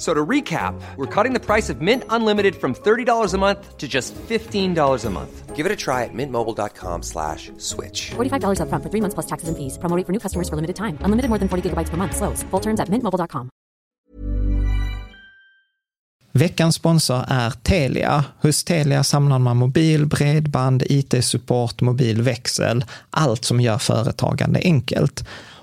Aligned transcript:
F- 0.00 0.06
So 0.06 0.14
to 0.14 0.26
recap, 0.28 0.74
we're 0.96 1.22
cutting 1.24 1.34
the 1.34 1.46
price 1.46 1.72
of 1.72 1.80
Mint 1.82 2.04
Unlimited 2.08 2.54
from 2.54 2.74
$30 2.74 3.34
a 3.34 3.38
month 3.38 3.76
to 3.78 3.86
just 3.86 4.14
$15 4.28 5.04
a 5.06 5.10
month. 5.10 5.56
Give 5.56 5.66
it 5.66 5.72
a 5.72 5.76
try 5.76 6.04
at 6.04 6.14
mintmobile.com 6.14 7.02
slash 7.02 7.50
switch. 7.58 8.10
$45 8.16 8.60
upfront 8.60 8.82
for 8.82 8.88
three 8.90 9.00
months 9.02 9.14
plus 9.14 9.26
taxes 9.26 9.48
and 9.48 9.56
fees. 9.58 9.78
Promo 9.78 9.96
rate 9.96 10.06
for 10.06 10.12
new 10.12 10.20
customers 10.20 10.48
for 10.48 10.56
limited 10.56 10.76
time. 10.76 10.96
Unlimited 11.04 11.28
more 11.28 11.38
than 11.38 11.48
40 11.48 11.62
gigabytes 11.68 11.90
per 11.90 11.96
month. 11.98 12.16
Slows. 12.16 12.42
Full 12.50 12.60
terms 12.60 12.80
at 12.80 12.88
mintmobile.com. 12.88 13.48
Veckans 16.32 16.74
sponsor 16.74 17.24
är 17.28 17.50
Telia. 17.50 18.24
Hos 18.42 18.64
Telia 18.64 19.02
samlar 19.04 19.38
man 19.38 19.56
mobil, 19.56 20.06
bredband, 20.06 20.82
IT-support, 20.86 21.80
mobilväxel, 21.80 22.84
allt 23.10 23.44
som 23.44 23.60
gör 23.60 23.78
företagande 23.78 24.60
enkelt. 24.64 25.24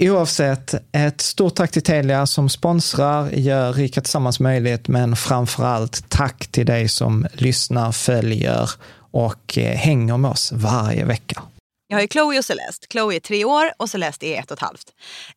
Oavsett, 0.00 0.74
ett 0.92 1.20
stort 1.20 1.54
tack 1.54 1.70
till 1.70 1.82
Telia 1.82 2.26
som 2.26 2.48
sponsrar, 2.48 3.30
gör 3.30 3.72
Rika 3.72 4.00
Tillsammans 4.00 4.40
möjligt, 4.40 4.88
men 4.88 5.16
framför 5.16 5.64
allt 5.64 6.08
tack 6.08 6.46
till 6.46 6.66
dig 6.66 6.88
som 6.88 7.26
lyssnar, 7.32 7.92
följer 7.92 8.70
och 9.10 9.58
eh, 9.58 9.76
hänger 9.76 10.16
med 10.16 10.30
oss 10.30 10.52
varje 10.52 11.04
vecka. 11.04 11.42
Jag 11.88 11.96
har 11.96 12.02
ju 12.02 12.08
Chloe 12.08 12.38
och 12.38 12.44
Celeste. 12.44 12.86
Chloe 12.90 13.16
är 13.16 13.20
tre 13.20 13.44
år 13.44 13.70
och 13.76 13.90
Celeste 13.90 14.26
är 14.26 14.40
ett 14.40 14.50
och 14.50 14.56
ett 14.56 14.62
halvt. 14.62 14.86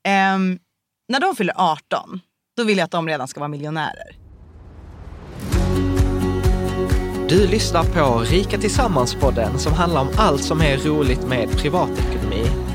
Ehm, 0.03 0.59
när 1.09 1.19
de 1.19 1.35
fyller 1.35 1.53
18, 1.57 2.19
då 2.57 2.63
vill 2.63 2.77
jag 2.77 2.85
att 2.85 2.91
de 2.91 3.07
redan 3.07 3.27
ska 3.27 3.39
vara 3.39 3.47
miljonärer. 3.47 4.15
Du 7.29 7.47
lyssnar 7.47 7.83
på 7.83 8.19
Rika 8.19 8.57
Tillsammans-podden 8.57 9.57
som 9.57 9.73
handlar 9.73 10.01
om 10.01 10.09
allt 10.17 10.43
som 10.43 10.61
är 10.61 10.77
roligt 10.77 11.27
med 11.27 11.51
privatekonomi. 11.57 12.70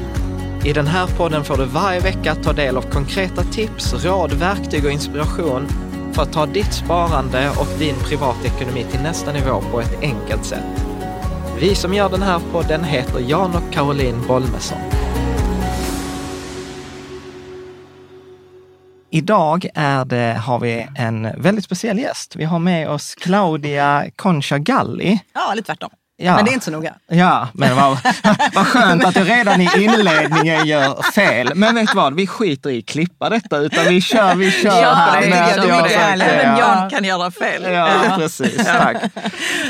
I 0.65 0.73
den 0.73 0.87
här 0.87 1.07
podden 1.07 1.45
får 1.45 1.57
du 1.57 1.65
varje 1.65 2.01
vecka 2.01 2.35
ta 2.35 2.53
del 2.53 2.77
av 2.77 2.83
konkreta 2.83 3.43
tips, 3.43 4.05
råd, 4.05 4.33
verktyg 4.33 4.85
och 4.85 4.91
inspiration 4.91 5.69
för 6.13 6.23
att 6.23 6.33
ta 6.33 6.47
ditt 6.47 6.73
sparande 6.73 7.51
och 7.51 7.79
din 7.79 7.95
privatekonomi 7.95 8.85
till 8.91 9.01
nästa 9.01 9.33
nivå 9.33 9.61
på 9.73 9.81
ett 9.81 10.03
enkelt 10.03 10.45
sätt. 10.45 10.87
Vi 11.61 11.75
som 11.75 11.95
gör 11.95 12.09
den 12.11 12.23
här 12.23 12.41
podden 12.53 12.85
heter 12.85 13.21
Jan 13.21 13.55
och 13.55 13.73
Caroline 13.73 14.27
Bolmesson. 14.29 14.79
Idag 19.11 19.67
är 19.75 20.05
det, 20.05 20.41
har 20.45 20.61
vi 20.61 20.87
en 20.97 21.43
väldigt 21.43 21.65
speciell 21.65 21.99
gäst. 21.99 22.37
Vi 22.37 22.45
har 22.45 22.59
med 22.59 22.89
oss 22.89 23.15
Claudia 23.15 24.11
Concha 24.17 24.59
Galli. 24.59 25.19
Ja, 25.35 25.55
lite 25.55 25.67
tvärtom. 25.67 25.91
Ja. 26.19 26.37
Men 26.37 26.45
det 26.45 26.51
är 26.51 26.53
inte 26.53 26.65
så 26.65 26.71
noga. 26.71 26.95
Ja, 27.09 27.49
men 27.55 27.77
vad, 27.77 27.99
vad 28.55 28.67
skönt 28.67 29.05
att 29.05 29.15
du 29.15 29.25
redan 29.25 29.61
i 29.61 29.69
inledningen 29.77 30.67
gör 30.67 31.03
fel. 31.13 31.53
Men 31.55 31.75
vet 31.75 31.87
du 31.89 31.95
vad, 31.97 32.15
vi 32.15 32.27
skiter 32.27 32.71
i 32.71 32.83
klippa 32.83 33.29
detta, 33.29 33.57
utan 33.59 33.85
vi 33.85 34.01
kör, 34.01 34.35
vi 34.35 34.51
kör 34.51 34.83
Ja, 34.83 34.95
här. 34.95 35.21
det 35.21 35.29
med 35.29 35.45
att 35.45 35.57
jag 35.69 35.85
det. 35.85 35.95
ärligare. 35.95 36.43
Ja. 36.43 36.59
Jan 36.59 36.91
kan 36.91 37.05
göra 37.05 37.31
fel. 37.31 37.63
Ja, 37.73 37.89
precis. 38.19 38.57
Tack. 38.67 38.97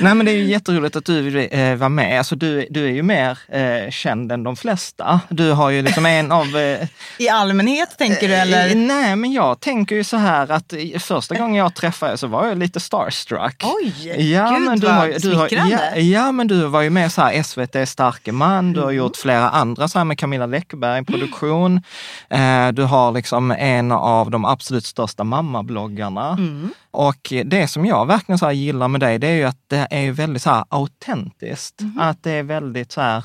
Nej, 0.00 0.14
men 0.14 0.26
det 0.26 0.32
är 0.32 0.36
ju 0.36 0.44
jätteroligt 0.44 0.96
att 0.96 1.04
du 1.04 1.40
eh, 1.46 1.76
vara 1.76 1.88
med. 1.88 2.18
Alltså, 2.18 2.36
du, 2.36 2.66
du 2.70 2.84
är 2.86 2.90
ju 2.90 3.02
mer 3.02 3.38
eh, 3.52 3.90
känd 3.90 4.32
än 4.32 4.42
de 4.42 4.56
flesta. 4.56 5.20
Du 5.28 5.52
har 5.52 5.70
ju 5.70 5.82
liksom 5.82 6.06
en 6.06 6.32
av... 6.32 6.56
Eh, 6.56 6.88
I 7.18 7.28
allmänhet 7.28 7.98
tänker 7.98 8.28
du 8.28 8.34
eller? 8.34 8.68
eh, 8.70 8.74
nej, 8.76 9.16
men 9.16 9.32
jag 9.32 9.60
tänker 9.60 9.96
ju 9.96 10.04
så 10.04 10.16
här 10.16 10.50
att 10.50 10.72
i- 10.72 10.98
första 10.98 11.34
gången 11.34 11.54
jag 11.56 11.74
träffade 11.74 12.12
er 12.12 12.16
så 12.16 12.26
var 12.26 12.46
jag 12.46 12.58
lite 12.58 12.80
starstruck. 12.80 13.62
Oj, 13.64 14.22
Ja, 14.32 14.50
gud 14.50 14.60
men 14.68 14.80
du 14.80 14.86
vad 14.86 14.94
har, 14.96 15.14
du 15.18 15.34
har, 15.34 15.48
ja, 15.70 15.96
ja, 15.96 16.32
men 16.36 16.47
du 16.47 16.66
var 16.66 16.80
ju 16.82 16.91
med 16.91 17.12
så 17.12 17.22
här 17.22 17.42
SVT 17.42 17.88
Starke 17.88 18.32
man, 18.32 18.72
du 18.72 18.80
har 18.80 18.86
Mm. 18.86 18.97
gjort 18.97 19.16
flera 19.16 19.48
andra 19.50 19.88
så 19.88 19.98
här 19.98 20.04
med 20.04 20.19
Camilla 20.19 20.47
Läckberg 20.47 21.04
produktion. 21.04 21.82
Eh, 22.30 22.69
du 22.72 22.82
har 22.82 23.12
liksom 23.12 23.50
en 23.50 23.92
av 23.92 24.30
de 24.30 24.44
absolut 24.44 24.84
största 24.84 25.25
mammabloggarna. 25.25 26.28
Mm. 26.30 26.70
Och 26.91 27.32
det 27.44 27.69
som 27.69 27.86
jag 27.86 28.06
verkligen 28.06 28.38
så 28.38 28.50
gillar 28.50 28.88
med 28.88 29.00
dig, 29.00 29.19
det 29.19 29.26
är 29.28 29.34
ju 29.36 29.44
att 29.44 29.60
det 29.66 29.86
är 29.91 30.12
väldigt 30.12 30.42
så 30.42 30.50
här 30.50 30.64
autentiskt. 30.69 31.80
Mhm. 31.80 31.98
Att 32.00 32.22
det 32.22 32.30
är 32.30 32.42
väldigt 32.42 32.92
så 32.92 33.00
här, 33.00 33.25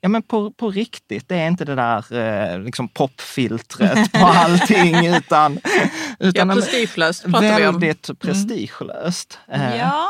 ja 0.00 0.08
men 0.08 0.22
på, 0.22 0.50
på 0.50 0.70
riktigt, 0.70 1.28
det 1.28 1.36
är 1.38 1.46
inte 1.48 1.64
det 1.64 1.74
där 1.74 2.04
eh, 2.52 2.58
liksom 2.60 2.88
popfiltret 2.88 4.12
på 4.20 4.26
allting, 4.26 5.06
utan... 5.06 5.58
utan 6.18 6.48
Ja, 6.48 6.54
prestigelöst 6.54 7.24
pratar 7.24 7.40
vi 7.60 7.66
om. 7.66 7.80
Väldigt 7.80 8.10
prestigelöst. 8.20 9.38
Eh, 9.52 9.60
Mm. 9.66 9.78
Ja, 9.78 10.06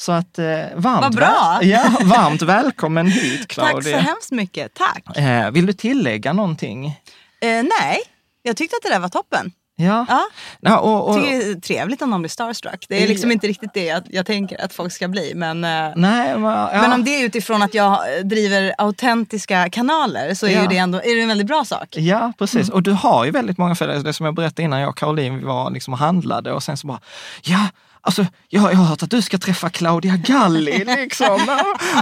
så 0.00 0.12
att 0.12 0.38
eh, 0.38 0.44
varmt, 0.74 1.00
Vad 1.02 1.14
bra. 1.14 1.58
väl- 1.60 1.68
ja, 1.70 1.82
varmt 2.04 2.42
välkommen 2.42 3.06
hit 3.06 3.48
tack 3.48 3.70
så 3.70 3.80
Claudia. 3.80 3.98
hemskt 3.98 4.30
mycket. 4.30 4.74
Tack. 4.74 5.16
Eh, 5.18 5.50
vill 5.50 5.66
du 5.66 5.72
tillägga 5.72 6.32
någonting? 6.32 6.86
Eh, 6.86 7.48
nej, 7.80 7.98
jag 8.42 8.56
tyckte 8.56 8.76
att 8.76 8.82
det 8.82 8.88
där 8.94 9.00
var 9.00 9.08
toppen. 9.08 9.52
Ja. 9.76 10.06
Ja. 10.08 10.22
ja 10.60 10.78
och, 10.78 11.08
och, 11.08 11.14
Jag 11.16 11.22
tycker 11.24 11.38
det 11.38 11.50
är 11.50 11.60
trevligt 11.60 12.02
om 12.02 12.10
någon 12.10 12.22
blir 12.22 12.28
starstruck. 12.28 12.86
Det 12.88 13.02
är 13.04 13.08
liksom 13.08 13.32
inte 13.32 13.46
riktigt 13.46 13.74
det 13.74 13.84
jag, 13.84 14.02
jag 14.06 14.26
tänker 14.26 14.64
att 14.64 14.72
folk 14.72 14.92
ska 14.92 15.08
bli. 15.08 15.32
Men, 15.34 15.64
eh, 15.64 15.70
nej, 15.96 16.38
men, 16.38 16.42
ja. 16.42 16.68
men 16.72 16.92
om 16.92 17.04
det 17.04 17.10
är 17.10 17.24
utifrån 17.26 17.62
att 17.62 17.74
jag 17.74 17.98
driver 18.24 18.74
autentiska 18.78 19.70
kanaler 19.70 20.34
så 20.34 20.46
är, 20.46 20.50
Ja. 20.50 20.62
ju 20.62 20.66
det 20.68 20.76
ändå 20.76 20.98
är 20.98 21.16
det 21.16 21.22
en 21.22 21.28
väldigt 21.28 21.46
bra 21.46 21.64
sak. 21.64 21.88
Ja, 21.96 22.32
precis. 22.38 22.62
Mm. 22.68 22.74
Och 22.74 22.82
du 22.82 22.92
har 22.92 23.24
ju 23.24 23.30
väldigt 23.30 23.58
många 23.58 23.74
följare. 23.74 23.98
Det 23.98 24.12
som 24.12 24.26
jag 24.26 24.34
berättade 24.34 24.62
innan 24.62 24.80
jag 24.80 24.88
och 24.88 24.96
Caroline 24.96 25.46
var 25.46 25.70
liksom 25.70 25.94
handlade 25.94 26.52
och 26.52 26.62
sen 26.62 26.76
så 26.76 26.86
bara, 26.86 27.00
ja, 27.42 27.66
Alltså, 28.02 28.26
jag, 28.48 28.72
jag 28.72 28.78
har 28.78 28.84
hört 28.84 29.02
att 29.02 29.10
du 29.10 29.22
ska 29.22 29.38
träffa 29.38 29.70
Claudia 29.70 30.16
Galli. 30.16 30.84
Liksom. 31.00 31.48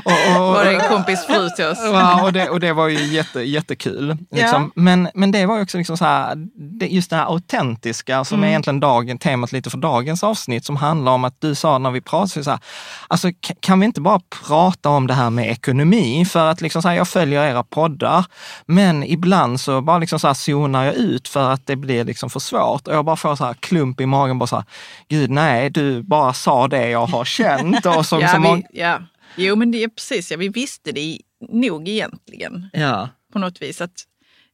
och, 0.05 0.37
och, 0.37 0.53
Var 0.53 0.65
det 0.65 0.75
en 0.77 0.89
kompis 0.89 1.27
fru 1.27 1.51
till 1.51 1.65
oss? 1.65 1.79
Ja, 1.83 2.23
och 2.23 2.33
det, 2.33 2.49
och 2.49 2.61
det 2.61 2.73
var 2.73 2.89
ju 2.89 3.05
jätte, 3.05 3.41
jättekul. 3.41 4.17
Liksom. 4.31 4.73
Men, 4.75 5.09
men 5.15 5.33
det 5.33 5.47
var 5.47 5.63
också 5.63 5.79
liksom 5.79 5.97
så 5.97 6.05
här, 6.05 6.35
det, 6.79 6.87
just 6.87 7.11
det 7.11 7.17
här 7.17 7.25
autentiska 7.25 8.25
som 8.25 8.45
är 8.45 8.49
egentligen 8.49 8.81
dagen, 8.81 9.19
temat 9.19 9.53
lite 9.53 9.71
för 9.71 9.79
dagens 9.79 10.25
avsnitt 10.25 10.65
som 10.65 10.77
handlar 10.77 11.13
om 11.13 11.25
att 11.25 11.41
du 11.41 11.55
sa 11.55 11.79
när 11.79 11.91
vi 11.91 12.01
pratade, 12.01 12.45
så 12.45 12.51
här, 12.51 12.61
alltså 13.09 13.29
kan 13.61 13.81
vi 13.81 13.87
inte 13.87 14.01
bara 14.01 14.21
prata 14.47 14.89
om 14.89 15.07
det 15.07 15.15
här 15.15 15.31
med 15.31 15.51
ekonomi? 15.51 16.25
För 16.25 16.47
att 16.51 16.61
liksom 16.61 16.83
så 16.83 16.89
här, 16.89 16.97
jag 16.97 17.09
följer 17.09 17.45
era 17.45 17.63
poddar, 17.63 18.25
men 18.67 19.05
ibland 19.05 19.61
så 19.61 19.81
bara 19.81 19.99
liksom 19.99 20.19
så 20.19 20.27
här 20.27 20.35
zonar 20.35 20.85
jag 20.85 20.95
ut 20.95 21.29
för 21.29 21.51
att 21.51 21.67
det 21.67 21.77
blir 21.77 22.05
liksom 22.05 22.31
för 22.31 22.41
svårt. 22.41 22.89
Och 22.89 22.95
jag 22.95 23.05
bara 23.05 23.17
får 23.17 23.37
så 23.37 23.45
här 23.45 23.55
klump 23.55 24.01
i 24.01 24.07
magen, 24.07 24.39
bara 24.39 24.47
så 24.47 24.57
här, 24.57 24.65
gud 25.09 25.31
nej, 25.31 25.71
du 25.71 25.88
bara 26.03 26.33
sa 26.33 26.69
det 26.69 26.89
jag 26.91 27.07
har 27.07 27.25
känt. 27.25 27.87
Och 27.87 28.07
som, 28.07 28.21
Ja, 28.23 28.29
som 28.29 28.43
vi, 28.43 28.81
ja. 28.81 29.03
Jo, 29.37 29.57
men 29.57 29.71
det 29.71 29.83
är 29.83 29.89
precis. 29.89 30.31
Ja, 30.31 30.37
vi 30.37 30.49
visste 30.49 30.93
det 30.93 31.01
i- 31.01 31.23
nog 31.49 31.89
egentligen 31.89 32.67
ja. 32.73 33.09
på 33.33 33.39
något 33.39 33.63
vis. 33.63 33.81
Att 33.81 34.05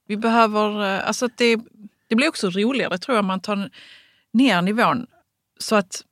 vi 0.06 0.16
behöver, 0.16 0.94
eh, 0.96 1.06
alltså 1.08 1.26
att 1.26 1.38
det, 1.38 1.56
det 2.08 2.14
blir 2.14 2.28
också 2.28 2.50
roligare 2.50 2.98
tror 2.98 3.14
jag 3.16 3.22
om 3.22 3.26
man 3.26 3.40
tar 3.40 3.70
ner 4.32 4.62
nivån 4.62 5.06
så 5.58 5.76
att 5.76 6.02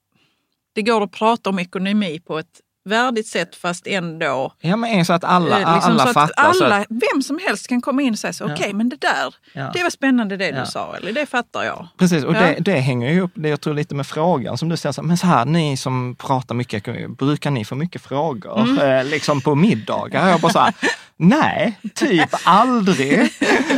det 0.72 0.82
går 0.82 1.02
att 1.02 1.12
prata 1.12 1.50
om 1.50 1.58
ekonomi 1.58 2.20
på 2.26 2.38
ett 2.38 2.60
värdigt 2.84 3.26
sätt 3.29 3.56
fast 3.56 3.87
ändå 3.87 4.52
Ja, 4.61 4.76
men 4.76 5.05
så 5.05 5.12
att 5.12 5.25
alla, 5.25 5.61
eh, 5.61 5.75
liksom 5.75 5.93
alla 5.93 6.02
så 6.02 6.08
att 6.08 6.14
fattar. 6.14 6.49
att- 6.50 6.62
alla, 6.62 6.84
vem 6.88 7.23
som 7.23 7.38
helst 7.46 7.69
kan 7.69 7.81
komma 7.81 8.02
in 8.02 8.12
och 8.12 8.19
säga 8.19 8.32
så, 8.32 8.52
okej 8.52 8.73
men 8.73 8.88
det 8.88 9.00
där, 9.00 9.34
Ja. 9.52 9.70
det 9.75 9.82
var 9.82 9.90
spännande 9.90 10.37
det 10.37 10.49
Ja. 10.49 10.61
du 10.61 10.67
sa, 10.67 10.96
eller 10.96 11.12
det 11.12 11.26
fattar 11.26 11.62
jag. 11.64 11.88
Precis, 11.99 12.25
och 12.25 12.34
Ja. 12.37 12.40
det, 12.40 12.56
det 12.61 12.73
hänger 12.81 13.11
ju 13.12 13.20
upp, 13.20 13.31
det 13.34 13.49
jag 13.49 13.61
tror 13.61 13.75
lite 13.75 13.94
med 13.94 14.06
frågan 14.06 14.58
som 14.58 14.69
du 14.69 14.76
ställer. 14.76 14.93
så 14.93 15.02
Men 15.02 15.17
så 15.19 15.26
här, 15.26 15.44
ni 15.44 15.76
som 15.76 16.17
pratar 16.19 16.55
mycket 16.55 17.17
brukar 17.19 17.50
ni 17.50 17.64
få 17.64 17.75
mycket 17.75 18.02
frågor 18.02 18.61
Mm. 18.61 18.79
eh, 18.79 19.05
liksom 19.05 19.40
på 19.40 19.55
middagar? 19.55 20.29
Jag 20.29 20.40
bara 20.40 20.52
så 20.52 20.58
här, 20.58 20.75
nej, 21.22 21.78
typ 21.94 22.28
aldrig. 22.44 23.32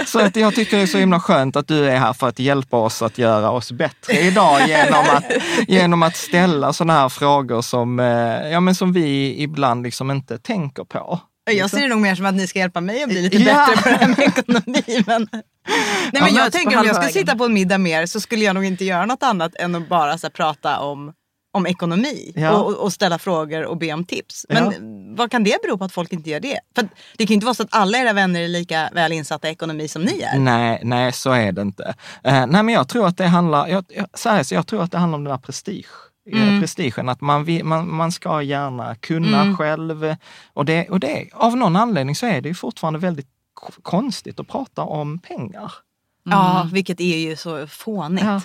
Så 0.06 0.20
att 0.20 0.36
jag 0.36 0.54
tycker 0.54 0.76
det 0.76 0.82
är 0.82 0.86
så 0.86 0.98
himla 0.98 1.20
skönt 1.20 1.56
att 1.56 1.68
du 1.68 1.88
är 1.90 1.96
här 1.98 2.12
för 2.12 2.28
att 2.28 2.38
hjälpa 2.38 2.76
oss 2.76 3.02
att 3.02 3.18
göra 3.18 3.50
oss 3.50 3.72
bättre 3.72 4.18
idag 4.20 4.68
genom 4.68 5.04
att, 5.10 5.24
genom 5.68 6.02
att 6.02 6.16
ställa 6.16 6.72
sådana 6.72 6.92
här 7.00 7.08
frågor 7.08 7.62
som, 7.62 8.00
eh, 8.00 8.06
ja, 8.52 8.60
men 8.60 8.74
som 8.74 8.92
vi 8.92 9.34
ibland 9.42 9.82
liksom 9.82 10.10
inte 10.10 10.38
tänker 10.38 10.84
på. 10.84 11.20
Jag 11.50 11.70
ser 11.70 11.80
det 11.80 11.88
nog 11.88 12.00
mer 12.00 12.14
som 12.14 12.26
att 12.26 12.34
ni 12.34 12.46
ska 12.46 12.58
hjälpa 12.58 12.80
mig 12.80 13.02
att 13.02 13.08
bli 13.08 13.22
lite 13.22 13.36
Ja. 13.36 13.66
bättre 13.66 13.82
på 13.82 13.88
det 13.88 13.94
här 13.96 14.08
med 14.08 14.18
ekonomi. 14.18 15.04
Men... 15.06 15.28
Nej, 15.32 15.42
men 16.22 16.34
Ja, 16.34 16.42
jag 16.42 16.52
tänker 16.52 16.68
om 16.68 16.72
jag 16.74 16.84
ska 16.84 16.92
halvvägen. 17.02 17.12
sitta 17.12 17.36
på 17.36 17.44
en 17.44 17.54
middag 17.54 17.78
mer 17.78 18.06
så 18.06 18.20
skulle 18.20 18.44
jag 18.44 18.54
nog 18.54 18.64
inte 18.64 18.84
göra 18.84 19.06
något 19.06 19.22
annat 19.22 19.54
än 19.54 19.74
att 19.74 19.88
bara 19.88 20.18
så 20.18 20.26
här, 20.26 20.32
prata 20.32 20.78
om, 20.80 21.12
om 21.54 21.66
ekonomi 21.66 22.32
Ja. 22.36 22.50
och, 22.52 22.74
och 22.74 22.92
ställa 22.92 23.18
frågor 23.18 23.64
och 23.64 23.76
be 23.76 23.92
om 23.92 24.04
tips. 24.04 24.46
Men 24.48 24.64
Ja. 24.64 24.72
vad 25.16 25.30
kan 25.30 25.44
det 25.44 25.58
bero 25.62 25.78
på 25.78 25.84
att 25.84 25.92
folk 25.92 26.12
inte 26.12 26.30
gör 26.30 26.40
det? 26.40 26.60
För 26.74 26.88
det 27.16 27.26
kan 27.26 27.28
ju 27.28 27.34
inte 27.34 27.46
vara 27.46 27.54
så 27.54 27.62
att 27.62 27.68
alla 27.74 27.98
era 27.98 28.12
vänner 28.12 28.40
är 28.40 28.48
lika 28.48 28.90
väl 28.94 29.12
insatta 29.12 29.48
i 29.48 29.52
ekonomi 29.52 29.88
som 29.88 30.02
ni 30.02 30.20
är. 30.20 30.38
Nej, 30.38 30.80
nej, 30.84 31.12
så 31.12 31.30
är 31.32 31.52
det 31.52 31.62
inte. 31.62 31.94
Eh, 32.24 32.46
nej, 32.46 32.62
men 32.62 32.68
jag 32.68 32.88
tror 32.88 33.06
att 33.06 33.16
det 33.16 33.26
handlar, 33.26 33.66
jag, 33.68 33.84
jag, 33.88 34.06
så 34.14 34.28
här, 34.28 34.42
så 34.42 34.54
jag 34.54 34.66
tror 34.66 34.82
att 34.82 34.92
det 34.92 34.98
handlar 34.98 35.16
om 35.18 35.24
den 35.24 35.30
här 35.30 35.38
prestige. 35.38 35.86
Mm. 36.32 36.60
Prestigen, 36.60 37.08
att 37.08 37.20
man, 37.20 37.46
man, 37.62 37.94
man 37.94 38.12
ska 38.12 38.42
gärna 38.42 38.94
kunna 38.94 39.56
själv. 39.56 40.16
Och, 40.52 40.64
det, 40.64 40.88
och 40.88 41.00
det, 41.00 41.28
av 41.32 41.56
någon 41.56 41.76
anledning 41.76 42.16
så 42.16 42.26
är 42.26 42.40
det 42.40 42.48
ju 42.48 42.54
fortfarande 42.54 42.98
väldigt 42.98 43.28
konstigt 43.82 44.40
att 44.40 44.48
prata 44.48 44.82
om 44.82 45.18
pengar. 45.18 45.72
Ja, 46.24 46.68
vilket 46.72 47.00
är 47.00 47.16
ju 47.18 47.36
så 47.36 47.66
fånigt. 47.66 48.24
Ja. 48.24 48.40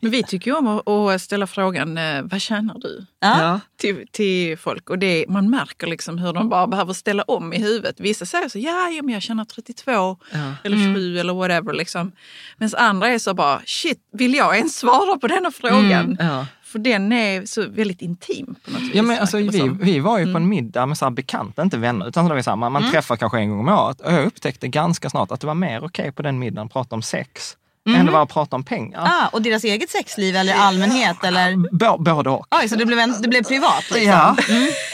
Men 0.00 0.10
vi 0.10 0.22
tycker 0.22 0.50
ju 0.50 0.56
om 0.56 0.66
att, 0.66 1.22
ställa 1.22 1.46
frågan, 1.46 1.98
eh, 1.98 2.22
vad 2.22 2.40
tjänar 2.40 2.78
du? 2.78 3.06
Ja. 3.20 3.60
Till, 3.76 4.06
till 4.10 4.58
folk. 4.58 4.90
Och 4.90 4.98
det, 4.98 5.24
man 5.28 5.50
märker 5.50 5.86
liksom 5.86 6.18
hur 6.18 6.32
de 6.32 6.48
bara 6.48 6.66
behöver 6.66 6.92
ställa 6.92 7.22
om 7.22 7.52
i 7.52 7.58
huvudet. 7.58 8.00
Vissa 8.00 8.26
säger 8.26 8.48
så, 8.48 8.58
ja, 8.58 8.88
ja 8.88 9.02
men 9.02 9.14
jag 9.14 9.22
tjänar 9.22 9.44
32 9.44 10.16
eller 10.64 10.76
27 10.76 11.18
eller 11.18 11.34
whatever. 11.34 11.72
Liksom. 11.72 12.12
Medan 12.58 12.86
andra 12.86 13.08
är 13.08 13.18
så 13.18 13.34
bara, 13.34 13.60
shit, 13.66 13.98
vill 14.12 14.34
jag 14.34 14.56
ens 14.56 14.76
svara 14.78 15.18
på 15.18 15.26
denna 15.26 15.50
frågan? 15.50 16.16
Ja. 16.20 16.46
För 16.62 16.78
den 16.78 17.12
är 17.12 17.46
så 17.46 17.68
väldigt 17.68 18.02
intim 18.02 18.54
på 18.64 18.70
något 18.70 18.82
vis. 18.82 18.94
Ja, 18.94 19.02
men 19.02 19.18
alltså, 19.18 19.36
vi, 19.36 19.70
vi 19.80 20.00
var 20.00 20.18
ju 20.18 20.32
på 20.32 20.38
en 20.38 20.48
middag 20.48 20.86
med 20.86 20.98
så 20.98 21.04
här 21.04 21.10
bekanta, 21.10 21.62
inte 21.62 21.78
vänner, 21.78 22.08
utan 22.08 22.24
så 22.24 22.28
där 22.28 22.36
vi 22.36 22.42
så 22.42 22.50
här, 22.50 22.56
man, 22.56 22.72
man 22.72 22.90
träffar 22.90 23.16
kanske 23.16 23.38
en 23.38 23.50
gång 23.50 23.60
om 23.60 23.68
året. 23.68 24.00
Och 24.00 24.12
jag 24.12 24.26
upptäckte 24.26 24.68
ganska 24.68 25.10
snart 25.10 25.30
att 25.30 25.40
det 25.40 25.46
var 25.46 25.54
mer 25.54 25.84
okej 25.84 26.12
på 26.12 26.22
den 26.22 26.38
middagen 26.38 26.66
att 26.66 26.72
prata 26.72 26.94
om 26.94 27.02
sex 27.02 27.56
än 27.96 28.06
det 28.06 28.12
var 28.12 28.22
att 28.22 28.28
prata 28.28 28.56
om 28.56 28.64
pengar. 28.64 29.00
Ah, 29.04 29.26
och 29.28 29.42
deras 29.42 29.64
eget 29.64 29.90
sexliv 29.90 30.36
eller 30.36 30.54
allmänhet? 30.54 31.16
Eller? 31.24 31.52
Bå- 31.52 32.02
Både 32.02 32.30
och. 32.30 32.46
Oj, 32.50 32.68
så 32.68 32.76
det 32.76 32.86
blev, 32.86 32.98
en, 32.98 33.22
det 33.22 33.28
blev 33.28 33.42
privat? 33.44 33.84
Liksom. 33.90 34.02
Ja, 34.10 34.36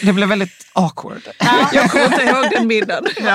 det 0.02 0.12
blev 0.12 0.28
väldigt 0.28 0.66
awkward. 0.72 1.22
Jag 1.72 1.90
kommer 1.90 2.04
inte 2.04 2.22
ihåg 2.22 2.46
den 2.50 2.66
middagen. 2.66 3.06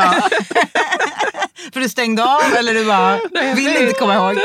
För 1.73 1.79
du 1.79 1.89
stängde 1.89 2.23
av 2.23 2.41
eller 2.57 2.73
du 2.73 2.85
bara 2.85 3.19
vill 3.55 3.77
inte 3.77 3.99
komma 3.99 4.15
ihåg? 4.15 4.39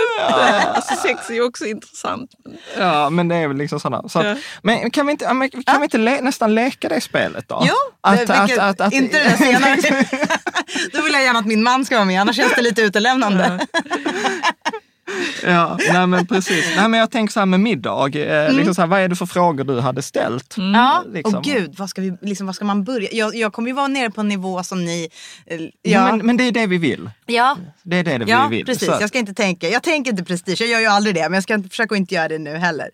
Alltså, 0.74 0.94
sex 0.96 1.30
är 1.30 1.34
ju 1.34 1.42
också 1.44 1.64
intressant. 1.66 2.30
Ja, 2.78 3.10
men 3.10 3.28
det 3.28 3.34
är 3.36 3.48
väl 3.48 3.56
liksom 3.56 3.80
sådana. 3.80 4.08
Så 4.08 4.18
att, 4.18 4.38
Men 4.62 4.90
kan 4.90 5.06
vi 5.06 5.12
inte, 5.12 5.24
ja, 5.24 5.48
kan 5.66 5.80
vi 5.80 5.84
inte 5.84 5.98
le, 5.98 6.20
nästan 6.20 6.54
leka 6.54 6.88
det 6.88 7.00
spelet 7.00 7.48
då? 7.48 7.64
Jo, 7.68 7.74
Att- 8.00 8.18
vilket, 8.20 8.30
att- 8.58 8.58
att- 8.58 8.80
att- 8.80 8.92
inte 8.92 9.24
det 9.24 9.36
senare. 9.36 9.76
Då 10.92 11.02
vill 11.02 11.12
jag 11.12 11.22
gärna 11.22 11.38
att 11.38 11.46
min 11.46 11.62
man 11.62 11.84
ska 11.84 11.94
vara 11.94 12.04
med, 12.04 12.20
annars 12.20 12.36
känns 12.36 12.54
det 12.54 12.62
lite 12.62 12.82
utelämnande. 12.82 13.66
Ja, 15.44 15.79
nej 15.93 16.06
men 16.06 16.26
precis. 16.26 16.73
Nej 16.76 16.88
men 16.88 17.00
jag 17.00 17.11
tänker 17.11 17.32
så 17.32 17.38
här 17.41 17.47
med 17.47 17.61
middag, 17.61 18.17
eh, 18.17 18.53
liksom 18.53 18.75
så 18.75 18.81
här, 18.82 18.87
vad 18.88 19.00
är 19.00 19.08
det 19.08 19.17
för 19.17 19.26
frågor 19.26 19.64
du 19.64 19.81
hade 19.81 20.03
ställt? 20.03 20.55
Ja, 20.58 21.05
Liksom. 21.12 21.35
och 21.35 21.44
gud, 21.44 21.75
vad 21.79 21.91
ska, 21.91 22.00
vi, 22.03 22.17
liksom, 22.23 22.47
vad 22.47 22.56
ska 22.56 22.64
man 22.64 22.85
börja? 22.85 23.08
Jag, 23.12 23.35
jag 23.35 23.53
kommer 23.53 23.69
ju 23.69 23.75
vara 23.75 23.88
nere 23.88 24.11
på 24.11 24.20
en 24.20 24.29
nivå 24.29 24.62
som 24.62 24.85
ni... 24.85 25.08
eh, 25.47 25.61
Ja. 25.61 25.69
Ja, 25.82 26.17
Men, 26.17 26.26
men 26.26 26.37
det 26.37 26.44
är 26.44 26.53
det 26.53 26.67
vi 26.67 26.79
vill. 26.79 27.11
ja, 27.26 27.56
Det 27.82 27.97
är 27.97 28.05
det 28.05 28.25
ja 28.26 28.47
vi 28.50 28.56
vill. 28.56 28.67
precis. 28.67 28.87
Så, 28.88 28.97
Jag 29.00 29.08
ska 29.08 29.19
inte 29.19 29.35
tänka. 29.35 29.69
Jag 29.69 29.82
tänker 29.82 30.11
inte 30.11 30.25
prestige, 30.25 30.61
jag 30.61 30.69
gör 30.70 30.81
ju 30.81 30.87
aldrig 30.87 31.14
det. 31.14 31.23
Men 31.23 31.35
jag 31.35 31.43
ska 31.43 31.55
inte, 31.55 31.69
försöka 31.69 31.97
inte 31.97 32.14
göra 32.14 32.29
det 32.29 32.38
nu 32.38 32.56
heller. 32.56 32.91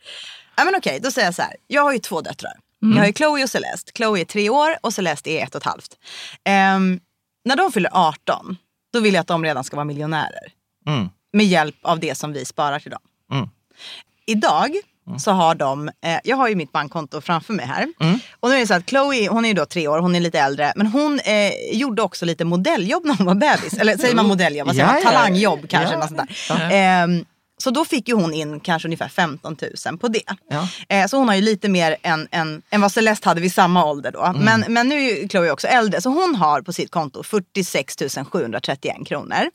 Ja, 0.56 0.64
men 0.64 0.74
okej, 0.76 1.00
då 1.02 1.10
säger 1.10 1.26
jag 1.28 1.34
så 1.34 1.42
här. 1.42 1.52
Jag 1.66 1.82
har 1.82 1.92
ju 1.92 1.98
två 1.98 2.20
döttrar. 2.20 2.52
Jag 2.84 2.98
har 2.98 3.06
ju 3.06 3.12
Chloe 3.12 3.42
och 3.42 3.50
Celeste. 3.50 3.92
Chloe 3.96 4.20
är 4.20 4.24
tre 4.24 4.50
år 4.50 4.76
och 4.80 4.94
Celeste 4.94 5.30
är 5.30 5.44
ett 5.44 5.54
och 5.54 5.60
ett 5.60 5.66
halvt. 5.66 5.88
Ehm, 6.44 7.00
när 7.44 7.56
de 7.56 7.72
fyller 7.72 7.90
18, 7.92 8.56
då 8.92 9.00
vill 9.00 9.14
jag 9.14 9.20
att 9.20 9.26
de 9.26 9.44
redan 9.44 9.64
ska 9.64 9.76
vara 9.76 9.84
miljonärer. 9.84 10.52
mm, 10.86 11.08
med 11.32 11.46
hjälp 11.46 11.76
av 11.82 12.00
det 12.00 12.14
som 12.18 12.32
vi 12.32 12.44
sparar 12.44 12.78
till 12.78 12.90
dem. 12.90 13.00
Mm. 13.32 13.48
Idag 14.26 14.76
så 15.18 15.30
har 15.30 15.54
de, 15.54 15.88
eh, 15.88 16.18
jag 16.24 16.36
har 16.36 16.48
ju 16.48 16.54
mitt 16.56 16.72
bankkonto 16.72 17.20
framför 17.20 17.52
mig 17.52 17.66
här. 17.66 17.86
Mm. 18.00 18.18
Och 18.40 18.48
nu 18.48 18.54
är 18.56 18.60
det 18.60 18.66
så 18.66 18.74
att 18.74 18.88
Chloe, 18.88 19.28
hon 19.28 19.44
är 19.44 19.48
ju 19.48 19.54
då 19.54 19.66
tre 19.66 19.88
år, 19.88 19.98
hon 19.98 20.14
är 20.14 20.20
lite 20.20 20.38
äldre. 20.40 20.72
Men 20.76 20.86
hon 20.86 21.20
eh, 21.20 21.52
gjorde 21.72 22.02
också 22.02 22.24
lite 22.24 22.44
modelljobb 22.44 23.04
när 23.04 23.14
hon 23.14 23.26
var 23.26 23.34
bebis. 23.34 23.74
Eller 23.74 23.96
säger 23.96 24.14
man 24.14 24.26
modelljobb? 24.26 24.66
Vad 24.66 24.76
säger 24.76 24.88
Ja, 24.88 24.92
man? 24.94 25.02
ja. 25.04 25.10
Talangjobb 25.10 25.68
kanske. 25.68 25.94
Ja. 25.94 25.98
Något 26.00 26.08
sånt 26.08 26.20
där. 26.48 26.70
Ehm, 26.72 27.24
så 27.62 27.70
då 27.70 27.84
fick 27.84 28.08
ju 28.08 28.14
hon 28.14 28.34
in 28.34 28.60
kanske 28.60 28.88
ungefär 28.88 29.08
15 29.08 29.56
000 29.86 29.98
på 29.98 30.08
det. 30.08 30.22
Ja. 30.50 30.68
Eh, 30.88 31.06
så 31.06 31.16
hon 31.16 31.28
har 31.28 31.34
ju 31.34 31.40
lite 31.40 31.68
mer 31.68 31.96
än, 32.02 32.28
än, 32.30 32.62
än 32.70 32.80
vad 32.80 32.92
Celeste 32.92 33.28
hade 33.28 33.40
vid 33.40 33.54
samma 33.54 33.84
ålder 33.84 34.12
då. 34.12 34.22
Mm. 34.24 34.42
Men, 34.44 34.64
men 34.68 34.88
nu 34.88 34.94
är 34.94 35.22
ju 35.22 35.28
Chloe 35.28 35.50
också 35.50 35.66
äldre. 35.66 36.00
Så 36.00 36.08
hon 36.08 36.34
har 36.34 36.62
på 36.62 36.72
sitt 36.72 36.90
konto 36.90 37.22
46 37.22 37.96
731 38.32 38.96
kronor. 39.06 39.50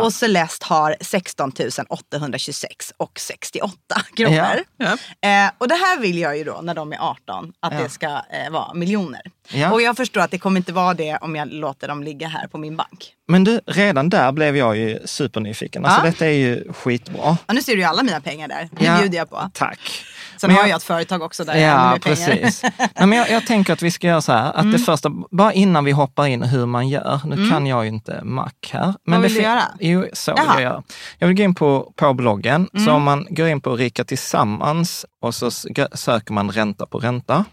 Och 0.00 0.12
Celeste 0.14 0.66
har 0.66 0.96
16 1.00 1.52
826 1.88 2.92
och 2.96 3.20
68 3.20 3.76
kronor. 4.16 4.64
Ja. 4.76 4.92
Eh, 5.28 5.50
och 5.58 5.68
det 5.68 5.74
här 5.74 5.98
vill 6.00 6.18
jag 6.18 6.38
ju 6.38 6.44
då 6.44 6.60
när 6.62 6.74
de 6.74 6.92
är 6.92 6.98
18 6.98 7.52
att 7.60 7.78
det 7.78 7.88
ska 7.88 8.06
eh, 8.06 8.50
vara 8.50 8.74
miljoner. 8.74 9.20
Ja. 9.52 9.72
Och 9.72 9.82
jag 9.82 9.96
förstår 9.96 10.20
att 10.20 10.30
det 10.30 10.38
kommer 10.38 10.60
inte 10.60 10.72
vara 10.72 10.94
det 10.94 11.18
om 11.20 11.36
jag 11.36 11.52
låter 11.52 11.88
dem 11.88 12.02
ligga 12.02 12.28
här 12.28 12.46
på 12.46 12.58
min 12.58 12.76
bank. 12.76 13.14
Men 13.28 13.44
du, 13.44 13.60
redan 13.66 14.08
där 14.08 14.32
blev 14.32 14.56
jag 14.56 14.76
ju 14.76 14.98
supernyfiken. 15.04 15.84
Alltså 15.84 16.00
Ja. 16.06 16.10
detta 16.10 16.26
är 16.26 16.30
ju 16.30 16.72
skitbra. 16.72 17.36
Ja, 17.46 17.54
nu 17.54 17.62
ser 17.62 17.72
du 17.72 17.78
ju 17.78 17.84
alla 17.84 18.02
mina 18.02 18.20
pengar 18.20 18.48
där. 18.48 18.68
Det 18.72 18.84
Ja. 18.84 18.98
bjuder 19.00 19.18
jag 19.18 19.30
på. 19.30 19.50
Tack. 19.54 20.04
Sen 20.36 20.48
Men 20.48 20.56
har 20.56 20.62
jag- 20.62 20.70
jag 20.70 20.76
ett 20.76 20.82
företag 20.82 21.22
också 21.22 21.44
där 21.44 21.54
jag 21.54 21.62
Ja, 21.62 21.76
pengar. 21.76 21.98
precis. 21.98 22.62
Nej, 22.78 23.06
men 23.06 23.12
jag, 23.12 23.30
jag 23.30 23.46
tänker 23.46 23.72
att 23.72 23.82
vi 23.82 23.90
ska 23.90 24.06
göra 24.06 24.20
så 24.20 24.32
här, 24.32 24.52
att 24.52 24.72
det 24.72 24.78
första, 24.78 25.10
bara 25.30 25.52
innan 25.52 25.84
vi 25.84 25.92
hoppar 25.92 26.26
in 26.26 26.42
hur 26.42 26.66
man 26.66 26.88
gör, 26.88 27.20
nu 27.24 27.50
kan 27.50 27.66
jag 27.66 27.84
ju 27.84 27.88
inte 27.88 28.20
Mac 28.24 28.50
här. 28.70 28.94
Men 29.06 29.20
Vad 29.20 29.20
vill 29.22 29.34
det 29.34 29.40
du 29.40 29.44
göra? 29.44 29.62
Jo, 29.80 30.06
så 30.12 30.32
vill 30.34 30.42
Jaha. 30.46 30.54
jag 30.54 30.62
göra. 30.62 30.82
Jag 31.18 31.28
vill 31.28 31.36
gå 31.36 31.42
in 31.42 31.54
på, 31.54 31.92
på 31.96 32.14
bloggen, 32.14 32.68
så 32.84 32.92
om 32.92 33.02
man 33.02 33.26
går 33.30 33.48
in 33.48 33.60
på 33.60 33.76
Rika 33.76 34.04
Tillsammans 34.04 35.06
och 35.22 35.34
så 35.34 35.50
söker 35.94 36.32
man 36.32 36.50
ränta 36.50 36.86
på 36.86 36.98
ränta, 36.98 37.44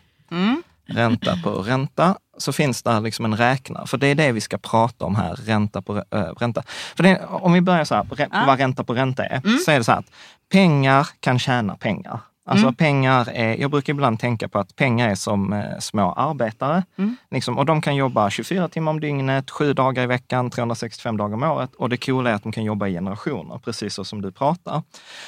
ränta 0.87 1.35
på 1.43 1.49
ränta, 1.51 2.15
så 2.39 2.51
finns 2.53 2.83
där 2.83 3.01
liksom 3.01 3.25
en 3.25 3.37
räknare. 3.37 3.87
För 3.87 3.97
det 3.97 4.07
är 4.07 4.15
det 4.15 4.31
vi 4.31 4.41
ska 4.41 4.57
prata 4.57 5.05
om 5.05 5.15
här, 5.15 5.35
ränta 5.35 5.81
på 5.81 5.97
äh, 6.11 6.19
ränta. 6.21 6.63
För 6.95 7.03
det, 7.03 7.21
om 7.29 7.53
vi 7.53 7.61
börjar 7.61 7.85
så 7.85 7.95
här, 7.95 8.03
rä- 8.03 8.27
vad 8.47 8.59
ränta 8.59 8.83
på 8.83 8.93
ränta 8.93 9.25
är, 9.25 9.41
så 9.65 9.71
är 9.71 9.77
det 9.77 9.83
så 9.83 9.91
här 9.91 9.99
att 9.99 10.11
pengar 10.51 11.07
kan 11.19 11.39
tjäna 11.39 11.75
pengar. 11.75 12.19
Alltså 12.45 12.67
pengar 12.77 13.29
är, 13.33 13.55
jag 13.61 13.71
brukar 13.71 13.93
ibland 13.93 14.19
tänka 14.19 14.47
på 14.47 14.59
att 14.59 14.75
pengar 14.75 15.09
är 15.09 15.15
som 15.15 15.53
eh, 15.53 15.63
små 15.79 16.11
arbetare. 16.13 16.83
Liksom, 17.31 17.57
och 17.57 17.65
de 17.65 17.81
kan 17.81 17.95
jobba 17.95 18.29
24 18.29 18.67
timmar 18.69 18.91
om 18.91 18.99
dygnet, 18.99 19.51
sju 19.51 19.73
dagar 19.73 20.03
i 20.03 20.07
veckan, 20.07 20.49
365 20.49 21.17
dagar 21.17 21.33
om 21.33 21.43
året. 21.43 21.75
Och 21.75 21.89
det 21.89 21.97
coola 22.05 22.29
är 22.29 22.33
att 22.33 22.43
de 22.43 22.51
kan 22.51 22.63
jobba 22.63 22.87
i 22.87 22.93
generationer, 22.93 23.57
precis 23.65 23.93
så 23.93 24.03
som 24.03 24.21
du 24.21 24.31
pratar. 24.31 24.81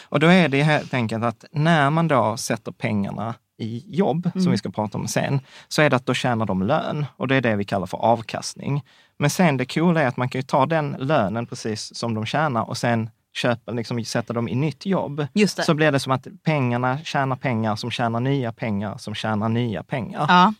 Och 0.09 0.19
då 0.19 0.27
är 0.27 0.47
det 0.49 0.63
helt 0.63 0.93
enkelt 0.93 1.23
att 1.23 1.45
när 1.51 1.89
man 1.89 2.07
då 2.07 2.37
sätter 2.37 2.71
pengarna 2.71 3.33
i 3.61 3.83
jobb, 3.87 4.29
Mm. 4.35 4.43
som 4.43 4.51
vi 4.51 4.57
ska 4.57 4.69
prata 4.69 4.97
om 4.97 5.07
sen, 5.07 5.39
så 5.67 5.81
är 5.81 5.89
det 5.89 5.95
att 5.95 6.05
då 6.05 6.13
tjänar 6.13 6.45
de 6.45 6.63
lön 6.63 7.05
och 7.17 7.27
det 7.27 7.35
är 7.35 7.41
det 7.41 7.55
vi 7.55 7.63
kallar 7.65 7.85
för 7.87 7.97
avkastning. 7.97 8.83
Men 9.19 9.29
sen 9.29 9.57
det 9.57 9.65
coola 9.73 10.01
är 10.01 10.07
att 10.07 10.17
man 10.17 10.29
kan 10.29 10.39
ju 10.39 10.43
ta 10.43 10.65
den 10.65 10.95
lönen 10.99 11.45
precis 11.45 11.95
som 11.95 12.13
de 12.13 12.25
tjänar 12.25 12.69
och 12.69 12.77
sen 12.77 13.09
köpa, 13.33 13.71
liksom 13.71 14.05
sätta 14.05 14.33
dem 14.33 14.47
i 14.47 14.55
nytt 14.55 14.85
jobb. 14.85 15.27
Så 15.47 15.73
blir 15.73 15.91
det 15.91 15.99
som 15.99 16.11
att 16.11 16.27
pengarna 16.43 16.99
tjänar 17.03 17.35
pengar 17.35 17.75
som 17.75 17.91
tjänar 17.91 18.19
nya 18.19 18.51
pengar 18.51 18.97
som 18.97 19.15
tjänar 19.15 19.49
nya 19.49 19.83
pengar. 19.83 20.25
Ja. 20.29 20.53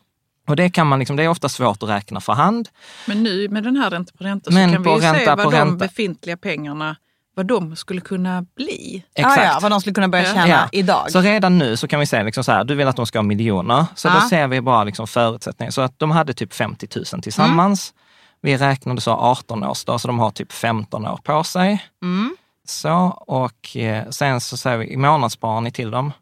Och 0.48 0.56
det 0.56 0.70
kan 0.70 0.88
man 0.88 1.00
liksom, 1.00 1.16
det 1.16 1.24
är 1.24 1.28
ofta 1.28 1.50
svårt 1.50 1.84
att 1.84 1.90
räkna 1.90 2.22
för 2.22 2.34
hand. 2.34 2.70
Men 3.08 3.24
nu 3.24 3.50
med 3.50 3.64
den 3.64 3.76
här 3.76 3.90
ränta 3.90 4.12
på 4.18 4.24
ränta 4.24 4.52
Men 4.52 4.70
så 4.70 4.76
kan 4.76 4.84
vi 4.84 4.90
ju 4.90 5.02
se 5.26 5.36
vad 5.36 5.54
de 5.54 5.78
befintliga 5.78 6.38
pengarna, 6.38 6.96
vad 7.36 7.46
de 7.46 7.76
skulle 7.76 8.02
kunna 8.02 8.46
bli. 8.56 9.04
Exakt. 9.16 9.38
Ah, 9.38 9.44
ja, 9.44 9.60
vad 9.62 9.72
de 9.72 9.82
skulle 9.82 9.94
kunna 9.94 10.08
börja 10.08 10.24
Ja. 10.28 10.34
tjäna 10.34 10.48
Ja. 10.48 10.70
idag. 10.72 11.12
Så 11.12 11.22
redan 11.22 11.58
nu 11.58 11.78
så 11.78 11.88
kan 11.88 12.00
vi 12.00 12.06
säga 12.06 12.24
liksom 12.24 12.44
så 12.44 12.52
här, 12.52 12.64
du 12.64 12.76
vill 12.76 12.88
att 12.88 12.96
de 12.96 13.06
ska 13.06 13.18
ha 13.20 13.24
miljoner. 13.24 13.86
Så 13.96 14.08
då 14.10 14.16
Ja. 14.16 14.30
ser 14.30 14.48
vi 14.48 14.62
bara 14.62 14.84
liksom 14.84 15.08
förutsättningar. 15.08 15.72
Så 15.72 15.82
att 15.82 16.00
de 16.00 16.12
hade 16.12 16.34
typ 16.34 16.54
50 16.54 16.88
000 17.14 17.22
tillsammans. 17.22 17.94
Vi 18.42 18.58
räknade 18.58 19.02
så 19.02 19.12
18 19.12 19.64
års 19.64 19.84
dag, 19.86 20.02
så 20.02 20.08
de 20.08 20.20
har 20.20 20.32
typ 20.32 20.52
15 20.52 21.08
år 21.08 21.20
på 21.24 21.44
sig. 21.44 21.84
Mm. 22.04 22.36
Så, 22.68 22.92
och 23.28 23.78
eh, 23.78 24.10
sen 24.10 24.42
så 24.42 24.58
säger 24.58 24.78
vi, 24.78 24.94
i 24.94 24.98
månadssparar 24.98 25.62
ni 25.62 25.72
till 25.72 25.92
dem? 25.92 26.14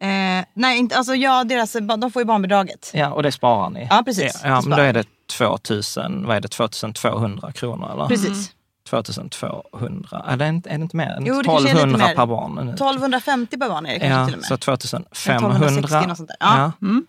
Eh, 0.00 0.44
nej, 0.54 0.78
inte, 0.78 0.96
alltså 0.96 1.14
ja, 1.14 1.44
deras, 1.44 1.72
de 1.98 2.10
får 2.12 2.22
ju 2.22 2.26
barnbidraget. 2.26 2.90
Ja, 2.94 3.08
och 3.12 3.22
det 3.22 3.32
sparar 3.32 3.70
ni? 3.70 3.86
Ja, 3.90 4.02
precis. 4.04 4.40
Ja, 4.44 4.48
ja 4.48 4.60
Det 4.60 4.68
men 4.68 4.78
då 4.78 4.84
är 4.84 4.92
det 4.92 5.04
2000, 5.38 6.26
vad 6.26 6.36
är 6.36 6.40
det, 6.40 6.48
2200 6.48 7.52
kronor 7.52 7.90
eller? 7.92 8.06
Precis. 8.06 8.52
2200, 8.90 10.24
är 10.26 10.36
det 10.36 10.48
inte, 10.48 10.70
är 10.70 10.78
det 10.78 10.82
inte 10.82 10.96
mer? 10.96 11.18
Jo, 11.20 11.34
det 11.42 11.44
kanske 11.44 11.70
är 11.70 11.74
lite 11.74 11.78
1200 11.78 12.06
mer. 12.06 12.14
per 12.14 12.26
barn 12.26 12.54
nu. 12.54 12.72
1250 12.72 13.58
per 13.58 13.68
barn 13.68 13.86
är 13.86 13.92
det 13.92 13.98
kanske 14.00 14.18
Ja, 14.20 14.24
till 14.26 14.34
och 14.34 14.38
med. 14.40 14.46
så 14.46 14.56
2500. 14.56 15.56
1260 15.56 16.08
något 16.08 16.16
sånt 16.16 16.28
där. 16.28 16.36
Ja. 16.40 16.72
Mm. 16.82 17.06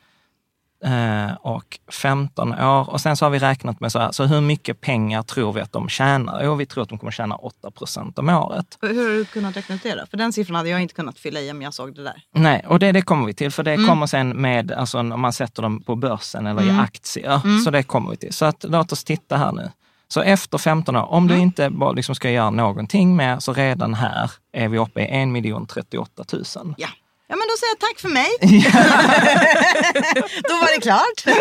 Eh, 0.83 1.33
och 1.41 1.79
15 2.01 2.53
år. 2.53 2.89
Och 2.89 3.01
sen 3.01 3.17
så 3.17 3.25
har 3.25 3.29
vi 3.29 3.39
räknat 3.39 3.79
med 3.79 3.91
så 3.91 4.00
här, 4.00 4.11
så 4.11 4.23
hur 4.23 4.41
mycket 4.41 4.81
pengar 4.81 5.21
tror 5.23 5.53
vi 5.53 5.61
att 5.61 5.71
de 5.71 5.89
tjänar? 5.89 6.41
Jo, 6.43 6.55
vi 6.55 6.65
tror 6.65 6.83
att 6.83 6.89
de 6.89 6.97
kommer 6.97 7.11
tjäna 7.11 7.35
8 7.35 7.71
procent 7.71 8.19
om 8.19 8.29
året. 8.29 8.77
Hur 8.81 8.88
har 9.09 9.17
du 9.17 9.25
kunnat 9.25 9.57
räkna 9.57 9.75
ut 9.75 9.83
det 9.83 9.95
då? 9.95 10.05
För 10.09 10.17
den 10.17 10.33
siffran 10.33 10.55
hade 10.55 10.69
jag 10.69 10.81
inte 10.81 10.93
kunnat 10.93 11.19
fylla 11.19 11.39
i 11.39 11.51
om 11.51 11.61
jag 11.61 11.73
såg 11.73 11.95
det 11.95 12.03
där. 12.03 12.21
Nej, 12.35 12.65
och 12.67 12.79
det, 12.79 12.91
det 12.91 13.01
kommer 13.01 13.25
vi 13.25 13.33
till, 13.33 13.51
för 13.51 13.67
Mm. 13.67 13.81
det 13.81 13.88
kommer 13.88 14.05
sen 14.07 14.29
med, 14.29 14.71
alltså 14.71 15.00
om 15.00 15.21
man 15.21 15.33
sätter 15.33 15.61
dem 15.61 15.81
på 15.83 15.95
börsen 15.95 16.47
eller 16.47 16.63
i 16.63 16.69
aktier. 16.79 17.41
Mm. 17.43 17.59
Så 17.61 17.71
det 17.71 17.83
kommer 17.83 18.11
vi 18.11 18.17
till. 18.17 18.33
Så 18.33 18.45
att, 18.45 18.65
låt 18.67 18.91
oss 18.91 19.03
titta 19.03 19.38
här 19.38 19.51
nu. 19.51 19.71
Så 20.11 20.21
efter 20.21 20.57
15 20.57 20.95
år, 20.95 21.11
om 21.11 21.27
du 21.27 21.33
Mm. 21.33 21.43
inte 21.43 21.69
bara 21.69 21.91
liksom 21.91 22.15
ska 22.15 22.29
göra 22.29 22.49
någonting 22.49 23.15
mer, 23.15 23.39
så 23.39 23.53
redan 23.53 23.93
här 23.93 24.31
är 24.53 24.67
vi 24.67 24.77
uppe 24.77 25.01
i 25.01 25.05
1 25.05 25.67
038 25.69 26.23
000. 26.33 26.43
Ja. 26.77 26.87
Ja 27.27 27.35
men 27.35 27.47
då 27.47 27.57
säger 27.57 27.71
jag 27.71 27.79
tack 27.79 27.99
för 27.99 28.09
mig. 28.09 28.29
då 30.49 30.53
var 30.53 30.75
det 30.75 30.81
klart. 30.81 31.37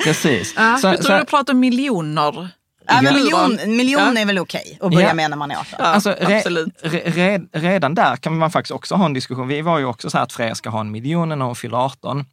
Precis. 0.04 0.54
Jag 0.56 0.80
Så, 0.80 0.96
tror 0.96 1.18
du 1.18 1.24
pratar 1.24 1.52
om 1.52 1.60
miljoner. 1.60 2.48
Ja, 2.86 3.02
men 3.02 3.04
Ja. 3.04 3.12
miljon, 3.48 3.76
miljon 3.76 4.00
Ja. 4.14 4.20
är 4.20 4.26
väl 4.26 4.38
okej 4.38 4.78
att 4.80 4.90
börja 4.92 5.08
Ja. 5.08 5.14
med 5.14 5.30
när 5.30 5.36
man 5.36 5.50
är 5.50 5.54
18. 5.56 5.66
Ja, 5.78 5.84
Alltså, 5.84 6.16
absolut. 6.20 6.74
re, 6.82 7.00
re, 7.04 7.40
redan 7.52 7.94
där 7.94 8.16
kan 8.16 8.38
man 8.38 8.50
faktiskt 8.50 8.72
också 8.72 8.94
ha 8.94 9.04
en 9.04 9.12
diskussion. 9.12 9.48
Vi 9.48 9.60
var 9.62 9.78
ju 9.78 9.84
också 9.84 10.10
så 10.10 10.16
här 10.16 10.24
att 10.24 10.32
Freja 10.32 10.54
ska 10.54 10.70
ha 10.70 10.80
en 10.80 10.90
miljon 10.90 11.28
när 11.28 11.36
hon 11.36 11.56
fyller 11.56 11.76
18. 11.76 12.24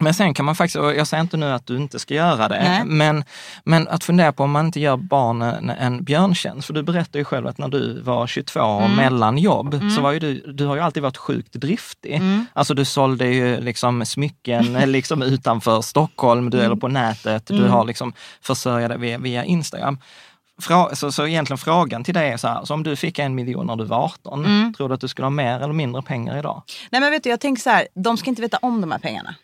Men 0.00 0.14
sen 0.14 0.34
kan 0.34 0.44
man 0.44 0.54
faktiskt, 0.54 0.76
och 0.76 0.94
jag 0.94 1.06
säger 1.06 1.20
inte 1.20 1.36
nu 1.36 1.52
att 1.52 1.66
du 1.66 1.76
inte 1.76 1.98
ska 1.98 2.14
göra 2.14 2.48
det, 2.48 2.62
Nej. 2.68 2.84
men, 2.84 3.24
men 3.64 3.88
att 3.88 4.04
fundera 4.04 4.32
på 4.32 4.42
om 4.44 4.50
man 4.50 4.66
inte 4.66 4.80
gör 4.80 4.96
barnen 4.96 5.70
en 5.70 6.04
björntjänst. 6.04 6.66
För 6.66 6.74
du 6.74 6.82
berättade 6.82 7.18
ju 7.18 7.24
själv 7.24 7.46
att 7.46 7.58
när 7.58 7.68
du 7.68 8.00
var 8.00 8.26
22 8.26 8.60
och 8.60 8.82
Mm. 8.82 8.96
mellan 8.96 9.38
jobb, 9.38 9.80
så 9.96 10.00
var 10.02 10.12
ju 10.12 10.18
du, 10.18 10.52
du 10.52 10.66
har 10.66 10.74
ju 10.76 10.82
alltid 10.82 11.02
varit 11.02 11.16
sjukt 11.16 11.52
driftig. 11.52 12.14
Mm. 12.14 12.46
Alltså 12.52 12.74
du 12.74 12.84
sålde 12.84 13.26
ju 13.26 13.60
liksom 13.60 14.06
smycken 14.06 14.72
liksom 14.92 15.22
utanför 15.22 15.80
Stockholm, 15.80 16.50
du, 16.50 16.60
eller 16.60 16.76
på 16.76 16.88
nätet, 16.88 17.46
du 17.46 17.56
Mm. 17.58 17.70
har 17.70 17.84
liksom 17.84 18.12
försörjat 18.42 18.88
dig 18.90 18.98
via, 18.98 19.18
via 19.18 19.44
Instagram. 19.44 19.98
Frå, 20.60 20.90
så, 20.92 21.12
så 21.12 21.26
egentligen 21.26 21.58
frågan 21.58 22.04
till 22.04 22.14
dig 22.14 22.30
är 22.30 22.36
så 22.36 22.48
här, 22.48 22.64
så 22.64 22.74
om 22.74 22.82
du 22.82 22.96
fick 22.96 23.18
en 23.18 23.34
miljon 23.34 23.66
när 23.66 23.76
du 23.76 23.84
var 23.84 23.98
18, 24.04 24.44
Mm. 24.44 24.74
tror 24.74 24.88
du 24.88 24.94
att 24.94 25.00
du 25.00 25.08
skulle 25.08 25.24
ha 25.26 25.30
mer 25.30 25.60
eller 25.60 25.72
mindre 25.74 26.02
pengar 26.02 26.38
idag? 26.38 26.62
Nej 26.90 27.00
men 27.00 27.10
vet 27.10 27.22
du, 27.22 27.30
jag 27.30 27.40
tänker 27.40 27.62
så 27.62 27.70
här, 27.70 27.88
de 27.94 28.16
ska 28.16 28.30
inte 28.30 28.42
veta 28.42 28.58
om 28.62 28.80
de 28.80 28.90
här 28.92 28.98
pengarna. 28.98 29.34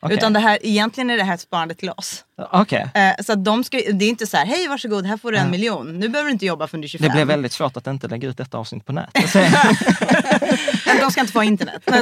Okej. 0.00 0.16
Utan 0.16 0.32
det 0.32 0.40
här, 0.40 0.58
egentligen 0.62 1.10
är 1.10 1.16
det 1.16 1.24
här 1.24 1.34
ett 1.34 1.40
sparande 1.40 1.74
till 1.74 1.90
oss. 1.90 2.24
Okej. 2.52 2.88
Eh, 2.94 3.24
så 3.24 3.32
att 3.32 3.44
de 3.44 3.64
ska, 3.64 3.76
det 3.92 4.04
är 4.04 4.08
inte 4.08 4.26
så 4.26 4.36
här, 4.36 4.46
hej 4.46 4.68
varsågod, 4.68 5.06
här 5.06 5.16
får 5.16 5.32
du 5.32 5.38
en 5.38 5.50
miljon. 5.50 5.98
Nu 5.98 6.08
behöver 6.08 6.28
du 6.28 6.32
inte 6.32 6.46
jobba 6.46 6.66
förrän 6.66 6.80
du 6.80 6.86
är 6.86 6.88
25. 6.88 7.08
Det 7.08 7.12
blir 7.14 7.24
väldigt 7.24 7.52
svårt 7.52 7.76
att 7.76 7.86
inte 7.86 8.08
lägga 8.08 8.28
ut 8.28 8.36
detta 8.36 8.58
avsnitt 8.58 8.86
på 8.86 8.92
nätet. 8.92 9.32
De 11.00 11.10
ska 11.10 11.20
inte 11.20 11.32
få 11.32 11.42
internet. 11.42 11.82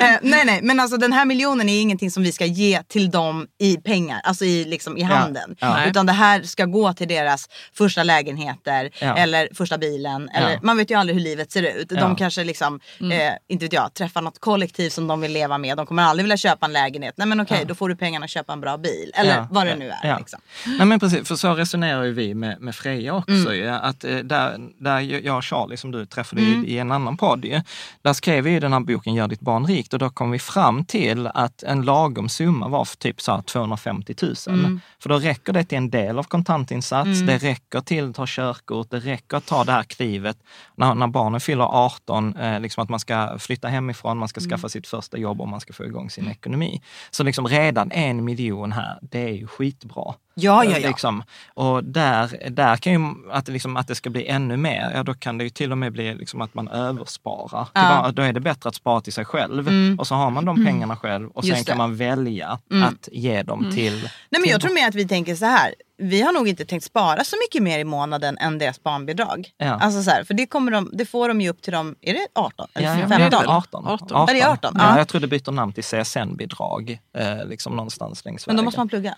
Eh, 0.00 0.16
nej, 0.22 0.44
nej, 0.44 0.60
men 0.62 0.80
alltså 0.80 0.96
den 0.96 1.12
här 1.12 1.24
miljonen 1.24 1.68
är 1.68 1.80
ingenting 1.80 2.10
som 2.10 2.22
vi 2.22 2.32
ska 2.32 2.44
ge 2.46 2.82
till 2.82 3.10
dem 3.10 3.46
i 3.58 3.76
pengar, 3.76 4.20
alltså 4.24 4.44
i, 4.44 4.64
liksom, 4.64 4.96
i 4.98 5.02
handen. 5.02 5.56
Ja. 5.58 5.84
Utan 5.86 6.06
det 6.06 6.12
här 6.12 6.42
ska 6.42 6.64
gå 6.64 6.92
till 6.92 7.08
deras 7.08 7.48
första 7.74 8.02
lägenheter 8.02 8.90
Ja. 9.00 9.16
eller 9.16 9.48
första 9.54 9.78
bilen. 9.78 10.28
Eller, 10.28 10.50
Ja. 10.50 10.58
Man 10.62 10.76
vet 10.76 10.90
ju 10.90 10.94
aldrig 10.98 11.16
hur 11.16 11.24
livet 11.24 11.52
ser 11.52 11.62
ut. 11.62 11.86
Ja. 11.90 12.00
De 12.00 12.16
kanske 12.16 12.44
liksom, 12.44 12.80
eh, 13.00 13.32
inte 13.48 13.64
vet 13.64 13.72
jag, 13.72 13.94
träffar 13.94 14.22
något 14.22 14.38
kollektiv 14.40 14.90
som 14.90 15.06
de 15.06 15.20
vill 15.20 15.32
leva 15.32 15.58
med. 15.58 15.76
De 15.76 15.86
kommer 15.86 16.02
aldrig 16.02 16.24
vilja 16.24 16.36
köpa 16.36 16.66
en 16.66 16.72
lägenhet. 16.72 17.14
Nej 17.16 17.26
men 17.26 17.40
okej, 17.40 17.64
då 17.68 17.74
får 17.74 17.88
du 17.88 17.96
pengarna 17.96 18.24
att 18.24 18.30
köpa 18.30 18.52
en 18.52 18.60
bra 18.60 18.76
bil. 18.80 19.10
Eller 19.14 19.36
Ja, 19.36 19.46
vad 19.50 19.66
det 19.66 19.76
nu 19.76 19.88
är. 19.90 20.08
ja. 20.08 20.18
Liksom. 20.18 20.40
Nej 20.78 20.86
men 20.86 21.00
precis, 21.00 21.28
för 21.28 21.34
så 21.36 21.54
resonerar 21.54 22.02
ju 22.04 22.12
vi 22.12 22.34
med, 22.34 22.60
med 22.60 22.74
Freja 22.74 23.14
också. 23.14 23.54
Mm. 23.54 23.74
Att 23.82 24.04
eh, 24.04 24.16
där, 24.16 24.58
där 24.78 25.00
jag 25.00 25.36
och 25.36 25.44
Charlie 25.44 25.76
som 25.76 25.90
du 25.90 26.06
träffade 26.06 26.42
Mm. 26.42 26.64
i, 26.64 26.68
i 26.68 26.78
en 26.78 26.92
annan 26.92 27.16
podd, 27.16 27.44
ju, 27.44 27.60
där 28.02 28.12
skrev 28.12 28.44
vi 28.44 28.50
ju 28.50 28.60
den 28.60 28.72
här 28.72 28.80
boken 28.80 29.14
Gör 29.14 29.28
ditt 29.28 29.40
barn 29.40 29.66
rikt 29.66 29.92
och 29.92 29.98
då 29.98 30.10
kom 30.10 30.30
vi 30.30 30.38
fram 30.38 30.84
till 30.84 31.26
att 31.26 31.62
en 31.62 31.82
lagom 31.82 32.28
summa 32.28 32.68
var 32.68 32.84
för 32.84 32.96
typ 32.96 33.20
så 33.20 33.32
här 33.32 33.42
250 33.42 34.14
000. 34.22 34.34
Mm. 34.48 34.80
För 35.02 35.08
då 35.08 35.18
räcker 35.18 35.52
det 35.52 35.64
till 35.64 35.78
en 35.78 35.90
del 35.90 36.18
av 36.18 36.22
kontantinsats, 36.24 37.20
det 37.26 37.38
räcker 37.38 37.80
till 37.80 38.08
att 38.10 38.14
ta 38.16 38.24
körkort, 38.28 38.90
det 38.90 38.98
räcker 38.98 39.36
att 39.36 39.46
ta 39.46 39.64
det 39.64 39.72
här 39.72 39.82
klivet 39.82 40.36
när, 40.76 40.94
när 40.94 41.06
barnen 41.06 41.40
fyller 41.40 41.64
18, 41.64 42.36
eh, 42.36 42.60
liksom 42.60 42.82
att 42.84 42.88
man 42.90 43.00
ska 43.00 43.38
flytta 43.38 43.68
hemifrån, 43.68 44.18
man 44.18 44.28
ska 44.28 44.40
Mm. 44.40 44.50
skaffa 44.50 44.68
sitt 44.68 44.86
första 44.86 45.18
jobb 45.18 45.40
och 45.40 45.48
man 45.48 45.60
ska 45.60 45.72
få 45.72 45.84
igång 45.84 46.10
sin 46.10 46.28
ekonomi. 46.30 46.82
Så 47.10 47.22
liksom 47.22 47.46
redan 47.48 47.90
en 47.92 48.24
miljon 48.24 48.69
här, 48.72 48.98
det 49.02 49.18
är 49.18 49.32
ju 49.32 49.46
skitbra. 49.46 50.14
Ja, 50.34 50.64
ja, 50.64 50.78
ja. 50.78 50.88
Liksom. 50.88 51.22
Och 51.54 51.84
där, 51.84 52.50
där 52.50 52.76
kan 52.76 52.92
ju, 52.92 53.14
att, 53.30 53.48
liksom, 53.48 53.76
att 53.76 53.88
det 53.88 53.94
ska 53.94 54.10
bli 54.10 54.26
ännu 54.26 54.56
mer, 54.56 54.92
ja 54.94 55.02
då 55.02 55.14
kan 55.14 55.38
det 55.38 55.44
ju 55.44 55.50
till 55.50 55.72
och 55.72 55.78
med 55.78 55.92
bli 55.92 56.14
liksom 56.14 56.40
att 56.40 56.54
man 56.54 56.68
översparar. 56.68 57.68
Ja. 57.74 58.10
Då 58.12 58.22
är 58.22 58.32
det 58.32 58.40
bättre 58.40 58.68
att 58.68 58.74
spara 58.74 59.00
till 59.00 59.12
sig 59.12 59.24
själv 59.24 59.68
och 59.98 60.06
så 60.06 60.14
har 60.14 60.30
man 60.30 60.44
de 60.44 60.64
pengarna 60.64 60.96
själv 60.96 61.30
och 61.30 61.44
sen 61.44 61.54
Just 61.54 61.66
kan 61.66 61.74
det. 61.74 61.78
man 61.78 61.96
välja 61.96 62.58
att 62.84 63.08
ge 63.12 63.42
dem 63.42 63.70
till... 63.74 64.08
Nej 64.30 64.40
men 64.40 64.50
jag 64.50 64.60
tror 64.60 64.74
mer 64.74 64.88
att 64.88 64.94
vi 64.94 65.08
tänker 65.08 65.34
så 65.34 65.44
här. 65.44 65.74
Vi 66.00 66.22
har 66.22 66.32
nog 66.32 66.48
inte 66.48 66.64
tänkt 66.64 66.82
spara 66.84 67.24
så 67.24 67.36
mycket 67.46 67.62
mer 67.62 67.78
i 67.78 67.84
månaden 67.84 68.38
än 68.38 68.58
deras 68.58 68.82
barnbidrag. 68.82 69.50
Ja. 69.58 69.66
Alltså 69.66 70.02
så 70.02 70.10
här, 70.10 70.24
för 70.24 70.34
det, 70.34 70.46
kommer 70.46 70.72
de, 70.72 70.90
det 70.92 71.06
får 71.06 71.28
de 71.28 71.40
ju 71.40 71.48
upp 71.48 71.62
till 71.62 71.72
dem, 71.72 71.96
är 72.00 72.12
det 72.12 72.26
18? 72.34 72.68
Eller 72.74 72.86
Ja, 72.88 72.92
ja, 72.94 72.98
15? 73.00 73.08
men 73.20 73.30
det 73.30 73.36
är 73.36 73.40
väl 73.40 73.48
18. 73.50 73.86
18. 73.86 74.08
Ja, 74.10 74.26
det 74.32 74.40
är 74.40 74.48
18, 74.52 74.74
Ja, 74.78 74.90
ja. 74.92 74.98
jag 74.98 75.08
tror 75.08 75.20
det 75.20 75.26
byter 75.26 75.50
namn 75.52 75.72
till 75.72 75.84
CSN-bidrag, 75.84 76.98
eh, 77.16 77.44
liksom 77.46 77.76
någonstans 77.76 78.24
längs 78.24 78.46
Men 78.46 78.56
då 78.56 78.60
vägen. 78.60 78.64
måste 78.64 78.80
man 78.80 78.88
plugga. 78.88 79.14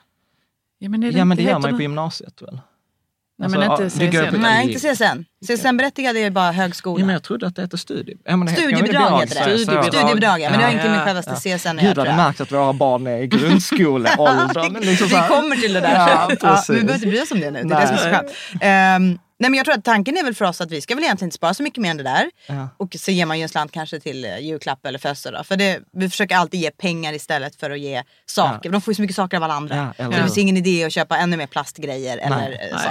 Ja 0.78 0.88
men, 0.88 1.02
är 1.02 1.10
Ja, 1.18 1.24
men 1.24 1.36
det 1.36 1.42
gör 1.42 1.52
man 1.58 1.62
ju 1.62 1.70
på 1.72 1.76
det- 1.76 1.82
gymnasiet 1.82 2.42
väl? 2.42 2.60
Nej, 3.48 3.50
men 3.50 3.70
Alltså, 3.70 4.02
inte 4.02 4.16
ja, 4.16 4.26
CSN. 4.30 4.36
Nej, 4.40 4.72
inte 4.72 4.94
CSN. 4.94 5.24
CSN-berättigad 5.46 6.16
är 6.16 6.30
bara 6.30 6.52
högskola. 6.52 7.00
Ja, 7.00 7.06
men 7.06 7.12
jag 7.12 7.22
trodde 7.22 7.46
att 7.46 7.56
det 7.56 7.62
hette 7.62 7.78
studie. 7.78 8.14
Ja, 8.24 8.36
men 8.36 8.46
det 8.46 8.52
heter- 8.52 8.62
Studiebidrag 8.62 9.02
ja, 9.02 9.20
heter 9.20 9.34
det. 9.34 9.40
Studiebidrag. 9.42 9.84
Studiebidrag, 9.84 10.40
ja. 10.40 10.50
Men 10.50 10.58
det 10.58 10.64
har 10.64 10.72
Ja, 10.72 10.76
inte 10.78 10.90
med 10.90 11.00
ja, 11.00 11.04
självaste 11.04 11.34
CSN 11.34 11.68
att 11.68 11.74
Gud, 11.74 11.82
göra. 11.82 11.88
hade 11.88 11.94
tror 11.94 12.06
jag. 12.06 12.16
märkt 12.16 12.40
att 12.40 12.52
våra 12.52 12.72
barn 12.72 13.06
är 13.06 13.18
i 13.18 13.26
grundskoleåldern. 13.26 14.72
liksom 14.80 15.08
så 15.08 15.16
Vi 15.22 15.28
kommer 15.28 15.56
till 15.56 15.72
det 15.72 15.80
där 15.80 15.94
Ja. 15.94 16.30
Ja, 16.40 16.62
vi 16.68 16.74
behöver 16.74 16.94
inte 16.94 17.06
bry 17.06 17.20
oss 17.22 17.30
om 17.30 17.40
det 17.40 17.50
nu. 17.50 17.62
Det 17.62 17.74
är 17.74 17.80
det 17.80 17.86
som 17.86 17.96
är 17.96 18.00
så 18.00 18.04
Nej. 18.08 18.14
skönt. 18.14 18.30
Ehm, 18.60 19.18
nej 19.42 19.50
men 19.50 19.58
jag 19.58 19.64
tror 19.66 19.74
att 19.74 19.84
tanken 19.84 20.16
är 20.16 20.24
väl 20.24 20.34
för 20.34 20.44
oss 20.44 20.60
att 20.60 20.70
vi 20.70 20.80
ska 20.80 20.94
väl 20.94 21.04
egentligen 21.04 21.26
inte 21.26 21.34
spara 21.36 21.54
så 21.54 21.62
mycket 21.62 21.82
mer 21.82 21.90
än 21.90 21.96
det 21.96 22.02
där. 22.02 22.30
Ja. 22.46 22.68
Och 22.76 22.96
så 22.98 23.10
ger 23.10 23.26
man 23.26 23.38
ju 23.38 23.42
en 23.42 23.48
slant 23.48 23.72
kanske 23.72 24.00
till 24.00 24.24
eh, 24.24 24.38
julklapp 24.38 24.86
eller 24.86 24.98
födelsedag. 24.98 25.46
För 25.46 25.56
det, 25.56 25.80
vi 25.92 26.10
försöker 26.10 26.36
alltid 26.36 26.60
ge 26.60 26.70
pengar 26.70 27.12
istället 27.12 27.56
för 27.56 27.70
att 27.70 27.80
ge 27.80 28.02
saker. 28.26 28.70
De 28.70 28.80
får 28.80 28.92
ju 28.92 28.96
så 28.96 29.02
mycket 29.02 29.16
saker 29.16 29.36
av 29.36 29.42
alla 29.42 29.54
andra. 29.54 29.76
Ja, 29.76 29.92
så 29.96 30.02
eller 30.02 30.16
det 30.16 30.22
finns 30.22 30.38
ingen 30.38 30.56
idé 30.56 30.84
att 30.84 30.92
köpa 30.92 31.16
ännu 31.16 31.36
mer 31.36 31.46
plastgrejer. 31.46 32.18
Eller, 32.18 32.50
eh, 32.72 32.78
så. 32.78 32.88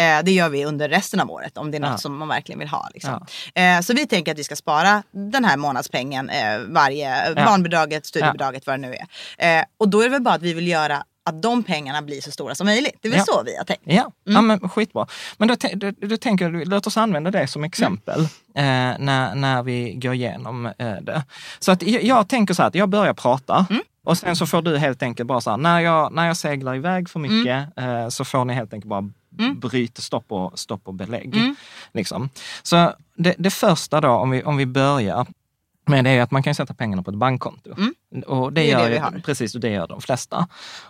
Eh, 0.00 0.22
det 0.24 0.32
gör 0.32 0.48
vi 0.48 0.64
under 0.64 0.88
resten 0.88 1.20
av 1.20 1.30
året 1.30 1.58
om 1.58 1.70
det 1.70 1.76
är 1.76 1.80
något 1.80 1.90
Ja. 1.90 1.98
som 1.98 2.16
man 2.18 2.28
verkligen 2.28 2.58
vill 2.58 2.68
ha. 2.68 2.88
Liksom. 2.94 3.26
Eh, 3.54 3.80
så 3.80 3.94
vi 3.94 4.06
tänker 4.06 4.32
att 4.32 4.38
vi 4.38 4.44
ska 4.44 4.56
spara 4.56 5.02
den 5.10 5.44
här 5.44 5.56
månadspengen, 5.56 6.30
eh, 6.30 6.58
varje, 6.68 7.28
Ja. 7.36 7.44
barnbidraget, 7.44 8.06
studiebidraget, 8.06 8.66
vad 8.66 8.74
det 8.80 8.88
nu 8.88 8.94
är. 9.38 9.58
Eh, 9.58 9.64
och 9.78 9.88
då 9.88 10.00
är 10.00 10.04
det 10.04 10.10
väl 10.10 10.22
bara 10.22 10.34
att 10.34 10.42
vi 10.42 10.52
vill 10.54 10.68
göra 10.68 11.04
att 11.24 11.42
de 11.42 11.62
pengarna 11.62 12.02
blir 12.02 12.20
så 12.20 12.30
stora 12.30 12.54
som 12.54 12.64
möjligt. 12.66 12.98
Det 13.00 13.08
är 13.08 13.10
väl 13.12 13.18
Ja. 13.18 13.24
så 13.34 13.42
vi 13.46 13.56
har 13.56 13.64
tänkt. 13.64 13.82
Ja, 13.84 14.12
ja 14.24 14.40
men 14.40 14.68
skitbra. 14.68 15.06
Men 15.38 15.48
då, 15.48 15.54
då, 15.74 15.90
då 15.90 16.16
tänker 16.16 16.50
jag, 16.50 16.68
låt 16.68 16.86
oss 16.86 16.96
använda 16.96 17.30
det 17.30 17.46
som 17.46 17.64
exempel 17.64 18.28
Mm. 18.54 18.92
eh, 18.94 19.04
när, 19.06 19.34
när 19.34 19.62
vi 19.62 19.92
går 19.94 20.14
igenom 20.14 20.66
eh, 20.66 20.92
det. 21.02 21.24
Så 21.58 21.72
att 21.72 21.82
jag, 21.82 22.02
jag 22.02 22.28
tänker 22.28 22.54
så 22.54 22.62
här 22.62 22.68
att 22.68 22.74
jag 22.74 22.88
börjar 22.88 23.14
prata 23.14 23.66
Mm. 23.70 23.82
och 24.04 24.18
sen 24.18 24.36
så 24.36 24.46
får 24.46 24.62
du 24.62 24.78
helt 24.78 25.02
enkelt 25.02 25.26
bara 25.26 25.40
så 25.40 25.50
här, 25.50 25.56
när 25.56 25.80
jag, 25.80 26.12
när 26.12 26.26
jag 26.26 26.36
seglar 26.36 26.74
iväg 26.76 27.08
för 27.10 27.18
mycket 27.20 27.68
Mm. 27.76 28.02
eh, 28.02 28.08
så 28.08 28.24
får 28.24 28.44
ni 28.44 28.54
helt 28.54 28.72
enkelt 28.72 28.88
bara 28.88 29.10
bryta 29.56 30.02
stopp 30.02 30.32
och, 30.32 30.58
stopp 30.58 30.80
och 30.88 30.94
belägg. 30.94 31.36
Mm. 31.36 31.56
Liksom. 31.92 32.28
Så 32.62 32.92
det, 33.16 33.34
det 33.38 33.50
första 33.50 34.00
då, 34.00 34.08
om 34.08 34.30
vi, 34.30 34.42
om 34.42 34.56
vi 34.56 34.66
börjar 34.66 35.26
med 35.86 36.04
det 36.04 36.10
är 36.10 36.22
att 36.22 36.30
man 36.30 36.42
kan 36.42 36.54
sätta 36.54 36.74
pengarna 36.74 37.02
på 37.02 37.10
ett 37.10 37.16
bankkonto. 37.16 37.70
Mm. 38.12 38.22
Och 38.22 38.52
det, 38.52 38.60
Det 38.60 38.70
är 38.70 38.90
gör 38.90 39.10
det. 39.10 39.20
Precis, 39.20 39.54
och 39.54 39.60
det 39.60 39.68
gör 39.68 39.86
de 39.86 40.00
flesta. 40.00 40.48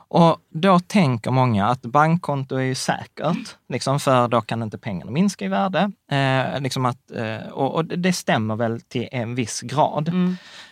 Och 0.08 0.36
då 0.50 0.80
tänker 0.80 1.30
många 1.30 1.66
att 1.66 1.82
bankkonto 1.82 2.56
är 2.56 2.62
ju 2.62 2.74
säkert, 2.74 3.56
liksom, 3.68 4.00
för 4.00 4.28
då 4.28 4.40
kan 4.40 4.62
inte 4.62 4.78
pengarna 4.78 5.10
minska 5.10 5.44
i 5.44 5.48
värde. 5.48 5.92
Eh, 6.10 6.60
liksom 6.60 6.86
att, 6.86 7.10
eh, 7.10 7.48
och, 7.52 7.74
och 7.74 7.84
det 7.84 8.12
stämmer 8.12 8.56
väl 8.56 8.80
till 8.80 9.08
en 9.12 9.34
viss 9.34 9.60
grad. 9.60 10.08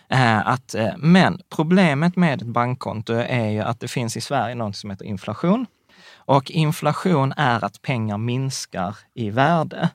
Eh, 0.09 0.47
att, 0.47 0.75
eh, 0.75 0.93
men 0.97 1.41
problemet 1.55 2.15
med 2.15 2.41
ett 2.41 2.47
bankkonto 2.47 3.13
är 3.13 3.49
ju 3.49 3.59
att 3.59 3.79
det 3.79 3.87
finns 3.87 4.17
i 4.17 4.21
Sverige 4.21 4.55
något 4.55 4.75
som 4.75 4.89
heter 4.89 5.05
inflation. 5.05 5.65
Och 6.15 6.51
inflation 6.51 7.33
är 7.37 7.65
att 7.65 7.81
pengar 7.81 8.17
minskar 8.17 8.97
i 9.13 9.29
värde. 9.29 9.89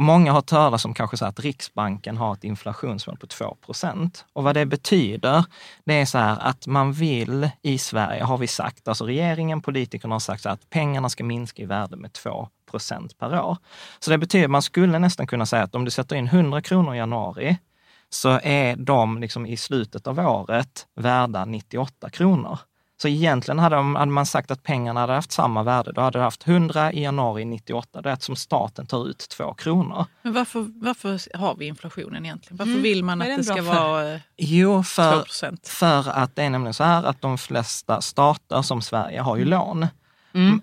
Och 0.00 0.04
många 0.04 0.30
har 0.30 0.38
hört 0.38 0.46
talas 0.46 0.84
om 0.84 0.94
kanske 0.94 1.16
så 1.16 1.24
att 1.24 1.40
Riksbanken 1.40 2.16
har 2.16 2.34
ett 2.34 2.44
inflationsmål 2.44 3.16
på 3.16 3.26
2% 3.26 4.24
Och 4.32 4.44
vad 4.44 4.54
det 4.54 4.66
betyder, 4.66 5.44
det 5.84 5.94
är 5.94 6.06
så 6.06 6.18
här 6.18 6.38
att 6.40 6.66
man 6.66 6.92
vill 6.92 7.50
i 7.62 7.78
Sverige, 7.78 8.22
har 8.22 8.38
vi 8.38 8.46
sagt, 8.46 8.88
alltså 8.88 9.04
regeringen, 9.04 9.62
politikerna 9.62 10.14
har 10.14 10.20
sagt 10.20 10.42
så 10.42 10.48
att 10.48 10.70
pengarna 10.70 11.08
ska 11.08 11.24
minska 11.24 11.62
i 11.62 11.66
värde 11.66 11.96
med 11.96 12.12
2 12.12 12.48
procent 12.70 13.18
per 13.18 13.40
år. 13.40 13.56
Så 13.98 14.10
det 14.10 14.18
betyder, 14.18 14.48
man 14.48 14.62
skulle 14.62 14.98
nästan 14.98 15.26
kunna 15.26 15.46
säga 15.46 15.62
att 15.62 15.74
om 15.74 15.84
du 15.84 15.90
sätter 15.90 16.16
in 16.16 16.26
100 16.26 16.62
kronor 16.62 16.94
i 16.94 16.98
januari, 16.98 17.58
så 18.10 18.40
är 18.42 18.76
de 18.76 19.20
liksom 19.20 19.46
i 19.46 19.56
slutet 19.56 20.06
av 20.06 20.18
året 20.18 20.86
värda 20.94 21.44
98 21.44 22.10
kronor. 22.10 22.58
Så 23.02 23.08
egentligen 23.08 23.58
hade, 23.58 23.76
de, 23.76 23.94
hade 23.94 24.10
man 24.12 24.26
sagt 24.26 24.50
att 24.50 24.62
pengarna 24.62 25.00
hade 25.00 25.12
haft 25.12 25.32
samma 25.32 25.62
värde, 25.62 25.92
då 25.92 26.00
hade 26.00 26.18
du 26.18 26.22
haft 26.22 26.46
100 26.48 26.92
i 26.92 27.02
januari 27.02 27.44
98. 27.44 28.02
Det 28.02 28.10
är 28.10 28.16
som 28.20 28.36
staten 28.36 28.86
tar 28.86 29.08
ut 29.08 29.18
2 29.30 29.54
kronor. 29.54 30.04
Men 30.22 30.32
varför, 30.32 30.66
varför 30.82 31.36
har 31.38 31.54
vi 31.54 31.66
inflationen 31.66 32.24
egentligen? 32.24 32.56
Varför 32.56 32.82
vill 32.82 33.04
man 33.04 33.22
att 33.22 33.28
det 33.28 33.34
bra 33.34 33.42
ska 33.44 33.54
för? 33.56 33.62
vara 33.62 34.12
eh, 34.14 34.20
Jo, 34.36 34.76
2 34.78 34.82
för, 34.82 35.22
procent? 35.22 35.68
för 35.68 36.08
att 36.10 36.36
det 36.36 36.42
är 36.42 36.50
nämligen 36.50 36.74
så 36.74 36.84
här 36.84 37.02
att 37.04 37.20
de 37.20 37.38
flesta 37.38 38.00
stater 38.00 38.62
som 38.62 38.82
Sverige 38.82 39.20
har 39.20 39.36
ju 39.36 39.42
Mm. 39.42 39.50
lån. 39.60 39.86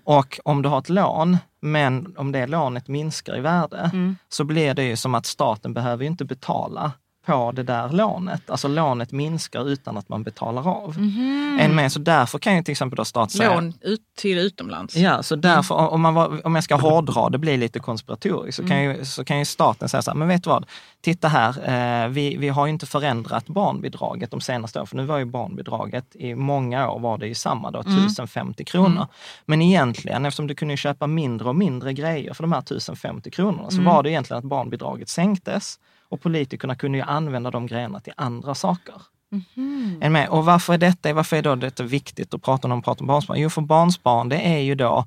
Och 0.04 0.40
om 0.44 0.62
du 0.62 0.68
har 0.68 0.78
ett 0.78 0.88
lån, 0.88 1.36
men 1.60 2.14
om 2.16 2.32
det 2.32 2.46
lånet 2.46 2.88
minskar 2.88 3.36
i 3.36 3.40
värde, 3.40 3.90
Mm. 3.92 4.16
så 4.28 4.44
blir 4.44 4.74
det 4.74 4.84
ju 4.84 4.96
som 4.96 5.14
att 5.14 5.26
staten 5.26 5.74
behöver 5.74 6.04
inte 6.04 6.24
betala 6.24 6.92
på 7.28 7.52
det 7.52 7.62
där 7.62 7.88
lånet. 7.88 8.50
Alltså 8.50 8.68
lånet 8.68 9.12
minskar 9.12 9.68
utan 9.68 9.96
att 9.96 10.08
man 10.08 10.22
betalar 10.22 10.68
av. 10.68 10.98
Mhm. 10.98 11.58
En 11.60 11.74
med, 11.74 11.92
så 11.92 11.98
därför 11.98 12.38
kan 12.38 12.56
ju 12.56 12.62
till 12.62 12.72
exempel 12.72 12.96
då 12.96 13.04
staten 13.04 13.38
säga... 13.38 13.54
Lån 13.54 13.74
ut 13.80 14.00
till 14.16 14.38
utomlands? 14.38 14.96
Ja, 14.96 15.22
så 15.22 15.36
därför, 15.36 15.74
om, 15.74 16.00
man 16.00 16.14
var, 16.14 16.46
om 16.46 16.54
jag 16.54 16.64
ska 16.64 16.76
hårdra 16.76 17.28
det, 17.28 17.38
blir 17.38 17.58
lite 17.58 17.78
konspiratoriskt, 17.78 18.62
så, 18.62 18.68
kan 18.68 18.82
ju, 18.82 19.04
så 19.04 19.24
kan 19.24 19.38
ju 19.38 19.44
staten 19.44 19.88
säga 19.88 20.02
så 20.02 20.10
här, 20.10 20.18
men 20.18 20.28
vet 20.28 20.44
du 20.44 20.50
vad, 20.50 20.66
titta 21.00 21.28
här, 21.28 21.48
eh, 22.04 22.08
vi, 22.08 22.36
vi 22.36 22.48
har 22.48 22.66
ju 22.66 22.72
inte 22.72 22.86
förändrat 22.86 23.46
barnbidraget 23.46 24.30
de 24.30 24.40
senaste 24.40 24.78
åren, 24.78 24.86
för 24.86 24.96
nu 24.96 25.04
var 25.04 25.18
ju 25.18 25.24
barnbidraget 25.24 26.16
i 26.16 26.34
många 26.34 26.90
år 26.90 27.00
var 27.00 27.18
det 27.18 27.26
ju 27.26 27.34
samma 27.34 27.70
då, 27.70 27.80
1050 27.80 28.64
kronor. 28.64 29.06
Men 29.46 29.62
egentligen, 29.62 30.26
eftersom 30.26 30.46
du 30.46 30.54
kunde 30.54 30.76
köpa 30.76 31.06
mindre 31.06 31.48
och 31.48 31.56
mindre 31.56 31.92
grejer 31.92 32.34
för 32.34 32.42
de 32.42 32.52
här 32.52 32.60
1050 32.60 33.30
kronorna, 33.30 33.70
så 33.70 33.82
var 33.82 34.02
det 34.02 34.10
egentligen 34.10 34.38
att 34.38 34.44
barnbidraget 34.44 35.08
sänktes 35.08 35.78
och 36.10 36.20
politikerna 36.20 36.74
kunde 36.74 36.98
ju 36.98 37.04
använda 37.04 37.50
de 37.50 37.66
grejerna 37.66 38.00
till 38.00 38.12
andra 38.16 38.54
saker. 38.54 38.94
Är 40.00 40.00
ni 40.00 40.08
med? 40.08 40.28
Och 40.28 40.44
varför 40.44 40.74
är 40.74 40.78
detta, 40.78 41.12
varför 41.12 41.36
är 41.36 41.42
då 41.42 41.54
detta 41.54 41.82
viktigt 41.82 42.34
att 42.34 42.42
prata 42.42 42.72
om, 42.72 42.82
prata 42.82 43.00
om 43.00 43.06
barnsparande? 43.06 43.42
Jo, 43.42 43.50
för 43.50 43.62
barnsparande 43.62 44.36
är 44.36 44.58
ju 44.58 44.74
då 44.74 45.04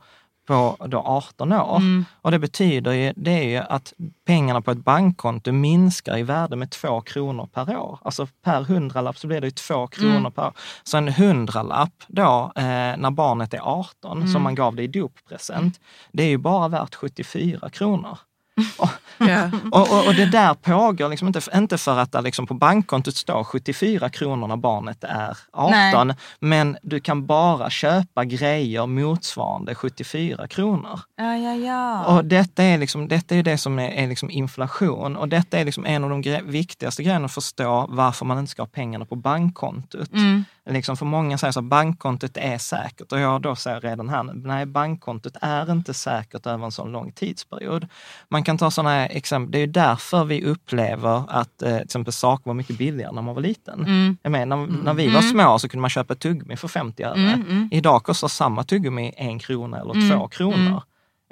på 0.47 0.77
då 0.87 0.99
18 0.99 1.51
år. 1.51 1.81
Och 2.21 2.31
det 2.31 2.39
betyder 2.39 2.91
ju, 2.91 3.13
det 3.15 3.31
är 3.31 3.43
ju 3.43 3.57
att 3.57 3.93
pengarna 4.25 4.61
på 4.61 4.71
ett 4.71 4.83
bankkonto 4.85 5.51
minskar 5.51 6.17
i 6.17 6.23
värde 6.23 6.55
med 6.55 6.71
två 6.71 7.01
kronor 7.01 7.49
per 7.53 7.77
år. 7.77 7.99
Alltså 8.01 8.27
per 8.43 8.61
hundralapp 8.63 9.17
så 9.17 9.27
blir 9.27 9.41
det 9.41 9.47
ju 9.47 9.51
två 9.51 9.87
kronor 9.87 10.29
per 10.29 10.45
år. 10.47 10.53
Så 10.83 10.97
en 10.97 11.07
hundralapp 11.07 12.03
då, 12.07 12.51
eh, 12.55 12.63
när 12.97 13.11
barnet 13.11 13.53
är 13.53 13.59
18, 13.59 14.27
som 14.27 14.41
man 14.41 14.55
gav 14.55 14.75
det 14.75 14.83
i 14.83 14.87
doppresent, 14.87 15.79
det 16.11 16.23
är 16.23 16.29
ju 16.29 16.37
bara 16.37 16.67
värt 16.67 16.95
74 16.95 17.69
kronor. 17.69 18.17
Ja. 19.17 19.49
Och, 19.71 19.91
och, 19.91 20.07
och 20.07 20.15
det 20.15 20.25
där 20.25 20.53
pågår 20.53 21.09
liksom 21.09 21.27
inte, 21.27 21.41
inte 21.55 21.77
för 21.77 21.97
att 21.97 22.11
det 22.11 22.21
liksom 22.21 22.47
på 22.47 22.53
bankkontot 22.53 23.15
står 23.15 23.43
74 23.43 24.09
kronor 24.09 24.47
när 24.47 24.55
barnet 24.55 25.03
är 25.03 25.37
18, 25.51 26.07
Nej. 26.07 26.15
men 26.39 26.77
du 26.81 26.99
kan 26.99 27.25
bara 27.25 27.69
köpa 27.69 28.25
grejer 28.25 28.85
motsvarande 28.85 29.75
74 29.75 30.47
kronor. 30.47 30.99
Ja, 31.17 31.35
ja, 31.37 31.55
ja. 31.55 32.05
Och 32.05 32.25
detta 32.25 32.63
är, 32.63 32.77
liksom, 32.77 33.07
detta 33.07 33.35
är 33.35 33.43
det 33.43 33.57
som 33.57 33.79
är, 33.79 33.89
är 33.89 34.07
liksom 34.07 34.29
inflation 34.29 35.15
och 35.15 35.27
detta 35.27 35.59
är 35.59 35.65
liksom 35.65 35.85
en 35.85 36.03
av 36.03 36.09
de 36.09 36.23
gre- 36.23 36.43
viktigaste 36.43 37.03
grejerna 37.03 37.25
att 37.25 37.31
förstå 37.33 37.85
varför 37.89 38.25
man 38.25 38.39
inte 38.39 38.51
ska 38.51 38.61
ha 38.61 38.67
pengarna 38.67 39.05
på 39.05 39.15
bankkontot. 39.15 40.09
Liksom 40.69 40.97
för 40.97 41.05
många 41.05 41.37
säger 41.37 41.51
så 41.51 41.59
att 41.59 41.65
bankkontot 41.65 42.37
är 42.37 42.57
säkert 42.57 43.11
och 43.11 43.19
jag 43.19 43.41
då 43.41 43.55
säger 43.55 43.81
redan 43.81 44.09
här 44.09 44.23
nej 44.23 44.65
bankkontot 44.65 45.35
är 45.41 45.71
inte 45.71 45.93
säkert 45.93 46.45
över 46.45 46.65
en 46.65 46.71
sån 46.71 46.91
lång 46.91 47.11
tidsperiod. 47.11 47.87
Man 48.29 48.43
kan 48.43 48.50
ta 48.57 48.71
sådana 48.71 49.05
exempel, 49.07 49.51
det 49.51 49.57
är 49.57 49.59
ju 49.59 49.67
därför 49.71 50.25
vi 50.25 50.43
upplever 50.43 51.23
att 51.27 51.61
eh, 51.61 51.69
till 51.75 51.83
exempel 51.85 52.13
saker 52.13 52.49
var 52.49 52.53
mycket 52.53 52.77
billigare 52.77 53.11
när 53.11 53.21
man 53.21 53.35
var 53.35 53.41
liten. 53.41 54.17
Jag 54.23 54.31
menar, 54.31 54.57
när, 54.57 54.83
när 54.83 54.93
vi 54.93 55.07
var 55.09 55.21
små 55.21 55.59
så 55.59 55.69
kunde 55.69 55.81
man 55.81 55.89
köpa 55.89 56.15
tuggummi 56.15 56.55
för 56.57 56.67
50 56.67 57.03
öre. 57.03 57.15
Idag 57.71 58.03
kostar 58.03 58.27
samma 58.27 58.63
tuggummi 58.63 59.13
en 59.17 59.39
krona 59.39 59.79
eller 59.79 60.09
två 60.09 60.27
kronor. 60.27 60.83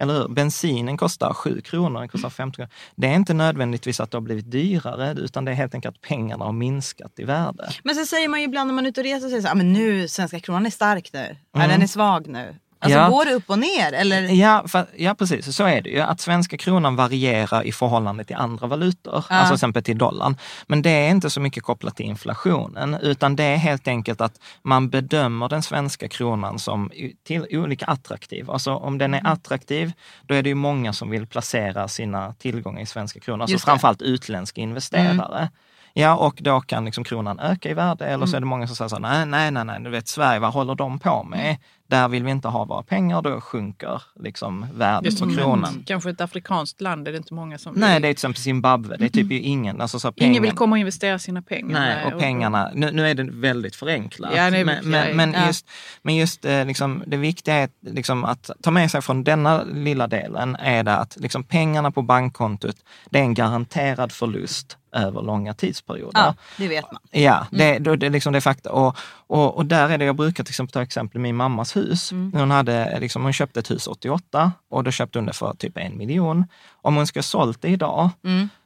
Eller 0.01 0.13
hur? 0.13 0.27
Bensinen 0.27 0.97
kostar 0.97 1.34
7 1.34 1.62
kronor, 1.62 1.99
den 1.99 2.10
kostar 2.10 2.29
50 2.29 2.55
kronor. 2.55 2.69
Det 2.95 3.08
är 3.08 3.13
inte 3.15 3.34
nödvändigtvis 3.34 3.99
att 3.99 4.12
det 4.12 4.17
har 4.17 4.21
blivit 4.21 4.51
dyrare, 4.51 5.12
utan 5.19 5.45
det 5.45 5.51
är 5.51 5.55
helt 5.55 5.75
enkelt 5.75 5.95
att 5.95 6.01
pengarna 6.01 6.45
har 6.45 6.51
minskat 6.51 7.12
i 7.19 7.23
värde. 7.23 7.69
Men 7.84 7.95
sen 7.95 8.05
säger 8.05 8.27
man 8.29 8.39
ju 8.39 8.45
ibland 8.45 8.67
när 8.67 8.75
man 8.75 8.86
är 8.86 8.89
ute 8.89 9.01
och 9.01 9.05
reser, 9.05 9.29
så 9.29 9.47
här, 9.47 9.51
"Ah, 9.51 9.55
men 9.55 9.73
nu, 9.73 10.08
svenska 10.08 10.39
kronan 10.39 10.65
är 10.65 10.69
stark 10.69 11.10
nu. 11.13 11.36
Ja, 11.53 11.67
den 11.67 11.82
är 11.82 11.88
svag 11.88 12.27
nu. 12.27 12.55
Alltså 12.81 12.99
Ja. 12.99 13.09
går 13.09 13.25
det 13.25 13.33
upp 13.33 13.49
och 13.49 13.59
ner? 13.59 13.93
Eller? 13.93 14.21
Ja, 14.21 14.63
för, 14.67 14.85
ja, 14.97 15.15
precis. 15.15 15.55
Så 15.55 15.63
är 15.63 15.81
det 15.81 15.89
ju. 15.89 15.99
Att 15.99 16.19
svenska 16.19 16.57
kronan 16.57 16.95
varierar 16.95 17.63
i 17.63 17.71
förhållande 17.71 18.23
till 18.23 18.35
andra 18.35 18.67
valutor, 18.67 19.15
alltså 19.15 19.45
till 19.45 19.53
exempel 19.53 19.83
till 19.83 19.97
dollarn. 19.97 20.37
Men 20.67 20.81
det 20.81 20.89
är 20.89 21.09
inte 21.09 21.29
så 21.29 21.41
mycket 21.41 21.63
kopplat 21.63 21.95
till 21.95 22.05
inflationen, 22.05 22.93
utan 23.01 23.35
det 23.35 23.43
är 23.43 23.55
helt 23.57 23.87
enkelt 23.87 24.21
att 24.21 24.33
man 24.63 24.89
bedömer 24.89 25.49
den 25.49 25.61
svenska 25.61 26.07
kronan 26.07 26.59
som 26.59 26.91
till 27.27 27.45
olika 27.51 27.85
attraktiv. 27.85 28.51
Alltså 28.51 28.75
om 28.75 28.97
den 28.97 29.13
Mm. 29.13 29.25
är 29.25 29.31
attraktiv, 29.31 29.91
då 30.27 30.35
är 30.35 30.43
det 30.43 30.49
ju 30.49 30.55
många 30.55 30.93
som 30.93 31.09
vill 31.09 31.27
placera 31.27 31.87
sina 31.87 32.33
tillgångar 32.33 32.81
i 32.81 32.85
svenska 32.85 33.19
kronor, 33.19 33.41
alltså. 33.41 33.53
Mm. 33.53 33.59
framförallt 33.59 34.01
utländska 34.01 34.61
investerare. 34.61 35.49
Ja, 35.93 36.15
och 36.15 36.35
då 36.41 36.61
kan 36.61 36.85
liksom 36.85 37.03
kronan 37.03 37.39
öka 37.39 37.69
i 37.69 37.73
värde 37.73 38.05
eller 38.05 38.15
Mm. 38.15 38.27
så 38.27 38.35
är 38.35 38.39
det 38.39 38.45
många 38.45 38.67
som 38.67 38.75
säger 38.75 38.89
så 38.89 38.99
nej, 38.99 39.25
nej, 39.25 39.51
nej, 39.51 39.65
nej, 39.65 39.79
du 39.83 39.89
vet 39.89 40.07
Sverige, 40.07 40.39
vad 40.39 40.53
håller 40.53 40.75
de 40.75 40.99
på 40.99 41.23
med? 41.23 41.57
Där 41.89 42.08
vill 42.08 42.23
vi 42.23 42.32
inte 42.32 42.47
ha 42.47 42.65
våra 42.65 42.84
pengar, 42.84 43.21
då 43.21 43.41
sjunker 43.41 44.02
liksom 44.19 44.62
Det 44.62 44.67
är 44.67 44.78
värdet 44.78 45.19
på 45.19 45.30
kronan. 45.30 45.80
ett, 45.80 45.88
kanske 45.88 46.10
ett 46.10 46.21
afrikanskt 46.21 46.82
land 46.82 47.08
är 47.08 47.12
det 47.12 47.17
inte 47.17 47.34
många 47.34 47.58
som 47.58 47.73
Nej, 47.73 47.93
vill. 47.93 48.02
det 48.02 48.08
är 48.08 48.10
till 48.10 48.12
exempel 48.12 48.41
Zimbabwe, 48.41 48.97
det 48.97 49.06
är 49.06 49.10
typ 49.10 49.32
ju 49.32 49.39
ingen. 49.39 49.82
Alltså 49.82 49.99
så 49.99 50.12
pengar, 50.12 50.30
Ingen 50.30 50.43
vill 50.43 50.52
komma 50.52 50.73
och 50.73 50.80
investera 50.80 51.19
sina 51.19 51.41
pengar. 51.41 51.80
Nej, 51.80 52.13
och 52.13 52.19
pengarna, 52.19 52.71
nu, 52.73 52.91
nu 52.91 53.08
är 53.08 53.15
det 53.15 53.23
väldigt 53.23 53.75
förenklat. 53.75 54.32
Ja, 54.36 54.49
det 54.49 54.58
är 54.58 54.65
men, 54.65 54.89
men, 54.89 55.15
men 55.15 55.34
ja. 55.34 55.47
just, 55.47 55.69
men 56.02 56.15
just 56.15 56.45
eh, 56.45 56.65
liksom, 56.65 57.04
det 57.08 57.17
viktiga 57.17 57.56
är 57.56 57.63
att, 57.63 57.71
liksom, 57.82 58.25
att 58.25 58.49
ta 58.62 58.71
med 58.71 58.91
sig 58.91 59.02
från 59.02 59.23
denna 59.23 59.63
lilla 59.63 60.08
delen 60.08 60.56
är 60.56 60.84
det 60.84 60.95
att 60.95 61.17
liksom, 61.19 61.43
pengarna 61.43 61.91
på 61.91 62.02
bankkontot, 62.02 62.75
det 63.10 63.19
är 63.19 63.23
en 63.23 63.34
garanterad 63.34 64.12
förlust 64.12 64.78
över 64.91 65.21
långa 65.21 65.54
tidsperioder. 65.54 66.21
Ja, 66.21 66.36
det 66.58 66.67
vet 66.67 66.91
man. 66.91 67.02
Ja, 67.12 67.47
det, 67.52 67.80
då, 67.80 67.95
det, 67.95 68.06
är 68.06 68.10
liksom 68.10 68.34
det 68.34 68.39
är 68.39 68.41
fakta. 68.41 68.71
Och, 68.71 68.97
och, 69.28 69.58
och 69.58 69.65
där 69.65 69.89
är 69.89 69.97
det, 69.97 70.06
jag 70.06 70.15
brukar 70.15 70.43
till 70.43 70.52
exempel 70.52 70.73
ta 70.73 70.82
exempel 70.82 71.21
min 71.21 71.36
mammas 71.36 71.75
hus. 71.79 72.11
Hon, 72.11 72.51
hade, 72.51 72.99
liksom, 72.99 73.23
hon 73.23 73.33
köpte 73.33 73.59
ett 73.59 73.71
hus 73.71 73.87
88 73.87 74.51
och 74.69 74.83
då 74.83 74.91
köpte 74.91 75.19
hon 75.19 75.25
det 75.25 75.33
för 75.33 75.53
typ 75.53 75.77
en 75.77 75.97
miljon. 75.97 76.45
Om 76.81 76.95
hon 76.95 77.07
skulle 77.07 77.19
ha 77.19 77.23
sålt 77.23 77.61
det 77.61 77.69
idag 77.69 78.09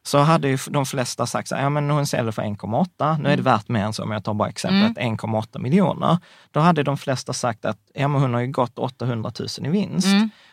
så 0.04 0.17
hade 0.17 0.47
ju 0.47 0.58
de 0.67 0.86
flesta 0.86 1.26
sagt 1.26 1.49
så 1.49 1.56
här, 1.56 1.63
ja 1.63 1.69
men 1.69 1.89
hon 1.89 2.08
säljer 2.08 2.32
för 2.32 2.41
1,8, 2.41 3.21
nu 3.21 3.30
är 3.30 3.38
det 3.38 3.43
värt 3.43 3.69
mer 3.69 3.84
än 3.84 3.93
så 3.93 4.04
om 4.04 4.12
jag 4.12 4.23
tar 4.23 4.34
bara 4.34 4.49
exemplet 4.49 4.97
1,8 4.97 5.60
miljoner. 5.60 6.17
Då 6.52 6.60
hade 6.60 6.84
de 6.84 6.97
flesta 6.97 7.34
sagt 7.34 7.65
att 7.65 7.78
ja, 7.93 8.08
men 8.08 8.21
hon 8.21 8.34
har 8.34 8.41
ju 8.41 8.47
gått 8.52 8.80
800 8.80 9.32
000 9.39 9.67
i 9.67 9.69
vinst. 9.69 10.08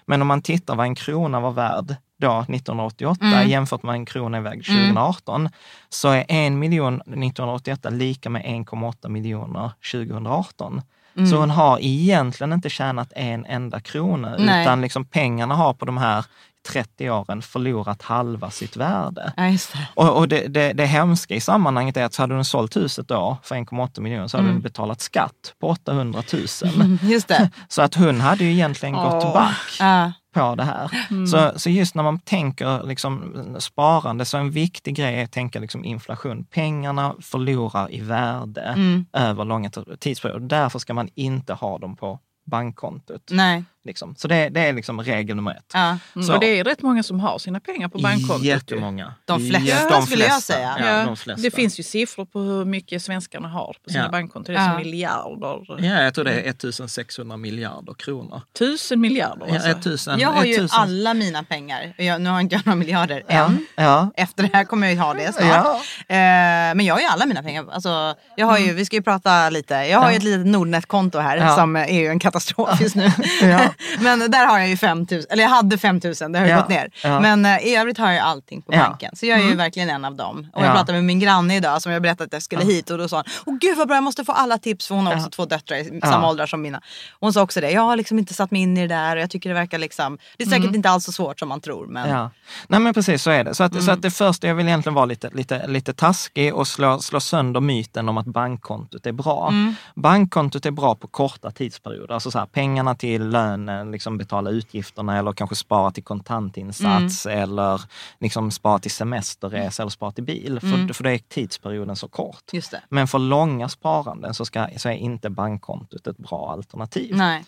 Men 0.07 0.23
om 0.23 0.29
man 0.29 0.43
tittar 0.43 0.77
vad 0.77 0.87
en 0.87 0.95
krona 0.95 1.41
var 1.41 1.51
värd 1.51 1.95
då 2.21 2.41
1988 2.41 3.45
jämfört 3.45 3.83
med 3.83 3.95
en 3.95 4.07
krona 4.07 4.37
är 4.37 4.41
värd 4.41 4.67
2018, 4.67 5.49
så 5.89 6.09
är 6.09 6.25
en 6.29 6.59
miljon 6.59 6.95
1988 6.95 7.91
lika 7.91 8.31
med 8.31 8.43
1,8 8.43 9.09
miljoner 9.09 9.71
2018. 9.93 10.83
Så 11.27 11.37
hon 11.37 11.51
har 11.51 11.79
egentligen 11.81 12.53
inte 12.53 12.71
tjänat 12.71 13.13
en 13.17 13.45
enda 13.47 13.81
krona, 13.81 14.37
Nej. 14.39 14.63
utan 14.63 14.81
liksom 14.81 15.05
pengarna 15.05 15.55
har 15.55 15.75
på 15.75 15.85
de 15.85 15.99
här 15.99 16.25
30 16.69 17.11
åren 17.11 17.43
förlorat 17.43 18.03
halva 18.03 18.51
sitt 18.51 18.77
värde. 18.77 19.33
Ja, 19.37 19.43
det. 19.43 19.59
Och, 19.95 20.17
och 20.17 20.29
det, 20.29 20.49
det, 20.49 20.73
det 20.73 20.87
hemska 20.87 21.35
i 21.35 21.41
sammanhanget 21.41 21.97
är 21.97 22.05
att 22.05 22.15
så 22.15 22.23
hade 22.23 22.35
hon 22.35 22.45
sålt 22.45 22.77
huset 22.77 23.09
då 23.09 23.37
för 23.43 23.55
1,8 23.55 24.01
miljoner 24.01 24.29
så 24.29 24.37
hade 24.37 24.49
hon 24.49 24.61
betalat 24.61 25.01
skatt 25.01 25.55
på 25.61 25.69
800 25.69 26.23
000. 26.33 26.99
Just 27.03 27.29
det. 27.29 27.51
Så 27.69 27.83
att 27.83 27.95
hon 27.95 28.21
hade 28.21 28.45
ju 28.45 28.53
egentligen 28.53 28.95
gått 28.95 29.25
Åh. 29.25 29.33
back. 29.33 29.77
Ja. 29.81 30.13
På 30.33 30.55
det 30.55 30.65
här. 30.65 30.91
Så, 31.27 31.59
så 31.59 31.71
just 31.71 31.95
när 31.95 32.03
man 32.03 32.19
tänker 32.19 32.87
liksom, 32.87 33.35
sparande, 33.59 34.25
så 34.25 34.39
en 34.39 34.51
viktig 34.51 34.95
grej 34.95 35.21
är 35.21 35.25
att 35.25 35.33
tänka 35.33 35.61
liksom, 35.61 35.85
inflation. 35.85 36.45
Pengarna 36.45 37.15
förlorar 37.21 37.95
i 37.95 38.01
värde 38.01 38.77
över 39.13 39.45
långa 39.45 39.71
tidsperioder. 39.99 40.47
Därför 40.47 40.79
ska 40.79 40.95
man 40.95 41.09
inte 41.15 41.55
ha 41.55 41.79
dem 41.79 41.97
på 41.97 42.19
bankkontot. 42.47 43.29
Nej. 43.31 43.65
Liksom. 43.85 44.15
Så 44.17 44.29
det, 44.29 44.49
det 44.49 44.61
är 44.61 44.73
liksom 44.73 45.01
regel 45.01 45.37
nummer 45.37 45.51
ett. 45.51 45.71
Ja. 45.75 45.99
Mm. 46.15 46.27
Så- 46.27 46.35
Och 46.35 46.41
det 46.41 46.47
är 46.59 46.65
rätt 46.65 46.83
många 46.83 47.03
som 47.03 47.21
har 47.21 47.39
sina 47.39 47.61
pengar 47.61 47.89
på 47.89 47.99
bankkontot. 47.99 48.45
Jättemånga. 48.47 49.15
De 49.25 49.41
flesta 49.51 49.89
Ja, 49.91 50.03
skulle 50.03 50.25
jag 50.25 50.43
säga. 50.43 50.77
Ja, 50.79 50.87
Ja, 50.99 51.05
de 51.05 51.17
flesta. 51.17 51.43
det 51.43 51.51
finns 51.51 51.79
ju 51.79 51.83
siffror 51.83 52.25
på 52.25 52.39
hur 52.41 52.65
mycket 52.65 53.03
svenskarna 53.03 53.49
har 53.49 53.77
på 53.85 53.91
sina 53.91 54.05
Ja. 54.05 54.11
bankkonton. 54.11 54.55
Det 54.55 54.61
är 54.61 54.65
Ja. 54.65 54.71
som 54.73 54.77
miljarder. 54.83 55.85
Ja, 55.87 56.03
jag 56.03 56.15
tror 56.15 56.25
det 56.25 56.33
är 56.33 56.49
1600 56.51 57.37
miljarder 57.37 57.95
kronor. 57.95 58.43
Tusen 58.59 59.01
miljarder 59.01 59.47
Ja, 59.49 59.55
alltså. 59.55 59.69
1000, 59.71 60.19
Jag 60.21 60.29
har 60.29 60.45
ju 60.45 60.55
1000 60.55 60.81
alla 60.81 61.15
mina 61.15 61.43
pengar. 61.45 61.95
Jag, 61.99 62.21
nu 62.21 62.31
har 62.31 62.41
inte 62.41 62.55
jag 62.55 62.67
några 62.67 62.77
miljarder 62.77 63.23
Ja, 63.29 63.35
än. 63.47 63.67
ja. 63.77 64.11
Efter 64.17 64.43
det 64.43 64.51
här 64.53 64.65
kommer 64.65 64.87
jag 64.87 64.95
ju 64.95 65.01
ha 65.01 65.15
det 65.15 65.33
snart. 65.33 65.45
Ja. 65.45 65.81
Eh, 66.09 66.75
men 66.75 66.81
jag 66.81 66.95
har 66.95 67.01
ju 67.01 67.07
alla 67.07 67.27
mina 67.27 67.43
pengar. 67.43 67.67
Alltså, 67.73 68.15
jag 68.37 68.47
har 68.47 68.59
ju, 68.59 68.73
Vi 68.75 68.85
ska 68.85 68.97
ju 68.97 69.03
prata 69.03 69.51
lite. 69.51 69.75
Jag 69.75 69.99
har 69.99 70.11
ju 70.11 70.17
ett 70.17 70.23
litet 70.23 70.47
Nordnet-konto 70.47 71.19
här 71.19 71.37
Ja. 71.37 71.57
som 71.57 71.77
är 71.77 72.01
ju 72.01 72.07
en 72.07 72.19
katastrof 72.19 72.81
just 72.81 72.95
nu. 72.97 73.13
Men 74.01 74.31
där 74.31 74.47
har 74.47 74.59
jag 74.59 74.69
ju 74.69 74.77
5 74.77 75.07
000, 75.11 75.23
eller 75.31 75.43
jag 75.43 75.51
hade 75.51 75.79
5 75.79 76.01
000, 76.05 76.33
det 76.33 76.39
har 76.39 76.47
ju 76.47 76.51
Ja. 76.53 76.57
gått 76.61 76.69
ner. 76.69 76.91
Ja. 77.03 77.21
Men 77.21 77.47
eh, 77.47 77.59
i 77.67 77.77
övrigt 77.77 77.99
har 77.99 78.11
jag 78.13 78.23
allting 78.25 78.63
på. 78.63 78.73
Mm. 78.73 78.87
banken. 78.87 79.17
Så 79.17 79.27
jag 79.27 79.41
är 79.41 79.45
ju 79.45 79.55
verkligen 79.57 79.91
en 79.91 80.05
av 80.05 80.15
dem. 80.17 80.49
Och 80.53 80.63
jag 80.63 80.69
Ja. 80.69 80.73
pratade 80.73 80.93
med 80.93 81.05
min 81.05 81.21
granne 81.21 81.57
idag 81.57 81.83
som 81.83 81.93
jag 81.93 82.03
berättade 82.03 82.25
att 82.25 82.33
jag 82.33 82.43
skulle 82.43 82.65
hit 82.65 82.91
och 82.91 82.99
då 82.99 83.09
sa 83.09 83.17
hon, 83.17 83.25
åh 83.47 83.59
gud 83.61 83.77
vad 83.77 83.89
bra 83.89 83.97
jag 83.97 84.05
måste 84.05 84.25
få 84.25 84.33
alla 84.33 84.59
tips 84.59 84.89
för 84.89 84.95
hon 84.95 85.07
har 85.07 85.15
också 85.17 85.31
två 85.31 85.45
döttrar 85.45 85.77
i 85.77 86.01
samma 86.03 86.29
åldrar 86.29 86.47
som 86.47 86.63
mina. 86.63 86.81
Hon 87.21 87.33
sa 87.33 87.43
också 87.43 87.61
det, 87.61 87.71
jag 87.71 87.83
har 87.83 87.97
liksom 87.97 88.19
inte 88.19 88.35
satt 88.35 88.51
mig 88.51 88.61
in 88.63 88.77
i 88.79 88.81
det 88.87 88.95
där 88.95 89.17
och 89.17 89.23
jag 89.23 89.31
tycker 89.31 89.49
det 89.51 89.55
verkar 89.55 89.79
liksom, 89.79 90.19
det 90.37 90.45
är 90.45 90.49
säkert 90.49 90.75
inte 90.75 90.91
alls 90.91 91.05
så 91.05 91.13
svårt 91.13 91.39
som 91.39 91.49
man 91.49 91.61
tror. 91.61 91.87
Men 91.87 92.09
Ja. 92.11 92.31
Nej 92.69 92.81
men 92.81 92.95
precis 92.95 93.23
så 93.23 93.31
är 93.31 93.45
det. 93.45 93.55
Så 93.55 93.65
att, 93.65 93.83
så 93.85 93.91
att 93.91 94.03
det 94.03 94.11
första, 94.11 94.47
jag 94.47 94.55
vill 94.55 94.67
egentligen 94.69 94.95
vara 94.95 95.05
lite, 95.07 95.31
lite, 95.33 95.67
lite 95.67 95.93
taskig 95.93 96.55
och 96.55 96.69
slå, 96.69 96.99
slå 97.01 97.21
sönder 97.21 97.61
myten 97.61 98.09
om 98.09 98.19
att 98.19 98.27
bankkontot 98.27 99.07
är 99.07 99.13
bra. 99.13 99.53
Bankkontot 99.95 100.67
är 100.67 100.71
bra 100.71 100.95
på 100.95 101.07
korta 101.09 101.51
tidsperioder, 101.51 102.15
alltså 102.15 102.31
så 102.31 102.39
här, 102.39 102.47
pengarna 102.47 102.95
till 102.95 103.31
lönen, 103.67 103.91
liksom 103.91 104.19
betala 104.19 104.51
utgifterna 104.51 105.19
eller 105.19 105.33
kanske 105.33 105.57
spara 105.57 105.91
till 105.91 106.05
kontantinsats 106.05 107.27
eller 107.27 107.83
liksom 108.21 108.51
spara 108.51 108.79
till 108.79 108.91
semesterresa 108.91 109.83
eller 109.83 109.91
spara 109.91 110.13
till 110.13 110.25
bil. 110.25 110.61
För, 110.61 110.93
för 110.95 111.05
det 111.05 111.11
är 111.11 111.19
tidsperioden 111.19 111.97
så 111.97 112.09
kort. 112.09 112.53
Men 112.89 113.09
för 113.09 113.19
långa 113.19 113.69
sparanden 113.69 114.35
så, 114.35 114.45
ska, 114.45 114.69
så 114.77 114.89
är 114.89 114.93
inte 114.93 115.31
bankkontot 115.31 116.07
ett 116.07 116.19
bra 116.19 116.53
alternativ. 116.53 117.17
Nej. 117.17 117.45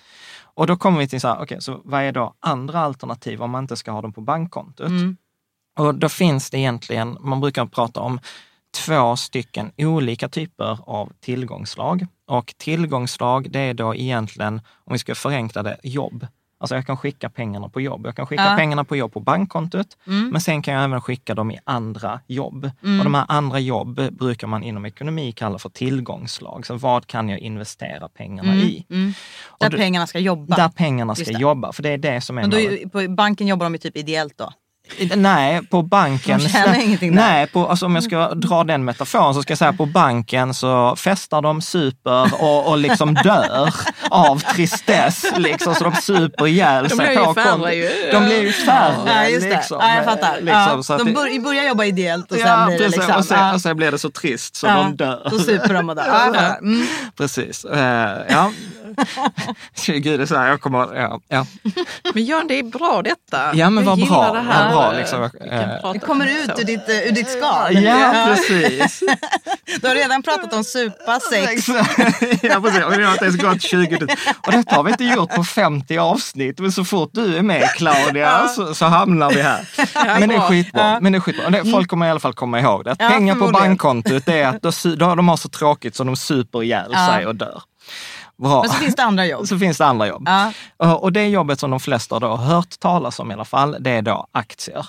Och 0.55 0.67
då 0.67 0.77
kommer 0.77 0.99
vi 0.99 1.09
till 1.09 1.21
så 1.21 1.29
här, 1.29 1.43
okej, 1.43 1.63
så 1.63 1.81
vad 1.85 2.03
är 2.03 2.13
då 2.13 2.35
andra 2.41 2.81
alternativ 2.81 3.43
om 3.43 3.51
man 3.51 3.65
inte 3.65 3.77
ska 3.77 3.91
ha 3.91 4.03
dem 4.03 4.13
på 4.13 4.21
bankkontot? 4.21 4.91
Och 5.79 5.95
då 5.95 6.09
finns 6.09 6.51
det 6.51 6.59
egentligen, 6.59 7.17
man 7.21 7.41
brukar 7.41 7.67
prata 7.67 8.01
om 8.01 8.21
två 8.87 9.17
stycken 9.17 9.71
olika 9.79 10.29
typer 10.29 10.79
av 10.87 11.13
tillgångslag. 11.21 12.07
Och 12.27 12.55
tillgångslag, 12.59 13.51
det 13.51 13.61
är 13.61 13.75
då 13.75 13.95
egentligen, 13.95 14.61
om 14.85 14.93
vi 14.93 14.99
ska 14.99 15.15
förenkla 15.15 15.63
det, 15.63 15.77
jobb. 15.83 16.27
Alltså 16.61 16.75
jag 16.75 16.87
kan 16.87 16.97
skicka 16.97 17.31
pengarna 17.31 17.69
på 17.69 17.81
jobb. 17.81 18.07
Jag 18.07 18.17
kan 18.17 18.27
skicka 18.27 18.45
Ja. 18.51 18.57
pengarna 18.57 18.85
på 18.85 18.97
jobb 18.97 19.13
på 19.13 19.21
bankkontot, 19.21 19.87
men 20.05 20.41
sen 20.41 20.63
kan 20.63 20.75
jag 20.75 20.85
även 20.85 21.01
skicka 21.01 21.35
dem 21.35 21.51
i 21.51 21.59
andra 21.65 22.21
jobb. 22.27 22.65
Och 22.99 23.05
de 23.05 23.15
här 23.15 23.25
andra 23.29 23.59
jobb 23.59 24.01
brukar 24.19 24.47
man 24.47 24.63
inom 24.63 24.85
ekonomi 24.87 25.33
kalla 25.33 25.59
för 25.59 25.69
tillgångslag. 25.69 26.67
Så 26.67 26.75
vad 26.77 27.07
kan 27.07 27.29
jag 27.29 27.39
investera 27.39 28.09
pengarna 28.09 28.55
i? 28.55 28.87
Och 29.45 29.57
Där 29.61 29.71
då- 29.71 29.77
pengarna 29.77 30.07
ska 30.07 30.19
jobba. 30.19 30.57
där 30.57 30.69
pengarna 30.69 31.15
ska 31.15 31.31
jobba, 31.39 31.73
för 31.73 31.83
det 31.83 31.91
är 31.91 31.99
det 31.99 32.21
som 32.21 32.39
är 32.39 32.43
Men 32.43 32.51
då, 32.51 32.89
på 32.91 33.09
banken 33.09 33.47
jobbar 33.47 33.67
de 33.67 33.73
ju 33.75 33.79
typ 33.79 33.97
ideellt 33.97 34.39
då. 34.39 34.53
Nej, 35.17 35.67
på 35.67 35.83
banken... 35.83 36.39
De 36.39 36.49
tjänar 36.49 36.81
ingenting 36.81 37.15
där. 37.15 37.23
Nej, 37.23 37.47
på, 37.47 37.69
alltså 37.69 37.87
om 37.87 37.95
jag 37.95 38.05
ska 38.05 38.35
dra 38.35 38.65
den 38.65 38.85
metaforen 38.85 39.35
så 39.35 39.43
ska 39.43 39.51
jag 39.51 39.59
säga 39.59 39.73
på 39.73 39.87
banken 39.87 40.55
så 40.55 40.97
festar 40.97 41.43
de, 41.43 41.63
super 41.63 42.43
och, 42.43 42.69
och 42.69 42.79
liksom 42.79 43.15
dör 43.25 43.75
av 44.11 44.39
tristess. 44.39 45.25
Liksom, 45.37 45.75
så 45.75 45.85
de 45.85 45.95
super 45.95 46.47
ihjäl 46.47 46.89
De 46.89 46.97
sig 46.97 47.07
blir 47.07 47.29
ju 47.29 47.35
färre 47.35 47.75
ju. 47.75 48.13
De 48.13 48.25
blir 48.25 48.43
ju 48.43 48.53
färre. 48.53 48.95
Ja, 49.07 49.29
just 49.29 49.43
det. 49.43 49.57
Liksom, 49.57 49.79
ja, 49.81 49.95
jag 49.95 50.05
fattar. 50.05 50.41
Liksom, 50.41 50.85
ja, 50.89 51.05
de 51.05 51.13
bör, 51.13 51.41
börjar 51.41 51.65
jobba 51.65 51.85
ideellt 51.85 52.33
och 52.33 52.39
sen 52.39 52.47
ja, 52.47 52.67
blir 52.67 52.79
det 52.79 52.89
liksom... 52.89 53.17
och, 53.17 53.25
sen, 53.25 53.39
ja, 53.39 53.55
och 53.55 53.61
sen 53.61 53.77
blir 53.77 53.91
det 53.91 53.99
så 53.99 54.11
trist 54.11 54.57
så 54.57 54.67
ja, 54.67 54.75
de 54.75 54.97
dör. 54.97 55.29
Då 55.31 55.39
super 55.39 55.75
de 55.75 55.89
och 55.89 55.97
dör. 55.97 56.07
Ja, 56.09 56.57
mm. 56.57 56.87
Precis. 57.17 57.65
Eh, 57.65 58.19
ja. 58.29 58.53
Gud, 59.87 60.21
det 60.21 60.23
är 60.23 60.27
så 60.27 60.37
här, 60.37 60.49
jag 60.49 60.61
kommer... 60.61 60.95
Ja, 60.95 61.21
ja. 61.29 61.47
Men 62.15 62.25
Jan, 62.25 62.47
det 62.49 62.59
är 62.59 62.63
bra 62.63 63.03
detta. 63.05 63.55
Ja, 63.55 63.71
men 63.71 63.85
vad 63.85 64.09
bra. 64.09 64.33
Det 64.33 64.41
här. 64.41 64.72
Bra, 64.73 64.93
liksom. 64.93 65.23
Eh, 65.23 65.93
Det 65.93 65.99
kommer 65.99 66.27
ut 66.27 66.59
ur 66.59 66.65
ditt, 66.65 66.89
eh, 66.89 66.99
ur 67.09 67.13
ditt 67.13 67.29
skal. 67.31 67.83
ja, 67.83 68.27
precis. 68.29 69.03
Du 69.81 69.89
har 69.89 69.95
redan 69.95 70.23
pratat 70.23 70.53
om 70.53 70.65
supa, 70.65 71.21
sex. 71.21 71.69
ja, 71.69 71.85
precis. 72.63 72.85
Och 72.85 72.93
det 72.97 73.05
har 73.05 73.13
inte 73.13 73.25
ens 73.25 73.37
gått 73.43 73.63
20 73.63 73.77
minuter. 73.91 74.17
Och 74.47 74.53
detta 74.53 74.75
har 74.77 74.83
vi 74.83 74.91
inte 74.91 75.05
gjort 75.05 75.35
på 75.35 75.45
50 75.45 75.99
avsnitt. 75.99 76.59
Men 76.61 76.73
så 76.73 76.85
fort 76.85 77.11
du 77.13 77.37
är 77.37 77.43
med 77.43 77.69
Claudia 77.77 78.49
så, 78.49 78.75
så 78.75 78.85
hamnar 78.85 79.31
vi 79.31 79.43
här. 79.43 79.69
Men 80.21 80.29
det 80.29 80.35
är 80.35 80.39
bra. 80.39 80.49
skitbra. 80.49 81.01
Men 81.01 81.13
det 81.13 81.19
är 81.19 81.21
skitbra. 81.21 81.65
Folk 81.73 81.89
kommer 81.89 82.07
i 82.07 82.11
alla 82.11 82.21
fall 82.21 82.35
komma 82.35 82.61
ihåg 82.61 82.85
det. 82.85 82.93
Att 82.93 82.99
pengar 82.99 83.35
på 83.35 83.49
bankkontot 83.51 84.27
det 84.27 84.39
är 84.41 84.49
att 84.49 84.63
då, 84.63 84.71
su- 84.71 84.97
då, 84.97 85.15
de 85.15 85.29
har 85.29 85.37
så 85.37 85.49
tråkigt 85.49 85.97
så 85.97 86.05
de 86.05 86.17
super 86.17 86.63
ihjäl 86.63 86.95
sig 87.09 87.27
och 87.27 87.35
dör. 87.37 87.63
Bra. 88.39 88.61
Men 88.63 88.71
så 88.71 88.77
finns 88.77 88.95
det 88.95 89.03
andra 89.03 89.27
jobb. 89.27 89.47
Så 89.49 89.59
finns 89.59 89.79
det 89.79 89.87
andra 89.87 90.07
jobb. 90.07 90.23
Ja. 90.27 90.53
Och- 90.77 91.03
Och 91.03 91.13
det 91.13 91.29
jobbet 91.29 91.61
som 91.61 91.71
de 91.71 91.81
flesta 91.81 92.19
då 92.19 92.29
har 92.29 92.37
hört 92.37 92.79
talas 92.81 93.21
om 93.21 93.31
i 93.31 93.35
alla 93.35 93.45
fall, 93.45 93.77
det 93.81 93.91
är 93.91 94.03
då 94.03 94.27
aktier. 94.33 94.87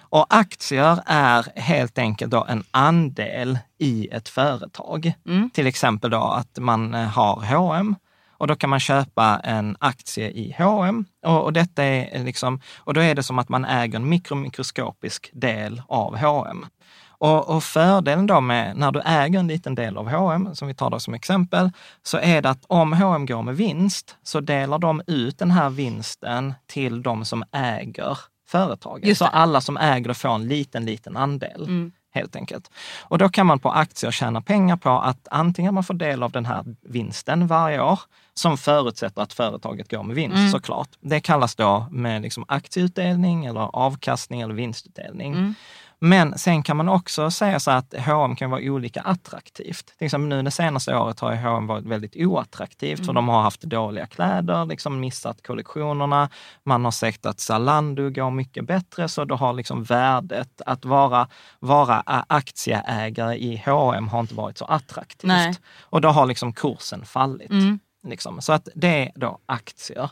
Och 0.00 0.26
aktier 0.28 0.98
är 1.06 1.46
helt 1.60 1.98
enkelt 1.98 2.30
då 2.30 2.44
en 2.48 2.64
andel 2.70 3.58
i 3.78 4.08
ett 4.12 4.28
företag. 4.28 5.12
Till 5.54 5.66
exempel 5.66 6.10
då 6.10 6.22
att 6.22 6.58
man 6.58 6.94
eh, 6.94 7.00
har 7.08 7.42
H&M 7.46 7.96
och 8.38 8.46
då 8.46 8.56
kan 8.56 8.70
man 8.70 8.80
köpa 8.80 9.40
en 9.44 9.76
aktie 9.80 10.30
i 10.30 10.54
H&M 10.58 11.04
och, 11.26 11.42
och 11.44 11.52
detta 11.52 11.84
är 11.84 12.24
liksom, 12.24 12.60
och 12.78 12.94
då 12.94 13.00
är 13.02 13.14
det 13.14 13.22
som 13.22 13.38
att 13.38 13.48
man 13.48 13.64
äger 13.64 13.96
en 13.96 14.08
mikromikroskopisk 14.08 15.30
del 15.32 15.82
av 15.88 16.16
H&M. 16.18 16.66
Och, 17.20 17.48
och 17.48 17.64
fördelen 17.64 18.26
då 18.26 18.40
med 18.40 18.76
när 18.76 18.92
du 18.92 19.00
äger 19.00 19.38
en 19.38 19.46
liten 19.46 19.74
del 19.74 19.96
av 19.96 20.10
H&M, 20.10 20.48
som 20.54 20.68
vi 20.68 20.74
tar 20.74 20.90
då 20.90 21.00
som 21.00 21.14
exempel, 21.14 21.70
så 22.02 22.18
är 22.18 22.42
det 22.42 22.50
att 22.50 22.64
om 22.66 22.92
H&M 22.92 23.26
går 23.26 23.42
med 23.42 23.56
vinst 23.56 24.16
så 24.22 24.40
delar 24.40 24.78
de 24.78 25.02
ut 25.06 25.38
den 25.38 25.50
här 25.50 25.70
vinsten 25.70 26.54
till 26.66 27.02
de 27.02 27.24
som 27.24 27.44
äger 27.52 28.18
företaget. 28.48 29.18
Så 29.18 29.24
alla 29.24 29.60
som 29.60 29.76
äger 29.76 30.08
det 30.08 30.14
får 30.14 30.34
en 30.34 30.48
liten, 30.48 30.84
liten 30.84 31.16
andel. 31.16 31.66
Helt 32.12 32.36
enkelt. 32.36 32.70
Och 33.02 33.18
då 33.18 33.28
kan 33.28 33.46
man 33.46 33.58
på 33.58 33.70
aktier 33.70 34.10
tjäna 34.10 34.42
pengar 34.42 34.76
på 34.76 34.90
att 34.90 35.28
antingen 35.30 35.74
man 35.74 35.84
får 35.84 35.94
del 35.94 36.22
av 36.22 36.30
den 36.32 36.46
här 36.46 36.64
vinsten 36.82 37.46
varje 37.46 37.80
år, 37.82 38.00
som 38.34 38.58
förutsätter 38.58 39.22
att 39.22 39.32
företaget 39.32 39.90
går 39.90 40.02
med 40.02 40.16
vinst 40.16 40.36
såklart. 40.50 40.88
Det 41.00 41.20
kallas 41.20 41.54
då 41.56 41.86
med 41.90 42.22
liksom 42.22 42.44
aktieutdelning 42.48 43.44
eller 43.46 43.76
avkastning 43.76 44.40
eller 44.40 44.54
vinstutdelning. 44.54 45.54
Men 46.02 46.38
sen 46.38 46.62
kan 46.62 46.76
man 46.76 46.88
också 46.88 47.30
säga 47.30 47.60
så 47.60 47.70
att 47.70 47.94
H&M 47.98 48.36
kan 48.36 48.50
vara 48.50 48.60
olika 48.62 49.00
attraktivt. 49.00 49.94
Exempel 49.98 50.28
nu 50.28 50.42
det 50.42 50.50
senaste 50.50 50.96
året 50.96 51.20
har 51.20 51.36
H&M 51.36 51.66
varit 51.66 51.84
väldigt 51.84 52.16
oattraktivt 52.16 53.06
för 53.06 53.12
de 53.12 53.28
har 53.28 53.42
haft 53.42 53.62
dåliga 53.62 54.06
kläder, 54.06 54.66
liksom 54.66 55.00
missat 55.00 55.42
kollektionerna. 55.42 56.28
Man 56.64 56.84
har 56.84 56.92
sett 56.92 57.26
att 57.26 57.40
Zalando 57.40 58.10
går 58.10 58.30
mycket 58.30 58.66
bättre 58.66 59.08
så 59.08 59.24
då 59.24 59.34
har 59.34 59.52
liksom 59.52 59.82
värdet 59.82 60.62
att 60.66 60.84
vara, 60.84 61.28
vara 61.58 62.02
aktieägare 62.28 63.36
i 63.36 63.62
H&M 63.66 64.08
har 64.08 64.20
inte 64.20 64.34
varit 64.34 64.58
så 64.58 64.64
attraktivt. 64.64 65.28
Nej. 65.28 65.54
Och 65.80 66.00
då 66.00 66.08
har 66.08 66.26
liksom 66.26 66.52
kursen 66.52 67.04
fallit. 67.04 67.50
Liksom. 68.02 68.40
Så 68.40 68.52
att 68.52 68.68
det 68.74 69.06
är 69.06 69.12
då 69.14 69.38
aktier. 69.46 70.10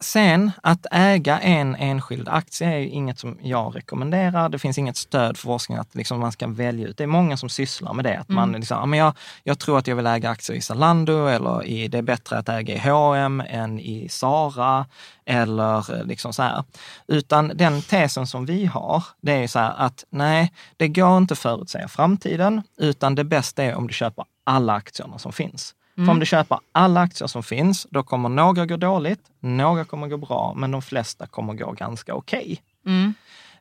Sen 0.00 0.50
att 0.62 0.86
äga 0.90 1.40
en 1.40 1.74
enskild 1.74 2.28
aktie 2.28 2.68
är 2.68 2.78
ju 2.78 2.88
inget 2.88 3.18
som 3.18 3.38
jag 3.42 3.76
rekommenderar. 3.76 4.48
Det 4.48 4.58
finns 4.58 4.78
inget 4.78 4.96
stöd 4.96 5.36
för 5.36 5.42
forskning 5.42 5.78
att 5.78 5.94
liksom 5.94 6.20
man 6.20 6.32
ska 6.32 6.46
välja 6.46 6.88
ut. 6.88 6.96
Det 6.96 7.02
är 7.02 7.08
många 7.08 7.36
som 7.36 7.48
sysslar 7.48 7.92
med 7.92 8.04
det. 8.04 8.18
Att 8.18 8.28
man 8.28 8.52
liksom, 8.52 8.76
ja, 8.78 8.86
men 8.86 8.98
jag, 8.98 9.12
jag 9.42 9.58
tror 9.58 9.78
att 9.78 9.86
jag 9.86 9.96
vill 9.96 10.06
äga 10.06 10.30
aktier 10.30 10.56
i 10.56 10.60
Zalando 10.60 11.26
eller 11.26 11.64
i, 11.64 11.88
det 11.88 11.98
är 11.98 12.02
bättre 12.02 12.38
att 12.38 12.48
äga 12.48 12.74
i 12.74 12.78
H&M 12.78 13.42
än 13.48 13.80
i 13.80 14.08
Sara 14.08 14.86
eller 15.24 15.94
eh, 15.94 16.04
liksom 16.04 16.32
så 16.32 16.42
här. 16.42 16.64
Utan 17.08 17.52
den 17.54 17.82
tesen 17.82 18.26
som 18.26 18.46
vi 18.46 18.66
har, 18.66 19.04
det 19.20 19.32
är 19.32 19.48
så 19.48 19.58
här 19.58 19.74
att 19.76 20.04
nej, 20.10 20.52
det 20.76 20.88
går 20.88 21.16
inte 21.18 21.32
att 21.32 21.38
förutsäga 21.38 21.88
framtiden, 21.88 22.62
utan 22.78 23.14
det 23.14 23.24
bästa 23.24 23.64
är 23.64 23.74
om 23.74 23.86
du 23.86 23.94
köper 23.94 24.24
alla 24.44 24.72
aktierna 24.72 25.18
som 25.18 25.32
finns. 25.32 25.74
För 25.96 26.10
om 26.10 26.18
du 26.18 26.26
köper 26.26 26.58
alla 26.72 27.00
aktier 27.00 27.28
som 27.28 27.42
finns, 27.42 27.86
då 27.90 28.02
kommer 28.02 28.28
några 28.28 28.66
gå 28.66 28.76
dåligt, 28.76 29.20
några 29.40 29.84
kommer 29.84 30.08
gå 30.08 30.16
bra, 30.16 30.54
men 30.56 30.70
de 30.70 30.82
flesta 30.82 31.26
kommer 31.26 31.54
gå 31.54 31.72
ganska 31.72 32.14
okej. 32.14 32.62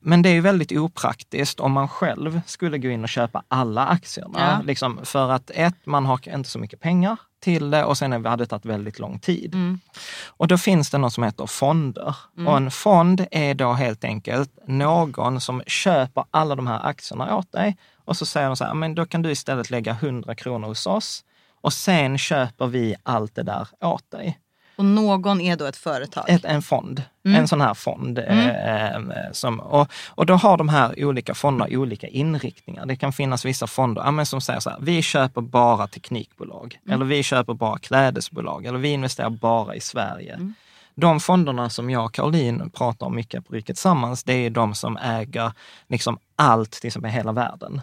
men 0.05 0.21
det 0.21 0.29
är 0.29 0.33
ju 0.33 0.41
väldigt 0.41 0.71
opraktiskt 0.71 1.59
om 1.59 1.71
man 1.71 1.87
själv 1.87 2.41
skulle 2.45 2.77
gå 2.77 2.89
in 2.89 3.03
och 3.03 3.09
köpa 3.09 3.43
alla 3.47 3.85
aktierna. 3.85 4.39
Ja. 4.39 4.61
Liksom, 4.65 4.99
för 5.03 5.31
att 5.31 5.49
ett, 5.49 5.85
man 5.85 6.05
har 6.05 6.35
inte 6.35 6.49
så 6.49 6.59
mycket 6.59 6.79
pengar 6.79 7.17
till 7.39 7.71
det 7.71 7.83
och 7.83 7.97
sen 7.97 8.11
hade 8.11 8.43
det 8.43 8.45
tagit 8.47 8.65
väldigt 8.65 8.99
lång 8.99 9.19
tid. 9.19 9.53
Mm. 9.53 9.79
Och 10.27 10.47
då 10.47 10.57
finns 10.57 10.89
det 10.89 10.97
något 10.97 11.13
som 11.13 11.23
heter 11.23 11.45
fonder. 11.45 12.15
Och 12.47 12.57
en 12.57 12.71
fond 12.71 13.25
är 13.31 13.53
då 13.53 13.73
helt 13.73 14.03
enkelt 14.03 14.51
någon 14.67 15.41
som 15.41 15.63
köper 15.67 16.23
alla 16.31 16.55
de 16.55 16.67
här 16.67 16.85
aktierna 16.85 17.35
åt 17.35 17.51
dig 17.51 17.77
och 18.05 18.17
så 18.17 18.25
säger 18.25 18.47
de 18.47 18.55
så 18.55 18.65
här, 18.65 18.73
men 18.73 18.95
då 18.95 19.05
kan 19.05 19.21
du 19.21 19.31
istället 19.31 19.69
lägga 19.69 19.91
100 19.91 20.35
kronor 20.35 20.67
hos 20.67 20.87
oss 20.87 21.23
och 21.65 21.73
sen 21.73 22.17
köper 22.17 22.67
vi 22.67 22.95
allt 23.03 23.35
det 23.35 23.43
där 23.43 23.67
åt 23.81 24.11
dig. 24.11 24.39
Och 24.75 24.85
någon 24.85 25.41
är 25.41 25.55
då 25.55 25.65
ett 25.65 25.77
företag. 25.77 26.25
Ett, 26.27 26.45
en 26.45 26.61
fond, 26.61 27.03
en 27.23 27.47
sån 27.47 27.61
här 27.61 27.73
fond. 27.73 28.19
Eh, 28.19 29.31
som, 29.31 29.59
och, 29.59 29.91
och 30.07 30.25
då 30.25 30.33
har 30.33 30.57
de 30.57 30.69
här 30.69 31.05
olika 31.05 31.33
fonderna 31.33 31.77
olika 31.77 32.07
inriktningar. 32.07 32.85
Det 32.85 32.95
kan 32.95 33.13
finnas 33.13 33.45
vissa 33.45 33.67
fonder 33.67 34.03
ja, 34.17 34.25
som 34.25 34.41
säger 34.41 34.59
så 34.59 34.69
här, 34.69 34.77
vi 34.81 35.01
köper 35.01 35.41
bara 35.41 35.87
teknikbolag. 35.87 36.79
Eller 36.89 37.05
vi 37.05 37.23
köper 37.23 37.53
bara 37.53 37.77
klädesbolag. 37.77 38.65
Eller 38.65 38.79
vi 38.79 38.89
investerar 38.89 39.29
bara 39.29 39.75
i 39.75 39.81
Sverige. 39.81 40.53
De 40.95 41.19
fonderna 41.19 41.69
som 41.69 41.89
jag 41.89 42.05
och 42.05 42.13
Caroline 42.13 42.69
pratar 42.69 43.05
om 43.05 43.15
mycket 43.15 43.47
på 43.47 43.53
Riket 43.53 43.75
Tillsammans, 43.75 44.23
det 44.23 44.33
är 44.33 44.49
de 44.49 44.75
som 44.75 44.97
äger 44.97 45.51
liksom 45.87 46.17
allt, 46.35 46.71
till 46.71 46.87
exempel 46.87 47.11
hela 47.11 47.31
världen. 47.31 47.81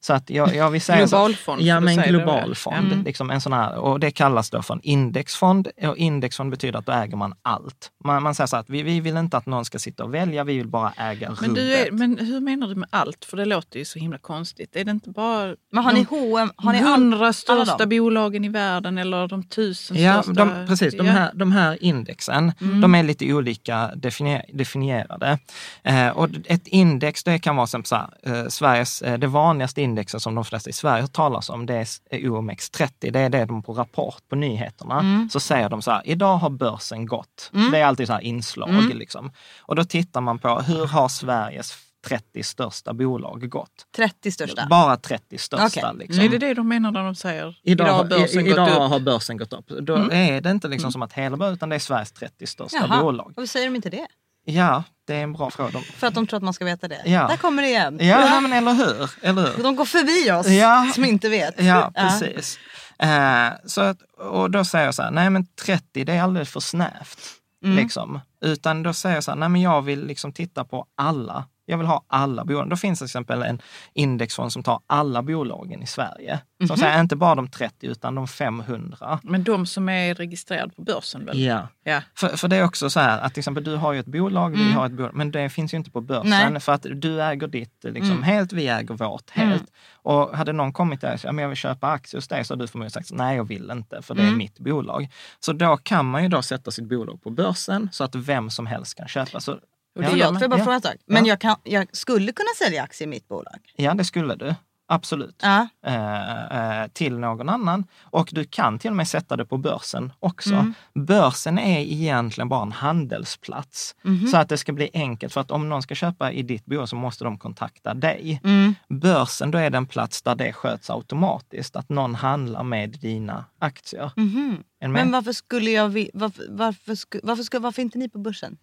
Så 0.00 0.12
att 0.12 0.30
jag, 0.30 0.54
jag 0.54 0.70
vill 0.70 0.80
säga 0.80 0.98
Globalfond, 1.06 1.60
Så, 1.60 1.66
ja, 1.66 1.80
men 1.80 1.96
global 1.96 2.48
det. 2.48 2.54
fond. 2.54 2.92
Mm. 2.92 3.04
Liksom 3.04 3.30
en 3.30 3.40
sån 3.40 3.52
här, 3.52 3.76
och 3.78 4.00
det 4.00 4.10
kallas 4.10 4.50
då 4.50 4.62
för 4.62 4.74
en 4.74 4.80
indexfond. 4.82 5.68
Och 5.82 5.96
indexfond 5.96 6.50
betyder 6.50 6.78
att 6.78 6.86
då 6.86 6.92
äger 6.92 7.16
man 7.16 7.34
allt. 7.42 7.90
Man, 8.04 8.22
man 8.22 8.34
säger 8.34 8.46
så 8.46 8.56
att 8.56 8.70
vi, 8.70 8.82
vi 8.82 9.00
vill 9.00 9.16
inte 9.16 9.36
att 9.36 9.46
någon 9.46 9.64
ska 9.64 9.78
sitta 9.78 10.04
och 10.04 10.14
välja, 10.14 10.44
vi 10.44 10.56
vill 10.56 10.68
bara 10.68 10.92
äga 10.96 11.36
Men, 11.40 11.56
är, 11.56 11.90
men 11.90 12.18
hur 12.18 12.40
menar 12.40 12.68
du 12.68 12.74
med 12.74 12.88
allt? 12.92 13.24
För 13.24 13.36
det 13.36 13.44
låter 13.44 13.78
ju 13.78 13.84
så 13.84 13.98
himla 13.98 14.18
konstigt. 14.18 14.76
Är 14.76 14.84
det 14.84 14.90
inte 14.90 15.10
bara 15.10 15.54
Men 15.72 15.84
har 15.84 15.92
ni 15.92 15.98
de 16.10 16.16
H&M? 16.16 16.50
Har 16.56 16.72
ni 16.72 16.82
hundra 16.82 17.32
största 17.32 17.86
bolagen 17.86 18.44
i 18.44 18.48
världen 18.48 18.98
eller 18.98 19.28
de 19.28 19.42
tusen 19.42 19.96
Ja, 20.02 20.22
största? 20.22 20.44
de, 20.44 20.66
precis. 20.66 20.96
De 20.96 21.06
här, 21.06 21.30
de 21.34 21.52
här 21.52 21.82
indexen, 21.84 22.52
de 22.82 22.94
är 22.94 23.02
lite 23.02 23.32
olika 23.34 23.90
definier, 23.96 24.44
definierade. 24.52 25.38
Eh, 25.82 26.08
och 26.08 26.28
ett 26.44 26.66
index, 26.66 27.24
det 27.24 27.38
kan 27.38 27.56
vara 27.56 27.66
som 27.66 27.84
så 27.84 27.96
här, 27.96 28.08
eh, 28.22 28.48
Sveriges, 28.48 29.02
eh, 29.02 29.18
det 29.18 29.26
vanligaste 29.58 29.82
indexet 29.82 30.22
som 30.22 30.34
de 30.34 30.44
flesta 30.44 30.70
i 30.70 30.72
Sverige 30.72 31.02
har 31.02 31.08
talas 31.08 31.50
om, 31.50 31.66
det 31.66 31.74
är 31.74 32.18
OMX30. 32.18 33.10
Det 33.10 33.20
är 33.20 33.28
det 33.28 33.44
de 33.44 33.62
på 33.62 33.72
Rapport 33.72 34.28
på 34.28 34.36
nyheterna, 34.36 35.28
så 35.32 35.40
säger 35.40 35.68
de 35.68 35.82
så 35.82 35.90
här, 35.90 36.02
idag 36.04 36.36
har 36.36 36.50
börsen 36.50 37.06
gått. 37.06 37.50
Det 37.72 37.78
är 37.78 37.84
alltid 37.84 38.06
så 38.06 38.12
här 38.12 38.20
inslag 38.20 38.94
liksom. 38.94 39.32
Och 39.60 39.76
då 39.76 39.84
tittar 39.84 40.20
man 40.20 40.38
på, 40.38 40.60
hur 40.60 40.86
har 40.86 41.08
Sveriges 41.08 41.72
30 42.06 42.42
största 42.42 42.92
bolag 42.92 43.50
gått? 43.50 43.86
30 43.96 44.30
största? 44.30 44.66
Bara 44.70 44.96
30 44.96 45.38
största. 45.38 45.66
Okej. 45.66 45.98
Liksom. 45.98 46.24
Är 46.24 46.28
det 46.28 46.38
det 46.38 46.54
de 46.54 46.68
menar 46.68 46.90
när 46.90 47.04
de 47.04 47.14
säger 47.14 47.58
Idag, 47.62 47.86
idag 47.86 47.96
har 47.96 48.04
börsen 48.04 48.46
i, 48.46 48.50
idag 48.50 48.66
gått 48.66 48.68
upp? 48.68 48.76
Mm. 48.76 48.90
har 48.90 49.00
börsen 49.00 49.36
gått 49.36 49.52
upp. 49.52 49.68
Då 49.68 49.94
är 50.12 50.40
det 50.40 50.50
inte 50.50 50.68
liksom 50.68 50.92
som 50.92 51.02
att 51.02 51.12
hela 51.12 51.36
börsen, 51.36 51.54
utan 51.54 51.68
det 51.68 51.74
är 51.74 51.80
Sveriges 51.80 52.12
30 52.12 52.46
största 52.46 52.76
Jaha. 52.88 53.02
bolag. 53.02 53.32
Varför 53.36 53.48
säger 53.48 53.66
de 53.66 53.76
inte 53.76 53.90
det? 53.90 54.06
Ja, 54.52 54.82
det 55.06 55.14
är 55.14 55.22
en 55.22 55.32
bra 55.32 55.50
fråga. 55.50 55.70
De, 55.70 55.82
För 55.82 56.06
att 56.06 56.14
de 56.14 56.26
tror 56.26 56.36
att 56.36 56.42
man 56.42 56.54
ska 56.54 56.64
veta 56.64 56.88
det? 56.88 57.02
Ja. 57.04 57.26
Där 57.28 57.36
kommer 57.36 57.62
det 57.62 57.68
igen. 57.68 57.98
ja, 58.02 58.40
men 58.40 58.52
eller 58.52 58.72
hur? 58.72 59.10
Eller 59.22 59.42
hur? 59.56 59.62
De 59.62 59.76
går 59.76 59.84
förbi 59.84 60.30
oss 60.32 60.46
Ja. 60.48 60.90
som 60.94 61.04
inte 61.04 61.28
vet. 61.28 61.54
Ja, 61.62 61.92
precis. 61.94 62.58
Eh, 62.98 63.48
så 63.66 63.80
att, 63.80 64.02
och 64.18 64.50
då 64.50 64.64
säger 64.64 64.84
jag 64.84 64.94
så 64.94 65.02
här, 65.02 65.10
nej 65.10 65.30
men 65.30 65.46
30 65.64 66.04
det 66.04 66.12
är 66.12 66.22
alldeles 66.22 66.50
för 66.50 66.60
snävt. 66.60 67.18
Mm. 67.64 67.76
Liksom. 67.76 68.20
Utan 68.44 68.82
då 68.82 68.92
säger 68.92 69.14
jag 69.14 69.24
så 69.24 69.30
här, 69.30 69.38
nej 69.38 69.48
men 69.48 69.60
jag 69.60 69.82
vill 69.82 70.06
liksom 70.06 70.32
titta 70.32 70.64
på 70.64 70.86
alla. 70.96 71.44
Jag 71.70 71.78
vill 71.78 71.86
ha 71.86 72.04
alla 72.06 72.44
bolag. 72.44 72.70
Då 72.70 72.76
finns 72.76 72.98
till 72.98 73.04
exempel 73.04 73.42
en 73.42 73.62
indexfond 73.92 74.52
som 74.52 74.62
tar 74.62 74.80
alla 74.86 75.22
bolagen 75.22 75.82
i 75.82 75.86
Sverige. 75.86 76.40
Som 76.58 76.66
Mhm. 76.66 76.76
säger 76.76 77.00
inte 77.00 77.16
bara 77.16 77.34
de 77.34 77.50
30 77.50 77.86
utan 77.86 78.14
de 78.14 78.28
500. 78.28 79.20
Men 79.22 79.44
de 79.44 79.66
som 79.66 79.88
är 79.88 80.14
registrerade 80.14 80.72
på 80.74 80.82
börsen 80.82 81.24
väl? 81.26 81.40
Ja. 81.40 81.68
Ja. 81.84 82.02
För, 82.14 82.28
för 82.28 82.48
det 82.48 82.56
är 82.56 82.64
också 82.64 82.90
så 82.90 83.00
här 83.00 83.18
att 83.20 83.34
till 83.34 83.40
exempel 83.40 83.64
du 83.64 83.76
har 83.76 83.92
ju 83.92 84.00
ett 84.00 84.06
bolag, 84.06 84.50
vi 84.50 84.72
har 84.72 84.86
ett 84.86 84.92
bolag, 84.92 85.14
men 85.14 85.30
det 85.30 85.48
finns 85.50 85.74
ju 85.74 85.78
inte 85.78 85.90
på 85.90 86.00
börsen 86.00 86.32
Mm. 86.32 86.52
Nej. 86.52 86.60
för 86.60 86.72
att 86.72 86.86
du 86.94 87.22
äger 87.22 87.46
ditt 87.48 87.84
liksom, 87.84 88.22
helt, 88.22 88.52
vi 88.52 88.68
äger 88.68 88.94
vårt 88.94 89.30
helt. 89.30 89.64
Och 90.02 90.36
hade 90.36 90.52
någon 90.52 90.72
kommit 90.72 91.00
där 91.00 91.12
och 91.14 91.20
sagt, 91.20 91.24
"Ja, 91.24 91.32
men 91.32 91.42
jag 91.42 91.48
vill 91.48 91.56
köpa 91.58 91.88
aktier 91.90 92.18
hos 92.18 92.28
dig, 92.28 92.44
så 92.44 92.54
hade 92.54 92.64
du 92.64 92.68
förmodligen 92.68 92.90
sagt, 92.90 93.12
nej 93.12 93.36
jag 93.36 93.44
vill 93.44 93.70
inte, 93.70 94.02
för 94.02 94.14
det 94.14 94.22
Mm. 94.22 94.34
är 94.34 94.38
mitt 94.38 94.58
bolag. 94.58 95.08
Så 95.40 95.52
då 95.52 95.76
kan 95.76 96.06
man 96.06 96.22
ju 96.22 96.28
då 96.28 96.42
sätta 96.42 96.70
sitt 96.70 96.88
bolag 96.88 97.22
på 97.22 97.30
börsen 97.30 97.88
så 97.92 98.04
att 98.04 98.14
vem 98.14 98.50
som 98.50 98.66
helst 98.66 98.94
kan 98.96 99.08
köpa. 99.08 99.40
Så, 99.40 99.58
Och 99.98 100.04
ja, 100.04 100.08
det 100.08 100.16
Förlåt, 100.16 100.32
får 100.34 100.42
jag 100.42 100.50
bara 100.50 100.58
ja, 100.58 100.64
fråga 100.64 100.74
en 100.76 100.82
sak? 100.82 100.96
Men 101.06 101.24
Ja. 101.24 101.28
jag, 101.28 101.40
kan, 101.40 101.56
jag 101.64 101.96
skulle 101.96 102.32
kunna 102.32 102.50
sälja 102.58 102.82
aktier 102.82 103.08
i 103.08 103.10
mitt 103.10 103.28
bolag? 103.28 103.58
ja, 103.76 103.94
det 103.94 104.04
skulle 104.04 104.34
du. 104.34 104.54
Absolut. 104.90 105.40
Ja. 105.42 105.68
Eh, 105.86 106.80
eh, 106.82 106.88
till 106.88 107.18
någon 107.18 107.48
annan. 107.48 107.84
Och 108.02 108.28
du 108.32 108.44
kan 108.44 108.78
till 108.78 108.90
och 108.90 108.96
med 108.96 109.08
sätta 109.08 109.36
det 109.36 109.44
på 109.44 109.56
börsen 109.56 110.12
också. 110.20 110.54
Mm. 110.54 110.74
Börsen 110.94 111.58
är 111.58 111.80
egentligen 111.80 112.48
bara 112.48 112.62
en 112.62 112.72
handelsplats. 112.72 113.94
Mhm. 114.02 114.26
Så 114.26 114.36
att 114.36 114.48
det 114.48 114.58
ska 114.58 114.72
bli 114.72 114.90
enkelt. 114.94 115.32
För 115.32 115.40
att 115.40 115.50
om 115.50 115.68
någon 115.68 115.82
ska 115.82 115.94
köpa 115.94 116.32
i 116.32 116.42
ditt 116.42 116.64
bolag 116.64 116.88
så 116.88 116.96
måste 116.96 117.24
de 117.24 117.38
kontakta 117.38 117.94
dig. 117.94 118.40
Mm. 118.44 118.74
Börsen, 118.88 119.50
då 119.50 119.58
är 119.58 119.70
det 119.70 119.76
en 119.76 119.86
plats 119.86 120.22
där 120.22 120.34
det 120.34 120.52
sköts 120.52 120.90
automatiskt. 120.90 121.76
Att 121.76 121.88
någon 121.88 122.14
handlar 122.14 122.62
med 122.62 122.90
dina 122.90 123.44
aktier. 123.58 124.12
Mhm. 124.16 124.62
Är? 124.80 124.88
Men 124.88 125.12
varför 125.12 125.32
skulle 125.32 125.70
jag... 125.70 125.88
Varför, 126.14 126.44
varför, 126.48 127.20
varför, 127.22 127.58
varför 127.58 127.82
är 127.82 127.84
inte 127.84 127.98
ni 127.98 128.08
på 128.08 128.18
börsen? 128.18 128.56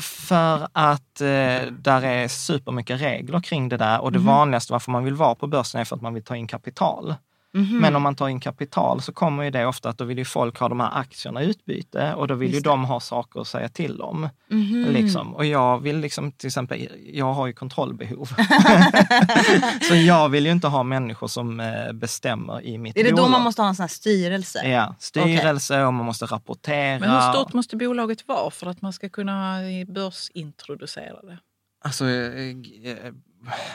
För 0.00 0.68
att 0.72 1.20
eh, 1.20 1.72
där 1.72 2.02
är 2.04 2.28
supermycket 2.28 3.00
regler 3.00 3.40
kring 3.40 3.68
det 3.68 3.76
där 3.76 4.00
och 4.00 4.12
det 4.12 4.18
Mhm. 4.18 4.26
vanligaste 4.26 4.72
varför 4.72 4.90
man 4.90 5.04
vill 5.04 5.14
vara 5.14 5.34
på 5.34 5.46
börsen 5.46 5.80
är 5.80 5.84
för 5.84 5.96
att 5.96 6.02
man 6.02 6.14
vill 6.14 6.24
ta 6.24 6.36
in 6.36 6.46
kapital. 6.46 7.14
Mhm. 7.56 7.78
Men 7.78 7.96
om 7.96 8.02
man 8.02 8.14
tar 8.14 8.28
in 8.28 8.40
kapital 8.40 9.02
så 9.02 9.12
kommer 9.12 9.44
ju 9.44 9.50
det 9.50 9.66
ofta 9.66 9.88
att 9.88 9.98
då 9.98 10.04
vill 10.04 10.18
ju 10.18 10.24
folk 10.24 10.58
ha 10.58 10.68
de 10.68 10.80
här 10.80 10.90
aktierna 11.00 11.42
i 11.42 11.46
utbyte 11.46 12.14
och 12.14 12.28
då 12.28 12.34
vill 12.34 12.48
ju 12.48 12.54
Just 12.54 12.64
det. 12.64 12.70
de 12.70 12.84
ha 12.84 13.00
saker 13.00 13.40
att 13.40 13.46
säga 13.48 13.68
till 13.68 14.00
om. 14.00 14.28
Mhm. 14.50 14.86
Liksom. 14.90 15.34
Och 15.34 15.44
jag 15.46 15.78
vill 15.82 15.98
liksom 15.98 16.32
till 16.32 16.46
exempel, 16.46 16.88
jag 17.12 17.32
har 17.32 17.46
ju 17.46 17.52
kontrollbehov. 17.52 18.26
så 19.88 19.94
jag 19.94 20.28
vill 20.28 20.46
ju 20.46 20.52
inte 20.52 20.68
ha 20.68 20.82
människor 20.82 21.28
som 21.28 21.60
eh, 21.60 21.92
bestämmer 21.92 22.62
i 22.66 22.78
mitt 22.78 22.96
Är 22.96 23.04
det 23.04 23.10
bolag. 23.10 23.26
då 23.26 23.30
man 23.30 23.42
måste 23.42 23.62
ha 23.62 23.68
en 23.68 23.74
sån 23.76 23.82
här 23.82 23.88
styrelse? 23.88 24.68
Ja, 24.68 24.94
styrelse 24.98 25.84
och 25.84 25.94
man 25.94 26.06
måste 26.06 26.24
rapportera. 26.26 26.98
Men 26.98 27.10
hur 27.10 27.20
stort 27.32 27.52
måste 27.52 27.76
bolaget 27.76 28.28
vara 28.28 28.50
för 28.50 28.66
att 28.66 28.82
man 28.82 28.92
ska 28.92 29.08
kunna 29.08 29.58
börsintroducera 29.88 31.22
det? 31.22 31.38
Alltså, 31.84 32.04
eh, 32.04 32.48
eh, 32.90 33.12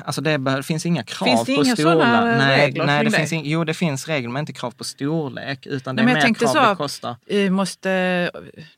alltså 0.05 0.21
det 0.21 0.37
bör- 0.37 0.61
finns 0.61 0.85
inga 0.85 1.03
krav 1.03 1.25
Finns 1.27 1.45
det 1.45 1.55
på 1.55 1.63
inga 1.65 1.75
storlek. 1.75 2.07
nej, 2.37 2.65
regler 2.67 2.85
nej, 2.85 3.03
det 3.03 3.09
det? 3.09 3.17
finns 3.17 3.33
in, 3.33 3.41
Jo, 3.45 3.63
det 3.63 3.73
finns 3.73 4.07
regler, 4.07 4.29
men 4.29 4.39
inte 4.39 4.53
krav 4.53 4.71
på 4.71 4.83
storlek. 4.83 5.65
Utan 5.65 5.95
det 5.95 6.03
Nej, 6.03 6.11
är 6.15 6.27
mer 6.27 6.33
krav 6.33 6.47
så- 6.47 6.69
det 6.69 6.75
kostar. 6.75 7.15
Eh, 7.27 7.49
Måste, 7.51 8.31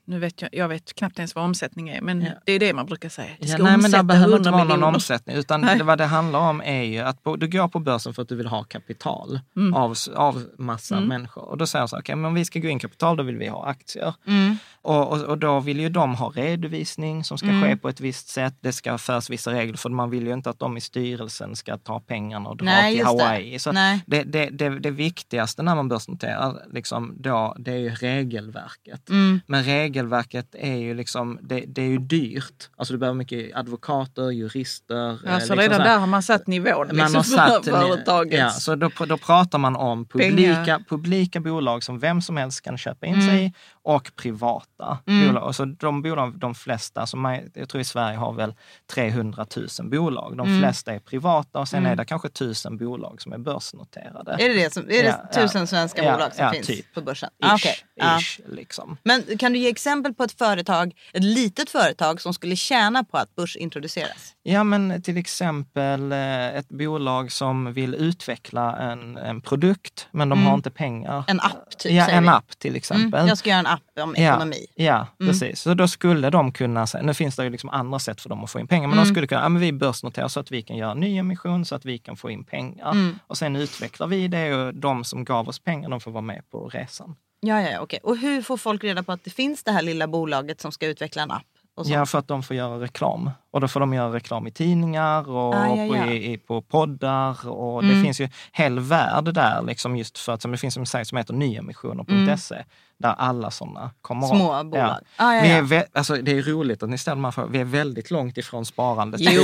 nu 0.06 0.20
vet 0.20 0.42
jag, 0.42 0.50
jag 0.54 0.68
vet 0.68 0.94
knappt 0.96 1.18
ens 1.20 1.36
vad 1.36 1.44
omsättning 1.46 1.90
är, 1.90 2.02
men 2.02 2.22
Ja. 2.22 2.32
det 2.46 2.52
är 2.52 2.60
det 2.60 2.74
man 2.74 2.86
brukar 2.86 3.10
säga. 3.10 3.28
Det 3.40 3.48
Ja, 3.48 3.54
ska 3.54 3.64
nej, 3.64 3.78
men 3.78 3.92
det 3.92 4.04
behöver 4.04 4.26
100 4.34 4.38
inte 4.38 4.50
vara 4.52 4.64
någon 4.64 4.68
miljoner. 4.68 4.88
omsättning. 4.96 5.36
Utan 5.36 5.62
Nej. 5.62 5.78
det, 5.78 5.84
vad 5.84 5.98
det 5.98 6.06
handlar 6.06 6.40
om 6.40 6.62
är 6.66 6.84
ju 6.84 7.00
att 7.00 7.18
du 7.38 7.48
går 7.48 7.68
på 7.68 7.80
börsen 7.80 8.14
för 8.14 8.22
att 8.22 8.30
du 8.30 8.36
vill 8.36 8.48
ha 8.48 8.64
kapital 8.64 9.40
Mm. 9.56 9.74
av, 9.74 9.96
av 10.16 10.44
massa 10.58 11.00
människor. 11.00 11.44
Och 11.44 11.58
då 11.58 11.68
säger 11.68 11.82
jag 11.82 11.90
så 11.90 11.96
här, 11.96 12.02
okej, 12.04 12.16
men 12.16 12.26
om 12.26 12.34
vi 12.34 12.46
ska 12.46 12.60
gå 12.60 12.68
in 12.68 12.80
kapital, 12.80 13.18
då 13.18 13.24
vill 13.24 13.38
vi 13.38 13.48
ha 13.48 13.66
aktier. 13.66 14.14
Mm. 14.28 14.58
Och, 14.82 15.12
och, 15.12 15.22
och 15.22 15.38
då 15.38 15.60
vill 15.60 15.80
ju 15.80 15.90
de 15.90 16.16
ha 16.16 16.30
redovisning 16.36 17.24
som 17.24 17.38
ska 17.38 17.48
Mm. 17.48 17.62
ske 17.64 17.78
på 17.78 17.90
ett 17.90 18.00
visst 18.00 18.28
sätt. 18.28 18.54
Det 18.62 18.72
ska 18.74 18.98
föras 18.98 19.30
vissa 19.30 19.52
regler, 19.54 19.78
för 19.78 19.90
man 19.90 20.10
vill 20.10 20.28
ju 20.28 20.34
inte 20.34 20.50
att 20.50 20.60
de 20.60 20.78
i 20.78 20.82
styrelsen 20.84 21.56
ska 21.56 21.78
ta 21.78 22.00
pengarna 22.00 22.50
och 22.50 22.58
dra 22.58 22.66
Nej, 22.66 22.92
till 22.92 23.00
just 23.00 23.18
det. 23.18 23.24
Hawaii. 23.24 23.60
Så 23.60 23.72
det, 24.06 24.24
det, 24.24 24.50
det, 24.50 24.70
det 24.70 24.92
viktigaste 24.92 25.64
när 25.64 25.76
man 25.76 25.90
börsnoterar, 25.90 26.64
liksom, 26.74 27.16
då, 27.18 27.56
det 27.60 27.72
är 27.72 27.78
ju 27.78 27.90
regelverket. 27.90 29.10
Mm. 29.10 29.42
Men 29.48 29.64
regelverket 29.64 30.56
är 30.56 30.76
ju 30.76 30.94
liksom, 30.94 31.40
det, 31.42 31.64
det 31.68 31.82
är 31.82 31.88
ju 31.90 31.98
dyrt. 31.98 32.70
Alltså 32.78 32.94
du 32.94 32.98
behöver 32.98 33.18
mycket 33.18 33.56
advokater, 33.56 34.32
jurister. 34.32 35.10
eh, 35.28 35.34
Alltså 35.34 35.56
liksom 35.56 35.58
redan 35.58 35.78
så 35.80 35.84
där 35.84 35.98
har 35.98 36.08
man 36.08 36.24
satt 36.24 36.48
nivån 36.48 36.88
liksom, 36.88 36.98
Man 36.98 37.16
har 37.16 37.24
satt, 37.24 37.66
för 37.66 37.72
företagets... 37.72 38.38
ja, 38.40 38.50
så 38.50 38.76
då, 38.76 38.90
då 39.08 39.18
pratar 39.18 39.58
man 39.58 39.76
om 39.76 40.06
publika, 40.06 40.56
Pengar. 40.64 40.84
publika 40.90 41.40
bolag 41.40 41.84
som 41.84 42.00
vem 42.00 42.22
som 42.22 42.38
helst 42.38 42.62
kan 42.62 42.78
köpa 42.78 43.06
in 43.06 43.22
sig 43.22 43.46
i 43.46 43.54
och 43.84 44.12
privata 44.16 44.98
Mm. 45.08 45.28
bolag. 45.28 45.56
Så 45.56 45.66
de 45.66 46.02
bolag, 46.02 46.40
de 46.40 46.56
flesta, 46.56 47.06
som 47.08 47.40
jag 47.54 47.70
tror 47.70 47.82
i 47.82 47.84
Sverige 47.84 48.18
har 48.18 48.34
väl 48.34 48.54
300 48.94 49.46
000 49.80 49.90
bolag. 49.90 50.38
De 50.38 50.48
Mm. 50.48 50.62
flesta 50.62 50.94
är 50.94 51.00
privata 51.00 51.60
och 51.60 51.68
sen 51.68 51.86
är 51.86 51.96
det 51.96 52.06
kanske 52.06 52.30
tusen 52.30 52.78
bolag 52.78 53.22
som 53.22 53.34
är 53.34 53.38
börsnoterade. 53.38 54.32
Är 54.32 54.50
det, 54.50 54.56
det 54.56 54.74
som, 54.74 54.84
är 54.84 54.88
det 54.88 55.20
Ja, 55.34 55.42
tusen 55.42 55.62
ja. 55.62 55.68
svenska 55.68 56.04
Ja, 56.04 56.14
bolag 56.14 56.36
som 56.36 56.52
finns 56.52 56.68
typ. 56.68 56.94
på 56.94 57.02
börsen? 57.02 57.30
Ish, 57.44 57.68
Ah. 57.68 57.70
Ja. 57.96 58.20
ish, 58.20 58.40
liksom. 58.48 58.98
Men 59.04 59.38
kan 59.38 59.54
du 59.54 59.60
ge 59.60 59.70
exempel 59.70 60.14
på 60.14 60.24
ett 60.24 60.38
företag, 60.38 60.94
ett 61.14 61.24
litet 61.24 61.70
företag 61.70 62.22
som 62.22 62.34
skulle 62.34 62.56
tjäna 62.56 63.04
på 63.04 63.18
att 63.18 63.36
börsintroduceras? 63.36 64.34
Ja, 64.44 64.64
men 64.64 65.02
till 65.02 65.18
exempel 65.18 66.12
eh, 66.12 66.48
ett 66.56 66.70
bolag 66.70 67.32
som 67.32 67.74
vill 67.74 67.96
utveckla 67.96 68.78
en, 68.78 69.18
en 69.18 69.42
produkt, 69.42 70.08
men 70.12 70.30
de 70.30 70.46
har 70.46 70.54
inte 70.54 70.72
pengar. 70.72 71.24
En 71.28 71.40
app 71.40 71.78
typ, 71.78 71.92
Ja, 71.92 72.08
en 72.08 72.24
vi. 72.24 72.30
app 72.30 72.60
till 72.60 72.76
exempel. 72.76 73.20
Mm, 73.20 73.28
jag 73.28 73.38
ska 73.38 73.50
göra 73.50 73.60
en 73.60 73.68
app 73.68 73.73
om 74.02 74.16
ekonomi. 74.16 74.66
Ja, 74.76 74.86
ja 74.86 75.26
precis. 75.26 75.62
Så 75.62 75.74
då 75.74 75.88
skulle 75.88 76.30
de 76.30 76.52
kunna, 76.52 76.88
nu 77.02 77.14
finns 77.14 77.36
det 77.36 77.44
ju 77.44 77.50
liksom 77.50 77.70
andra 77.70 78.00
sätt 78.00 78.22
för 78.22 78.30
dem 78.30 78.44
att 78.44 78.52
få 78.52 78.60
in 78.60 78.68
pengar, 78.68 78.88
men 78.88 78.98
de 78.98 79.06
skulle 79.06 79.28
kunna, 79.28 79.42
ja 79.42 79.50
men 79.50 79.62
vi 79.62 79.74
börsnoterar 79.74 80.28
så 80.28 80.40
att 80.40 80.52
vi 80.52 80.62
kan 80.62 80.78
göra 80.78 80.94
nyemission 80.94 81.66
så 81.66 81.76
att 81.76 81.86
vi 81.86 81.98
kan 81.98 82.16
få 82.18 82.30
in 82.30 82.44
pengar. 82.44 82.96
Och 83.28 83.38
sen 83.38 83.56
utvecklar 83.56 84.08
vi 84.08 84.28
det 84.28 84.56
och 84.56 84.74
de 84.74 85.04
som 85.04 85.26
gav 85.26 85.50
oss 85.50 85.60
pengar, 85.60 85.90
de 85.90 86.00
får 86.00 86.12
vara 86.12 86.22
med 86.22 86.50
på 86.52 86.68
resan. 86.68 87.16
Ja, 87.40 87.62
ja, 87.62 87.80
okej. 87.80 88.00
Och 88.04 88.18
hur 88.18 88.42
får 88.42 88.58
folk 88.58 88.84
reda 88.84 89.04
på 89.04 89.12
att 89.12 89.24
det 89.24 89.30
finns 89.30 89.64
det 89.64 89.72
här 89.72 89.82
lilla 89.82 90.08
bolaget 90.08 90.62
som 90.62 90.72
ska 90.72 90.88
utveckla 90.88 91.22
en 91.22 91.32
app? 91.32 91.44
Ja, 91.86 92.06
för 92.06 92.20
att 92.20 92.28
de 92.28 92.44
får 92.44 92.56
göra 92.56 92.80
reklam. 92.80 93.32
Och 93.52 93.62
då 93.62 93.68
får 93.68 93.80
de 93.80 93.94
göra 93.94 94.14
reklam 94.14 94.48
i 94.48 94.52
tidningar 94.52 95.30
och 95.30 95.56
Ah, 95.56 95.76
ja, 95.76 95.86
ja. 95.86 96.04
På, 96.04 96.12
i, 96.12 96.38
på 96.38 96.62
poddar. 96.62 97.50
Och 97.50 97.84
det 97.84 98.02
finns 98.04 98.22
ju 98.22 98.30
hel 98.52 98.80
värld 98.80 99.34
där, 99.34 99.62
liksom 99.62 99.98
just 99.98 100.18
för 100.18 100.34
att 100.34 100.42
det 100.42 100.58
finns 100.58 100.78
en 100.78 100.86
sajt 100.86 101.08
som 101.08 101.18
heter 101.18 101.34
nyemissioner.se 101.34 102.64
där 103.00 103.14
alla 103.18 103.52
sådana 103.52 103.92
kommer 104.02 104.28
Små 104.28 104.60
upp. 104.60 104.66
bolag. 104.72 104.98
Ah, 105.18 105.34
ja, 105.36 105.42
Vi 105.42 105.50
ja. 105.50 105.56
är 105.58 105.62
vä- 105.62 105.86
alltså, 105.94 106.16
det 106.16 106.32
är 106.38 106.42
roligt 106.42 106.84
att 106.84 106.90
ni 106.90 106.98
ställer 106.98 107.24
här 107.24 107.32
frågorna. 107.32 107.52
Vi 107.54 107.60
är 107.60 107.66
väldigt 107.66 108.12
långt 108.12 108.38
ifrån 108.38 108.66
sparandet. 108.66 109.22
Jo, 109.24 109.44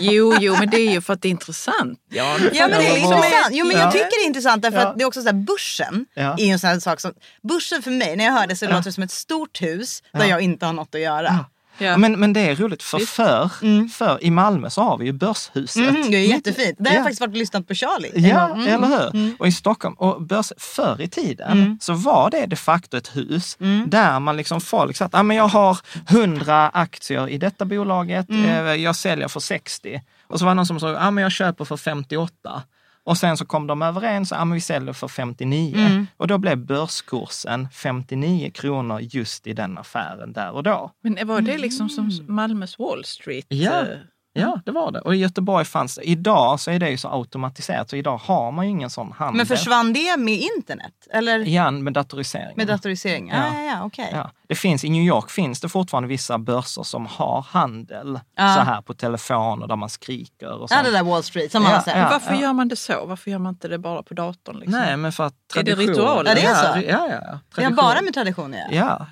jo, 0.00 0.34
jo, 0.40 0.56
men 0.58 0.70
det 0.70 0.76
är 0.80 0.90
ju 0.92 1.00
för 1.00 1.12
att 1.12 1.22
det 1.22 1.28
är 1.28 1.30
intressant. 1.30 1.98
Ja, 2.08 2.36
Ja 2.52 2.68
men 2.68 2.78
det 2.78 2.86
är 2.86 2.90
Ja, 2.90 2.96
intressant. 2.96 3.48
Jo 3.50 3.66
men 3.66 3.76
ja. 3.76 3.82
jag 3.82 3.92
tycker 3.92 4.04
det 4.20 4.24
är 4.24 4.26
intressant 4.26 4.62
därför 4.62 4.78
Ja. 4.78 4.86
att 4.88 4.98
det 4.98 5.02
är 5.04 5.06
också 5.06 5.20
så 5.22 5.26
här, 5.28 5.34
börsen 5.34 6.06
Ja. 6.14 6.34
är 6.38 6.44
ju 6.44 6.50
en 6.50 6.58
sån 6.58 6.70
här 6.70 6.78
sak 6.80 7.00
som, 7.00 7.12
börsen 7.42 7.82
för 7.82 7.90
mig 7.90 8.16
när 8.16 8.24
jag 8.24 8.32
hör 8.32 8.46
det 8.46 8.56
så 8.56 8.66
låter 8.66 8.82
det 8.84 8.92
som 8.92 9.02
ett 9.02 9.10
stort 9.10 9.62
hus 9.62 10.02
där 10.12 10.24
jag 10.24 10.40
inte 10.40 10.66
har 10.66 10.72
något 10.72 10.94
att 10.94 11.00
göra. 11.00 11.44
Ja. 11.80 11.96
Men, 11.96 12.20
men 12.20 12.32
det 12.32 12.40
är 12.40 12.54
roligt, 12.56 12.82
för, 12.82 12.98
för, 12.98 13.48
för 13.88 14.24
i 14.24 14.30
Malmö 14.30 14.70
så 14.70 14.82
har 14.82 14.98
vi 14.98 15.04
ju 15.04 15.12
Börshuset. 15.12 15.76
Mm, 15.88 16.10
det 16.10 16.16
är 16.16 16.26
jättefint. 16.26 16.76
Där 16.78 16.84
har 16.84 16.90
Ja. 16.90 16.96
jag 16.96 17.04
faktiskt 17.04 17.20
varit 17.20 17.30
och 17.30 17.36
lyssnat 17.36 17.68
på 17.68 17.74
Charlie. 17.74 18.10
Ja, 18.28 18.48
Mm. 18.54 18.66
eller 18.84 18.88
hur? 19.12 19.34
Och 19.38 19.48
i 19.48 19.52
Stockholm, 19.52 19.94
och 19.94 20.22
börs, 20.22 20.52
förr 20.58 21.00
i 21.00 21.08
tiden 21.08 21.78
så 21.80 21.92
var 21.92 22.30
det 22.30 22.46
de 22.46 22.56
facto 22.56 22.96
ett 22.96 23.16
hus 23.16 23.56
där 23.86 24.20
man 24.20 24.36
liksom 24.36 24.60
folk 24.60 24.96
satt, 24.96 25.14
ah, 25.14 25.22
men 25.22 25.36
jag 25.36 25.48
har 25.48 25.78
100 26.08 26.68
aktier 26.74 27.28
i 27.28 27.38
detta 27.38 27.64
bolaget, 27.64 28.30
eh, 28.30 28.74
jag 28.74 28.96
säljer 28.96 29.28
för 29.28 29.40
60. 29.40 30.02
Och 30.26 30.38
så 30.38 30.44
var 30.44 30.50
det 30.50 30.54
någon 30.56 30.66
som 30.66 30.80
sa, 30.80 30.96
ah, 30.98 31.10
men 31.10 31.22
jag 31.22 31.32
köper 31.32 31.64
för 31.64 31.76
58. 31.76 32.62
Och 33.04 33.18
sen 33.18 33.36
så 33.36 33.44
kom 33.44 33.66
de 33.66 33.82
överens, 33.82 34.32
ah, 34.32 34.44
men 34.44 34.54
vi 34.54 34.60
säljer 34.60 34.92
för 34.92 35.08
59. 35.08 36.06
Och 36.16 36.26
då 36.26 36.38
blev 36.38 36.58
börskursen 36.58 37.68
59 37.72 38.50
kronor 38.50 39.00
just 39.00 39.46
i 39.46 39.52
den 39.52 39.78
affären 39.78 40.32
där 40.32 40.50
och 40.50 40.62
då. 40.62 40.90
Men 41.02 41.26
var 41.28 41.40
det 41.40 41.58
liksom 41.58 41.88
som 41.88 42.10
Malmös 42.28 42.78
Wall 42.78 43.04
Street? 43.04 43.46
Ja. 43.48 43.84
Ja, 44.32 44.60
det 44.64 44.70
var 44.72 44.92
det. 44.92 45.00
Och 45.00 45.14
i 45.14 45.18
Göteborg 45.18 45.64
fanns 45.64 45.94
det. 45.94 46.02
Idag 46.08 46.60
så 46.60 46.70
är 46.70 46.78
det 46.78 46.90
ju 46.90 46.96
så 46.96 47.08
automatiserat, 47.08 47.90
så 47.90 47.96
idag 47.96 48.16
har 48.18 48.52
man 48.52 48.64
ju 48.64 48.70
ingen 48.70 48.90
sån 48.90 49.12
handel. 49.12 49.36
Men 49.36 49.46
försvann 49.46 49.92
det 49.92 50.16
med 50.16 50.34
internet? 50.56 50.92
Eller 51.12 51.38
Ja, 51.38 51.70
med 51.70 51.92
datoriseringen. 51.92 52.54
med 52.56 52.66
datorisering? 52.66 53.28
Ja, 53.28 53.36
Ja. 53.36 53.62
ja, 53.62 53.62
ja, 53.62 53.84
okej. 53.84 54.08
Ja. 54.12 54.30
Det 54.48 54.54
finns, 54.54 54.84
I 54.84 54.90
New 54.90 55.02
York 55.02 55.30
finns 55.30 55.60
det 55.60 55.68
fortfarande 55.68 56.08
vissa 56.08 56.38
börser 56.38 56.82
som 56.82 57.06
har 57.06 57.42
handel 57.48 58.20
Ja. 58.36 58.54
så 58.54 58.60
här 58.60 58.82
på 58.82 58.94
telefon 58.94 59.62
och 59.62 59.68
där 59.68 59.76
man 59.76 59.88
skriker 59.88 60.52
och 60.52 60.62
Ja, 60.62 60.66
sånt. 60.76 60.84
det 60.84 60.90
där 60.90 61.02
Wall 61.04 61.22
Street 61.22 61.52
som 61.52 61.62
man 61.62 61.70
Ja, 61.72 61.76
har 61.76 61.82
sett. 61.84 61.96
ja. 61.96 62.08
Varför 62.10 62.34
gör 62.34 62.52
man 62.52 62.68
det 62.68 62.76
så? 62.76 63.06
Varför 63.06 63.30
gör 63.30 63.38
man 63.38 63.50
inte 63.54 63.68
det 63.68 63.78
bara 63.78 64.02
på 64.02 64.14
datorn? 64.14 64.56
Liksom? 64.58 64.80
Nej, 64.80 64.96
men 64.96 65.12
för 65.12 65.24
att 65.26 65.34
Är 65.56 65.62
det 65.62 65.74
tradition- 65.74 65.88
ritualer? 65.94 66.30
Ja, 66.30 66.34
det 66.34 66.42
är 66.46 66.54
så? 66.54 66.78
Ja, 66.88 67.08
ja, 67.10 67.18
ja. 67.22 67.38
Tradition. 67.54 67.76
bara 67.76 68.02
med 68.02 68.14
tradition 68.14 68.52
göra. 68.52 68.66
Ja, 68.72 69.06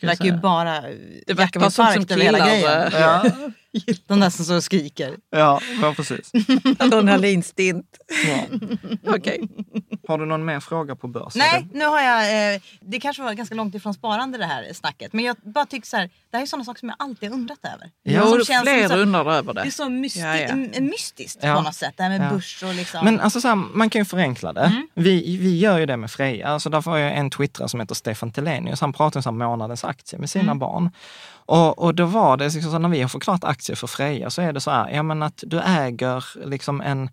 det 0.00 0.06
verkar 0.06 0.24
ju 0.24 0.32
bara 0.36 0.80
Det 1.26 1.34
verkar 1.34 1.60
vara 1.60 1.70
sånt 1.70 2.10
som 2.10 2.20
hela 2.20 2.38
killar... 2.38 2.90
grejen. 2.90 2.92
Ja, 2.92 3.24
De 4.06 4.20
där 4.20 4.30
som 4.30 4.44
så 4.44 4.60
skriker. 4.60 5.16
ja, 5.30 5.60
ja, 5.82 5.94
precis. 5.96 6.30
Adrenalinstint. 6.78 7.86
Ja. 8.26 8.58
Okej. 9.14 9.48
Har 10.08 10.18
du 10.18 10.26
någon 10.26 10.44
mer 10.44 10.60
fråga 10.60 10.96
på 10.96 11.08
börsen? 11.08 11.38
Nej, 11.38 11.66
nu 11.72 11.84
har 11.84 12.00
jag... 12.00 12.54
Eh, 12.54 12.60
det 12.80 13.00
kanske 13.00 13.22
var 13.22 13.32
ganska 13.32 13.54
långt 13.54 13.74
ifrån 13.74 13.94
sparande 13.94 14.38
det 14.38 14.44
här 14.44 14.72
snacket. 14.72 15.12
Men 15.12 15.24
jag 15.24 15.36
bara 15.42 15.66
tycker 15.66 15.86
så 15.86 15.96
här, 15.96 16.10
det 16.30 16.36
här 16.36 16.42
är 16.42 16.46
sådana 16.46 16.64
saker 16.64 16.78
som 16.80 16.88
jag 16.88 16.96
alltid 16.98 17.32
undrat 17.32 17.58
över. 17.74 17.90
Ja, 18.02 18.22
Som 18.26 18.32
känns 18.44 18.46
som 18.46 18.62
fler 18.62 18.88
så- 18.88 18.96
undrar 18.96 19.32
över 19.32 19.54
det. 19.54 19.62
Det 19.62 19.68
är 19.68 19.70
så 19.70 19.82
mysti- 19.88 20.18
Ja, 20.20 20.36
ja. 20.36 20.80
mystiskt 20.80 21.38
Ja. 21.42 21.54
på 21.56 21.62
något 21.62 21.74
sätt. 21.74 21.94
Det 21.96 22.02
här 22.02 22.10
med 22.18 22.26
Ja. 22.26 22.30
börs 22.34 22.62
och 22.62 22.74
liksom... 22.74 23.04
Men 23.04 23.20
alltså 23.20 23.40
så 23.40 23.48
här, 23.48 23.54
man 23.56 23.90
kan 23.90 24.00
ju 24.00 24.04
förenkla 24.04 24.52
det. 24.52 24.60
Mm. 24.60 24.88
Vi, 24.94 25.36
vi 25.36 25.58
gör 25.58 25.78
ju 25.78 25.86
det 25.86 25.96
med 25.96 26.10
Freja. 26.10 26.48
Alltså 26.48 26.70
därför 26.70 26.90
har 26.90 26.98
jag 26.98 27.16
en 27.16 27.30
twittrare 27.30 27.68
som 27.68 27.80
heter 27.80 27.94
Stefan 27.94 28.32
Telenius. 28.32 28.80
Han 28.80 28.92
pratar 28.92 29.18
om 29.18 29.22
så 29.22 29.28
här 29.30 29.36
månadens 29.36 29.84
aktie 29.84 30.18
med 30.18 30.30
sina 30.30 30.42
Mm. 30.44 30.58
barn. 30.58 30.90
Och, 31.48 31.78
och 31.78 31.94
då 31.94 32.06
var 32.06 32.36
det, 32.36 32.44
liksom 32.44 32.72
så 32.72 32.78
när 32.78 32.88
vi 32.88 33.00
har 33.00 33.08
förklarat 33.08 33.44
aktier 33.44 33.76
för 33.76 33.86
Freja 33.86 34.30
så 34.30 34.42
är 34.42 34.52
det 34.52 34.60
så 34.60 34.70
här, 34.70 34.90
ja 34.90 35.02
men 35.02 35.22
att 35.22 35.44
du 35.46 35.60
äger 35.60 36.46
liksom 36.48 36.80
en 36.80 37.10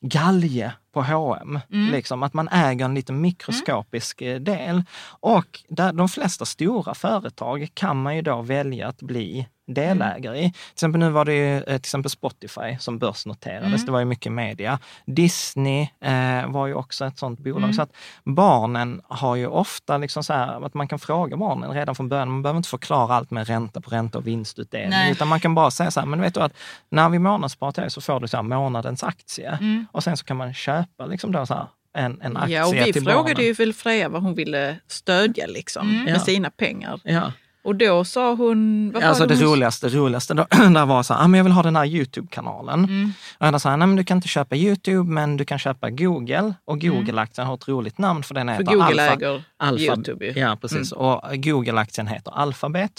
galge 0.00 0.72
på 0.92 1.02
H&M. 1.02 1.60
Mm. 1.72 1.92
Liksom, 1.92 2.22
att 2.22 2.34
man 2.34 2.48
äger 2.48 2.84
en 2.84 2.94
liten 2.94 3.20
mikroskopisk 3.20 4.22
eh, 4.22 4.40
del. 4.40 4.82
Och 5.20 5.60
där 5.68 5.92
de 5.92 6.08
flesta 6.08 6.44
stora 6.44 6.94
företag 6.94 7.68
kan 7.74 8.02
man 8.02 8.16
ju 8.16 8.22
då 8.22 8.42
välja 8.42 8.88
att 8.88 9.02
bli 9.02 9.48
delägare 9.66 10.38
i. 10.38 10.50
Till 10.52 10.60
exempel 10.72 10.98
nu 10.98 11.10
var 11.10 11.24
det 11.24 11.34
ju 11.34 11.56
eh, 11.56 11.64
till 11.64 11.74
exempel 11.74 12.10
Spotify 12.10 12.76
som 12.80 12.98
börsnoterades. 12.98 13.86
Det 13.86 13.92
var 13.92 13.98
ju 13.98 14.04
mycket 14.04 14.32
media. 14.32 14.78
Disney 15.06 15.88
eh, 16.00 16.46
var 16.48 16.66
ju 16.66 16.74
också 16.74 17.04
ett 17.04 17.18
sånt 17.18 17.40
bolag. 17.40 17.74
Så 17.74 17.82
att 17.82 17.92
barnen 18.24 19.00
har 19.08 19.36
ju 19.36 19.46
ofta 19.46 19.98
liksom 19.98 20.24
så 20.24 20.32
här 20.32 20.66
att 20.66 20.74
man 20.74 20.88
kan 20.88 20.98
fråga 20.98 21.36
barnen 21.36 21.70
redan 21.72 21.94
från 21.94 22.08
början. 22.08 22.28
Man 22.30 22.42
behöver 22.42 22.56
inte 22.56 22.68
förklara 22.68 23.14
allt 23.14 23.30
med 23.30 23.46
ränta 23.48 23.80
på 23.80 23.90
ränta 23.90 24.18
och 24.18 24.26
vinstutdelning. 24.26 24.90
Nej. 24.90 25.12
Utan 25.12 25.28
man 25.28 25.40
kan 25.40 25.54
bara 25.54 25.70
säga 25.70 25.90
så 25.90 26.00
här, 26.00 26.06
men 26.06 26.20
vet 26.20 26.34
du 26.34 26.40
att 26.40 26.52
när 26.90 27.08
vi 27.08 27.18
månadssparar 27.18 27.72
till 27.72 27.90
så 27.90 28.00
får 28.00 28.20
du 28.20 28.28
så 28.28 28.36
här 28.36 28.42
månadens 28.42 29.02
aktie. 29.02 29.58
Och 29.92 30.04
sen 30.04 30.16
så 30.16 30.24
kan 30.24 30.36
man 30.36 30.54
köpa 30.54 31.06
liksom 31.06 31.32
då 31.32 31.46
så 31.46 31.54
här 31.54 31.66
en, 31.94 32.20
en 32.20 32.36
aktie 32.36 32.58
Ja, 32.58 32.66
och 32.66 32.74
vi 32.74 32.92
till 32.92 33.04
frågade 33.04 33.22
barnen. 33.34 33.44
ju 33.44 33.52
väl 33.52 33.72
Freja 33.72 34.08
vad 34.08 34.22
hon 34.22 34.34
ville 34.34 34.76
stödja 34.88 35.46
liksom, 35.46 36.04
med 36.04 36.14
Ja. 36.14 36.20
sina 36.20 36.50
pengar. 36.50 37.00
Ja. 37.04 37.32
Och 37.66 37.76
då 37.76 38.04
sa 38.04 38.34
hon... 38.34 38.90
Vad 38.94 39.02
Alltså 39.02 39.26
det 39.26 39.34
hon- 39.34 39.44
roligaste, 39.44 39.88
roligaste 39.88 40.34
då, 40.34 40.46
där 40.50 40.86
var 40.86 41.02
så 41.02 41.14
här, 41.14 41.24
ah, 41.24 41.28
men 41.28 41.38
jag 41.38 41.44
vill 41.44 41.52
ha 41.52 41.62
den 41.62 41.76
här 41.76 41.84
Youtube-kanalen. 41.86 42.84
Mm. 42.84 43.12
Och 43.38 43.46
jag 43.46 43.60
sa, 43.60 43.76
nej 43.76 43.86
men 43.86 43.96
du 43.96 44.04
kan 44.04 44.16
inte 44.18 44.28
köpa 44.28 44.56
Youtube, 44.56 45.10
men 45.12 45.36
du 45.36 45.44
kan 45.44 45.58
köpa 45.58 45.90
Google. 45.90 46.54
Och 46.64 46.80
Google-aktien 46.80 47.46
har 47.46 47.54
ett 47.54 47.68
roligt 47.68 47.98
namn 47.98 48.22
för 48.22 48.34
den 48.34 48.48
Mm. 48.48 48.56
För 48.56 48.72
heter 48.72 48.72
Google 48.86 49.02
Alpha. 49.02 49.14
äger 49.14 49.42
Alpha, 49.56 49.82
Youtube 49.82 50.24
ju. 50.24 50.30
Mm. 50.30 50.42
Ja, 50.42 50.56
precis. 50.60 50.92
Och 50.92 51.20
Google-aktien 51.34 52.06
heter 52.06 52.32
Alphabet. 52.38 52.92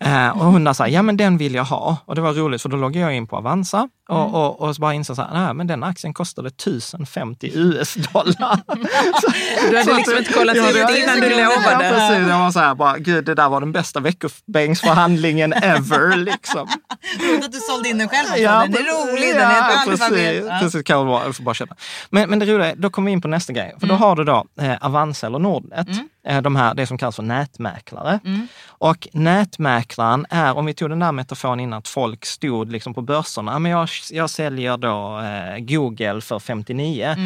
Eh, 0.00 0.28
och 0.28 0.44
hon 0.44 0.74
sa, 0.74 0.88
ja 0.88 1.02
men 1.02 1.16
den 1.16 1.38
vill 1.38 1.54
jag 1.54 1.64
ha. 1.64 1.96
Och 2.04 2.14
det 2.14 2.20
var 2.20 2.32
roligt 2.32 2.62
för 2.62 2.68
då 2.68 2.76
loggar 2.76 3.00
jag 3.02 3.14
in 3.14 3.26
på 3.26 3.36
Avanza 3.36 3.88
och, 4.08 4.20
Mm. 4.20 4.34
och, 4.34 4.60
och 4.60 4.74
så 4.76 4.80
bara 4.80 4.94
insåg 4.94 5.16
så 5.16 5.22
här, 5.22 5.44
nej 5.44 5.54
men 5.54 5.66
den 5.66 5.84
aktien 5.84 6.14
kostade 6.14 6.48
1050 6.48 7.50
US-dollar. 7.54 8.60
Du 9.70 9.76
hade 9.76 9.84
så 9.90 9.96
liksom 9.96 10.14
att- 10.14 10.18
inte 10.20 10.32
kollat 10.32 10.56
Ja, 10.56 10.68
ut 10.70 10.74
det- 10.74 11.00
innan 11.02 11.20
du 11.20 11.26
Ja, 11.26 11.48
lovade. 11.48 11.90
precis. 11.90 12.28
Jag 12.28 12.38
var 12.38 12.50
så 12.50 12.58
här, 12.58 12.74
bara, 12.74 12.98
gud 12.98 13.24
det 13.24 13.34
där 13.34 13.48
var 13.48 13.60
den 13.60 13.72
bästa 13.72 14.00
veckobänksförhandlingen 14.00 15.52
ever. 15.52 16.16
Liksom. 16.28 16.68
Roligt 17.28 17.44
att 17.44 17.52
du 17.52 17.58
sålde 17.58 17.88
in 17.88 17.98
den 17.98 18.08
själv. 18.08 18.28
Ja, 18.42 18.50
den 18.66 18.74
är 18.74 19.12
rolig, 19.12 19.34
den 19.34 19.50
är 19.50 19.92
ett 19.92 19.98
precis. 19.98 20.74
Ja. 20.74 20.82
Kan 20.82 21.06
vara, 21.06 21.24
jag 21.24 21.36
får 21.36 21.44
bara 21.44 21.54
köpa. 21.54 21.74
Men, 22.10 22.30
men 22.30 22.38
det 22.38 22.46
roliga 22.46 22.70
är, 22.70 22.76
då 22.76 22.90
kommer 22.90 23.06
vi 23.06 23.12
in 23.12 23.20
på 23.20 23.28
nästa 23.28 23.52
grej. 23.52 23.74
För 23.80 23.86
då 23.86 23.94
har 23.94 24.16
du 24.16 24.24
då 24.24 24.44
eh, 24.60 24.74
Avanza 24.80 25.26
eller 25.26 25.38
Nordnet, 25.38 25.88
eh, 25.88 25.94
de 26.42 26.56
här, 26.56 26.74
det 26.74 26.86
som 26.86 26.98
kallas 26.98 27.16
för 27.16 27.22
nätmäklare. 27.22 28.20
Och 28.68 29.08
nätmäklaren 29.12 30.26
är, 30.30 30.56
om 30.56 30.66
vi 30.66 30.74
tog 30.74 30.90
den 30.90 30.98
där 30.98 31.12
metaforen 31.12 31.60
innan, 31.60 31.78
att 31.78 31.88
folk 31.88 32.24
stod 32.24 32.72
liksom 32.72 32.94
på 32.94 33.02
börserna, 33.02 33.52
"Ja, 33.52 33.58
men 33.58 33.72
jag, 33.72 33.88
jag 34.10 34.30
säljer 34.30 34.76
då 34.76 35.20
eh, 35.20 35.58
Google 35.58 36.20
för 36.20 36.38
59 36.38 37.16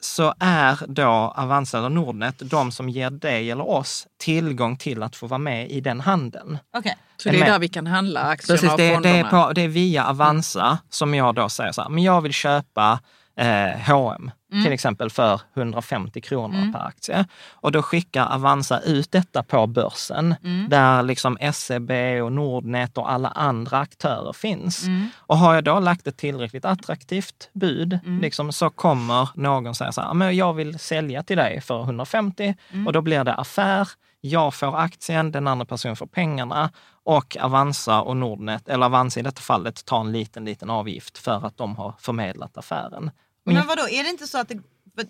så 0.00 0.34
är 0.38 0.78
då 0.88 1.32
Avanza 1.36 1.78
eller 1.78 1.88
Nordnet 1.88 2.34
de 2.50 2.72
som 2.72 2.88
ger 2.88 3.10
dig 3.10 3.50
eller 3.50 3.68
oss 3.68 4.06
tillgång 4.18 4.76
till 4.76 5.02
att 5.02 5.16
få 5.16 5.26
vara 5.26 5.38
med 5.38 5.70
i 5.70 5.80
den 5.80 6.00
handeln. 6.00 6.58
Okej. 6.76 6.96
Så 7.16 7.28
det 7.28 7.40
är 7.40 7.46
där 7.46 7.58
vi 7.58 7.68
kan 7.68 7.86
handla 7.86 8.20
aktierna 8.20 8.56
Precis, 8.60 8.70
och 8.72 8.78
det, 8.78 8.88
det, 8.88 8.94
fonderna. 8.94 9.18
är 9.18 9.24
på, 9.46 9.52
det 9.52 9.60
är 9.62 9.68
via 9.68 10.04
Avanza 10.08 10.78
som 10.90 11.14
jag 11.14 11.34
då 11.34 11.48
säger 11.48 11.72
så 11.72 11.82
här, 11.82 11.88
men 11.88 12.02
jag 12.02 12.20
vill 12.20 12.32
köpa 12.32 12.98
eh, 13.36 13.80
H&M 13.86 14.30
till 14.62 14.72
exempel 14.72 15.10
för 15.10 15.40
150 15.56 16.20
kronor 16.20 16.72
per 16.72 16.86
aktie. 16.86 17.26
Och 17.50 17.72
då 17.72 17.82
skickar 17.82 18.34
Avanza 18.34 18.80
ut 18.80 19.12
detta 19.12 19.42
på 19.42 19.66
börsen 19.66 20.34
där 20.68 21.02
liksom 21.02 21.38
SEB 21.52 21.90
och 22.22 22.32
Nordnet 22.32 22.98
och 22.98 23.12
alla 23.12 23.28
andra 23.28 23.78
aktörer 23.78 24.32
finns. 24.32 24.84
Och 25.16 25.38
har 25.38 25.54
jag 25.54 25.64
då 25.64 25.80
lagt 25.80 26.06
ett 26.06 26.16
tillräckligt 26.16 26.64
attraktivt 26.64 27.50
bud 27.52 27.98
liksom, 28.20 28.52
så 28.52 28.70
kommer 28.70 29.28
någon 29.34 29.74
säga 29.74 29.92
så 29.92 30.00
här, 30.00 30.14
men 30.14 30.36
jag 30.36 30.54
vill 30.54 30.78
sälja 30.78 31.22
till 31.22 31.36
dig 31.36 31.60
för 31.60 31.82
150 31.82 32.54
och 32.86 32.92
då 32.92 33.00
blir 33.00 33.24
det 33.24 33.34
affär. 33.34 33.88
Jag 34.20 34.54
får 34.54 34.78
aktien, 34.78 35.32
den 35.32 35.46
andra 35.48 35.66
personen 35.66 35.96
får 35.96 36.06
pengarna 36.06 36.70
och 37.04 37.36
Avanza 37.40 38.00
och 38.00 38.16
Nordnet, 38.16 38.68
eller 38.68 38.86
Avanza 38.86 39.20
i 39.20 39.22
detta 39.22 39.40
fallet, 39.40 39.84
tar 39.84 40.00
en 40.00 40.12
liten, 40.12 40.44
liten 40.44 40.70
avgift 40.70 41.18
för 41.18 41.46
att 41.46 41.56
de 41.56 41.76
har 41.76 41.94
förmedlat 41.98 42.56
affären. 42.58 43.10
Men 43.44 43.66
vadå, 43.66 43.82
är 43.88 44.02
det 44.04 44.10
inte 44.10 44.26
så 44.26 44.38
att 44.38 44.48
det, 44.48 44.58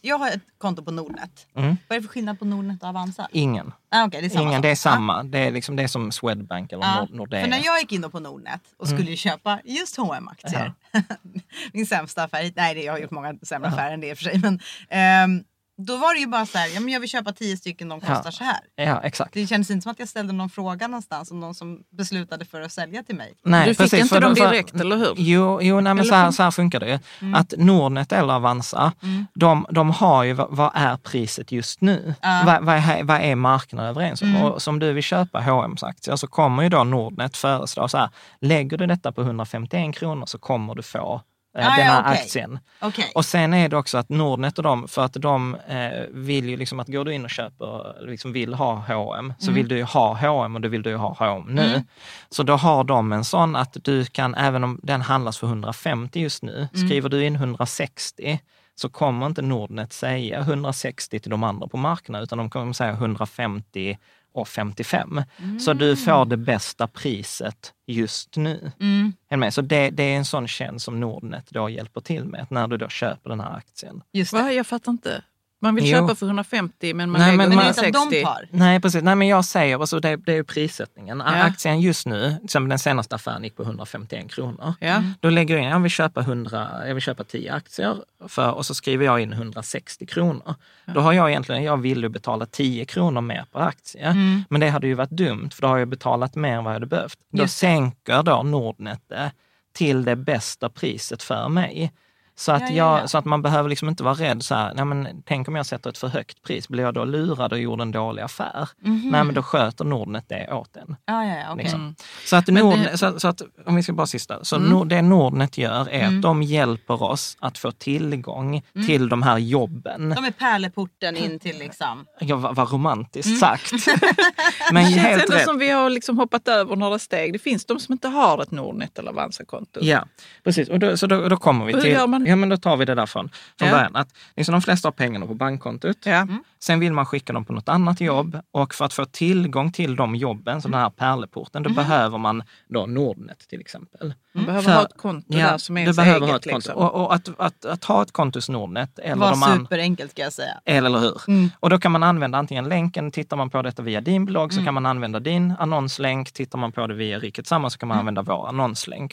jag 0.03 0.19
har 0.19 0.29
ett 0.29 0.41
konto 0.59 0.83
på 0.85 0.91
Nordnet. 0.91 1.47
Mm. 1.57 1.77
Vad 1.89 1.97
är 1.97 2.01
det 2.01 2.07
för 2.07 2.13
skillnad 2.13 2.39
på 2.39 2.45
Nordnet 2.45 2.83
och 2.83 2.89
Avanza? 2.89 3.29
Ingen. 3.33 3.73
Ah, 3.91 4.07
okay, 4.07 4.21
det 4.21 4.27
är 4.27 4.31
samma 4.31 4.43
Ingen, 4.49 4.63
det 4.63 4.69
är 4.71 4.75
samma. 4.75 5.23
Det 5.23 5.39
är, 5.39 5.51
liksom, 5.51 5.77
det 5.77 5.83
är 5.83 5.89
som 5.89 6.13
Swedbank 6.13 6.73
eller 6.73 6.85
Ja. 6.85 7.01
Nord- 7.01 7.15
Nordea. 7.15 7.41
För 7.43 7.51
när 7.51 7.65
jag 7.65 7.79
gick 7.81 7.93
in 7.93 8.11
på 8.11 8.21
Nordnet 8.21 8.61
och 8.77 8.89
skulle 8.89 9.11
ju 9.11 9.17
köpa 9.17 9.61
just 9.65 9.97
hm 9.97 10.29
aktier 10.29 10.73
min 11.73 11.87
sämsta 11.87 12.23
affär, 12.25 12.53
nej 12.57 12.75
det- 12.75 12.83
jag 12.83 12.93
har 12.93 12.99
gjort 12.99 13.11
många 13.11 13.35
sämre 13.43 13.69
affärer 13.69 13.93
än 13.95 14.01
det 14.01 14.09
i 14.09 14.13
och 14.13 14.17
för 14.19 14.25
sig. 14.25 14.39
Men, 14.39 14.61
ehm, 14.89 15.45
då 15.79 15.97
var 15.97 16.15
det 16.15 16.21
ju 16.21 16.27
bara 16.27 16.47
så 16.47 16.59
här, 16.59 16.69
ja, 16.75 16.81
men 16.81 16.89
jag 16.93 17.01
vill 17.01 17.09
köpa 17.09 17.33
tio 17.33 17.57
stycken, 17.57 17.89
de 17.89 18.01
kostar 18.01 18.23
Ja. 18.25 18.31
så 18.33 18.45
här. 18.45 18.61
Ja, 18.75 19.01
exakt. 19.03 19.35
Det 19.35 19.47
kändes 19.47 19.71
inte 19.71 19.83
som 19.83 19.93
att 19.93 19.99
jag 19.99 20.09
ställde 20.09 20.33
någon 20.33 20.51
fråga 20.51 20.87
någonstans 20.87 21.31
om 21.31 21.41
någon 21.41 21.55
som 21.55 21.81
beslutade 21.97 22.45
för 22.45 22.61
att 22.61 22.73
sälja 22.73 23.03
till 23.03 23.17
mig. 23.17 23.35
Nej, 23.45 23.69
Du 23.69 23.75
fick 23.75 23.93
inte 23.93 24.07
för- 24.09 24.21
dem 24.21 24.37
för- 24.37 24.51
direkt, 24.51 24.75
eller 24.75 24.97
hur? 24.97 25.15
Jo, 25.17 25.59
jo 25.63 25.81
nej, 25.81 25.95
men 25.95 26.05
så 26.05 26.15
här, 26.15 26.31
så 26.31 26.43
här 26.43 26.51
funkar 26.51 26.81
det 26.81 26.89
ju. 26.91 26.99
Mm. 27.21 27.35
Att 27.35 27.55
Nordnet 27.59 28.13
eller 28.13 28.35
Avanza, 28.35 28.93
de, 29.35 29.67
de 29.71 29.91
har 29.91 30.23
ju, 30.25 30.33
vad, 30.33 30.71
är 30.75 30.97
priset 30.97 31.53
just 31.53 31.81
nu? 31.81 32.15
Ja. 32.23 32.43
Vad, 32.47 32.65
vad, 32.65 32.75
är, 32.77 33.03
vad 33.05 33.21
är 33.21 33.35
marknaden 33.35 33.91
överens 33.91 34.23
om? 34.23 34.29
Mm. 34.29 34.43
Och 34.43 34.63
som 34.63 34.79
du 34.79 34.93
vill 34.93 35.03
köpa 35.05 35.41
H&M's 35.41 35.85
aktier 35.87 36.17
så 36.17 36.27
kommer 36.27 36.63
ju 36.63 36.69
då 36.69 36.85
Nordnet 36.85 37.37
föreslå 37.37 37.89
så 37.89 37.99
här, 37.99 38.09
lägger 38.41 38.79
du 38.79 38.87
detta 38.87 39.13
på 39.13 39.21
151 39.23 39.95
kronor 39.97 40.27
så 40.27 40.39
kommer 40.39 40.75
du 40.75 40.83
få 40.83 41.21
den 41.53 41.63
ja, 41.65 41.71
här 41.71 42.01
okej. 42.01 42.13
aktien. 42.13 42.59
Okej. 42.81 43.13
Och 43.15 43.25
sen 43.25 43.55
är 43.55 43.69
det 43.69 43.77
också 43.77 43.99
att 43.99 44.09
Nordnet 44.09 44.59
och 44.59 44.65
de, 44.65 44.89
för 44.89 45.05
att 45.05 45.13
de 45.13 45.55
eh, 45.55 46.07
vill 46.11 46.49
ju 46.49 46.57
liksom 46.57 46.81
att 46.81 46.89
går 46.89 47.05
du 47.05 47.15
in 47.15 47.25
och 47.25 47.31
köper, 47.31 48.07
liksom 48.07 48.33
vill 48.33 48.55
ha 48.55 48.75
H&M 48.75 49.35
så 49.39 49.53
vill 49.53 49.69
du 49.69 49.77
ju 49.77 49.83
ha 49.83 50.15
H&M 50.15 50.55
och 50.55 50.61
du 50.61 50.69
vill 50.69 50.83
du 50.83 50.91
ju 50.91 50.97
ha 50.97 51.17
H&M 51.19 51.55
nu. 51.55 51.85
Så 52.31 52.43
då 52.43 52.57
har 52.57 52.85
de 52.85 53.13
en 53.13 53.25
sån 53.25 53.57
att 53.57 53.77
du 53.83 54.05
kan, 54.05 54.35
även 54.35 54.65
om 54.65 54.81
den 54.83 55.01
handlas 55.01 55.39
för 55.39 55.47
150 55.47 56.21
just 56.21 56.43
nu, 56.43 56.69
skriver 56.75 57.09
du 57.09 57.25
in 57.25 57.37
160 57.37 58.41
så 58.75 58.89
kommer 58.89 59.27
inte 59.27 59.43
Nordnet 59.43 59.93
säga 59.93 60.41
160 60.41 61.21
till 61.21 61.31
de 61.31 61.43
andra 61.45 61.69
på 61.69 61.77
marknaden, 61.77 62.25
utan 62.25 62.39
de 62.39 62.51
kommer 62.51 62.73
säga 62.73 62.91
150 62.93 63.99
och 64.33 64.49
55. 64.49 65.23
Så 65.61 65.73
du 65.73 65.97
får 65.97 66.25
det 66.25 66.37
bästa 66.37 66.87
priset 66.89 67.73
just 67.87 68.37
nu. 68.37 68.73
Mm. 68.81 69.53
Så 69.53 69.63
det, 69.63 69.91
det 69.91 70.03
är 70.03 70.17
en 70.17 70.25
sån 70.25 70.49
tjänst 70.49 70.85
som 70.85 71.01
Nordnet 71.01 71.51
då 71.51 71.71
hjälper 71.71 72.01
till 72.01 72.25
med, 72.25 72.47
när 72.51 72.69
du 72.69 72.77
då 72.77 72.89
köper 72.89 73.31
den 73.31 73.41
här 73.41 73.57
aktien. 73.57 74.03
Just 74.13 74.33
det. 74.33 74.43
Va? 74.43 74.53
Jag 74.53 74.67
fattar 74.67 74.93
inte. 74.93 75.23
Man 75.63 75.75
vill 75.75 75.85
Jo. 75.87 75.91
köpa 75.99 76.15
för 76.15 76.27
150 76.27 76.95
men 76.95 77.11
man 77.11 77.21
Nej, 77.21 77.27
lägger 77.37 77.39
men 77.49 77.57
man- 77.57 77.65
det 77.65 77.65
är 77.65 77.69
inte 77.69 77.81
att 77.81 77.95
160. 78.05 78.17
de 78.21 78.25
tar. 78.25 78.49
Nej, 78.51 78.81
precis. 78.81 79.03
Nej, 79.03 79.15
men 79.17 79.29
jag 79.29 79.45
säger, 79.45 79.79
alltså, 79.81 80.01
det, 80.01 80.17
det 80.17 80.33
är 80.33 80.37
ju 80.37 80.45
prissättningen. 80.45 81.23
Ja. 81.27 81.43
Aktien 81.43 81.81
just 81.81 82.07
nu, 82.07 82.37
exempel 82.45 82.69
den 82.69 82.79
senaste 82.79 83.15
affären 83.15 83.45
gick 83.45 83.57
på 83.57 83.63
151 83.63 84.31
kronor. 84.31 84.75
Ja. 84.81 85.03
Då 85.21 85.31
lägger 85.31 85.55
jag 85.55 85.65
in, 85.65 85.71
jag 85.71 85.81
vill 85.81 85.91
köpa, 85.91 86.21
100, 86.21 86.69
jag 86.87 86.95
vill 86.95 87.03
köpa 87.03 87.25
10 87.25 87.53
aktier 87.55 87.97
för, 88.29 88.51
och 88.53 88.67
så 88.67 88.75
skriver 88.75 89.05
jag 89.05 89.21
in 89.21 89.33
160 89.33 90.07
kronor. 90.07 90.55
Då 90.95 91.01
har 91.01 91.13
jag 91.13 91.31
egentligen, 91.31 91.63
jag 91.63 91.77
vill 91.77 92.03
ju 92.03 92.09
betala 92.09 92.47
10 92.47 92.85
kronor 92.85 93.21
mer 93.21 93.45
per 93.53 93.61
aktie. 93.61 94.15
Men 94.49 94.61
det 94.61 94.69
hade 94.69 94.87
ju 94.87 94.95
varit 94.95 95.11
dumt, 95.11 95.51
för 95.55 95.63
då 95.63 95.69
har 95.69 95.79
jag 95.79 95.89
betalat 95.89 96.35
mer 96.35 96.53
än 96.57 96.65
vad 96.65 96.71
jag 96.71 96.77
hade 96.77 96.87
behövt. 96.87 97.19
Då 97.33 97.43
Just 97.43 97.59
sänker 97.59 98.23
då 98.23 98.43
Nordnet 98.43 99.01
det 99.09 99.33
till 99.75 100.05
det 100.05 100.17
bästa 100.17 100.69
priset 100.69 101.23
för 101.23 101.49
mig. 101.49 101.93
Så 102.37 102.53
att, 102.53 102.61
Ja, 102.63 102.67
ja, 102.69 102.75
jag, 102.95 103.03
ja. 103.03 103.09
så 103.09 103.19
att 103.19 103.25
man 103.25 103.43
behöver 103.43 103.69
liksom 103.69 103.89
inte 103.89 104.03
vara 104.05 104.15
rädd 104.15 104.43
så 104.43 104.55
här, 104.55 104.75
nej 104.75 104.85
men 104.85 105.23
tänk 105.27 105.49
om 105.49 105.55
jag 105.57 105.67
sätter 105.67 105.91
ett 105.91 105.99
för 105.99 106.09
högt 106.09 106.43
pris, 106.43 106.69
blir 106.69 106.85
jag 106.85 106.95
då 106.95 107.05
lurad 107.05 107.53
och 107.53 107.59
gjorde 107.59 107.83
en 107.83 107.93
dålig 107.93 108.23
affär? 108.23 108.69
Mhm. 108.83 109.09
Nej 109.13 109.25
men 109.25 109.35
då 109.35 109.43
sköter 109.43 109.85
Nordnet 109.85 110.25
det 110.29 110.53
åt 110.53 110.77
en. 110.77 110.97
Ja, 111.07 111.25
ja. 111.25 111.55
Liksom. 111.55 111.95
Så, 112.27 112.37
att 112.37 112.47
det- 112.47 112.53
Nordnet, 112.53 112.99
så, 112.99 113.21
så 113.21 113.29
att, 113.29 113.43
om 113.67 113.75
vi 113.77 113.83
ska 113.83 113.93
bara 113.93 114.07
sista, 114.07 114.45
så 114.45 114.59
Nord, 114.59 114.89
det 114.89 115.03
Nordnet 115.03 115.59
gör 115.59 115.89
är 115.89 116.03
Mm. 116.03 116.17
att 116.17 116.23
de 116.23 116.43
hjälper 116.43 117.03
oss 117.03 117.37
att 117.41 117.59
få 117.59 117.71
tillgång 117.73 118.63
till 118.87 119.09
de 119.09 119.23
här 119.23 119.39
jobben. 119.39 120.09
De 120.17 120.25
är 120.25 120.31
pärleporten 120.31 121.17
in 121.17 121.39
till 121.39 121.59
liksom... 121.59 122.07
Ja, 122.21 122.37
vad, 122.37 122.55
vad 122.57 122.73
romantiskt 122.73 123.27
Mm. 123.27 123.39
sagt. 123.39 123.73
men 124.73 124.85
Det 124.85 124.91
känns 124.91 125.23
ändå 125.23 125.35
rätt. 125.37 125.45
som 125.45 125.59
vi 125.59 125.71
har 125.71 125.91
liksom 125.91 126.19
hoppat 126.19 126.49
över 126.49 126.77
några 126.77 126.99
steg. 126.99 127.33
Det 127.33 127.39
finns 127.39 127.65
de 127.65 127.81
som 127.81 127.93
inte 127.93 128.09
har 128.09 128.43
ett 128.43 128.51
Nordnet 128.51 128.99
eller 128.99 129.11
Avanza-konto. 129.11 129.81
Ja, 129.83 130.05
precis. 130.45 130.69
Och 130.69 130.79
då, 130.79 130.97
så 130.97 131.07
då, 131.07 131.29
då 131.29 131.37
kommer 131.37 131.65
vi 131.65 131.73
Hur 131.73 131.81
till... 131.81 131.91
gör 131.93 132.07
man? 132.07 132.22
Ja, 132.27 132.37
men 132.37 132.49
då 132.49 132.57
tar 132.57 132.77
vi 132.77 132.85
det 132.85 132.95
därifrån. 132.95 133.31
Från 133.59 133.69
Ja. 133.69 133.75
början. 133.75 133.97
Att 133.97 134.09
liksom 134.37 134.53
de 134.53 134.63
flesta 134.63 134.87
har 134.89 134.93
pengarna 134.93 135.27
på 135.27 135.35
bankkontot. 135.35 135.97
Ja. 136.05 136.27
Sen 136.61 136.81
vill 136.81 136.93
man 136.93 137.07
skicka 137.07 137.33
dem 137.33 137.45
på 137.45 137.53
något 137.53 137.69
annat 137.69 138.01
jobb 138.01 138.39
och 138.51 138.75
för 138.75 138.85
att 138.85 138.93
få 138.93 139.05
tillgång 139.05 139.73
till 139.73 139.97
de 139.97 140.15
jobben, 140.17 140.63
som 140.63 140.71
den 140.71 140.81
här 140.81 140.91
pärleporten, 140.91 141.63
då 141.63 141.71
behöver 141.71 142.19
man 142.19 142.43
då 142.69 142.87
Nordnet 142.87 143.49
till 143.49 143.61
exempel. 143.61 144.15
Man 144.33 144.45
behöver 144.45 144.63
För- 144.65 144.73
ha 144.75 144.83
ett 144.85 144.97
konto 144.97 145.33
där 145.33 145.59
som 145.59 145.77
är 145.77 145.81
du 145.81 145.83
ens 145.85 145.97
behöver 145.97 146.21
eget. 146.27 146.31
ha 146.31 146.37
ett 146.37 146.45
konto. 146.45 146.57
liksom. 146.57 146.75
Och, 146.77 146.95
och 147.05 147.15
att, 147.15 147.29
att, 147.39 147.65
att 147.65 147.85
ha 147.85 148.03
ett 148.03 148.13
konto 148.13 148.37
hos 148.37 148.49
Nordnet 148.49 148.99
eller 148.99 149.17
Var 149.17 149.31
de 149.31 149.59
superenkelt 149.59 150.11
ska 150.11 150.23
jag 150.23 150.33
säga. 150.33 150.61
eller 150.65 150.99
hur? 150.99 151.17
Och 151.61 151.71
då 151.71 151.79
kan 151.79 151.93
man 151.93 152.03
använda 152.03 152.39
antingen 152.39 152.69
länken, 152.69 153.11
tittar 153.11 153.37
man 153.37 153.51
på 153.51 153.63
detta 153.63 153.83
via 153.83 154.01
din 154.01 154.25
blogg 154.25 154.53
så 154.53 154.65
kan 154.65 154.75
man 154.75 154.87
använda 154.87 155.21
din 155.21 155.55
annonslänk, 155.59 156.33
tittar 156.33 156.59
man 156.59 156.73
på 156.73 156.87
det 156.87 156.95
via 156.95 157.19
Riket 157.19 157.47
Samman 157.47 157.71
så 157.71 157.79
kan 157.79 157.89
man 157.89 157.99
använda 157.99 158.23
vår 158.23 158.49
annonslänk. 158.49 159.13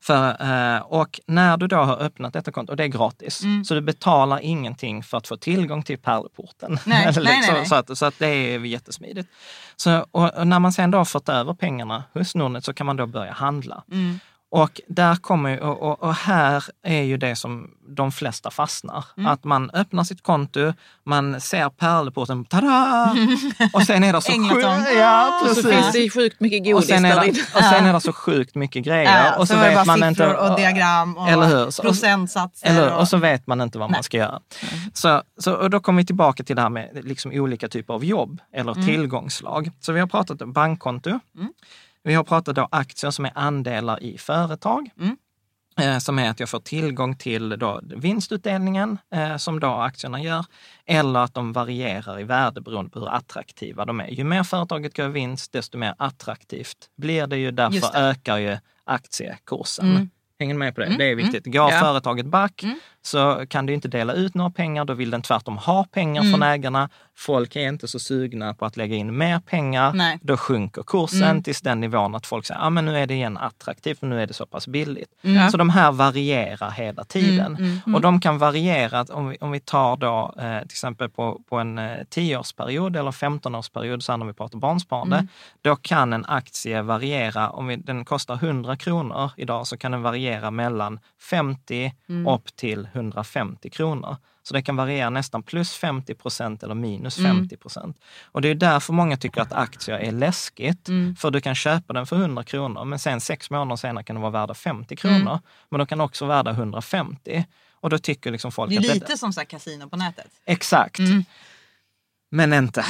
För, 0.00 0.28
eh, 0.76 0.80
och 0.80 1.20
när 1.26 1.56
du 1.56 1.66
då 1.66 1.76
har 1.76 2.02
öppnat 2.02 2.32
detta 2.32 2.52
konto, 2.52 2.70
och 2.70 2.76
det 2.76 2.84
är 2.84 2.88
gratis, 2.88 3.42
så 3.64 3.74
du 3.74 3.80
betalar 3.80 4.40
ingenting 4.42 5.02
för 5.02 5.18
att 5.18 5.28
få 5.28 5.36
tillgång 5.36 5.82
till 5.82 5.98
pärleporten. 5.98 6.78
Nej, 6.86 7.06
liksom, 7.06 7.24
nej, 7.24 7.40
nej. 7.52 7.66
Så, 7.66 7.74
att, 7.74 7.98
så 7.98 8.06
att 8.06 8.18
det 8.18 8.26
är 8.26 8.58
jättesmidigt. 8.58 9.28
Så, 9.76 10.06
och, 10.10 10.34
och 10.38 10.46
när 10.46 10.58
man 10.58 10.72
sen 10.72 10.90
då 10.90 10.98
har 10.98 11.04
fått 11.04 11.28
över 11.28 11.54
pengarna 11.54 12.04
hos 12.12 12.34
Nordnet 12.34 12.64
så 12.64 12.74
kan 12.74 12.86
man 12.86 12.96
då 12.96 13.06
börja 13.06 13.32
handla. 13.32 13.84
Mm. 13.92 14.20
Och 14.50 14.80
där 14.88 15.16
kommer 15.16 15.50
ju, 15.50 15.58
och, 15.60 15.82
och, 15.82 16.02
och 16.02 16.14
här 16.14 16.64
är 16.84 17.02
ju 17.02 17.16
det 17.16 17.36
som 17.36 17.70
de 17.88 18.12
flesta 18.12 18.50
fastnar. 18.50 19.04
Mm. 19.16 19.32
Att 19.32 19.44
man 19.44 19.70
öppnar 19.70 20.04
sitt 20.04 20.22
konto, 20.22 20.72
man 21.04 21.40
ser 21.40 21.68
pärleporten, 21.68 22.44
tada! 22.44 23.16
Och 23.72 23.82
sen 23.82 24.04
är 24.04 24.12
det 24.12 24.20
så 24.20 24.32
sjukt, 24.32 24.64
ja, 24.98 25.40
Och 25.42 25.48
så 25.48 25.54
precis. 25.62 25.70
finns 25.70 25.92
det 25.92 26.10
sjukt 26.10 26.40
mycket 26.40 26.60
Och 26.60 26.72
godis 26.72 26.88
sen, 26.88 27.04
är 27.04 27.20
det, 27.20 27.30
och 27.30 27.64
sen 27.64 27.86
är 27.86 27.92
det 27.92 28.00
så 28.00 28.12
sjukt 28.12 28.54
mycket 28.54 28.84
grejer. 28.84 29.24
Ja, 29.24 29.36
och 29.38 29.48
så 29.48 29.54
så 29.54 29.60
vet 29.60 29.86
man 29.86 30.04
inte, 30.04 30.36
och 30.36 30.56
diagram 30.56 31.16
och 31.16 31.28
eller 31.28 31.46
hur? 31.46 31.82
Procentsatser. 31.82 32.68
eller, 32.68 32.84
hur? 32.84 32.92
och- 32.92 33.00
och 33.00 33.08
så 33.08 33.16
vet 33.16 33.46
man 33.46 33.60
inte 33.60 33.78
vad 33.78 33.90
man 33.90 34.02
ska 34.02 34.16
göra. 34.16 34.40
Så, 34.92 35.22
så, 35.38 35.52
och 35.54 35.70
då 35.70 35.80
kommer 35.80 36.02
vi 36.02 36.06
tillbaka 36.06 36.44
till 36.44 36.56
det 36.56 36.62
här 36.62 36.70
med 36.70 36.90
liksom 37.04 37.32
olika 37.34 37.68
typer 37.68 37.94
av 37.94 38.04
jobb 38.04 38.40
eller 38.52 38.72
Mm. 38.72 38.86
tillgångslag. 38.86 39.70
Så 39.80 39.92
vi 39.92 40.00
har 40.00 40.06
pratat 40.06 40.42
om 40.42 40.52
bankkonto. 40.52 41.20
Vi 42.08 42.14
har 42.14 42.24
pratat 42.24 42.56
då 42.56 42.68
aktier 42.70 43.10
som 43.10 43.24
är 43.24 43.32
andelar 43.34 44.02
i 44.02 44.18
företag. 44.18 44.90
Mm. 45.00 45.16
Eh, 45.80 45.98
som 45.98 46.18
är 46.18 46.30
att 46.30 46.40
jag 46.40 46.48
får 46.48 46.60
tillgång 46.60 47.16
till 47.16 47.48
då 47.48 47.80
vinstutdelningen 47.96 48.98
eh, 49.14 49.36
som 49.36 49.60
då 49.60 49.68
aktierna 49.68 50.22
gör. 50.22 50.44
Eller 50.86 51.20
att 51.20 51.34
de 51.34 51.52
varierar 51.52 52.20
i 52.20 52.24
värde 52.24 52.60
beroende 52.60 52.90
på 52.90 53.00
hur 53.00 53.08
attraktiva 53.08 53.84
de 53.84 54.00
är. 54.00 54.08
Ju 54.08 54.24
mer 54.24 54.42
företaget 54.42 54.96
går 54.96 55.08
vinst, 55.08 55.52
desto 55.52 55.78
mer 55.78 55.94
attraktivt 55.98 56.90
blir 56.96 57.26
det 57.26 57.36
ju. 57.36 57.50
Därför 57.50 57.92
det. 57.92 57.98
ökar 57.98 58.36
ju 58.38 58.56
aktiekursen. 58.84 59.90
Mm. 59.90 60.10
Hänger 60.38 60.54
med 60.54 60.74
på 60.74 60.80
det? 60.80 60.86
Mm, 60.86 60.98
Det 60.98 61.04
är 61.04 61.14
viktigt. 61.14 61.46
Går 61.46 61.72
Ja. 61.72 61.80
företaget 61.80 62.26
back 62.26 62.62
Mm. 62.62 62.78
Så 63.02 63.44
kan 63.48 63.66
du 63.66 63.74
inte 63.74 63.88
dela 63.88 64.12
ut 64.12 64.34
några 64.34 64.50
pengar. 64.50 64.84
Då 64.84 64.94
vill 64.94 65.10
den 65.10 65.22
tvärtom 65.22 65.58
ha 65.58 65.84
pengar 65.84 66.22
Mm. 66.22 66.32
från 66.32 66.42
ägarna. 66.42 66.88
Folk 67.16 67.56
är 67.56 67.68
inte 67.68 67.88
så 67.88 67.98
sugna 67.98 68.54
på 68.54 68.64
att 68.66 68.76
lägga 68.76 68.96
in 68.96 69.16
mer 69.18 69.40
pengar. 69.40 69.92
Nej. 69.92 70.18
Då 70.22 70.36
sjunker 70.36 70.82
kursen 70.82 71.22
Mm. 71.22 71.42
tills 71.42 71.60
den 71.60 71.80
nivån 71.80 72.14
att 72.14 72.26
folk 72.26 72.46
säger, 72.46 72.60
ja 72.60 72.66
ah, 72.66 72.70
men 72.70 72.84
nu 72.84 72.98
är 72.98 73.06
det 73.06 73.14
igen 73.14 73.36
attraktivt, 73.38 73.98
för 73.98 74.06
nu 74.06 74.22
är 74.22 74.26
det 74.26 74.34
så 74.34 74.46
pass 74.46 74.68
billigt. 74.68 75.08
Mm. 75.22 75.50
Så 75.50 75.56
de 75.56 75.70
här 75.70 75.92
varierar 75.92 76.70
hela 76.70 77.04
tiden. 77.04 77.56
Mm, 77.56 77.80
mm, 77.86 77.94
Och 77.94 78.00
de 78.00 78.20
kan 78.20 78.38
variera, 78.38 79.04
om 79.10 79.28
vi, 79.28 79.36
om 79.40 79.50
vi 79.50 79.60
tar 79.60 79.96
då 79.96 80.34
eh, 80.38 80.58
till 80.58 80.64
exempel 80.66 81.08
på, 81.10 81.40
på 81.48 81.56
en 81.58 81.78
eh, 81.78 81.84
10-årsperiod 82.10 82.96
eller 82.98 83.10
15-årsperiod, 83.10 84.00
så 84.00 84.12
här 84.12 84.16
när 84.16 84.26
vi 84.26 84.32
pratar 84.32 84.58
barnsparande, 84.58 85.16
Mm. 85.16 85.28
då 85.62 85.76
kan 85.76 86.12
en 86.12 86.24
aktie 86.24 86.82
variera, 86.82 87.50
om 87.50 87.66
vi, 87.66 87.76
den 87.76 88.04
kostar 88.04 88.34
100 88.34 88.76
kronor 88.76 89.30
idag, 89.36 89.66
så 89.66 89.76
kan 89.76 89.92
den 89.92 90.02
variera 90.02 90.50
mellan 90.50 91.00
50 91.30 91.92
Mm. 92.08 92.26
upp 92.34 92.56
till 92.56 92.87
150 92.92 93.70
kronor. 93.70 94.16
Så 94.42 94.54
det 94.54 94.62
kan 94.62 94.76
variera 94.76 95.10
nästan 95.10 95.42
plus 95.42 95.72
50 95.74 96.14
procent 96.14 96.62
eller 96.62 96.74
minus 96.74 97.18
Mm. 97.18 97.36
50 97.36 97.56
procent. 97.56 97.96
Och 98.24 98.42
det 98.42 98.48
är 98.48 98.54
därför 98.54 98.92
många 98.92 99.16
tycker 99.16 99.40
att 99.40 99.52
aktier 99.52 99.98
är 99.98 100.12
läskigt. 100.12 100.88
Mm. 100.88 101.16
För 101.16 101.30
du 101.30 101.40
kan 101.40 101.54
köpa 101.54 101.92
den 101.92 102.06
för 102.06 102.16
100 102.16 102.44
kronor, 102.44 102.84
men 102.84 102.98
sen 102.98 103.20
sex 103.20 103.50
månader 103.50 103.76
senare 103.76 104.04
kan 104.04 104.16
den 104.16 104.20
vara 104.22 104.32
värda 104.32 104.54
50 104.54 104.96
kronor. 104.96 105.16
Mm. 105.30 105.38
Men 105.70 105.78
de 105.78 105.86
kan 105.86 106.00
också 106.00 106.26
vara 106.26 106.36
värda 106.36 106.50
150. 106.50 107.44
Och 107.80 107.90
då 107.90 107.98
tycker 107.98 108.30
liksom 108.30 108.52
folk 108.52 108.70
Det 108.70 108.76
är 108.76 108.80
att 108.80 108.86
lite 108.86 109.16
som 109.16 109.32
så 109.32 109.40
här 109.40 109.44
kasino 109.44 109.88
på 109.88 109.96
nätet. 109.96 110.26
Exakt. 110.46 110.98
Mm. 110.98 111.24
Men 112.30 112.52
inte. 112.52 112.84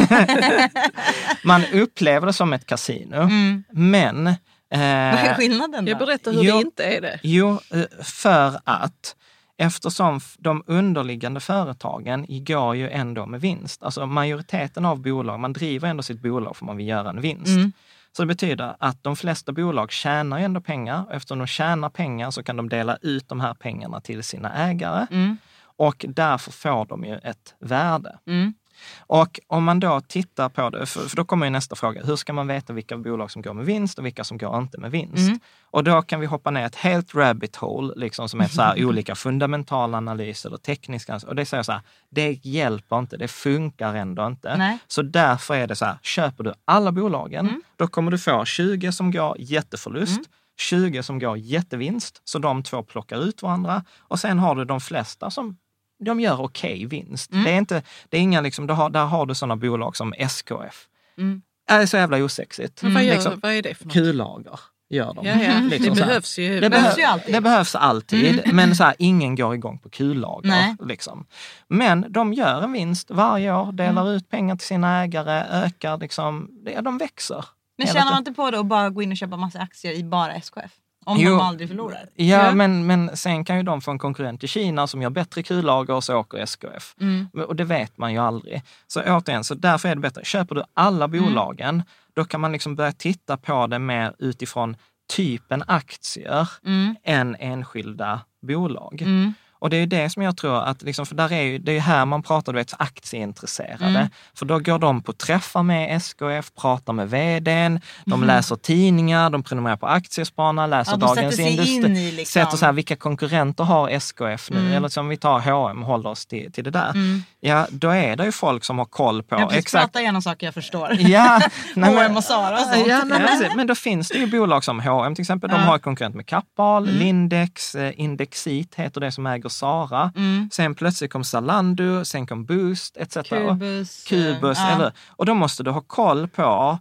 Man 1.44 1.64
upplever 1.72 2.26
det 2.26 2.32
som 2.32 2.52
ett 2.52 2.66
kasino. 2.66 3.16
Mm. 3.16 3.64
Men... 3.70 4.26
eh, 4.26 4.34
Vad 4.70 4.80
är 4.80 5.34
skillnaden 5.34 5.84
då? 5.84 5.90
Jag 5.90 5.98
berättar 5.98 6.32
hur 6.32 6.42
Jo. 6.42 6.54
det 6.56 6.60
inte 6.60 6.84
är 6.84 7.00
det. 7.00 7.20
Jo, 7.22 7.60
eh, 7.70 7.82
för 8.02 8.60
att 8.64 9.16
eftersom 9.56 10.20
de 10.38 10.62
underliggande 10.66 11.40
företagen 11.40 12.26
går 12.28 12.76
ju 12.76 12.90
ändå 12.90 13.26
med 13.26 13.40
vinst. 13.40 13.82
Alltså 13.82 14.06
majoriteten 14.06 14.84
av 14.84 15.02
bolag, 15.02 15.40
man 15.40 15.52
driver 15.52 15.88
ändå 15.88 16.02
sitt 16.02 16.22
bolag 16.22 16.56
för 16.56 16.64
man 16.64 16.76
vill 16.76 16.88
göra 16.88 17.10
en 17.10 17.20
vinst. 17.20 17.56
Mm. 17.56 17.72
Så 18.16 18.22
det 18.22 18.26
betyder 18.26 18.76
att 18.78 19.02
de 19.02 19.16
flesta 19.16 19.52
bolag 19.52 19.92
tjänar 19.92 20.38
ju 20.38 20.44
ändå 20.44 20.60
pengar. 20.60 21.04
Eftersom 21.10 21.38
de 21.38 21.46
tjänar 21.46 21.90
pengar 21.90 22.30
så 22.30 22.42
kan 22.42 22.56
de 22.56 22.68
dela 22.68 22.96
ut 23.02 23.28
de 23.28 23.40
här 23.40 23.54
pengarna 23.54 24.00
till 24.00 24.22
sina 24.22 24.68
ägare. 24.68 25.06
Mm. 25.10 25.36
Och 25.76 26.04
därför 26.08 26.52
får 26.52 26.86
de 26.86 27.04
ju 27.04 27.18
ett 27.18 27.54
värde. 27.58 28.18
Mm. 28.26 28.54
Och 28.98 29.40
om 29.46 29.64
man 29.64 29.80
då 29.80 30.00
tittar 30.00 30.48
på 30.48 30.70
det, 30.70 30.86
för, 30.86 31.00
för 31.00 31.16
då 31.16 31.24
kommer 31.24 31.46
ju 31.46 31.50
nästa 31.50 31.76
fråga, 31.76 32.02
hur 32.04 32.16
ska 32.16 32.32
man 32.32 32.46
veta 32.46 32.72
vilka 32.72 32.96
bolag 32.96 33.30
som 33.30 33.42
går 33.42 33.54
med 33.54 33.66
vinst 33.66 33.98
och 33.98 34.06
vilka 34.06 34.24
som 34.24 34.38
går 34.38 34.58
inte 34.58 34.78
med 34.78 34.90
vinst? 34.90 35.28
Mm. 35.28 35.40
Och 35.70 35.84
då 35.84 36.02
kan 36.02 36.20
vi 36.20 36.26
hoppa 36.26 36.50
ner 36.50 36.66
ett 36.66 36.76
helt 36.76 37.14
rabbit 37.14 37.56
hole, 37.56 37.94
liksom 37.96 38.28
som 38.28 38.40
är 38.40 38.48
så 38.48 38.62
här 38.62 38.84
olika 38.86 39.14
fundamentala 39.14 39.98
analyser 39.98 40.48
eller 40.48 40.58
tekniska, 40.58 41.20
och 41.26 41.36
det 41.36 41.46
säger 41.46 41.62
så 41.62 41.72
här, 41.72 41.80
det 42.10 42.46
hjälper 42.46 42.98
inte, 42.98 43.16
det 43.16 43.28
funkar 43.28 43.94
ändå 43.94 44.26
inte. 44.26 44.56
Nej. 44.56 44.78
Så 44.86 45.02
därför 45.02 45.54
är 45.54 45.66
det 45.66 45.76
så 45.76 45.84
här, 45.84 45.98
köper 46.02 46.44
du 46.44 46.52
alla 46.64 46.92
bolagen, 46.92 47.62
då 47.76 47.86
kommer 47.86 48.10
du 48.10 48.18
få 48.18 48.44
20 48.44 48.92
som 48.92 49.10
går 49.10 49.36
jätteförlust, 49.38 50.20
20 50.56 51.02
som 51.02 51.18
går 51.18 51.38
jättevinst, 51.38 52.22
så 52.24 52.38
de 52.38 52.62
två 52.62 52.82
plockar 52.82 53.24
ut 53.24 53.42
varandra. 53.42 53.84
Och 53.98 54.20
sen 54.20 54.38
har 54.38 54.54
du 54.54 54.64
de 54.64 54.80
flesta 54.80 55.30
som 55.30 55.56
de 56.04 56.20
gör 56.20 56.40
okej 56.40 56.86
vinst. 56.86 57.30
Det 57.44 57.50
är 57.52 57.58
inte, 57.58 57.82
det 58.08 58.16
är 58.16 58.20
inga 58.20 58.40
liksom, 58.40 58.68
har, 58.68 58.90
där 58.90 59.04
har 59.04 59.26
du 59.26 59.34
sådana 59.34 59.56
bolag 59.56 59.96
som 59.96 60.14
SKF. 60.18 60.86
Mm. 61.18 61.42
Det 61.68 61.74
är 61.74 61.86
så 61.86 61.96
jävla 61.96 62.16
osexigt. 62.24 62.82
Men 62.82 62.94
vad, 62.94 63.04
gör, 63.04 63.14
Liksom, 63.14 63.40
vad 63.42 63.52
är 63.52 63.62
det 63.62 63.74
för 63.74 63.84
något? 63.84 63.92
kullager 63.94 64.60
gör 64.90 65.14
de. 65.14 65.26
Ja, 65.26 65.42
ja. 65.42 65.60
Liksom 65.70 65.94
det 65.94 66.00
behövs 66.06 66.38
ju. 66.38 66.60
Det, 66.60 66.70
behövs 66.70 66.94
behö- 66.96 66.98
ju 66.98 67.04
alltid. 67.04 67.34
det 67.34 67.40
behövs 67.40 67.74
alltid, 67.74 68.54
men 68.54 68.76
så 68.76 68.84
här, 68.84 68.94
ingen 68.98 69.34
går 69.36 69.54
igång 69.54 69.78
på 69.78 69.90
kullager. 69.90 70.76
Liksom. 70.86 71.26
Men 71.68 72.06
de 72.08 72.32
gör 72.32 72.62
en 72.62 72.72
vinst 72.72 73.10
varje 73.10 73.54
år, 73.54 73.72
delar 73.72 74.02
Mm. 74.02 74.14
ut 74.14 74.28
pengar 74.30 74.56
till 74.56 74.66
sina 74.66 75.02
ägare, 75.02 75.44
ökar 75.64 75.98
liksom, 75.98 76.50
de 76.82 76.98
växer. 76.98 77.44
Men 77.78 77.86
tjänar 77.86 78.10
man 78.10 78.18
inte 78.18 78.32
på 78.32 78.50
det 78.50 78.60
att 78.60 78.66
bara 78.66 78.90
gå 78.90 79.02
in 79.02 79.10
och 79.10 79.16
köpa 79.16 79.36
massa 79.36 79.58
aktier 79.58 79.92
i 79.92 80.04
bara 80.04 80.34
SKF? 80.34 80.72
Om 81.06 81.16
Jo. 81.20 81.30
de 81.30 81.40
aldrig 81.40 81.68
förlorar? 81.68 82.08
Ja, 82.14 82.24
Ja. 82.46 82.54
Men, 82.54 82.86
men 82.86 83.16
sen 83.16 83.44
kan 83.44 83.56
ju 83.56 83.62
de 83.62 83.80
få 83.80 83.90
en 83.90 83.98
konkurrent 83.98 84.44
i 84.44 84.48
Kina 84.48 84.86
som 84.86 85.02
gör 85.02 85.10
bättre 85.10 85.42
kullager 85.42 85.94
och 85.94 86.04
så 86.04 86.16
åker 86.16 86.38
SKF. 86.38 86.94
Mm. 87.00 87.26
Och 87.48 87.56
det 87.56 87.64
vet 87.64 87.98
man 87.98 88.12
ju 88.12 88.18
aldrig. 88.18 88.62
Så 88.86 89.02
återigen, 89.02 89.44
så 89.44 89.54
därför 89.54 89.88
är 89.88 89.94
det 89.94 90.00
bättre. 90.00 90.24
Köper 90.24 90.54
du 90.54 90.62
alla 90.74 91.04
Mm. 91.04 91.22
bolagen, 91.24 91.82
då 92.16 92.24
kan 92.24 92.40
man 92.40 92.52
liksom 92.52 92.74
börja 92.76 92.92
titta 92.92 93.36
på 93.36 93.66
det 93.66 93.78
mer 93.78 94.14
utifrån 94.18 94.76
typen 95.12 95.62
aktier 95.66 96.48
Mm. 96.66 96.96
än 97.04 97.36
enskilda 97.38 98.20
bolag. 98.46 99.02
Mm. 99.02 99.34
Och 99.64 99.70
det 99.70 99.76
är 99.76 99.80
ju 99.80 99.86
det 99.86 100.10
som 100.10 100.22
jag 100.22 100.36
tror 100.36 100.56
att, 100.62 100.82
liksom, 100.82 101.06
för 101.06 101.14
där 101.14 101.32
är 101.32 101.42
ju, 101.42 101.58
det 101.58 101.72
är 101.76 101.80
här 101.80 102.04
man 102.06 102.22
pratar, 102.22 102.52
du 102.52 102.58
vet, 102.58 102.74
aktieintresserade. 102.78 103.84
Mm. 103.84 104.06
För 104.34 104.46
då 104.46 104.58
går 104.58 104.78
de 104.78 105.02
på 105.02 105.12
träffar 105.12 105.62
med 105.62 105.96
SKF, 105.96 106.50
pratar 106.60 106.92
med 106.92 107.10
vdn, 107.10 107.80
de 108.04 108.20
Mhm. 108.20 108.26
läser 108.26 108.56
tidningar, 108.56 109.30
de 109.30 109.42
prenumererar 109.42 109.76
på 109.76 109.86
Aktiespararna, 109.86 110.66
läser 110.66 110.92
Ja, 110.92 110.96
Dagens 110.96 111.38
Industri. 111.38 112.12
liksom- 112.12 112.42
Sätter 112.44 112.56
så 112.56 112.64
här, 112.66 112.72
vilka 112.72 112.96
konkurrenter 112.96 113.64
har 113.64 113.88
SKF 113.88 114.50
nu? 114.50 114.58
Mm. 114.58 114.72
Eller 114.72 114.88
som 114.88 115.08
vi 115.08 115.16
tar 115.16 115.40
H&M 115.40 115.82
håller 115.82 116.10
oss 116.10 116.26
till, 116.26 116.52
till 116.52 116.64
det 116.64 116.70
där. 116.70 116.90
Mm. 116.90 117.22
Ja, 117.40 117.66
då 117.70 117.90
är 117.90 118.16
det 118.16 118.24
ju 118.24 118.32
folk 118.32 118.64
som 118.64 118.78
har 118.78 118.84
koll 118.84 119.22
på 119.22 119.34
Jag 119.40 119.54
exakt 119.54 119.84
prata 119.84 120.00
igenom 120.00 120.22
saker 120.22 120.46
jag 120.46 120.54
förstår. 120.54 120.88
Ja, 120.98 121.40
nej, 121.74 121.94
H&M 121.94 122.16
och 122.16 122.24
Zara 122.24 122.52
och 122.54 122.58
sånt. 122.66 122.86
Ja, 122.86 123.02
nej, 123.04 123.50
men 123.56 123.66
då 123.66 123.74
finns 123.74 124.08
det 124.08 124.18
ju 124.18 124.26
bolag 124.26 124.64
som 124.64 124.80
H&M 124.80 125.14
till 125.14 125.22
exempel. 125.22 125.50
De 125.50 125.56
har 125.60 125.78
konkurrent 125.78 126.14
med 126.14 126.26
Kappahl, 126.26 126.88
Mm. 126.88 126.98
Lindex, 126.98 127.74
eh, 127.74 127.92
Indexit 128.00 128.74
heter 128.74 129.00
det 129.00 129.12
som 129.12 129.26
äger 129.26 129.48
Zara. 129.58 130.12
Mm. 130.16 130.48
Sen 130.52 130.74
plötsligt 130.74 131.12
kom 131.12 131.24
Zalando, 131.24 132.04
sen 132.04 132.26
kom 132.26 132.44
Boost 132.44 132.96
etc. 132.96 133.14
Kubus. 133.28 134.04
Kubus, 134.04 134.58
eh, 134.58 134.64
ja. 134.64 134.74
eller 134.74 134.92
Och 135.08 135.26
då 135.26 135.34
måste 135.34 135.62
du 135.62 135.70
ha 135.70 135.80
koll 135.80 136.28
på 136.28 136.78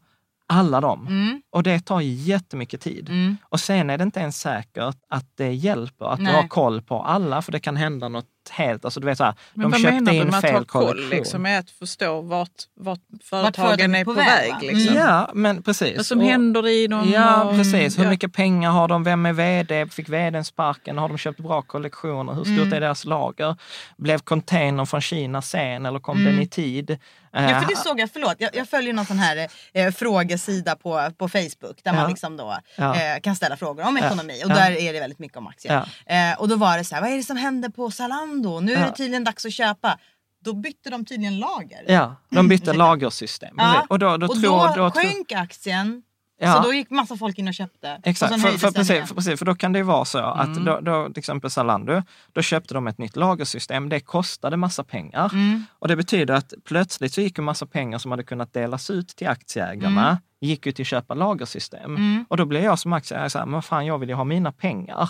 alla 0.47 0.81
dem. 0.81 1.07
Mm. 1.07 1.41
Och 1.49 1.63
det 1.63 1.79
tar 1.79 2.01
jättemycket 2.01 2.81
tid. 2.81 3.09
Mm. 3.09 3.37
Och 3.43 3.59
sen 3.59 3.89
är 3.89 3.97
det 3.97 4.03
inte 4.03 4.19
ens 4.19 4.39
säkert 4.39 4.95
att 5.09 5.25
det 5.35 5.53
hjälper 5.53 6.05
att 6.05 6.19
Nej. 6.19 6.31
du 6.31 6.37
har 6.37 6.47
koll 6.47 6.81
på 6.81 7.03
alla, 7.03 7.41
för 7.41 7.51
det 7.51 7.59
kan 7.59 7.77
hända 7.77 8.09
något 8.09 8.32
helt, 8.49 8.85
alltså 8.85 8.99
du 8.99 9.05
vet 9.05 9.17
så 9.17 9.23
här, 9.23 9.33
Men 9.53 9.63
de 9.63 9.71
vad 9.71 9.81
köpte 9.81 9.93
menar 9.95 10.11
du 10.11 10.17
in 10.17 10.25
med 10.27 10.35
att 10.37 10.43
ha 10.43 10.51
fel 10.51 10.65
koll? 10.65 11.09
Liksom, 11.09 11.41
med 11.41 11.59
att 11.59 11.69
förstå 11.69 12.21
vart, 12.21 12.49
vart 12.75 12.99
företagen 13.23 13.95
är 13.95 14.05
på, 14.05 14.13
väg? 14.13 14.51
va? 14.51 14.57
liksom. 14.61 14.95
Ja, 14.95 15.31
men 15.33 15.63
precis. 15.63 15.97
Vad 15.97 16.05
som 16.05 16.19
Och- 16.19 16.25
händer 16.25 16.67
i 16.67 16.87
dem. 16.87 17.09
Ja, 17.13 17.43
och- 17.43 17.55
precis. 17.55 17.99
Hur 17.99 18.03
ja. 18.03 18.09
mycket 18.09 18.33
pengar 18.33 18.71
har 18.71 18.87
de? 18.87 19.03
Vem 19.03 19.25
är 19.25 19.33
vd? 19.33 19.87
Fick 19.87 20.09
vdn 20.09 20.43
sparken? 20.43 20.97
Har 20.97 21.09
de 21.09 21.17
köpt 21.17 21.39
bra 21.39 21.61
kollektioner? 21.61 22.33
Hur 22.33 22.43
stort 22.43 22.57
Mm. 22.57 22.73
är 22.73 22.79
deras 22.81 23.05
lager? 23.05 23.55
Blev 23.97 24.19
containern 24.19 24.87
från 24.87 25.01
Kina 25.01 25.41
sen 25.41 25.85
eller 25.85 25.99
kom 25.99 26.23
den 26.25 26.39
i 26.41 26.47
tid? 26.47 26.97
Ja, 27.33 27.61
för 27.61 27.67
det 27.67 27.75
såg 27.75 27.99
jag, 27.99 28.09
förlåt, 28.13 28.35
jag, 28.37 28.55
jag 28.55 28.69
följer 28.69 28.93
någon 28.93 29.05
sån 29.05 29.19
här 29.19 29.47
eh, 29.73 29.91
frågesida 29.91 30.75
på, 30.75 31.11
på 31.17 31.29
Facebook 31.29 31.83
där 31.83 31.93
man 31.93 32.09
liksom 32.09 32.37
då 32.37 32.57
eh, 32.77 33.19
kan 33.21 33.35
ställa 33.35 33.57
frågor 33.57 33.87
om 33.87 33.97
ekonomi 33.97 34.41
och 34.43 34.49
där 34.49 34.71
är 34.71 34.93
det 34.93 34.99
väldigt 34.99 35.19
mycket 35.19 35.37
om 35.37 35.47
aktier. 35.47 35.89
Eh, 36.05 36.39
och 36.39 36.47
då 36.47 36.55
var 36.55 36.77
det 36.77 36.83
så 36.83 36.95
här, 36.95 37.01
vad 37.01 37.11
är 37.11 37.17
det 37.17 37.23
som 37.23 37.37
händer 37.37 37.69
på 37.69 37.91
Zalando? 37.91 38.59
Nu 38.59 38.73
är 38.73 38.85
det 38.85 38.91
tydligen 38.95 39.23
dags 39.23 39.45
att 39.45 39.53
köpa. 39.53 39.99
Då 40.43 40.53
bytte 40.53 40.89
de 40.89 41.05
tydligen 41.05 41.39
lager. 41.39 41.85
Ja, 41.87 42.15
de 42.29 42.47
bytte 42.47 42.73
lagersystem. 42.83 43.55
Ja. 43.57 43.85
Och 43.89 43.99
då, 43.99 44.17
då 44.17 44.27
och 44.27 44.41
tror... 44.41 44.67
då, 44.67 44.83
Då, 44.83 44.91
sjönk 44.91 45.31
aktien. 45.31 46.03
Ja. 46.39 46.53
Så 46.53 46.67
då 46.67 46.73
gick 46.73 46.89
massa 46.89 47.17
folk 47.17 47.37
in 47.39 47.47
och 47.47 47.53
köpte. 47.53 48.01
Exakt, 48.03 48.33
och 48.33 48.39
för, 48.41 48.51
för, 48.51 48.71
precis, 48.71 49.07
för, 49.07 49.15
precis, 49.15 49.39
för 49.39 49.45
då 49.45 49.55
kan 49.55 49.73
det 49.73 49.79
ju 49.79 49.83
vara 49.83 50.05
så 50.05 50.17
att 50.17 50.47
Mm. 50.47 50.65
då, 50.65 50.79
då, 50.79 51.09
till 51.09 51.19
exempel 51.19 51.49
Zalando, 51.51 52.01
då 52.33 52.41
köpte 52.41 52.73
de 52.73 52.87
ett 52.87 52.97
nytt 52.97 53.15
lagersystem. 53.15 53.89
Det 53.89 53.99
kostade 53.99 54.57
massa 54.57 54.83
pengar. 54.83 55.29
Mm. 55.33 55.65
Och 55.79 55.87
det 55.87 55.95
betyder 55.95 56.33
att 56.33 56.53
plötsligt 56.65 57.13
så 57.13 57.21
gick 57.21 57.37
ju 57.37 57.43
massa 57.43 57.65
pengar 57.65 57.97
som 57.97 58.11
hade 58.11 58.23
kunnat 58.23 58.53
delas 58.53 58.89
ut 58.89 59.07
till 59.07 59.27
aktieägarna, 59.27 60.21
gick 60.41 60.65
ju 60.65 60.71
till 60.71 60.83
att 60.83 60.87
köpa 60.87 61.13
lagersystem. 61.13 61.95
Mm. 61.95 62.25
Och 62.29 62.37
då 62.37 62.45
blev 62.45 62.63
jag 62.63 62.79
som 62.79 62.93
aktieägare 62.93 63.29
så 63.29 63.39
här, 63.39 63.45
men 63.45 63.61
fan 63.61 63.85
jag 63.85 63.97
vill 63.99 64.09
ju 64.09 64.15
ha 64.15 64.23
mina 64.23 64.51
pengar. 64.51 65.09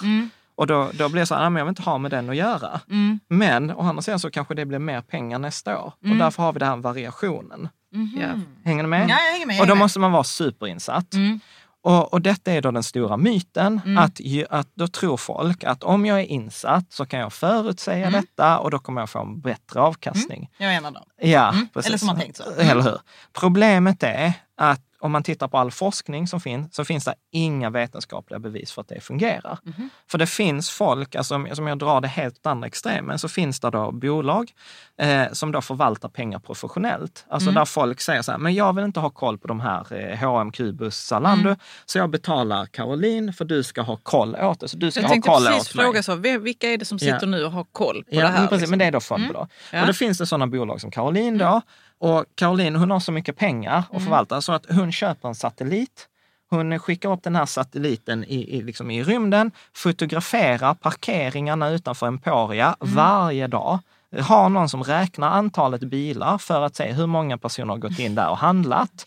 Mm. 0.54 0.56
Och 0.56 0.68
då, 0.68 0.89
då 0.93 1.10
blir 1.10 1.20
det 1.22 1.26
så 1.26 1.36
här, 1.36 1.41
"Nej, 1.41 1.49
men 1.49 1.60
jag 1.60 1.66
vill 1.66 1.72
inte 1.72 1.82
ha 1.82 1.97
med 1.97 2.12
den 2.12 2.30
att 2.30 2.36
göra. 2.36 2.80
Mm. 2.89 3.20
Men 3.30 3.72
å 3.72 3.82
andra 3.82 4.01
sidan 4.01 4.20
så 4.20 4.32
kanske 4.32 4.54
det 4.54 4.66
blir 4.66 4.80
mer 4.80 5.01
pengar 5.01 5.39
nästa 5.39 5.80
år. 5.84 5.93
Och 6.12 6.16
därför 6.16 6.43
har 6.43 6.54
vi 6.54 6.60
den 6.60 6.70
här 6.70 6.76
variationen. 6.78 7.70
Mhm. 7.93 8.18
Ja. 8.22 8.28
Hänger 8.66 8.84
ni 8.84 8.89
med? 8.89 9.10
Ja, 9.10 9.16
jag 9.26 9.32
hänger 9.34 9.45
med. 9.45 9.56
Jag 9.56 9.62
och 9.62 9.68
då 9.68 9.76
måste 9.76 9.99
man 9.99 10.12
vara 10.12 10.24
superinsatt. 10.24 11.14
Mm. 11.14 11.39
Och, 11.86 12.14
och 12.14 12.22
detta 12.22 12.51
är 12.51 12.62
då 12.62 12.72
den 12.72 12.84
stora 12.84 13.18
myten, 13.18 13.82
Mm. 13.86 13.97
att, 13.97 14.20
att 14.49 14.68
då 14.76 14.88
tror 14.88 15.18
folk 15.18 15.64
att 15.64 15.84
om 15.84 16.06
jag 16.06 16.20
är 16.20 16.24
insatt 16.26 16.86
så 16.93 17.06
kan 17.06 17.20
jag 17.20 17.34
förutsäga 17.34 18.08
Mm. 18.08 18.22
detta 18.22 18.60
och 18.60 18.72
då 18.72 18.80
kommer 18.80 19.01
jag 19.01 19.10
få 19.10 19.20
en 19.20 19.41
bättre 19.41 19.80
avkastning. 19.82 20.49
Jag 20.58 20.74
är 20.74 20.78
en 20.78 20.86
av 20.86 20.93
dem. 20.93 21.04
Ja, 21.22 21.49
Mm. 21.49 21.68
precis. 21.74 21.88
Eller 21.89 21.97
som 21.97 22.08
man 22.08 22.20
tänkt 22.20 22.38
så. 22.38 22.43
Eller 22.58 22.82
hur? 22.82 22.97
Problemet 23.39 24.04
är 24.04 24.34
att 24.58 24.82
om 25.04 25.12
man 25.12 25.24
tittar 25.24 25.47
på 25.47 25.58
all 25.58 25.72
forskning 25.72 26.28
som 26.28 26.39
finns, 26.41 26.76
så 26.76 26.86
finns 26.86 27.06
det 27.06 27.14
inga 27.32 27.70
vetenskapliga 27.70 28.39
bevis 28.39 28.72
för 28.72 28.82
att 28.82 28.88
det 28.88 28.99
fungerar. 29.01 29.60
Mhm. 29.64 29.89
För 30.12 30.18
det 30.18 30.28
finns 30.28 30.70
folk, 30.70 31.16
alltså, 31.16 31.36
om- 31.36 31.47
som 31.54 31.68
jag 31.68 31.78
drar 31.80 32.01
det 32.01 32.08
helt 32.08 32.45
andra 32.47 32.68
extremen, 32.68 33.20
så 33.20 33.28
finns 33.30 33.60
det 33.60 33.70
då 33.70 33.91
bolag 33.91 34.51
eh, 34.97 35.32
som 35.32 35.51
då 35.51 35.62
förvaltar 35.62 36.10
pengar 36.10 36.39
professionellt. 36.39 37.26
Alltså 37.30 37.49
Mm. 37.49 37.56
där 37.60 37.66
folk 37.66 38.01
säger 38.01 38.22
så 38.22 38.32
här, 38.32 38.38
men 38.39 38.54
jag 38.54 38.76
vill 38.76 38.86
inte 38.86 38.99
ha 38.99 39.10
koll 39.10 39.38
på 39.38 39.47
de 39.47 39.60
här 39.60 39.93
eh, 39.93 40.18
H&M, 40.20 40.51
Kubus, 40.51 40.97
Zalando, 40.97 41.49
Mm. 41.49 41.60
så 41.86 41.97
jag 41.97 42.10
betalar 42.10 42.66
Caroline 42.66 43.34
för 43.34 43.45
du 43.45 43.64
ska 43.64 43.82
ha 43.82 43.97
koll 44.04 44.36
åt 44.36 44.60
det. 44.60 44.68
Så 44.68 44.78
du 44.78 44.91
ska 44.91 45.01
Jag 45.01 45.10
ha 45.10 45.22
koll 45.22 45.45
precis 45.45 45.70
åt 45.70 45.76
mig. 45.76 45.86
fråga 45.86 46.04
så, 46.04 46.16
vem- 46.16 46.43
vilka 46.43 46.70
är 46.70 46.78
det 46.78 46.86
som 46.86 46.99
sitter 46.99 47.20
Ja. 47.22 47.26
nu 47.28 47.45
och 47.45 47.51
har 47.51 47.64
koll 47.72 48.04
på 48.04 48.10
Ja, 48.16 48.22
det 48.22 48.28
här? 48.28 48.39
men, 48.39 48.47
precis, 48.47 48.62
liksom? 48.62 48.70
men 48.70 48.80
det 48.80 48.86
är 48.86 48.91
då 48.91 48.99
fondbolag. 48.99 49.47
Ja. 49.72 49.82
Och 49.82 49.88
då 49.88 49.93
finns 49.93 50.18
det 50.18 50.26
sådana 50.26 50.47
bolag 50.47 50.82
som 50.82 50.91
Caroline 50.91 51.38
då. 51.38 51.62
Och 52.04 52.26
Caroline 52.36 52.76
hon 52.76 52.91
har 52.91 52.99
så 52.99 53.12
mycket 53.12 53.38
pengar 53.38 53.84
att 53.91 54.04
förvalta 54.04 54.41
så 54.41 54.51
att 54.51 54.66
hon 54.70 54.91
köper 54.91 55.28
en 55.28 55.36
satellit. 55.36 56.08
Hon 56.49 56.80
skickar 56.80 57.12
upp 57.12 57.24
den 57.24 57.36
här 57.36 57.45
satelliten 57.45 58.24
i, 58.24 58.58
i, 58.58 58.62
liksom 58.62 58.91
i 58.91 59.04
rymden, 59.04 59.51
fotograferar 59.74 60.74
parkeringarna 60.74 61.70
utanför 61.70 62.08
Emporia 62.08 62.76
varje 62.80 63.47
dag. 63.47 63.80
Har 64.20 64.49
någon 64.49 64.70
som 64.70 64.84
räknar 64.84 65.30
antalet 65.30 65.82
bilar 65.82 66.38
för 66.38 66.62
att 66.62 66.76
se 66.76 66.91
hur 66.91 67.08
många 67.08 67.38
personer 67.38 67.74
har 67.74 67.78
gått 67.78 67.99
in 67.99 68.16
där 68.16 68.30
och 68.30 68.38
handlat. 68.38 69.06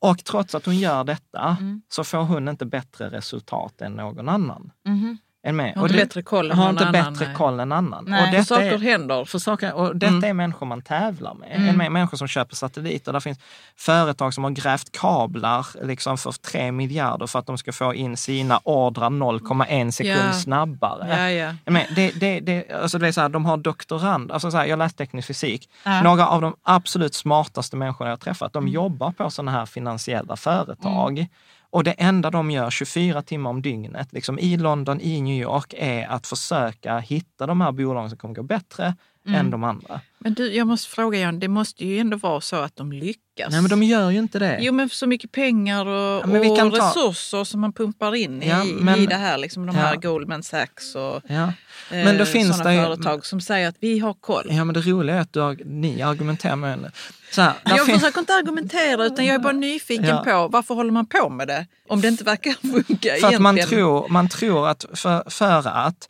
Och 0.00 0.24
trots 0.24 0.54
att 0.54 0.66
hon 0.66 0.76
gör 0.76 1.04
detta 1.04 1.56
så 1.88 2.04
får 2.04 2.18
hon 2.18 2.48
inte 2.48 2.66
bättre 2.66 3.10
resultat 3.10 3.80
än 3.80 3.92
någon 3.92 4.28
annan. 4.28 4.70
Mhm. 4.84 5.18
Än 5.46 5.56
med. 5.56 5.74
Har 5.74 5.82
Och 5.82 5.88
inte 5.88 5.98
det- 5.98 6.04
bättre 6.04 6.22
koll 6.22 6.50
än 6.50 6.56
har 6.58 6.64
någon 6.64 6.72
inte 6.74 6.88
annan, 7.00 7.12
bättre 7.12 7.26
nej. 7.26 7.34
koll 7.36 7.60
än 7.60 7.72
annan. 7.72 8.04
Nej. 8.08 8.20
Och 8.20 8.26
För 8.26 8.32
detta 8.32 8.44
saker 8.44 8.72
är- 8.72 8.78
händer. 8.78 9.24
för 9.24 9.38
saker, 9.38 9.72
och 9.74 9.96
detta 9.96 10.12
Mm. 10.12 10.24
är 10.30 10.32
människor 10.32 10.66
man 10.66 10.82
tävlar 10.82 11.34
med. 11.34 11.48
Mm. 11.56 11.68
Mm. 11.68 11.92
Människor 11.92 12.16
som 12.16 12.28
köper 12.28 12.56
satelliter. 12.56 13.12
Där 13.12 13.20
finns 13.20 13.38
företag 13.76 14.34
som 14.34 14.44
har 14.44 14.50
grävt 14.50 14.92
kablar 14.92 15.66
liksom 15.86 16.18
för 16.18 16.32
3 16.32 16.72
miljarder 16.72 17.26
för 17.26 17.38
att 17.38 17.46
de 17.46 17.58
ska 17.58 17.72
få 17.72 17.94
in 17.94 18.16
sina 18.16 18.60
ordrar 18.64 19.10
0,1 19.10 19.92
sekund 19.92 20.20
Ja. 20.28 20.32
snabbare. 20.32 21.06
Ja, 21.08 21.30
ja. 21.30 21.54
Jag 21.64 21.72
menar, 21.72 21.86
det, 21.94 22.10
det, 22.20 22.40
det, 22.40 22.70
alltså 22.72 22.98
det 22.98 23.08
är 23.08 23.12
så 23.12 23.20
här, 23.20 23.28
de 23.28 23.44
har 23.44 23.56
doktorand, 23.56 24.32
alltså 24.32 24.50
så 24.50 24.56
här, 24.56 24.66
jag 24.66 24.78
läste 24.78 24.98
teknisk 24.98 25.28
fysik. 25.28 25.68
Ja. 25.84 26.02
Några 26.02 26.28
av 26.28 26.40
de 26.40 26.56
absolut 26.62 27.14
smartaste 27.14 27.76
människorna 27.76 28.10
jag 28.10 28.16
har 28.16 28.20
träffat, 28.20 28.54
Mm. 28.56 28.66
de 28.66 28.72
jobbar 28.72 29.10
på 29.12 29.30
sådana 29.30 29.50
här 29.52 29.66
finansiella 29.66 30.36
företag. 30.36 31.26
Och 31.70 31.84
det 31.84 31.92
enda 31.92 32.30
de 32.30 32.50
gör 32.50 32.70
24 32.70 33.22
timmar 33.22 33.50
om 33.50 33.62
dygnet, 33.62 34.12
liksom 34.12 34.38
i 34.38 34.56
London, 34.56 35.00
i 35.00 35.20
New 35.20 35.42
York, 35.42 35.74
är 35.76 36.06
att 36.06 36.26
försöka 36.26 36.98
hitta 36.98 37.46
de 37.46 37.60
här 37.60 37.72
bolagen 37.72 38.10
som 38.10 38.18
kommer 38.18 38.34
gå 38.34 38.42
bättre 38.42 38.94
än 39.34 39.50
de 39.50 39.64
andra. 39.64 40.00
Men 40.18 40.34
du, 40.34 40.52
jag 40.54 40.66
måste 40.66 40.90
fråga 40.90 41.18
Jan, 41.18 41.38
det 41.40 41.48
måste 41.48 41.84
ju 41.84 41.98
ändå 41.98 42.16
vara 42.16 42.40
så 42.40 42.56
att 42.56 42.76
de 42.76 42.92
lyckas. 42.92 43.50
Nej 43.50 43.60
men 43.62 43.68
de 43.70 43.82
gör 43.82 44.10
ju 44.10 44.18
inte 44.18 44.38
det. 44.38 44.58
Jo 44.60 44.72
men 44.72 44.88
så 44.88 45.06
mycket 45.06 45.32
pengar 45.32 45.86
och, 45.86 46.22
Ja, 46.34 46.40
och 46.50 46.56
ta- 46.56 46.88
resurser 46.88 47.44
som 47.44 47.60
man 47.60 47.72
pumpar 47.72 48.14
in 48.14 48.42
i, 48.42 48.48
Ja, 48.48 48.64
men- 48.64 48.98
i 48.98 49.06
det 49.06 49.14
här. 49.14 49.38
Liksom 49.38 49.66
de 49.66 49.76
här 49.76 49.94
Ja. 50.02 50.10
Goldman 50.10 50.42
Sachs 50.42 50.94
och 50.94 51.22
Ja. 51.28 51.52
Men 51.90 52.16
då 52.16 52.22
eh, 52.22 52.28
finns 52.28 52.48
sådana 52.56 52.70
det 52.70 52.76
ju- 52.76 52.82
företag 52.82 53.26
som 53.26 53.40
säger 53.40 53.68
att 53.68 53.76
vi 53.80 53.98
har 53.98 54.14
koll. 54.14 54.46
Ja 54.50 54.64
men 54.64 54.74
det 54.74 54.80
roliga 54.80 55.16
är 55.16 55.20
att 55.20 55.32
du, 55.32 55.64
ni 55.64 56.02
argumenterar 56.02 56.56
med 56.56 56.70
henne. 56.70 56.90
Så 57.32 57.42
här, 57.42 57.52
Jag 57.64 57.86
fin- 57.86 57.94
försöker 57.94 58.20
inte 58.20 58.32
argumentera 58.34 59.04
utan 59.04 59.24
jag 59.26 59.34
är 59.34 59.38
bara 59.38 59.52
nyfiken 59.52 60.24
på 60.24 60.48
varför 60.52 60.74
håller 60.74 60.92
man 60.92 61.06
på 61.06 61.28
med 61.28 61.48
det? 61.48 61.66
Om 61.88 62.00
det 62.00 62.08
inte 62.08 62.24
verkar 62.24 62.52
funka 62.52 63.14
För 63.20 63.34
att 63.34 63.40
man 63.40 63.58
egentligen. 63.58 63.84
tror, 63.84 64.08
man 64.08 64.28
tror 64.28 64.68
att 64.68 64.84
för, 64.94 65.30
för 65.30 65.68
att 65.68 66.08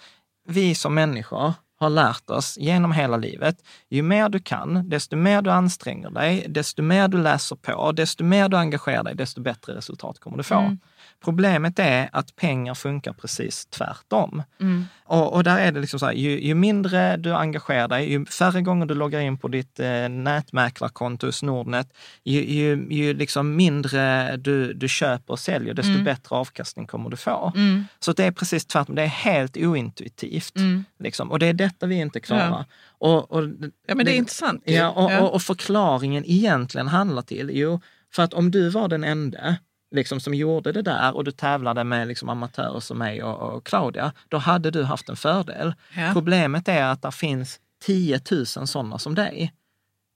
vi 0.48 0.74
som 0.74 0.94
människor 0.94 1.54
har 1.78 1.90
lärt 1.90 2.30
oss 2.30 2.58
genom 2.58 2.92
hela 2.92 3.16
livet, 3.16 3.56
ju 3.88 4.02
mer 4.02 4.28
du 4.28 4.38
kan, 4.38 4.88
desto 4.88 5.16
mer 5.16 5.42
du 5.42 5.50
anstränger 5.50 6.10
dig, 6.10 6.46
desto 6.48 6.82
mer 6.82 7.08
du 7.08 7.18
läser 7.18 7.56
på, 7.56 7.92
desto 7.92 8.24
mer 8.24 8.48
du 8.48 8.56
engagerar 8.56 9.04
dig, 9.04 9.14
desto 9.14 9.40
bättre 9.40 9.74
resultat 9.74 10.18
kommer 10.18 10.36
du 10.36 10.42
få. 10.42 10.54
Mm. 10.54 10.78
Problemet 11.24 11.78
är 11.78 12.08
att 12.12 12.36
pengar 12.36 12.74
funkar 12.74 13.12
precis 13.12 13.66
tvärtom. 13.66 14.42
Mm. 14.60 14.84
Och, 15.04 15.32
och 15.34 15.44
där 15.44 15.58
är 15.58 15.72
det 15.72 15.80
liksom 15.80 16.00
så 16.00 16.06
här, 16.06 16.12
ju, 16.12 16.40
ju 16.40 16.54
mindre 16.54 17.16
du 17.16 17.34
engagerar 17.34 17.88
dig, 17.88 18.10
ju 18.12 18.26
färre 18.26 18.62
gånger 18.62 18.86
du 18.86 18.94
loggar 18.94 19.20
in 19.20 19.38
på 19.38 19.48
ditt 19.48 19.80
eh, 19.80 20.08
nätmäklarkonto 20.08 21.26
hos 21.26 21.42
Nordnet, 21.42 21.92
ju, 22.24 22.44
ju, 22.44 22.86
ju 22.90 23.14
liksom 23.14 23.56
mindre 23.56 24.36
du, 24.36 24.72
du 24.74 24.88
köper 24.88 25.32
och 25.32 25.38
säljer, 25.38 25.74
desto 25.74 25.92
Mm. 25.92 26.04
bättre 26.04 26.36
avkastning 26.36 26.86
kommer 26.86 27.10
du 27.10 27.16
få. 27.16 27.52
Så 28.00 28.12
det 28.12 28.24
är 28.24 28.30
precis 28.32 28.66
tvärtom, 28.66 28.94
det 28.94 29.02
är 29.02 29.06
helt 29.06 29.56
ointuitivt. 29.56 30.56
Mm. 30.56 30.84
Liksom. 30.98 31.30
Och 31.30 31.38
det 31.38 31.46
är 31.46 31.52
detta 31.52 31.86
vi 31.86 31.94
inte 31.94 32.20
klarar. 32.20 32.64
Och, 32.98 33.32
och, 33.32 33.42
Ja 33.86 33.94
men 33.94 34.06
det 34.06 34.12
är 34.12 34.16
intressant. 34.16 34.62
ju. 34.66 34.74
Ja, 34.74 34.90
och, 34.90 35.12
Ja. 35.12 35.20
och, 35.20 35.34
och 35.34 35.42
förklaringen 35.42 36.24
egentligen 36.26 36.88
handlar 36.88 37.22
till, 37.22 37.50
jo, 37.52 37.80
för 38.14 38.22
att 38.22 38.34
om 38.34 38.50
du 38.50 38.68
var 38.68 38.88
den 38.88 39.04
enda 39.04 39.56
liksom, 39.90 40.20
som 40.20 40.34
gjorde 40.34 40.72
det 40.72 40.82
där 40.82 41.16
och 41.16 41.24
du 41.24 41.30
tävlade 41.30 41.84
med 41.84 42.08
liksom, 42.08 42.28
amatörer 42.28 42.80
som 42.80 42.98
mig 42.98 43.22
och, 43.22 43.54
och 43.56 43.66
Claudia, 43.66 44.12
då 44.28 44.38
hade 44.38 44.70
du 44.70 44.84
haft 44.84 45.08
en 45.08 45.16
fördel. 45.16 45.74
Ja. 45.96 46.10
Problemet 46.12 46.68
är 46.68 46.84
att 46.84 47.02
det 47.02 47.12
finns 47.12 47.60
10 47.84 48.20
000 48.30 48.46
sådana 48.46 48.98
som 48.98 49.14
dig. 49.14 49.54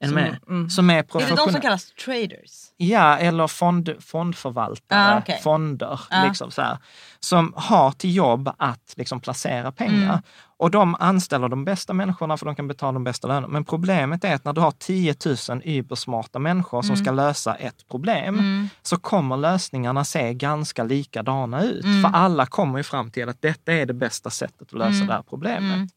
Som- 0.04 0.14
med? 0.14 0.36
mm. 0.48 0.70
Som 0.70 0.90
är 0.90 0.94
Är 0.94 0.96
det 1.02 1.02
de 1.02 1.12
som 1.20 1.28
professionella. 1.36 1.60
kallas 1.60 1.90
traders? 2.04 2.50
Ja, 2.76 3.18
eller 3.18 3.46
fond, 3.46 3.90
fondförvaltare, 4.00 5.14
Ah, 5.14 5.18
okej. 5.18 5.40
fonder, 5.42 6.00
Ah. 6.10 6.24
liksom 6.24 6.50
så 6.50 6.62
här, 6.62 6.78
som 7.20 7.52
har 7.56 7.92
till 7.92 8.14
jobb 8.16 8.50
att 8.58 8.94
liksom 8.96 9.20
placera 9.20 9.72
pengar. 9.72 10.02
Mm. 10.02 10.22
Och 10.62 10.70
de 10.70 10.96
anställer 11.00 11.48
de 11.48 11.64
bästa 11.64 11.92
människorna 11.92 12.36
för 12.36 12.46
de 12.46 12.54
kan 12.54 12.68
betala 12.68 12.92
de 12.92 13.04
bästa 13.04 13.28
lönerna. 13.28 13.48
Men 13.48 13.64
problemet 13.64 14.24
är 14.24 14.34
att 14.34 14.44
när 14.44 14.52
du 14.52 14.60
har 14.60 14.70
10 14.70 15.14
000 15.48 15.62
übersmarta 15.64 16.38
människor 16.38 16.82
som 16.82 16.90
Mm. 16.94 17.04
ska 17.04 17.10
lösa 17.12 17.54
ett 17.54 17.88
problem, 17.90 18.68
så 18.82 18.96
kommer 18.96 19.36
lösningarna 19.36 20.04
se 20.04 20.34
ganska 20.34 20.84
likadana 20.84 21.62
ut. 21.62 21.84
Mm. 21.84 22.02
För 22.02 22.18
alla 22.18 22.46
kommer 22.46 22.78
ju 22.78 22.82
fram 22.82 23.10
till 23.10 23.28
att 23.28 23.42
detta 23.42 23.72
är 23.72 23.86
det 23.86 23.94
bästa 23.94 24.30
sättet 24.30 24.62
att 24.62 24.72
lösa 24.72 24.94
Mm. 24.96 25.06
det 25.06 25.12
här 25.12 25.22
problemet. 25.22 25.90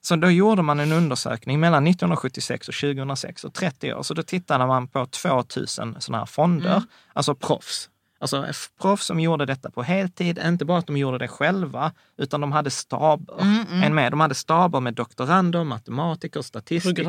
Så 0.00 0.16
då 0.16 0.30
gjorde 0.30 0.62
man 0.62 0.80
en 0.80 0.92
undersökning 0.92 1.60
mellan 1.60 1.86
1976 1.86 2.68
och 2.68 2.74
2006, 2.74 3.44
och 3.44 3.54
30 3.54 3.94
år. 3.94 4.02
Så 4.02 4.14
då 4.14 4.22
tittade 4.22 4.66
man 4.66 4.88
på 4.88 5.06
2000 5.06 5.96
sådana 5.98 6.18
här 6.18 6.26
fonder, 6.26 6.70
Mm. 6.76 6.82
alltså 7.12 7.34
proffs. 7.34 7.88
Alltså 8.20 8.46
proffs 8.80 9.06
som 9.06 9.20
gjorde 9.20 9.46
detta 9.46 9.70
på 9.70 9.82
heltid, 9.82 10.38
inte 10.46 10.64
bara 10.64 10.78
att 10.78 10.86
de 10.86 10.96
gjorde 10.96 11.18
det 11.18 11.28
själva, 11.28 11.92
utan 12.16 12.40
de 12.40 12.52
hade 12.52 12.70
staber. 12.70 13.34
Mm, 13.40 13.82
En 13.82 13.94
med. 13.94 14.12
De 14.12 14.20
hade 14.20 14.34
staber 14.34 14.80
med 14.80 14.94
doktorander, 14.94 15.64
matematiker, 15.64 16.42
statistiker, 16.42 17.04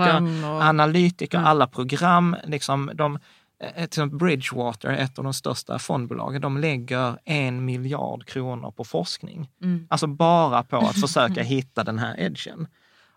och- 0.46 0.64
analytiker, 0.64 1.38
alla 1.38 1.68
program. 1.68 2.36
Liksom, 2.46 2.92
de, 2.94 3.16
eh, 3.64 3.74
till 3.76 3.84
exempel 3.84 4.18
Bridgewater, 4.20 4.90
ett 4.90 5.18
av 5.18 5.24
de 5.24 5.34
största 5.34 5.80
fondbolagen, 5.80 6.42
de 6.42 6.58
lägger 6.58 7.18
en 7.26 7.66
miljard 7.66 8.26
kronor 8.26 8.72
på 8.72 8.84
forskning. 8.84 9.50
Alltså 9.90 10.08
bara 10.08 10.64
på 10.64 10.78
att 10.78 11.02
försöka 11.02 11.42
hitta 11.44 11.84
den 11.84 12.00
här 12.00 12.20
edgen. 12.20 12.68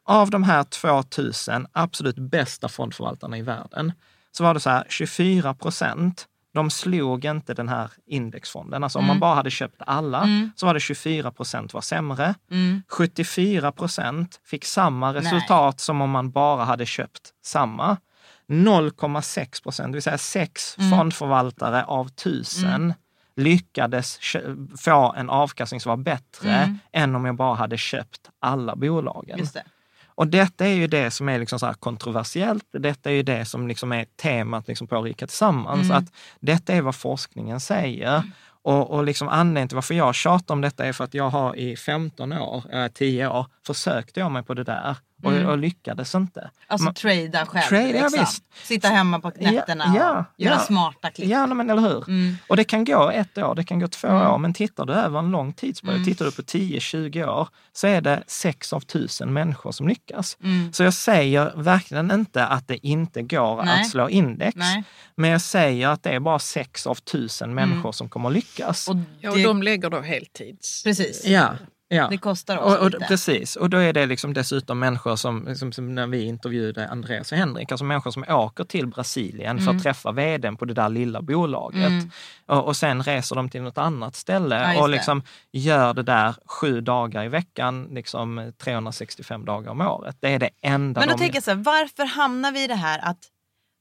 Av 0.04 0.30
de 0.30 0.42
här 0.42 0.64
2000 0.64 1.66
absolut 1.72 2.16
bästa 2.18 2.68
fondförvaltarna 2.68 3.38
i 3.38 3.42
världen 3.42 3.92
så 4.32 4.44
var 4.44 4.54
det 4.54 4.60
så 4.60 4.70
här 4.70 4.84
24 4.88 5.54
procent, 5.54 6.26
de 6.54 6.70
slog 6.70 7.24
inte 7.24 7.54
den 7.54 7.68
här 7.68 7.90
indexfonden. 8.06 8.84
Alltså 8.84 8.98
om 8.98 9.04
man 9.06 9.20
bara 9.20 9.34
hade 9.34 9.50
köpt 9.50 9.82
alla 9.86 10.28
så 10.56 10.66
var 10.66 10.74
det 10.74 10.80
24 10.80 11.30
procent 11.30 11.74
var 11.74 11.80
sämre. 11.80 12.34
74 12.88 13.72
procent 13.72 14.40
fick 14.44 14.64
samma 14.64 15.14
resultat 15.14 15.80
som 15.80 16.00
om 16.00 16.10
man 16.10 16.30
bara 16.30 16.64
hade 16.64 16.86
köpt 16.86 17.30
samma. 17.44 17.96
0,6 18.48 19.62
procent, 19.62 19.92
det 19.92 19.96
vill 19.96 20.02
säga 20.02 20.18
sex 20.18 20.76
fondförvaltare 20.90 21.84
av 21.84 22.08
tusen 22.08 22.94
lyckades 23.36 24.18
kö- 24.20 24.56
få 24.78 25.12
en 25.16 25.30
avkastning 25.30 25.80
som 25.80 25.90
var 25.90 25.96
bättre 25.96 26.50
än 26.92 27.14
om 27.14 27.24
jag 27.24 27.36
bara 27.36 27.54
hade 27.54 27.78
köpt 27.78 28.30
alla 28.40 28.76
bolagen. 28.76 29.38
Och 30.14 30.26
detta 30.26 30.66
är 30.66 30.74
ju 30.74 30.86
det 30.86 31.10
som 31.10 31.28
är 31.28 31.38
liksom 31.38 31.58
så 31.58 31.74
kontroversiellt. 31.80 32.64
Detta 32.72 33.10
är 33.10 33.14
ju 33.14 33.22
det 33.22 33.44
som 33.44 33.68
liksom 33.68 33.92
är 33.92 34.04
temat 34.04 34.68
liksom 34.68 34.86
på 34.86 35.02
Rika 35.02 35.26
Tillsammans. 35.26 35.84
Mm. 35.84 35.96
Att 35.96 36.12
detta 36.40 36.72
är 36.72 36.80
vad 36.80 36.94
forskningen 36.94 37.60
säger. 37.60 38.22
Och, 38.62 38.90
och 38.90 39.04
liksom 39.04 39.28
anledningen 39.28 39.68
till 39.68 39.74
varför 39.74 39.94
jag 39.94 40.14
tjatar 40.14 40.54
om 40.54 40.60
detta 40.60 40.84
är 40.84 40.92
för 40.92 41.04
att 41.04 41.14
jag 41.14 41.30
har 41.30 41.56
i 41.56 41.76
15 41.76 42.32
år, 42.32 42.74
eh, 42.74 42.88
10 42.88 43.28
år, 43.28 43.46
försökte 43.66 44.20
jag 44.20 44.30
mig 44.30 44.42
på 44.42 44.54
det 44.54 44.64
där 44.64 44.96
och, 45.22 45.32
och 45.32 45.58
lyckades 45.58 46.14
inte. 46.14 46.50
Alltså 46.66 46.84
Man- 46.84 46.94
trada 46.94 47.46
själv. 47.46 47.62
Trade, 47.68 47.88
ja, 47.88 48.02
liksom. 48.02 48.20
visst. 48.20 48.44
Sitta 48.64 48.88
hemma 48.88 49.20
på 49.20 49.32
nätterna 49.40 49.84
Ja, 49.86 49.94
ja, 50.00 50.24
och 50.34 50.40
göra 50.40 50.54
ja. 50.54 50.60
smarta 50.60 51.10
klipp. 51.10 51.28
Ja, 51.28 51.46
men 51.46 51.70
eller 51.70 51.82
hur? 51.82 52.08
Mm. 52.08 52.36
Och 52.48 52.56
det 52.56 52.64
kan 52.64 52.84
gå 52.84 53.10
ett 53.10 53.38
år, 53.38 53.54
det 53.54 53.64
kan 53.64 53.80
gå 53.80 53.88
två 53.88 54.08
år, 54.08 54.38
men 54.38 54.54
tittar 54.54 54.84
du 54.86 54.92
över 54.92 55.18
en 55.18 55.30
lång 55.30 55.52
tidsperiod, 55.52 56.04
tittar 56.04 56.24
du 56.24 56.30
på 56.32 56.42
10-20 56.42 57.28
år, 57.28 57.48
så 57.72 57.86
är 57.86 58.00
det 58.00 58.22
sex 58.26 58.72
av 58.72 58.80
tusen 58.80 59.32
människor 59.32 59.72
som 59.72 59.88
lyckas. 59.88 60.36
Mm. 60.42 60.72
Så 60.72 60.82
jag 60.82 60.94
säger 60.94 61.52
verkligen 61.56 62.10
inte 62.10 62.46
att 62.46 62.68
det 62.68 62.86
inte 62.86 63.22
går 63.22 63.62
Nej. 63.64 63.80
att 63.80 63.90
slå 63.90 64.08
index, 64.08 64.56
Nej. 64.56 64.84
men 65.14 65.30
jag 65.30 65.40
säger 65.40 65.88
att 65.88 66.02
det 66.02 66.10
är 66.10 66.20
bara 66.20 66.38
sex 66.38 66.86
av 66.86 66.94
tusen 66.94 67.54
människor 67.54 67.92
som 67.92 68.08
kommer 68.08 68.28
att 68.28 68.34
lyckas. 68.34 68.88
Och 68.88 68.96
Ja, 69.20 69.30
och 69.30 69.36
det, 69.36 69.42
de 69.44 69.62
lägger 69.62 69.90
då 69.90 70.00
heltids. 70.00 70.82
Precis. 70.84 71.26
ja, 71.26 71.52
ja. 71.96 72.08
Det 72.10 72.18
kostar 72.18 72.56
Och, 72.56 72.66
också 72.72 72.78
och, 72.84 72.90
lite. 72.90 73.04
precis, 73.08 73.56
och 73.56 73.70
då 73.70 73.76
är 73.78 73.92
det 73.92 74.06
liksom 74.06 74.34
dessutom 74.34 74.78
människor 74.78 75.16
som, 75.16 75.54
som, 75.56 75.72
som 75.72 75.94
när 75.94 76.06
vi 76.06 76.22
intervjuade 76.24 76.88
Andreas 76.88 77.32
och 77.32 77.38
Henrik, 77.38 77.72
alltså 77.72 77.84
människor 77.84 78.10
som 78.10 78.24
åker 78.28 78.64
till 78.64 78.86
Brasilien 78.86 79.58
för 79.58 79.62
Mm. 79.64 79.76
att 79.76 79.82
träffa 79.82 80.12
vdn 80.12 80.56
på 80.56 80.64
det 80.64 80.74
där 80.74 80.88
lilla 80.88 81.22
bolaget. 81.22 81.92
Och, 82.46 82.64
och 82.66 82.76
sen 82.76 83.02
reser 83.02 83.36
de 83.36 83.48
till 83.48 83.62
något 83.62 83.78
annat 83.78 84.14
ställe 84.16 84.72
Ja, 84.74 84.80
och 84.82 84.88
det. 84.88 84.94
liksom 84.94 85.22
gör 85.52 85.94
det 85.94 86.02
där 86.02 86.34
sju 86.46 86.80
dagar 86.80 87.24
i 87.24 87.28
veckan, 87.28 87.88
liksom 87.90 88.52
365 88.58 89.44
dagar 89.44 89.70
om 89.70 89.80
året. 89.80 90.16
Det 90.20 90.28
är 90.34 90.38
det 90.38 90.50
enda 90.62 91.00
Men 91.00 91.08
då 91.08 91.14
de... 91.14 91.18
tänker 91.18 91.36
jag 91.36 91.42
så 91.44 91.50
här, 91.50 91.58
varför 91.58 92.04
hamnar 92.04 92.52
vi 92.52 92.64
i 92.64 92.66
det 92.66 92.74
här 92.74 92.98
att 92.98 93.18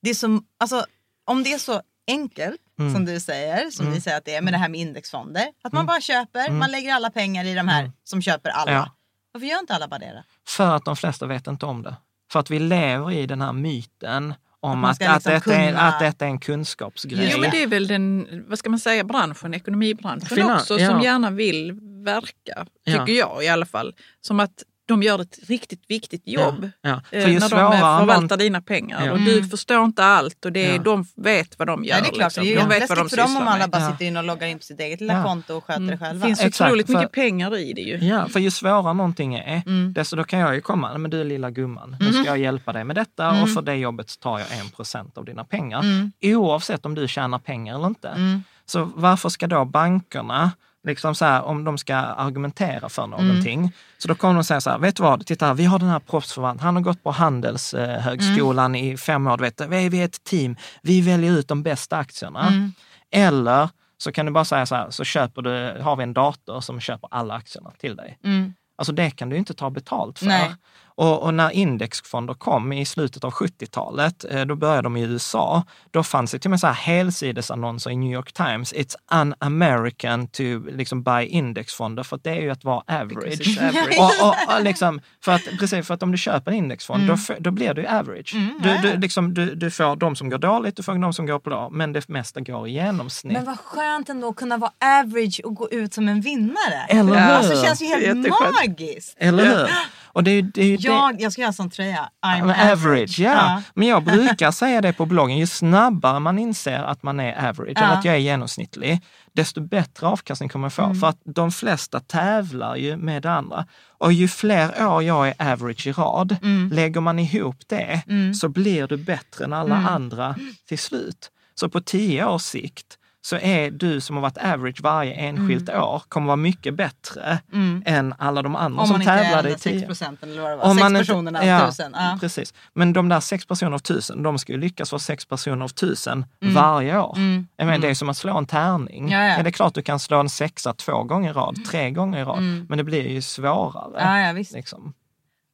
det 0.01 0.09
är 0.09 0.13
så, 0.13 0.41
alltså, 0.59 0.85
om 1.25 1.43
det 1.43 1.53
är 1.53 1.57
så 1.57 1.81
enkelt 2.07 2.61
Mm. 2.81 2.93
som 2.93 3.05
du 3.05 3.19
säger, 3.19 3.69
som 3.71 3.91
vi 3.91 4.01
säger 4.01 4.17
att 4.17 4.25
det 4.25 4.35
är 4.35 4.41
med 4.41 4.53
det 4.53 4.57
här 4.57 4.69
med 4.69 4.79
indexfonder. 4.79 5.43
Att 5.63 5.73
man 5.73 5.85
bara 5.85 6.01
köper, 6.01 6.51
man 6.51 6.71
lägger 6.71 6.93
alla 6.93 7.09
pengar 7.09 7.45
i 7.45 7.53
de 7.53 7.67
här 7.67 7.91
som 8.03 8.21
köper 8.21 8.49
alla. 8.49 8.71
Mm. 8.71 8.83
Ja. 8.83 8.91
Varför 9.33 9.47
gör 9.47 9.59
inte 9.59 9.75
alla 9.75 9.87
bara 9.87 9.99
det 9.99 10.11
då? 10.15 10.23
För 10.47 10.75
att 10.75 10.85
de 10.85 10.95
flesta 10.95 11.25
vet 11.25 11.47
inte 11.47 11.65
om 11.65 11.83
det. 11.83 11.95
För 12.31 12.39
att 12.39 12.49
vi 12.51 12.59
lever 12.59 13.11
i 13.11 13.25
den 13.25 13.41
här 13.41 13.53
myten 13.53 14.33
om 14.59 14.83
att, 14.85 14.95
ska 14.95 15.09
att, 15.09 15.15
liksom 15.15 15.33
detta, 15.33 15.53
är, 15.55 15.67
kunna- 15.69 15.81
att 15.81 15.99
detta 15.99 16.25
är 16.25 16.29
en 16.29 16.39
kunskapsgrej. 16.39 17.29
Jo, 17.33 17.39
men 17.41 17.51
det 17.51 17.63
är 17.63 17.67
väl 17.67 17.87
den, 17.87 18.27
vad 18.47 18.59
ska 18.59 18.69
man 18.69 18.79
säga, 18.79 19.03
branschen, 19.03 19.53
ekonomibranschen 19.53 20.27
Finan- 20.37 20.55
också, 20.55 20.79
ja. 20.79 20.89
som 20.89 21.01
gärna 21.01 21.29
vill 21.29 21.71
verka, 22.05 22.65
Ja. 22.83 22.99
tycker 23.05 23.19
jag 23.19 23.43
i 23.43 23.47
alla 23.47 23.65
fall. 23.65 23.95
Som 24.21 24.39
att 24.39 24.63
de 24.91 25.03
gör 25.03 25.21
ett 25.21 25.39
riktigt 25.47 25.83
viktigt 25.87 26.21
jobb 26.25 26.55
Ja, 26.81 26.89
ja. 26.89 27.01
För 27.09 27.17
eh, 27.17 27.27
ju 27.27 27.33
när 27.33 27.39
de 27.39 27.49
förvaltar 27.49 28.19
någon- 28.29 28.37
dina 28.39 28.61
pengar. 28.61 29.05
Ja. 29.05 29.11
Och 29.11 29.19
du 29.19 29.43
förstår 29.43 29.83
inte 29.85 30.03
allt 30.03 30.45
och 30.45 30.51
det 30.51 30.65
är, 30.65 30.75
Ja. 30.75 30.81
de 30.81 31.05
vet 31.15 31.59
vad 31.59 31.67
de 31.67 31.83
gör. 31.85 31.93
Nej, 31.95 32.01
det 32.03 32.07
är 32.09 32.13
klart, 32.13 32.27
liksom. 32.27 32.43
det 32.43 32.51
är 32.53 32.55
de 32.55 32.61
ju 32.73 32.79
vet 32.79 32.89
vad 32.89 32.97
de 32.97 33.09
för 33.09 33.17
dem 33.17 33.37
om 33.37 33.47
alla 33.47 33.67
bara 33.67 33.81
Ja. 33.81 33.91
sitter 33.91 34.05
in 34.05 34.17
och 34.17 34.23
loggar 34.23 34.47
in 34.47 34.57
på 34.57 34.63
sitt 34.63 34.79
eget 34.79 35.01
lilla 35.01 35.13
Ja. 35.13 35.23
konto 35.23 35.53
och 35.55 35.65
sköter 35.65 35.81
det 35.81 35.87
Det 35.91 35.97
själva. 35.97 36.25
finns 36.25 36.41
ju 36.43 36.47
Exakt, 36.47 36.69
otroligt 36.69 36.85
för- 36.87 36.93
mycket 36.93 37.11
pengar 37.11 37.57
i 37.57 37.73
det 37.73 37.81
ju. 37.81 37.97
Ja, 37.97 38.27
för 38.27 38.39
ju 38.39 38.51
svårare 38.51 38.93
någonting 38.93 39.35
är, 39.35 39.61
Mm. 39.65 39.93
desto 39.93 40.15
då 40.15 40.23
kan 40.23 40.39
jag 40.39 40.55
ju 40.55 40.61
komma, 40.61 40.97
men 40.97 41.11
du 41.11 41.23
lilla 41.23 41.49
gumman, 41.51 41.95
nu 41.99 42.13
ska 42.13 42.23
jag 42.25 42.37
hjälpa 42.39 42.73
dig 42.73 42.83
med 42.83 42.95
detta 42.95 43.29
och 43.29 43.35
Mm. 43.35 43.47
för 43.53 43.61
det 43.61 43.75
jobbet 43.75 44.09
så 44.09 44.19
tar 44.19 44.39
jag 44.39 44.47
en 44.59 44.69
procent 44.69 45.17
av 45.17 45.25
dina 45.25 45.43
pengar. 45.43 45.79
Mm. 45.79 46.11
Oavsett 46.23 46.85
om 46.85 46.95
du 46.95 47.07
tjänar 47.07 47.39
pengar 47.39 47.75
eller 47.75 47.87
inte. 47.87 48.09
Mm. 48.09 48.43
Så 48.65 48.91
varför 48.95 49.29
ska 49.29 49.47
då 49.47 49.65
bankerna, 49.65 50.51
liksom 50.83 51.15
så 51.15 51.25
här, 51.25 51.41
om 51.41 51.63
de 51.63 51.77
ska 51.77 51.95
argumentera 51.95 52.89
för 52.89 53.07
någonting, 53.07 53.71
så 53.97 54.07
då 54.07 54.15
kommer 54.15 54.33
de 54.33 54.43
säga 54.43 54.61
så 54.61 54.69
här, 54.69 54.77
vet 54.77 54.95
du 54.95 55.03
vad, 55.03 55.25
titta 55.25 55.45
här, 55.45 55.53
vi 55.53 55.65
har 55.65 55.79
den 55.79 55.87
här 55.87 55.99
proffsförvaltaren, 55.99 56.65
han 56.65 56.75
har 56.75 56.83
gått 56.83 57.03
på 57.03 57.11
Handelshögskolan 57.11 58.75
i 58.75 58.97
fem 58.97 59.27
år, 59.27 59.37
du 59.37 59.43
vet, 59.43 59.61
vi 59.61 59.85
är 59.85 59.89
vi 59.89 60.01
är 60.01 60.05
ett 60.05 60.23
team, 60.23 60.55
vi 60.81 61.01
väljer 61.01 61.31
ut 61.31 61.47
de 61.47 61.63
bästa 61.63 61.97
aktierna. 61.97 62.47
Mm. 62.47 62.73
Eller 63.11 63.69
så 63.97 64.11
kan 64.11 64.25
du 64.25 64.31
bara 64.31 64.45
säga 64.45 64.65
så 64.65 64.75
här, 64.75 64.89
så 64.89 65.03
köper 65.03 65.41
du, 65.41 65.81
har 65.81 65.95
vi 65.95 66.03
en 66.03 66.13
dator 66.13 66.61
som 66.61 66.79
köper 66.79 67.09
alla 67.11 67.33
aktierna 67.33 67.71
till 67.71 67.95
dig. 67.95 68.17
Mm. 68.23 68.53
Alltså 68.75 68.93
det 68.93 69.11
kan 69.11 69.29
du 69.29 69.37
inte 69.37 69.53
ta 69.53 69.69
betalt 69.69 70.19
för. 70.19 70.25
Nej. 70.25 70.55
Och, 71.01 71.23
och, 71.23 71.33
när 71.33 71.51
indexfonder 71.51 72.33
kom 72.33 72.73
i 72.73 72.85
slutet 72.85 73.23
av 73.23 73.31
70-talet, 73.33 74.25
eh, 74.29 74.45
då 74.45 74.55
började 74.55 74.81
de 74.81 74.97
i 74.97 75.01
USA. 75.01 75.63
Då 75.91 76.03
fanns 76.03 76.31
det 76.31 76.39
till 76.39 76.47
och 76.47 76.51
med 76.51 76.59
så 76.59 76.67
här 76.67 76.73
helsidesannonser 76.73 77.89
i 77.89 77.95
New 77.95 78.13
York 78.13 78.33
Times. 78.33 78.73
It's 78.73 78.95
un-American 79.11 80.27
to 80.27 80.71
liksom 80.71 81.03
buy 81.03 81.25
indexfonder, 81.25 82.03
för 82.03 82.19
det 82.23 82.29
är 82.29 82.41
ju 82.41 82.49
att 82.49 82.63
vara 82.63 82.83
average. 82.87 83.57
average. 83.61 83.99
och, 83.99 84.27
och, 84.27 84.55
och 84.55 84.63
liksom, 84.63 85.01
för, 85.23 85.31
att, 85.31 85.41
precis, 85.59 85.87
för 85.87 85.93
att 85.93 86.03
om 86.03 86.11
du 86.11 86.17
köper 86.17 86.51
en 86.51 86.57
indexfond, 86.57 87.03
Mm. 87.03 87.17
då, 87.27 87.35
då 87.39 87.51
blir 87.51 87.73
du 87.73 87.87
average. 87.87 88.33
Mm, 88.35 88.59
du, 88.63 88.77
du, 88.89 88.97
liksom, 88.97 89.33
du, 89.33 89.55
du 89.55 89.71
får 89.71 89.95
de 89.95 90.15
som 90.15 90.29
går 90.29 90.37
dåligt, 90.37 90.75
du 90.75 90.83
får 90.83 90.93
de 90.93 91.13
som 91.13 91.25
går 91.25 91.39
bra, 91.39 91.69
men 91.69 91.93
det 91.93 92.09
mesta 92.09 92.39
går 92.39 92.67
i 92.67 92.71
genomsnitt. 92.71 93.33
Men 93.33 93.45
vad 93.45 93.59
skönt 93.59 94.09
ändå 94.09 94.29
att 94.29 94.35
kunna 94.35 94.57
vara 94.57 94.71
average 94.99 95.41
och 95.43 95.55
gå 95.55 95.69
ut 95.69 95.93
som 95.93 96.07
en 96.07 96.21
vinnare. 96.21 96.85
Eller 96.89 97.03
hur? 97.03 97.17
Alltså, 97.17 97.53
det 97.53 97.61
känns 97.61 97.81
ju 97.81 97.85
helt 97.85 98.29
magiskt. 98.29 99.15
Eller 99.19 99.43
hur? 99.45 99.67
Och 100.13 100.23
det 100.23 100.31
är 100.31 100.41
det. 100.41 100.61
Är 100.61 100.65
ju 100.65 100.77
det. 100.77 100.83
Jag, 100.87 101.21
jag 101.21 101.31
ska 101.31 101.41
göra 101.41 101.53
sån 101.53 101.69
tröja. 101.69 102.09
I'm 102.25 102.45
Men 102.45 102.71
average, 102.71 103.19
ja. 103.19 103.61
Men 103.73 103.87
jag 103.87 104.03
brukar 104.13 104.51
säga 104.51 104.81
det 104.81 104.93
på 104.93 105.05
bloggen, 105.05 105.37
ju 105.37 105.47
snabbare 105.47 106.19
man 106.19 106.39
inser 106.39 106.79
att 106.83 107.03
man 107.03 107.19
är 107.19 107.49
average, 107.49 107.71
Ja. 107.75 107.81
eller 107.83 107.93
att 107.97 108.05
jag 108.05 108.15
är 108.15 108.19
genomsnittlig, 108.19 109.01
desto 109.33 109.61
bättre 109.61 110.07
avkastning 110.07 110.49
kommer 110.49 110.65
jag 110.65 110.73
få. 110.73 110.83
Mm. 110.83 110.95
För 110.99 111.07
att 111.07 111.19
de 111.25 111.51
flesta 111.51 111.99
tävlar 111.99 112.75
ju 112.75 112.97
med 112.97 113.21
det 113.23 113.31
andra. 113.31 113.65
Och 113.97 114.13
ju 114.13 114.27
fler 114.27 114.87
år 114.87 115.03
jag 115.03 115.27
är 115.27 115.51
average 115.53 115.87
i 115.87 115.91
rad, 115.91 116.35
Mm. 116.43 116.69
lägger 116.73 117.01
man 117.01 117.19
ihop 117.19 117.57
det 117.67 118.01
så 118.41 118.49
blir 118.49 118.87
du 118.87 118.97
bättre 118.97 119.45
än 119.45 119.53
alla 119.53 119.75
Mm. 119.75 119.87
andra 119.87 120.35
till 120.67 120.79
slut. 120.79 121.31
Så 121.55 121.69
på 121.69 121.81
tio 121.81 122.25
års 122.25 122.41
sikt 122.41 122.97
så 123.23 123.35
är 123.37 123.71
du 123.71 124.01
som 124.01 124.15
har 124.15 124.21
varit 124.21 124.37
average 124.37 124.81
varje 124.81 125.13
enskilt 125.13 125.69
år, 125.69 126.03
kommer 126.09 126.27
vara 126.27 126.35
mycket 126.35 126.73
bättre 126.75 127.39
än 127.85 128.13
alla 128.17 128.41
de 128.41 128.55
andra 128.55 128.65
Mm. 128.65 128.79
Om 128.79 128.85
som 128.87 128.93
man 128.93 129.01
inte 129.01 129.11
är 129.13 129.23
tävlade 129.23 129.41
den 129.43 129.51
i 129.51 129.53
där 129.53 129.59
tio. 129.59 129.79
6 129.79 129.85
procenten 129.87 130.31
eller 130.31 130.41
vad 130.41 130.51
det 130.51 130.55
var. 130.55 130.63
Om 130.65 130.75
Sex 130.75 130.83
man 130.83 130.95
inte- 130.95 130.99
personerna 131.07 131.39
av 131.39 131.45
ja, 131.45 131.67
tusen. 131.67 131.91
Ja. 131.95 132.17
Precis. 132.21 132.53
Men 132.73 132.93
de 132.93 133.09
där 133.09 133.19
sex 133.19 133.45
personer 133.45 133.71
av 133.71 133.79
tusen, 133.79 134.23
de 134.23 134.39
ska 134.39 134.51
ju 134.53 134.59
lyckas 134.59 134.91
vara 134.91 134.99
sex 134.99 135.25
personer 135.25 135.63
av 135.65 135.69
tusen 135.69 136.25
varje 136.39 136.99
år. 136.99 137.17
Jag 137.57 137.65
menar, 137.65 137.77
Det 137.79 137.89
är 137.89 137.93
som 137.93 138.09
att 138.09 138.17
slå 138.17 138.37
en 138.37 138.45
tärning. 138.45 138.99
Mm. 138.99 139.11
Ja, 139.11 139.27
ja. 139.27 139.33
Är 139.39 139.43
det 139.43 139.51
klart 139.51 139.73
du 139.75 139.81
kan 139.81 139.99
slå 139.99 140.19
en 140.19 140.29
sexa 140.29 140.73
två 140.73 141.03
gånger 141.03 141.29
i 141.29 141.33
rad, 141.33 141.65
tre 141.71 141.91
gånger 141.91 142.19
i 142.19 142.23
rad, 142.23 142.41
men 142.69 142.77
det 142.77 142.83
blir 142.83 143.07
ju 143.07 143.21
svårare. 143.21 143.91
Ja, 143.99 144.19
ja, 144.19 144.33
visst. 144.33 144.53
Liksom. 144.53 144.93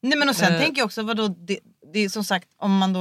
Nej, 0.02 0.18
men 0.18 0.30
och 0.30 0.36
sen 0.36 0.54
Eh. 0.54 0.60
tänker 0.62 0.80
jag 0.82 0.86
också, 0.86 1.02
vadå, 1.04 1.28
det, 1.28 1.60
det 1.94 2.00
är 2.00 2.10
som 2.10 2.24
sagt, 2.24 2.48
om 2.58 2.78
man 2.78 2.94
då, 2.94 3.00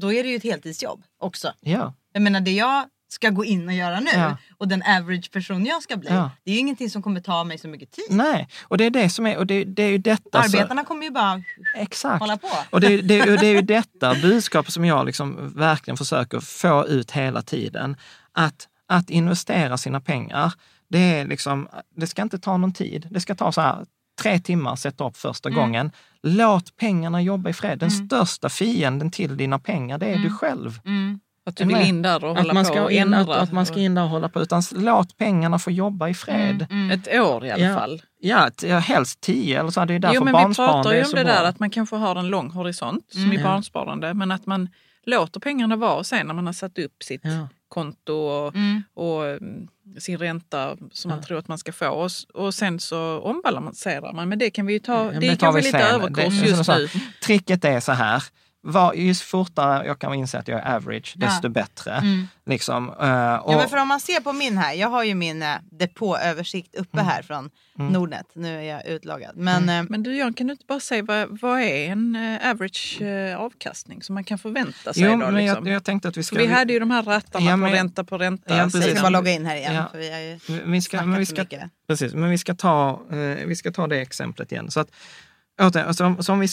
då 0.00 0.12
är 0.12 0.22
det 0.22 0.28
ju 0.28 0.36
ett 0.36 0.42
heltidsjobb 0.44 1.02
också. 1.20 1.52
Ja. 1.60 1.94
Jag 2.12 2.22
menar 2.22 2.40
det 2.40 2.52
jag 2.52 2.84
ska 3.08 3.30
gå 3.30 3.44
in 3.44 3.68
och 3.68 3.74
göra 3.74 4.00
nu 4.00 4.10
Ja. 4.14 4.36
och 4.58 4.68
den 4.68 4.82
average 4.82 5.30
person 5.32 5.66
jag 5.66 5.82
ska 5.82 5.96
bli. 5.96 6.10
Ja. 6.10 6.30
Det 6.44 6.50
är 6.50 6.54
ju 6.54 6.60
ingenting 6.60 6.90
som 6.90 7.02
kommer 7.02 7.20
ta 7.20 7.44
mig 7.44 7.58
så 7.58 7.68
mycket 7.68 7.90
tid. 7.90 8.04
Nej, 8.10 8.48
och 8.62 8.78
det 8.78 8.84
är 8.84 8.90
det 8.90 9.10
som 9.10 9.26
är, 9.26 9.36
och 9.38 9.46
det, 9.46 9.64
det 9.64 9.82
är 9.82 9.88
ju 9.90 9.98
detta. 9.98 10.42
så- 10.42 10.56
Arbetarna 10.58 10.84
kommer 10.84 11.04
ju 11.04 11.10
bara 11.10 11.42
Exakt. 11.76 12.20
hålla 12.20 12.36
på. 12.36 12.48
Och 12.70 12.80
det, 12.80 13.02
det, 13.02 13.20
och 13.20 13.38
det 13.38 13.46
är 13.46 13.54
ju 13.54 13.62
detta 13.76 14.14
budskap 14.14 14.70
som 14.70 14.84
jag 14.84 15.06
liksom 15.06 15.52
verkligen 15.56 15.96
försöker 15.96 16.40
få 16.40 16.86
ut 16.86 17.10
hela 17.10 17.42
tiden. 17.42 17.96
Att, 18.32 18.68
att 18.88 19.10
investera 19.10 19.78
sina 19.78 20.00
pengar, 20.00 20.52
det, 20.88 20.98
är 20.98 21.26
liksom, 21.26 21.68
det 21.96 22.06
ska 22.06 22.22
inte 22.22 22.38
ta 22.38 22.56
någon 22.56 22.72
tid. 22.72 23.06
Det 23.10 23.20
ska 23.20 23.34
ta 23.34 23.52
så 23.52 23.60
här 23.60 23.86
tre 24.22 24.38
timmar, 24.38 24.76
sätta 24.76 25.08
upp 25.08 25.16
första 25.16 25.48
Mm. 25.48 25.60
gången. 25.60 25.90
Låt 26.22 26.76
pengarna 26.76 27.22
jobba 27.22 27.50
i 27.50 27.52
fred. 27.52 27.78
Den 27.78 27.90
största 27.90 28.48
fienden 28.48 29.10
till 29.10 29.36
dina 29.36 29.58
pengar, 29.58 29.98
det 29.98 30.06
är 30.06 30.18
du 30.18 30.30
själv. 30.30 30.80
Mm. 30.84 31.20
Att 31.46 31.56
du 31.56 31.64
vill 31.64 31.76
in 31.76 32.02
där 32.02 32.24
och 32.24 32.30
Att 32.30 32.36
hålla 32.38 32.54
man, 32.54 32.64
på 32.64 32.70
ska 32.72 32.82
och 32.82 32.92
in, 32.92 33.14
att, 33.14 33.20
ändra. 33.20 33.36
att 33.36 33.52
man 33.52 33.66
ska 33.66 33.76
in 33.80 33.94
där 33.94 34.02
och 34.02 34.08
hålla 34.08 34.28
på. 34.28 34.40
Utan 34.42 34.62
låt 34.72 35.16
pengarna 35.16 35.58
få 35.58 35.70
jobba 35.70 36.08
i 36.08 36.14
fred. 36.14 36.66
Mm. 36.70 36.90
Ett 36.90 37.08
år 37.20 37.44
i 37.46 37.50
alla 37.50 37.64
Ja. 37.64 37.74
fall. 37.74 38.02
Ja, 38.20 38.50
ja, 38.62 38.78
helst 38.78 39.20
tio, 39.20 39.60
eller 39.60 39.70
så. 39.70 39.84
Det 39.84 39.94
är 39.94 39.98
därför 39.98 40.14
Jo 40.14 40.24
men 40.24 40.48
vi 40.48 40.54
pratar 40.54 40.92
ju 40.92 41.04
om 41.04 41.10
det 41.14 41.24
bra. 41.24 41.32
där 41.32 41.44
att 41.44 41.58
man 41.60 41.70
kanske 41.70 41.96
har 41.96 42.16
en 42.16 42.28
lång 42.28 42.50
horisont 42.50 43.12
som 43.12 43.32
i 43.32 43.36
Ja. 43.36 43.42
barnsparande. 43.42 44.14
Men 44.14 44.30
att 44.30 44.46
man 44.46 44.68
låter 45.06 45.40
pengarna 45.40 45.76
vara 45.76 46.04
sen 46.04 46.26
när 46.26 46.34
man 46.34 46.46
har 46.46 46.52
satt 46.52 46.78
upp 46.78 47.02
sitt 47.02 47.20
Ja. 47.24 47.48
konto 47.68 48.12
och, 48.12 48.54
Mm. 48.54 48.82
och 48.94 49.26
mm, 49.26 49.68
sin 49.98 50.18
ränta 50.18 50.76
som 50.92 51.08
man 51.08 51.22
tror 51.22 51.38
att 51.38 51.48
man 51.48 51.58
ska 51.58 51.72
få. 51.72 51.88
Och, 51.88 52.10
och 52.34 52.54
sen 52.54 52.80
så 52.80 53.20
ombalanserar 53.20 54.12
man. 54.12 54.28
Men 54.28 54.38
det 54.38 54.50
kan 54.50 54.66
vi 54.66 54.72
ju 54.72 54.78
ta. 54.78 55.04
men 55.04 55.20
det 55.20 55.36
kanske 55.40 55.60
vi 55.60 55.66
lite 55.66 55.78
överkurs 55.78 56.40
Det- 56.40 56.48
just 56.48 56.68
nu. 56.68 56.88
Tricket 57.22 57.64
är 57.64 57.80
så 57.80 57.92
här. 57.92 58.22
Var, 58.68 58.94
ju 58.94 59.14
fortare 59.14 59.86
jag 59.86 59.98
kan 59.98 60.14
inse 60.14 60.38
att 60.38 60.48
jag 60.48 60.60
är 60.60 60.76
average, 60.76 61.14
Ja. 61.16 61.26
desto 61.26 61.48
bättre. 61.48 61.92
Mm. 61.92 62.28
Liksom, 62.46 62.88
eh, 62.88 63.34
och, 63.34 63.52
Ja, 63.52 63.56
men 63.58 63.68
för 63.68 63.76
om 63.76 63.88
man 63.88 64.00
ser 64.00 64.20
på 64.20 64.32
min 64.32 64.58
här, 64.58 64.72
jag 64.74 64.88
har 64.88 65.04
ju 65.04 65.14
min 65.14 65.42
eh, 65.42 65.48
depåöversikt 65.70 66.74
uppe 66.74 66.96
Mm. 67.00 67.06
här 67.06 67.22
från 67.22 67.50
Nordnet. 67.78 68.26
Nu 68.34 68.58
är 68.58 68.62
jag 68.62 68.86
utloggad. 68.86 69.36
Men 69.36 69.68
eh, 69.68 69.84
Men 69.88 70.02
du 70.02 70.16
Jan, 70.16 70.34
kan 70.34 70.46
du 70.46 70.52
inte 70.52 70.64
bara 70.68 70.80
säga 70.80 71.02
vad, 71.02 71.40
vad 71.40 71.60
är 71.60 71.88
en 71.90 72.16
eh, 72.16 72.50
average 72.50 73.02
eh, 73.02 73.36
avkastning 73.40 74.02
som 74.02 74.14
man 74.14 74.24
kan 74.24 74.38
förvänta 74.38 74.92
sig? 74.94 75.02
jo, 75.02 75.10
då, 75.10 75.16
men 75.16 75.34
liksom? 75.34 75.66
jag, 75.66 75.74
jag 75.76 75.84
tänkte 75.84 76.08
att 76.08 76.16
vi 76.16 76.22
ska... 76.22 76.36
För 76.36 76.42
vi 76.42 76.48
hade 76.52 76.72
ju 76.72 76.78
de 76.80 76.90
här 76.90 77.02
rattarna 77.02 77.46
Ja, 77.46 77.52
på 77.52 77.56
men- 77.56 77.72
ränta 77.72 78.04
på 78.04 78.18
ränta. 78.18 78.44
Ja, 78.46 78.56
jag 78.56 78.72
precis. 78.72 78.90
ska 78.92 79.00
bara 79.00 79.10
logga 79.10 79.30
in 79.32 79.46
här 79.46 79.56
igen. 79.56 79.74
Ja. 79.74 79.88
För 79.92 79.98
vi 79.98 80.12
har 80.12 80.18
ju 80.20 80.38
vi, 80.64 80.82
ska, 80.82 81.04
men 81.06 81.18
vi 81.18 81.26
ska, 81.26 81.40
mycket. 81.42 81.62
precis, 81.88 82.14
men 82.14 82.30
vi 82.30 82.38
ska 82.38 82.54
ta, 82.54 83.00
eh, 83.10 83.16
vi 83.46 83.56
ska 83.56 83.72
ta 83.72 83.86
det 83.86 84.00
exemplet 84.00 84.52
igen. 84.52 84.70
Så 84.70 84.80
att, 84.80 84.88
återigen, 85.60 85.94
så 85.94 86.04
om, 86.06 86.22
så 86.22 86.32
om 86.32 86.40
vi 86.40 86.46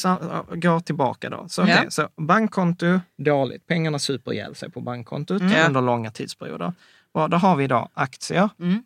går 0.60 0.80
tillbaka 0.80 1.30
då. 1.30 1.46
Så, 1.50 1.62
Ja. 1.62 1.66
okej, 1.66 1.86
så 1.90 2.10
bankkonto, 2.18 3.00
dåligt. 3.18 3.68
Pengarna 3.68 4.00
super 4.00 4.34
ihjäl 4.34 4.56
sig 4.56 4.72
på 4.72 4.82
bankkontot 4.82 5.42
Mm. 5.42 5.68
under 5.68 5.82
långa 5.82 6.12
tidsperioder. 6.12 6.74
Och 7.12 7.30
då 7.30 7.38
har 7.38 7.56
vi 7.56 7.68
då 7.68 7.90
aktier. 7.94 8.50
Mm. 8.60 8.84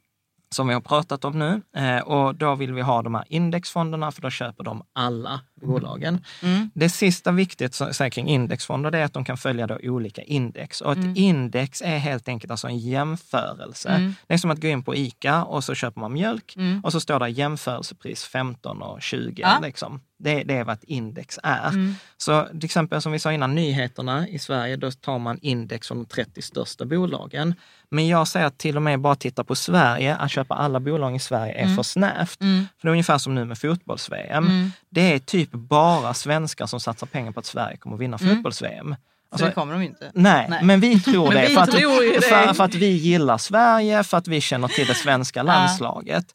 som 0.49 0.67
vi 0.67 0.73
har 0.73 0.81
pratat 0.81 1.25
om 1.25 1.39
nu. 1.39 1.61
Eh, 1.81 1.99
och 2.01 2.35
då 2.35 2.55
vill 2.55 2.73
vi 2.73 2.81
ha 2.81 3.01
de 3.01 3.15
här 3.15 3.23
indexfonderna 3.27 4.11
för 4.11 4.21
då 4.21 4.29
köper 4.29 4.63
de 4.63 4.83
alla 4.93 5.41
bolagen. 5.61 6.21
Mm. 6.43 6.69
Det 6.73 6.89
sista 6.89 7.31
viktigt 7.31 7.73
så- 7.73 7.93
så 7.93 8.03
här 8.03 8.09
kring 8.09 8.27
indexfonder 8.27 8.91
det 8.91 8.97
är 8.99 9.03
att 9.03 9.13
de 9.13 9.25
kan 9.25 9.37
följa 9.37 9.67
då 9.67 9.77
olika 9.83 10.21
index. 10.21 10.81
Och 10.81 10.91
ett 10.91 10.97
Mm. 10.97 11.13
index 11.15 11.81
är 11.81 11.97
helt 11.97 12.27
enkelt 12.27 12.51
alltså 12.51 12.67
en 12.67 12.77
jämförelse. 12.77 13.89
Mm. 13.89 14.15
Det 14.27 14.33
är 14.33 14.37
som 14.37 14.51
att 14.51 14.61
gå 14.61 14.67
in 14.67 14.83
på 14.83 14.95
ICA 14.95 15.43
och 15.43 15.63
så 15.63 15.75
köper 15.75 16.01
man 16.01 16.13
mjölk 16.13 16.53
Mm. 16.55 16.81
och 16.83 16.91
så 16.91 16.99
står 16.99 17.19
det 17.19 17.29
jämförelsepris 17.29 18.23
15 18.23 18.81
och 18.81 19.01
20. 19.01 19.41
Ja. 19.41 19.59
Liksom. 19.61 20.01
Det, 20.19 20.43
det 20.43 20.53
är 20.57 20.63
vad 20.63 20.73
ett 20.73 20.83
index 20.83 21.39
är. 21.43 21.67
Mm. 21.69 21.95
Så 22.17 22.43
till 22.45 22.65
exempel 22.65 23.01
som 23.01 23.11
vi 23.11 23.19
sa 23.19 23.33
innan, 23.33 23.55
nyheterna 23.55 24.27
i 24.27 24.39
Sverige, 24.39 24.75
då 24.75 24.91
tar 24.91 25.19
man 25.19 25.39
index 25.41 25.87
från 25.87 25.97
de 25.97 26.05
30 26.05 26.41
största 26.41 26.85
bolagen. 26.85 27.55
Men 27.89 28.07
jag 28.07 28.27
säger 28.27 28.45
att 28.45 28.57
till 28.57 28.75
och 28.75 28.81
med 28.81 28.99
bara 28.99 29.15
titta 29.15 29.43
på 29.43 29.55
Sverige, 29.55 30.15
att 30.15 30.31
köpa 30.31 30.55
alla 30.55 30.79
bolag 30.79 31.15
i 31.15 31.19
Sverige 31.19 31.53
är 31.53 31.75
för 31.75 31.83
snävt. 31.83 32.41
Mm. 32.41 32.65
För 32.77 32.87
det 32.87 32.89
är 32.89 32.91
ungefär 32.91 33.17
som 33.17 33.35
nu 33.35 33.45
med 33.45 33.57
fotbolls-VM. 33.57 34.45
Mm. 34.47 34.71
Det 34.89 35.13
är 35.13 35.19
typ 35.19 35.46
bara 35.51 36.13
svenskar 36.13 36.65
som 36.65 36.79
satsar 36.79 37.07
pengar 37.07 37.31
på 37.31 37.39
att 37.39 37.45
Sverige 37.45 37.77
kommer 37.77 37.97
vinna 37.97 38.17
Mm. 38.21 38.35
fotbolls-VM. 38.35 38.95
Så 39.29 39.33
Alltså, 39.33 39.45
det 39.45 39.51
kommer 39.53 39.73
de 39.73 39.81
inte. 39.81 40.11
Nej, 40.13 40.47
Nej. 40.49 40.63
men 40.63 40.79
vi 40.79 40.99
tror 40.99 41.31
det. 41.33 41.41
vi 41.47 41.53
för, 41.53 41.61
att, 41.61 41.71
tror. 41.71 42.21
För, 42.21 42.53
för 42.53 42.63
att 42.63 42.75
vi 42.75 42.87
gillar 42.87 43.37
Sverige, 43.37 44.03
för 44.03 44.17
att 44.17 44.27
vi 44.27 44.41
känner 44.41 44.67
till 44.67 44.87
det 44.87 44.95
svenska 44.95 45.43
landslaget. 45.43 46.25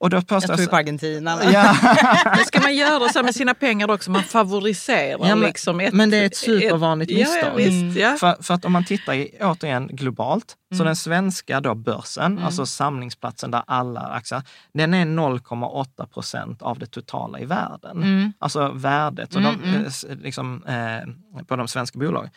Och 0.00 0.10
då 0.10 0.16
Jag 0.16 0.26
påstår 0.26 0.56
tror 0.56 0.66
på 0.66 0.76
Argentina. 0.76 1.38
Ja. 1.52 1.76
Men 2.24 2.44
ska 2.44 2.60
man 2.60 2.74
göra 2.74 3.08
så 3.08 3.22
med 3.22 3.34
sina 3.34 3.54
pengar 3.54 3.90
också? 3.90 4.10
Man 4.10 4.22
favoriserar 4.22 5.18
Ja, 5.28 5.34
men- 5.34 5.40
liksom 5.40 5.80
ett... 5.80 5.92
men 5.94 6.10
det 6.10 6.16
är 6.16 6.26
ett 6.26 6.36
supervanligt 6.36 7.10
ett- 7.10 7.16
misstag. 7.16 7.38
Ja, 7.42 7.48
ja, 7.48 7.54
visst, 7.54 7.98
ja. 7.98 8.16
För, 8.20 8.42
för 8.42 8.54
att 8.54 8.64
om 8.64 8.72
man 8.72 8.84
tittar 8.84 9.12
i, 9.14 9.36
återigen 9.40 9.86
globalt, 9.92 10.56
så 10.76 10.84
den 10.84 10.96
svenska 10.96 11.60
då 11.60 11.74
börsen, 11.74 12.32
Mm. 12.32 12.44
alltså 12.44 12.66
samlingsplatsen 12.66 13.50
där 13.50 13.62
alla 13.66 14.00
aktier, 14.00 14.42
den 14.74 14.94
är 14.94 15.04
0,8 15.04 16.06
procent 16.06 16.62
av 16.62 16.78
det 16.78 16.86
totala 16.86 17.38
i 17.40 17.44
världen. 17.44 17.96
Mm. 18.02 18.32
Alltså 18.38 18.68
värdet 18.74 19.32
så 19.32 19.38
Mm, 19.38 19.52
de, 19.62 19.68
mm. 19.68 19.84
eh, 19.84 20.16
liksom, 20.22 20.62
eh, 20.64 21.44
på 21.44 21.56
de 21.56 21.68
svenska 21.68 21.98
bolagen. 21.98 22.30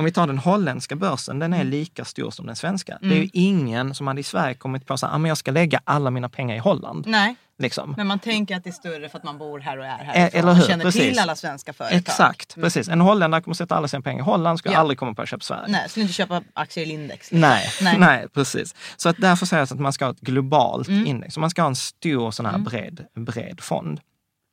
Om 0.00 0.04
vi 0.04 0.12
tar 0.12 0.26
den 0.26 0.38
holländska 0.38 0.96
börsen, 0.96 1.38
den 1.38 1.52
Mm. 1.52 1.66
är 1.66 1.70
lika 1.70 2.04
stor 2.04 2.30
som 2.30 2.46
den 2.46 2.56
svenska. 2.56 2.98
Det 3.00 3.06
är 3.14 3.22
ju 3.22 3.28
ingen 3.32 3.94
som 3.94 4.06
hade 4.06 4.20
i 4.20 4.22
Sverige 4.24 4.54
kommit 4.54 4.86
på 4.86 4.94
att 4.94 5.02
ah, 5.04 5.26
jag 5.26 5.36
ska 5.38 5.50
lägga 5.50 5.80
alla 5.84 6.10
mina 6.10 6.28
pengar 6.28 6.56
i 6.56 6.58
Holland. 6.58 7.04
Nej, 7.06 7.34
Liksom. 7.58 7.94
men 7.96 8.06
man 8.06 8.18
tänker 8.18 8.56
att 8.56 8.64
det 8.64 8.70
är 8.70 8.72
större 8.72 9.08
för 9.08 9.18
att 9.18 9.24
man 9.24 9.38
bor 9.38 9.58
här 9.60 9.78
och 9.78 9.84
är 9.84 9.88
här. 9.88 10.16
Eh, 10.26 10.38
eller 10.40 10.52
hur? 10.52 10.62
Känner 10.62 10.84
Precis. 10.84 11.08
till 11.10 11.18
alla 11.18 11.36
svenska 11.36 11.72
företag. 11.72 11.98
Exakt, 11.98 12.54
precis. 12.54 12.88
En 12.88 13.00
holländare 13.00 13.42
kommer 13.42 13.54
sätta 13.54 13.74
alla 13.76 13.88
sina 13.88 14.02
pengar 14.02 14.18
i 14.20 14.24
Holland, 14.24 14.58
ska 14.58 14.72
Ja. 14.72 14.78
aldrig 14.78 14.98
komma 14.98 15.14
på 15.14 15.22
att 15.22 15.28
köpa 15.28 15.42
Sverige. 15.44 15.64
Nej, 15.68 15.88
skulle 15.88 16.02
inte 16.02 16.14
köpa 16.14 16.42
aktier 16.54 16.84
i 16.84 16.88
Lindex. 16.88 17.28
Nej, 17.32 17.64
nej. 17.82 17.96
Nej. 17.98 18.28
precis. 18.34 18.74
Så 18.96 19.08
att 19.08 19.16
därför 19.18 19.46
säger 19.46 19.60
jag 19.60 19.72
att 19.74 19.80
man 19.80 19.92
ska 19.92 20.04
ha 20.04 20.12
ett 20.12 20.20
globalt 20.20 20.88
Mm. 20.88 21.06
index. 21.06 21.34
Så 21.34 21.40
man 21.40 21.50
ska 21.50 21.62
ha 21.62 21.68
en 21.68 21.76
stor 21.76 22.30
sån 22.30 22.46
här 22.46 22.58
bred, 22.58 23.04
bred 23.16 23.60
fond. 23.60 24.00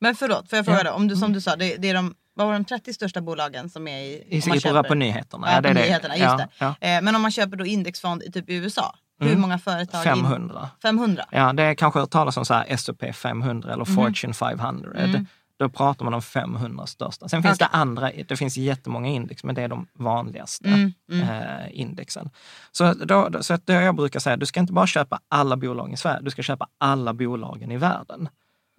Men 0.00 0.14
förlåt, 0.14 0.50
får 0.50 0.56
jag 0.56 0.66
fråga 0.66 0.78
Ja. 0.78 0.84
då? 0.84 0.90
Om 0.90 1.08
du, 1.08 1.16
som 1.16 1.32
du 1.32 1.40
sa, 1.40 1.56
det, 1.56 1.76
det 1.76 1.88
är 1.90 1.94
de, 1.94 2.14
vad 2.38 2.46
var 2.46 2.54
de 2.54 2.64
30 2.64 2.92
största 2.94 3.20
bolagen 3.20 3.70
som 3.70 3.88
är 3.88 3.98
i... 3.98 4.24
I, 4.28 4.36
i, 4.36 4.42
köper- 4.60 4.82
på 4.82 4.94
nyheterna. 4.94 5.52
Ja, 5.52 5.60
det 5.60 5.68
på 5.68 5.74
det. 5.74 5.80
nyheterna, 5.80 6.16
just 6.16 6.24
ja, 6.24 6.36
det. 6.36 6.48
Ja. 6.58 6.66
Eh, 6.88 7.02
men 7.02 7.14
om 7.16 7.22
man 7.22 7.30
köper 7.30 7.56
då 7.56 7.66
indexfond 7.66 8.22
i 8.22 8.32
typ 8.32 8.44
USA, 8.48 8.94
hur 9.20 9.26
Mm. 9.28 9.40
många 9.40 9.58
företag? 9.58 9.98
in- 10.00 10.04
500. 10.04 10.68
500? 10.82 11.24
Ja, 11.30 11.52
det 11.52 11.62
är 11.62 11.74
kanske 11.74 12.00
hört 12.00 12.10
talas 12.10 12.36
om 12.36 12.44
så 12.44 12.54
här 12.54 12.64
S&P 12.68 13.12
500 13.12 13.72
eller 13.72 13.84
Mhm. 13.84 13.94
Fortune 13.96 14.34
500. 14.34 14.90
Mm. 14.98 15.26
Då 15.58 15.68
pratar 15.68 16.04
man 16.04 16.14
om 16.14 16.22
500 16.22 16.86
största. 16.86 17.28
Sen 17.28 17.42
finns 17.42 17.56
Okej. 17.58 17.68
det 17.72 17.76
andra, 17.78 18.10
det 18.28 18.36
finns 18.36 18.56
jättemånga 18.56 19.08
index, 19.08 19.44
men 19.44 19.54
det 19.54 19.62
är 19.62 19.68
de 19.68 19.86
vanligaste 19.98 20.68
Mm, 20.68 20.92
mm. 21.12 21.28
Eh, 21.28 21.66
indexen. 21.80 22.30
Så, 22.72 22.92
då, 22.94 23.28
så 23.40 23.54
att 23.54 23.62
jag 23.66 23.96
brukar 23.96 24.20
säga, 24.20 24.36
du 24.36 24.46
ska 24.46 24.60
inte 24.60 24.72
bara 24.72 24.86
köpa 24.86 25.20
alla 25.28 25.56
bolag 25.56 25.92
i 25.92 25.96
Sverige, 25.96 26.20
du 26.22 26.30
ska 26.30 26.42
köpa 26.42 26.66
alla 26.78 27.12
bolagen 27.14 27.70
i 27.70 27.76
världen. 27.76 28.28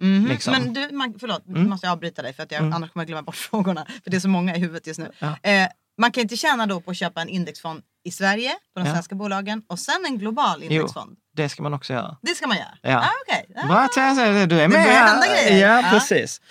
Mhm. 0.02 0.28
Liksom. 0.28 0.54
Men 0.54 0.74
du, 0.74 0.90
man, 0.92 1.14
förlåt, 1.20 1.44
nu 1.46 1.60
måste 1.66 1.88
jag 1.88 1.92
avbryta 1.94 2.22
dig 2.22 2.34
för 2.34 2.44
att 2.44 2.52
jag, 2.52 2.64
annars 2.64 2.92
kommer 2.92 3.02
jag 3.04 3.08
glömma 3.08 3.22
bort 3.22 3.36
frågorna. 3.50 3.86
För 4.04 4.12
det 4.12 4.18
är 4.18 4.22
så 4.22 4.30
många 4.30 4.56
i 4.56 4.60
huvudet 4.60 4.88
just 4.88 5.00
nu. 5.00 5.12
Eh, 5.44 5.68
man 5.98 6.12
kan 6.12 6.22
inte 6.22 6.38
tjäna 6.38 6.66
då 6.66 6.82
på 6.82 6.92
att 6.92 6.98
köpa 6.98 7.22
en 7.22 7.30
indexfond 7.30 7.82
i 8.04 8.12
Sverige 8.12 8.52
på 8.74 8.80
de 8.80 8.86
Ja. 8.88 8.94
svenska 8.94 9.16
bolagen 9.16 9.62
och 9.68 9.80
sen 9.80 10.06
en 10.06 10.18
global 10.18 10.60
Jo, 10.64 10.72
indexfond. 10.72 11.18
det 11.36 11.50
ska 11.50 11.64
man 11.64 11.74
också 11.74 11.94
göra. 11.94 12.18
Det 12.22 12.36
ska 12.36 12.48
man 12.48 12.58
göra? 12.58 12.78
Ja. 12.82 12.98
Ah, 13.00 13.10
okej. 13.28 13.46
Ah. 13.56 13.88
Det, 14.16 14.46
du 14.46 14.60
är 14.62 14.68
med 14.68 14.70
börjar 14.70 14.86
här. 14.88 15.08
hända 15.08 15.26
grejer. 15.28 15.68
Ja, 15.68 15.82
Ja. 15.82 15.90
precis. 15.92 16.42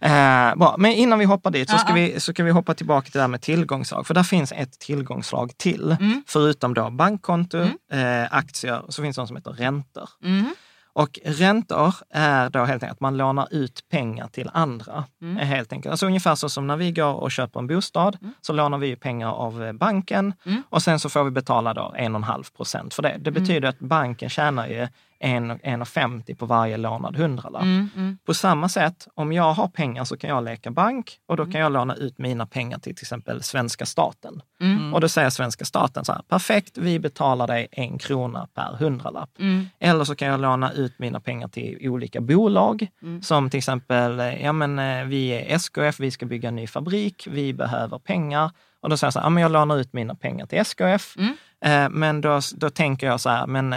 Eh, 0.00 0.54
bra. 0.56 0.74
Men 0.78 0.92
innan 0.92 1.18
vi 1.18 1.24
hoppar 1.24 1.50
dit 1.50 1.68
så 1.70 1.74
Ja, 1.74 1.78
ska, 1.78 1.88
ja. 1.88 1.94
vi, 1.94 2.20
så 2.20 2.32
ska 2.32 2.44
vi 2.44 2.50
hoppa 2.50 2.74
tillbaka 2.74 3.04
till 3.04 3.12
det 3.12 3.20
här 3.20 3.28
med 3.28 3.40
tillgångsslag. 3.42 4.06
För 4.06 4.14
där 4.14 4.22
finns 4.22 4.52
ett 4.52 4.78
tillgångsslag 4.78 5.52
till. 5.58 5.96
Mm. 6.00 6.24
Förutom 6.26 6.74
då 6.74 6.90
bankkonto, 6.90 7.58
eh, 7.92 8.24
aktier, 8.30 8.82
så 8.88 9.02
finns 9.02 9.16
det 9.16 9.22
något 9.22 9.28
som 9.28 9.36
heter 9.36 9.50
räntor. 9.50 10.08
Mm. 10.24 10.54
Och 10.96 11.18
räntor 11.24 11.94
är 12.10 12.50
då 12.50 12.58
helt 12.58 12.82
enkelt 12.82 12.92
att 12.92 13.00
man 13.00 13.16
lånar 13.16 13.48
ut 13.50 13.84
pengar 13.90 14.28
till 14.28 14.50
andra. 14.52 15.04
Mm. 15.22 15.36
Helt 15.36 15.72
enkelt. 15.72 15.90
Alltså 15.90 16.06
ungefär 16.06 16.34
så 16.34 16.48
som 16.48 16.66
när 16.66 16.76
vi 16.76 16.92
går 16.92 17.14
och 17.14 17.30
köper 17.30 17.60
en 17.60 17.66
bostad 17.66 18.18
så 18.40 18.52
lånar 18.52 18.78
vi 18.78 18.96
pengar 18.96 19.28
av 19.28 19.64
eh, 19.64 19.72
banken 19.72 20.32
Mm. 20.44 20.62
och 20.70 20.82
sen 20.82 21.00
så 21.00 21.08
får 21.08 21.24
vi 21.24 21.30
betala 21.30 21.74
då 21.74 21.94
1,5 21.98 22.56
procent 22.56 22.94
för 22.94 23.02
det. 23.02 23.16
Det 23.20 23.30
betyder 23.30 23.68
att 23.68 23.78
banken 23.78 24.28
tjänar 24.28 24.66
ju 24.66 24.88
1,50 25.26 26.34
på 26.34 26.46
varje 26.46 26.76
lånad 26.76 27.16
hundralapp. 27.16 27.62
Mm. 27.62 28.18
På 28.26 28.34
samma 28.34 28.68
sätt, 28.68 29.08
om 29.14 29.32
jag 29.32 29.52
har 29.52 29.68
pengar 29.68 30.04
så 30.04 30.16
kan 30.16 30.30
jag 30.30 30.44
leka 30.44 30.70
bank 30.70 31.18
och 31.26 31.36
då 31.36 31.46
kan 31.46 31.60
jag 31.60 31.72
låna 31.72 31.94
ut 31.94 32.18
mina 32.18 32.46
pengar 32.46 32.78
till 32.78 32.94
till 32.94 33.04
exempel 33.04 33.42
svenska 33.42 33.86
staten. 33.86 34.42
Mm. 34.60 34.94
Och 34.94 35.00
då 35.00 35.08
säger 35.08 35.30
svenska 35.30 35.64
staten 35.64 36.04
så 36.04 36.12
här, 36.12 36.22
perfekt, 36.28 36.78
vi 36.78 36.98
betalar 36.98 37.46
dig 37.46 37.68
en 37.72 37.98
krona 37.98 38.48
per 38.54 38.76
hundralapp. 38.78 39.30
Mm. 39.38 39.68
Eller 39.80 40.04
så 40.04 40.14
kan 40.14 40.28
jag 40.28 40.40
låna 40.40 40.72
ut 40.72 40.98
mina 40.98 41.20
pengar 41.20 41.48
till 41.48 41.78
olika 41.88 42.20
bolag, 42.20 42.86
Mm. 43.02 43.22
som 43.22 43.50
till 43.50 43.58
exempel, 43.58 44.20
eh, 44.20 44.44
ja 44.44 44.52
men 44.52 44.78
eh, 44.78 45.04
vi 45.04 45.28
är 45.28 45.54
SKF, 45.54 46.00
vi 46.00 46.10
ska 46.10 46.26
bygga 46.26 46.48
en 46.48 46.56
ny 46.56 46.66
fabrik, 46.66 47.28
vi 47.30 47.52
behöver 47.52 47.98
pengar. 47.98 48.50
Och 48.80 48.90
då 48.90 48.96
säger 48.96 49.06
jag 49.06 49.12
så 49.12 49.18
här, 49.18 49.26
ja 49.26 49.30
men 49.30 49.42
jag 49.42 49.52
lånar 49.52 49.76
ut 49.76 49.92
mina 49.92 50.14
pengar 50.14 50.46
till 50.46 50.58
SKF. 50.58 51.16
Mm. 51.16 51.36
Eh, 51.64 51.88
men 51.90 52.20
då, 52.20 52.40
då 52.56 52.70
tänker 52.70 53.06
jag 53.06 53.20
så 53.20 53.30
här, 53.30 53.46
men 53.46 53.74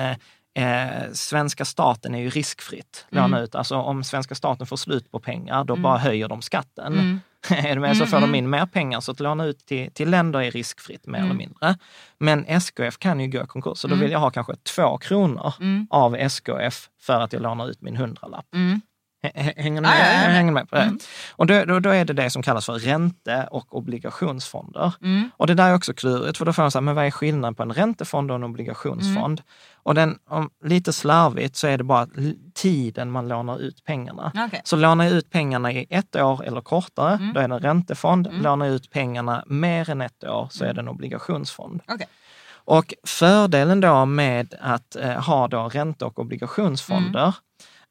eh, 0.54 1.12
svenska 1.14 1.66
staten 1.66 2.16
är 2.16 2.20
ju 2.20 2.30
riskfritt 2.30 3.06
låna 3.10 3.26
Mm. 3.28 3.44
ut. 3.44 3.56
Alltså 3.56 3.76
om 3.76 4.04
svenska 4.04 4.36
staten 4.36 4.68
får 4.68 4.78
slut 4.78 5.12
på 5.12 5.20
pengar, 5.20 5.64
då 5.64 5.76
bara 5.76 5.98
höjer 5.98 6.28
de 6.28 6.42
skatten. 6.42 6.94
Mm. 6.94 7.20
är 7.50 7.76
du 7.76 7.82
med? 7.82 7.98
Så 7.98 8.06
får 8.06 8.20
de 8.22 8.36
in 8.36 8.50
mer 8.50 8.66
pengar. 8.66 9.00
Så 9.00 9.12
att 9.12 9.20
låna 9.20 9.46
ut 9.46 9.66
till, 9.66 9.92
till 9.92 10.10
länder 10.10 10.42
är 10.42 10.52
riskfritt 10.52 11.08
mer 11.08 11.20
eller 11.20 11.34
mindre. 11.34 11.78
Men 12.18 12.46
SKF 12.48 12.98
kan 12.98 13.20
ju 13.20 13.28
gå 13.28 13.44
i 13.44 13.48
konkurs. 13.48 13.78
Så 13.78 13.88
då 13.88 13.96
vill 13.96 14.12
jag 14.12 14.20
ha 14.20 14.30
kanske 14.32 14.56
två 14.56 14.98
kronor 14.98 15.54
av 15.90 16.16
SKF 16.16 16.90
för 17.02 17.22
att 17.22 17.34
jag 17.34 17.42
lånar 17.42 17.70
ut 17.70 17.82
min 17.82 17.96
hundralapp. 17.96 18.46
Mm. 18.54 18.82
Hänger 19.24 19.82
ni 19.82 19.82
med, 19.82 20.00
ja. 20.00 20.30
Hänger 20.30 20.52
med 20.52 20.70
på 20.70 20.76
det? 20.76 20.98
Och 21.32 21.48
då, 21.48 21.66
då, 21.66 21.80
då 21.80 21.90
är 21.90 22.06
det 22.06 22.14
det 22.14 22.30
som 22.30 22.42
kallas 22.44 22.66
för 22.66 22.74
ränte 22.74 23.48
och 23.52 23.78
obligationsfonder. 23.78 24.94
Mm. 25.02 25.30
Och 25.38 25.48
det 25.48 25.54
där 25.54 25.70
är 25.70 25.76
också 25.76 25.94
klurigt, 25.94 26.38
för 26.38 26.46
då 26.46 26.54
får 26.54 26.64
man 26.64 26.72
säga, 26.72 26.82
men 26.82 26.96
vad 26.96 27.06
är 27.06 27.12
skillnaden 27.12 27.56
på 27.56 27.64
en 27.64 27.74
räntefond 27.74 28.32
och 28.32 28.36
en 28.36 28.44
obligationsfond? 28.44 29.40
Mm. 29.40 29.44
Och 29.84 29.96
den, 29.96 30.18
om, 30.30 30.50
lite 30.64 30.94
slarvigt 30.94 31.56
så 31.56 31.68
är 31.68 31.78
det 31.78 31.84
bara 31.84 32.08
tiden 32.56 33.12
man 33.12 33.28
lånar 33.28 33.60
ut 33.60 33.84
pengarna. 33.86 34.32
Okej. 34.48 34.62
Så 34.64 34.76
lånar 34.76 35.06
jag 35.06 35.14
ut 35.14 35.30
pengarna 35.30 35.72
i 35.72 35.86
ett 35.90 36.16
år 36.16 36.44
eller 36.44 36.62
kortare, 36.62 37.16
Mm. 37.16 37.34
då 37.34 37.40
är 37.40 37.48
det 37.48 37.56
en 37.56 37.62
räntefond. 37.62 38.30
Lånar 38.32 38.66
jag 38.66 38.76
ut 38.76 38.90
pengarna 38.92 39.44
mer 39.48 39.90
än 39.90 40.02
ett 40.02 40.24
år 40.24 40.48
så 40.52 40.66
är 40.66 40.74
det 40.74 40.82
en 40.82 40.88
obligationsfond. 40.88 41.82
Okej. 41.88 42.08
Och 42.52 42.94
fördelen 43.08 43.82
då 43.82 44.06
med 44.06 44.54
att 44.62 44.96
eh, 44.96 45.12
ha 45.12 45.48
då 45.48 45.70
ränte 45.70 46.06
och 46.06 46.20
obligationsfonder 46.20 47.20
Mm. 47.20 47.34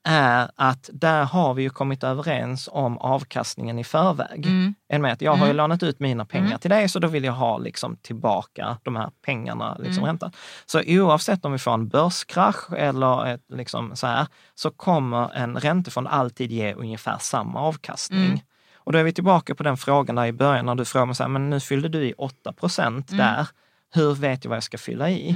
Är 0.09 0.51
att 0.57 0.91
där 0.93 1.25
har 1.25 1.55
vi 1.55 1.63
ju 1.63 1.71
kommit 1.71 2.05
överens 2.05 2.69
om 2.73 2.99
avkastningen 2.99 3.79
i 3.79 3.85
förväg. 3.85 4.47
Mm. 4.47 4.75
Än 4.89 5.03
med 5.03 5.13
att 5.13 5.23
jag 5.23 5.35
har 5.35 5.47
ju 5.47 5.53
lånat 5.53 5.83
ut 5.83 6.01
mina 6.01 6.25
pengar 6.25 6.59
till 6.59 6.71
dig 6.71 6.89
så 6.89 6.99
då 6.99 7.09
vill 7.09 7.25
jag 7.25 7.33
ha 7.33 7.59
liksom 7.59 7.97
tillbaka 7.97 8.77
de 8.83 8.97
här 8.97 9.11
pengarna, 9.25 9.75
liksom 9.79 10.05
Mm. 10.05 10.07
räntan. 10.07 10.33
Så 10.67 10.83
oavsett 10.87 11.45
om 11.45 11.53
vi 11.53 11.59
får 11.59 11.75
en 11.75 11.89
börskrasch 11.89 12.73
eller 12.73 13.27
ett, 13.27 13.43
liksom 13.53 13.97
så 13.97 14.07
här, 14.07 14.27
så 14.55 14.71
kommer 14.71 15.35
en 15.37 15.57
räntefond 15.57 16.07
alltid 16.09 16.53
ge 16.53 16.75
ungefär 16.75 17.17
samma 17.21 17.61
avkastning. 17.61 18.25
Mm. 18.25 18.41
Och 18.77 18.93
då 18.93 18.99
är 18.99 19.03
vi 19.05 19.13
tillbaka 19.13 19.55
på 19.55 19.63
den 19.63 19.77
frågan 19.77 20.17
där 20.17 20.27
i 20.27 20.33
början 20.33 20.67
när 20.67 20.75
du 20.75 20.85
frågade 20.85 21.15
så 21.15 21.23
här, 21.23 21.29
men 21.31 21.51
nu 21.51 21.61
fyllde 21.61 21.89
du 21.89 22.05
i 22.05 22.13
8 22.19 22.53
procent 22.53 23.11
Mm. 23.13 23.27
där. 23.27 23.49
Hur 23.95 24.15
vet 24.15 24.45
jag 24.45 24.49
vad 24.49 24.57
jag 24.57 24.63
ska 24.63 24.79
fylla 24.79 25.11
i? 25.11 25.35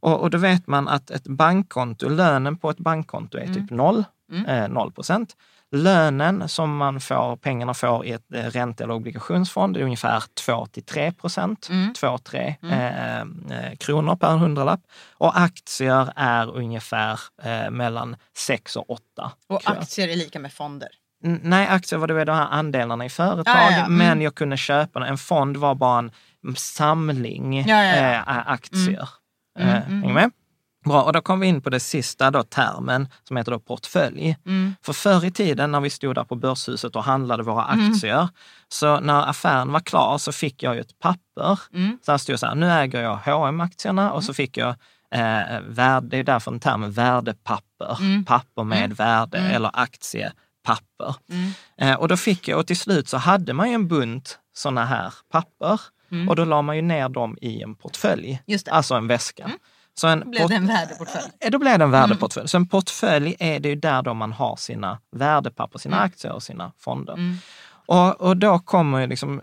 Och, 0.00 0.20
och 0.20 0.30
då 0.30 0.38
vet 0.38 0.66
man 0.66 0.88
att 0.88 1.10
ett 1.10 1.26
bankkonto, 1.26 2.08
lönen 2.08 2.56
på 2.56 2.70
ett 2.70 2.78
bankkonto 2.78 3.38
är 3.38 3.46
typ 3.54 3.70
noll, 3.70 4.04
eh, 4.48 4.68
0 4.68 4.92
procent. 4.92 5.36
Lönen 5.72 6.48
som 6.48 6.76
man 6.76 7.00
får, 7.00 7.36
pengarna 7.36 7.74
får 7.74 8.06
i 8.06 8.12
ett 8.12 8.32
eh, 8.34 8.44
ränte 8.44 8.84
eller 8.84 8.94
obligationsfond 8.94 9.76
är 9.76 9.82
ungefär 9.82 10.22
2 10.46 10.66
till 10.66 10.82
3 10.84 11.12
procent, 11.12 11.68
2-3 11.70 12.54
eh, 12.70 13.20
eh, 13.20 13.74
kronor 13.80 14.16
per 14.16 14.36
hundralapp. 14.36 14.80
Och 15.14 15.40
aktier 15.40 16.12
är 16.16 16.56
ungefär 16.56 17.20
eh, 17.42 17.70
mellan 17.70 18.16
6 18.36 18.76
och 18.76 18.90
8. 18.90 19.02
Och 19.48 19.60
aktier 19.70 20.08
är 20.08 20.16
lika 20.16 20.38
med 20.38 20.52
fonder. 20.52 20.88
N- 21.24 21.40
Nej, 21.42 21.66
aktier 21.68 21.98
var 21.98 22.06
det 22.06 22.24
de 22.24 22.32
här 22.36 22.48
andelarna 22.50 23.04
i 23.04 23.08
företag, 23.08 23.54
Ja, 23.56 23.70
ja, 23.70 23.76
ja. 23.78 23.84
Mm. 23.84 23.96
men 23.96 24.20
jag 24.20 24.34
kunde 24.34 24.56
köpa. 24.56 25.06
En 25.06 25.18
fond 25.18 25.56
var 25.56 25.74
bara 25.74 25.98
en 25.98 26.10
samling 26.56 27.64
Ja. 27.68 27.84
Eh, 27.84 28.48
aktier. 28.48 29.08
Eh, 29.58 29.66
hänger 29.66 30.12
med? 30.14 30.30
Bra, 30.84 31.02
och 31.02 31.12
då 31.12 31.20
kom 31.20 31.40
vi 31.40 31.46
in 31.46 31.60
på 31.60 31.70
det 31.70 31.80
sista 31.80 32.30
då, 32.30 32.42
termen 32.42 33.08
som 33.28 33.36
heter 33.36 33.52
då 33.52 33.58
portfölj. 33.58 34.36
Mm. 34.46 34.74
För 34.82 34.92
förr 34.92 35.24
i 35.24 35.30
tiden 35.30 35.72
när 35.72 35.80
vi 35.80 35.90
stod 35.90 36.14
där 36.14 36.24
på 36.24 36.34
börshuset 36.34 36.96
och 36.96 37.04
handlade 37.04 37.42
våra 37.42 37.64
aktier, 37.64 38.28
så 38.68 39.00
när 39.00 39.28
affären 39.28 39.72
var 39.72 39.80
klar 39.80 40.18
så 40.18 40.32
fick 40.32 40.62
jag 40.62 40.74
ju 40.74 40.80
ett 40.80 40.98
papper. 40.98 41.60
Mm. 41.74 41.98
Så 42.02 42.10
här 42.10 42.18
stod 42.18 42.38
så 42.38 42.46
här, 42.46 42.54
nu 42.54 42.70
äger 42.70 43.00
jag 43.02 43.16
hm 43.16 43.60
aktierna 43.60 44.12
och 44.12 44.24
så 44.24 44.34
fick 44.34 44.56
jag 44.56 44.74
eh, 45.14 45.60
värde, 45.68 46.06
det 46.08 46.18
är 46.18 46.24
därför 46.24 46.50
en 46.52 46.60
term 46.60 46.92
värdepapper, 46.92 47.96
Mm. 48.00 48.24
papper 48.24 48.64
med 48.64 48.92
värde 48.96 49.38
eller 49.38 49.70
aktiepapper. 49.72 51.14
Mm. 51.30 51.50
Eh, 51.78 51.94
och 52.00 52.08
då 52.08 52.16
fick 52.16 52.48
jag, 52.48 52.58
och 52.58 52.66
till 52.66 52.78
slut 52.78 53.08
så 53.08 53.16
hade 53.16 53.52
man 53.52 53.68
ju 53.68 53.74
en 53.74 53.88
bunt 53.88 54.38
sådana 54.56 54.84
här 54.84 55.14
papper 55.32 55.80
och 56.28 56.36
då 56.36 56.44
la 56.44 56.62
man 56.62 56.76
ju 56.76 56.82
ner 56.82 57.08
dem 57.08 57.38
i 57.40 57.62
en 57.62 57.74
portfölj, 57.74 58.42
Mm. 58.46 58.60
Alltså 58.70 58.94
en 58.94 59.06
väska. 59.06 59.50
Så 59.96 60.06
en 60.06 60.30
blev 60.30 60.48
det 60.48 60.54
en 60.54 60.66
värdeportfölj. 60.66 61.24
Eh, 61.40 61.50
Då 61.50 61.58
blev 61.58 61.78
det 61.78 61.84
en 61.84 61.90
värdeportfölj. 61.90 62.48
Så 62.48 62.56
en 62.56 62.68
portfölj 62.68 63.36
är 63.38 63.60
det 63.60 63.68
ju 63.68 63.74
där 63.74 64.02
då 64.02 64.14
man 64.14 64.32
har 64.32 64.56
sina 64.56 64.98
värdepapper, 65.12 65.78
sina 65.78 66.00
aktier 66.00 66.32
och 66.32 66.42
sina 66.42 66.72
fonder. 66.78 67.16
Och, 67.86 68.20
och 68.20 68.36
då 68.36 68.58
kommer 68.58 69.06
liksom 69.06 69.40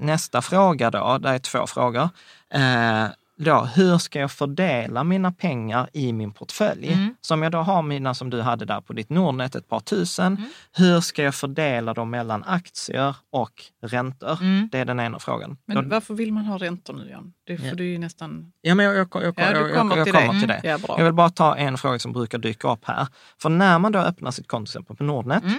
nästa 0.00 0.42
fråga 0.42 0.90
då, 0.90 1.18
det 1.18 1.28
är 1.28 1.38
två 1.38 1.66
frågor. 1.66 2.08
Eh, 2.50 3.04
då, 3.36 3.60
hur 3.74 3.98
ska 3.98 4.18
jag 4.20 4.32
fördela 4.32 5.04
mina 5.04 5.32
pengar 5.32 5.88
i 5.92 6.12
min 6.12 6.32
portfölj? 6.32 6.96
Så 7.20 7.34
om 7.34 7.42
jag 7.42 7.52
då 7.52 7.58
har 7.58 7.82
mina 7.82 8.14
som 8.14 8.30
du 8.30 8.42
hade 8.42 8.64
där 8.64 8.80
på 8.80 8.92
ditt 8.92 9.10
Nordnet, 9.10 9.54
ett 9.54 9.68
par 9.68 9.80
tusen, 9.80 10.38
hur 10.72 11.00
ska 11.00 11.22
jag 11.22 11.34
fördela 11.34 11.94
dem 11.94 12.10
mellan 12.10 12.44
aktier 12.44 13.16
och 13.30 13.52
räntor? 13.82 14.38
Det 14.70 14.78
är 14.78 14.84
den 14.84 15.00
ena 15.00 15.18
frågan. 15.18 15.56
Men 15.66 15.76
Då- 15.76 15.82
varför 15.94 16.14
vill 16.14 16.32
man 16.32 16.44
ha 16.44 16.58
räntor 16.58 16.94
nu 16.94 17.10
Jan? 17.10 17.32
Det 17.46 17.58
får 17.58 17.76
du 17.76 17.84
ju 17.84 17.98
nästan... 17.98 18.52
Ja, 18.60 18.74
men 18.74 18.86
jag, 18.86 18.96
jag, 18.96 19.08
jag, 19.12 19.34
Ja, 19.36 19.50
jag, 19.52 19.74
kommer 19.74 20.04
till 20.04 20.12
det. 20.12 20.20
till 20.20 20.30
Mm. 20.30 20.48
det. 20.48 20.60
Ja, 20.64 20.78
bra. 20.78 20.94
jag 20.98 21.04
vill 21.04 21.14
bara 21.14 21.30
ta 21.30 21.56
en 21.56 21.78
fråga 21.78 21.98
som 21.98 22.12
brukar 22.12 22.38
dyka 22.38 22.72
upp 22.72 22.84
här. 22.84 23.06
För 23.42 23.48
när 23.48 23.78
man 23.78 23.92
då 23.92 23.98
öppnar 23.98 24.30
sitt 24.30 24.48
konto 24.48 24.82
på 24.82 25.04
Nordnet, 25.04 25.44
eh, 25.44 25.50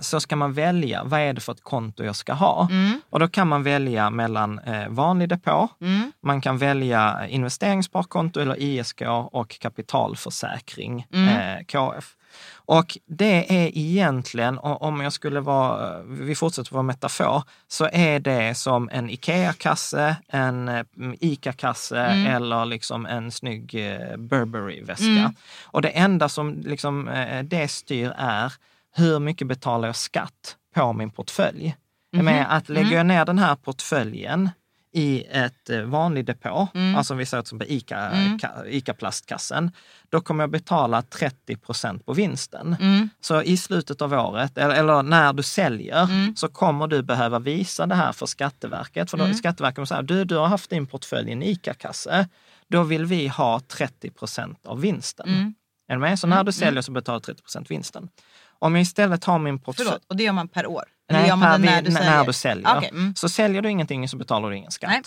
så 0.00 0.20
ska 0.20 0.36
man 0.36 0.52
välja 0.52 1.04
vad 1.04 1.20
är 1.20 1.32
det 1.32 1.40
för 1.40 1.52
ett 1.52 1.62
konto 1.64 2.04
jag 2.04 2.16
ska 2.16 2.32
ha. 2.32 2.68
Och 3.10 3.20
då 3.20 3.28
kan 3.28 3.48
man 3.48 3.62
välja 3.62 4.10
mellan 4.10 4.58
eh, 4.58 4.88
vanlig 4.88 5.28
depå, 5.28 5.68
man 6.22 6.40
kan 6.40 6.58
välja 6.58 7.26
investeringssparkonto 7.28 8.40
eller 8.40 8.62
ISK 8.62 9.02
och 9.30 9.58
kapitalförsäkring, 9.58 11.06
eh, 11.12 11.64
KF. 11.66 12.16
Och 12.54 12.98
det 13.06 13.64
är 13.64 13.70
egentligen, 13.78 14.58
om 14.58 15.00
jag 15.00 15.12
skulle 15.12 15.40
vara, 15.40 16.02
vi 16.02 16.34
fortsätter 16.34 16.72
vara 16.72 16.82
metafor, 16.82 17.42
så 17.68 17.88
är 17.92 18.20
det 18.20 18.54
som 18.54 18.88
en 18.92 19.10
IKEA-kasse, 19.10 20.16
en 20.28 20.68
eh, 20.68 20.84
ICA-kasse 21.20 22.00
eller 22.00 22.64
liksom 22.64 23.06
en 23.06 23.30
snygg 23.30 23.74
eh, 23.74 24.16
Burberry-väska. 24.16 25.32
Och 25.64 25.82
det 25.82 25.88
enda 25.88 26.28
som 26.28 26.62
liksom, 26.64 27.08
eh, 27.08 27.42
det 27.42 27.68
styr 27.68 28.12
är 28.16 28.52
hur 28.96 29.18
mycket 29.18 29.46
betalar 29.48 29.88
jag 29.88 29.96
skatt 29.96 30.56
på 30.74 30.92
min 30.92 31.10
portfölj? 31.10 31.76
Med 32.24 32.56
att 32.56 32.68
lägger 32.68 32.96
jag 32.96 33.06
ner 33.06 33.24
den 33.24 33.38
här 33.38 33.54
portföljen 33.56 34.50
i 34.92 35.24
ett 35.30 35.70
eh, 35.70 35.80
vanlig 35.80 36.24
depå, 36.26 36.68
alltså 36.96 37.14
vi 37.14 37.26
säger 37.26 37.44
som 37.44 37.58
på 37.58 37.64
Ica, 37.64 37.96
ka- 38.38 38.66
Ica-plastkassen, 38.66 39.70
då 40.08 40.20
kommer 40.20 40.42
jag 40.42 40.50
betala 40.50 41.02
30 41.02 41.56
procent 41.56 42.06
på 42.06 42.12
vinsten. 42.12 42.76
Så 43.20 43.42
i 43.42 43.56
slutet 43.56 44.02
av 44.02 44.12
året, 44.12 44.58
eller, 44.58 44.74
eller 44.74 45.02
när 45.02 45.32
du 45.32 45.42
säljer, 45.42 46.34
så 46.36 46.48
kommer 46.48 46.86
du 46.86 47.02
behöva 47.02 47.38
visa 47.38 47.86
det 47.86 47.94
här 47.94 48.12
för 48.12 48.26
Skatteverket. 48.26 49.10
För 49.10 49.18
då, 49.18 49.24
Skatteverket 49.34 49.74
kommer 49.74 49.86
säga, 49.86 50.02
du, 50.02 50.24
du 50.24 50.36
har 50.36 50.46
haft 50.46 50.70
din 50.70 50.86
portfölj 50.86 51.28
i 51.28 51.32
en 51.32 51.42
Ica-kasse, 51.42 52.28
då 52.68 52.82
vill 52.82 53.04
vi 53.06 53.28
ha 53.28 53.60
30 53.60 54.10
procent 54.10 54.66
av 54.66 54.80
vinsten. 54.80 55.28
Är 55.88 55.94
du 55.94 56.00
med? 56.00 56.18
Så 56.18 56.26
när 56.26 56.44
du 56.44 56.52
säljer 56.52 56.82
så 56.82 56.92
betalar 56.92 57.18
du 57.20 57.24
30 57.24 57.42
procent 57.42 57.70
vinsten. 57.70 58.08
Om 58.58 58.74
jag 58.74 58.82
istället 58.82 59.24
har 59.24 59.38
min 59.38 59.58
portfölj... 59.58 59.86
Förlåt, 59.88 60.04
och 60.08 60.16
det 60.16 60.22
gör 60.24 60.32
man 60.32 60.48
per 60.48 60.66
år? 60.66 60.84
Eller 61.10 61.20
Nej, 61.20 61.28
gör 61.28 61.36
man 61.36 61.50
per 61.50 61.58
när 61.58 61.82
du 61.82 61.90
säljer? 61.92 62.10
när 62.10 62.24
du 62.24 62.32
säljer. 62.32 62.76
Okej, 62.76 62.88
mm. 62.92 63.14
Så 63.14 63.28
säljer 63.28 63.62
du 63.62 63.70
ingenting 63.70 64.08
så 64.08 64.16
betalar 64.16 64.50
du 64.50 64.56
ingen 64.56 64.70
skatt. 64.70 64.90
Nej. 64.90 65.02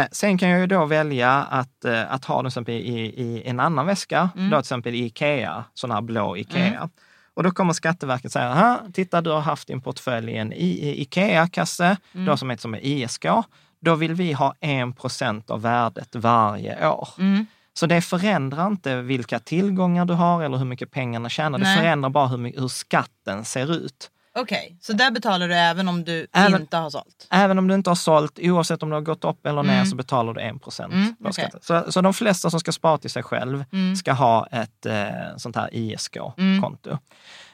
Eh, 0.00 0.06
sen 0.12 0.38
kan 0.38 0.48
jag 0.48 0.60
ju 0.60 0.66
då 0.66 0.84
välja 0.84 1.32
att, 1.42 1.84
eh, 1.84 2.12
att 2.12 2.24
ha 2.24 2.36
den 2.36 2.46
exempel 2.46 2.74
i, 2.74 2.98
i 3.00 3.42
en 3.46 3.60
annan 3.60 3.86
väska, 3.86 4.30
Mm. 4.36 4.50
då 4.50 4.56
till 4.56 4.60
exempel 4.60 4.94
i 4.94 5.04
Ikea, 5.04 5.64
sån 5.74 5.90
här 5.90 6.00
blå 6.00 6.36
Ikea. 6.36 6.88
Och 7.34 7.42
då 7.42 7.50
kommer 7.50 7.72
Skatteverket 7.72 8.32
säga, 8.32 8.48
"Aha, 8.52 8.80
titta 8.92 9.20
du 9.20 9.30
har 9.30 9.40
haft 9.40 9.68
din 9.68 9.80
portfölj 9.80 10.32
i 10.32 10.36
en 10.36 10.52
Ikea-kasse, 10.52 11.96
Mm. 12.14 12.26
då 12.26 12.36
som 12.36 12.50
heter 12.50 12.60
som 12.62 12.74
är 12.74 12.84
ISK. 12.86 13.26
Då 13.80 13.94
vill 13.94 14.14
vi 14.14 14.32
ha 14.32 14.54
1% 14.60 15.50
av 15.50 15.62
värdet 15.62 16.16
varje 16.16 16.88
år. 16.88 17.08
Mm. 17.18 17.46
Så 17.78 17.86
det 17.86 18.00
förändrar 18.00 18.66
inte 18.66 18.96
vilka 19.02 19.38
tillgångar 19.38 20.04
du 20.04 20.14
har 20.14 20.42
eller 20.42 20.56
hur 20.58 20.64
mycket 20.64 20.90
pengarna 20.90 21.28
tjänar. 21.28 21.58
Det 21.58 21.64
Nej. 21.64 21.76
förändrar 21.78 22.10
bara 22.10 22.26
hur, 22.26 22.60
hur 22.60 22.68
skatten 22.68 23.44
ser 23.44 23.72
ut. 23.72 24.10
Okej, 24.38 24.76
så 24.80 24.92
där 24.92 25.10
betalar 25.10 25.48
du 25.48 25.54
även 25.54 25.88
om 25.88 26.04
du 26.04 26.26
Även- 26.32 26.60
inte 26.60 26.76
har 26.76 26.90
sålt? 26.90 27.26
Även 27.30 27.58
om 27.58 27.68
du 27.68 27.74
inte 27.74 27.90
har 27.90 27.94
sålt, 27.94 28.38
oavsett 28.42 28.82
om 28.82 28.88
du 28.88 28.94
har 28.96 29.00
gått 29.00 29.24
upp 29.24 29.46
eller 29.46 29.62
ner, 29.62 29.72
Mm. 29.72 29.86
så 29.86 29.96
betalar 29.96 30.34
du 30.34 30.40
1 30.40 30.62
procent. 30.62 30.92
Mm, 30.92 31.32
skatten. 31.32 31.60
Så, 31.62 31.92
så 31.92 32.00
de 32.00 32.14
flesta 32.14 32.50
som 32.50 32.60
ska 32.60 32.72
spara 32.72 32.98
till 32.98 33.10
sig 33.10 33.22
själv 33.22 33.64
Mm. 33.72 33.96
ska 33.96 34.12
ha 34.12 34.46
ett 34.46 34.86
eh, 34.86 35.36
sånt 35.36 35.56
här 35.56 35.68
ISK-konto. 35.72 36.98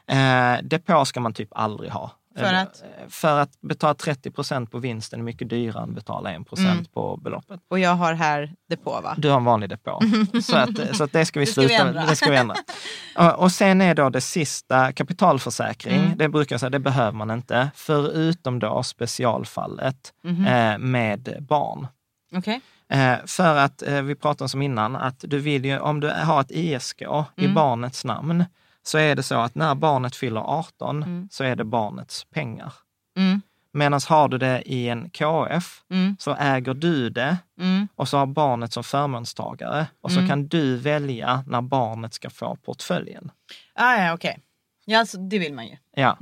Eh, 0.06 0.54
depå 0.62 1.04
ska 1.04 1.20
man 1.20 1.32
typ 1.34 1.48
aldrig 1.52 1.90
ha. 1.90 2.10
För 2.36 2.52
Eh, 2.52 2.60
att? 2.62 2.82
För 3.08 3.38
att 3.38 3.60
betala 3.60 3.94
30 3.94 4.30
procent 4.30 4.70
på 4.70 4.78
vinsten 4.78 5.20
är 5.20 5.24
mycket 5.24 5.48
dyrare 5.50 5.82
än 5.82 5.88
att 5.88 5.94
betala 5.94 6.32
1 6.32 6.48
procent 6.48 6.70
Mm. 6.70 6.84
på 6.84 7.16
beloppet. 7.16 7.60
Och 7.70 7.78
jag 7.78 7.94
har 7.94 8.12
här 8.14 8.52
depå 8.68 9.00
va? 9.00 9.14
Du 9.18 9.28
har 9.30 9.36
en 9.36 9.44
vanlig 9.44 9.68
depå. 9.70 10.00
så, 10.42 10.56
att, 10.56 10.96
så 10.96 11.04
att 11.04 11.12
det 11.12 11.26
ska 11.26 11.40
vi 11.40 11.46
Det 11.46 11.52
ska 11.52 11.84
vi. 11.84 11.92
Det 12.08 12.16
ska 12.16 12.30
vi 12.30 12.36
ändra. 12.36 12.54
Och, 13.36 13.52
sen 13.52 13.80
är 13.80 13.94
då 13.94 14.08
det 14.10 14.20
sista 14.20 14.92
kapitalförsäkring. 14.92 16.00
Mm. 16.04 16.18
Det 16.18 16.28
brukar 16.28 16.54
jag 16.54 16.60
säga, 16.60 16.70
det 16.70 16.78
behöver 16.78 17.12
man 17.12 17.30
inte. 17.30 17.70
Förutom 17.74 18.58
då 18.58 18.82
specialfallet 18.82 20.12
Mhm. 20.24 20.46
eh, 20.46 20.78
med 20.78 21.36
barn. 21.48 21.86
Okej. 22.36 22.60
Eh, 22.88 23.14
för 23.26 23.56
att, 23.56 23.82
eh, 23.82 24.02
vi 24.02 24.14
pratade 24.14 24.44
om 24.44 24.48
som 24.48 24.62
innan, 24.62 24.96
att 24.96 25.24
du 25.28 25.38
vill 25.38 25.64
ju, 25.64 25.78
om 25.78 26.00
du 26.00 26.08
har 26.10 26.40
ett 26.40 26.50
ISK 26.50 27.02
i 27.36 27.44
Mm. 27.44 27.54
barnets 27.54 28.04
namn, 28.04 28.44
så 28.86 28.98
är 28.98 29.14
det 29.14 29.22
så 29.22 29.34
att 29.40 29.54
när 29.54 29.74
barnet 29.74 30.16
fyller 30.16 30.40
18 30.40 31.02
Mm. 31.02 31.28
så 31.32 31.44
är 31.44 31.56
det 31.56 31.64
barnets 31.64 32.24
pengar. 32.24 32.72
Mm. 33.16 33.42
Medan 33.72 34.00
har 34.08 34.28
du 34.28 34.38
det 34.38 34.62
i 34.66 34.88
en 34.88 35.10
KF 35.10 35.82
Mm. 35.90 36.16
så 36.18 36.34
äger 36.40 36.74
du 36.74 37.10
det 37.10 37.36
Mm. 37.60 37.88
och 37.94 38.08
så 38.08 38.16
har 38.18 38.26
barnet 38.26 38.72
som 38.72 38.84
förmånstagare. 38.84 39.86
Och 40.00 40.10
så 40.12 40.18
Mm. 40.18 40.28
kan 40.28 40.46
du 40.48 40.76
välja 40.76 41.44
när 41.46 41.60
barnet 41.62 42.14
ska 42.14 42.30
få 42.30 42.56
portföljen. 42.56 43.30
Ah, 43.74 43.96
ja, 43.96 44.14
okej. 44.14 44.38
Ja, 44.84 44.98
alltså, 44.98 45.18
det 45.18 45.38
vill 45.38 45.54
man 45.54 45.66
ju. 45.66 45.76
Ja, 45.96 46.16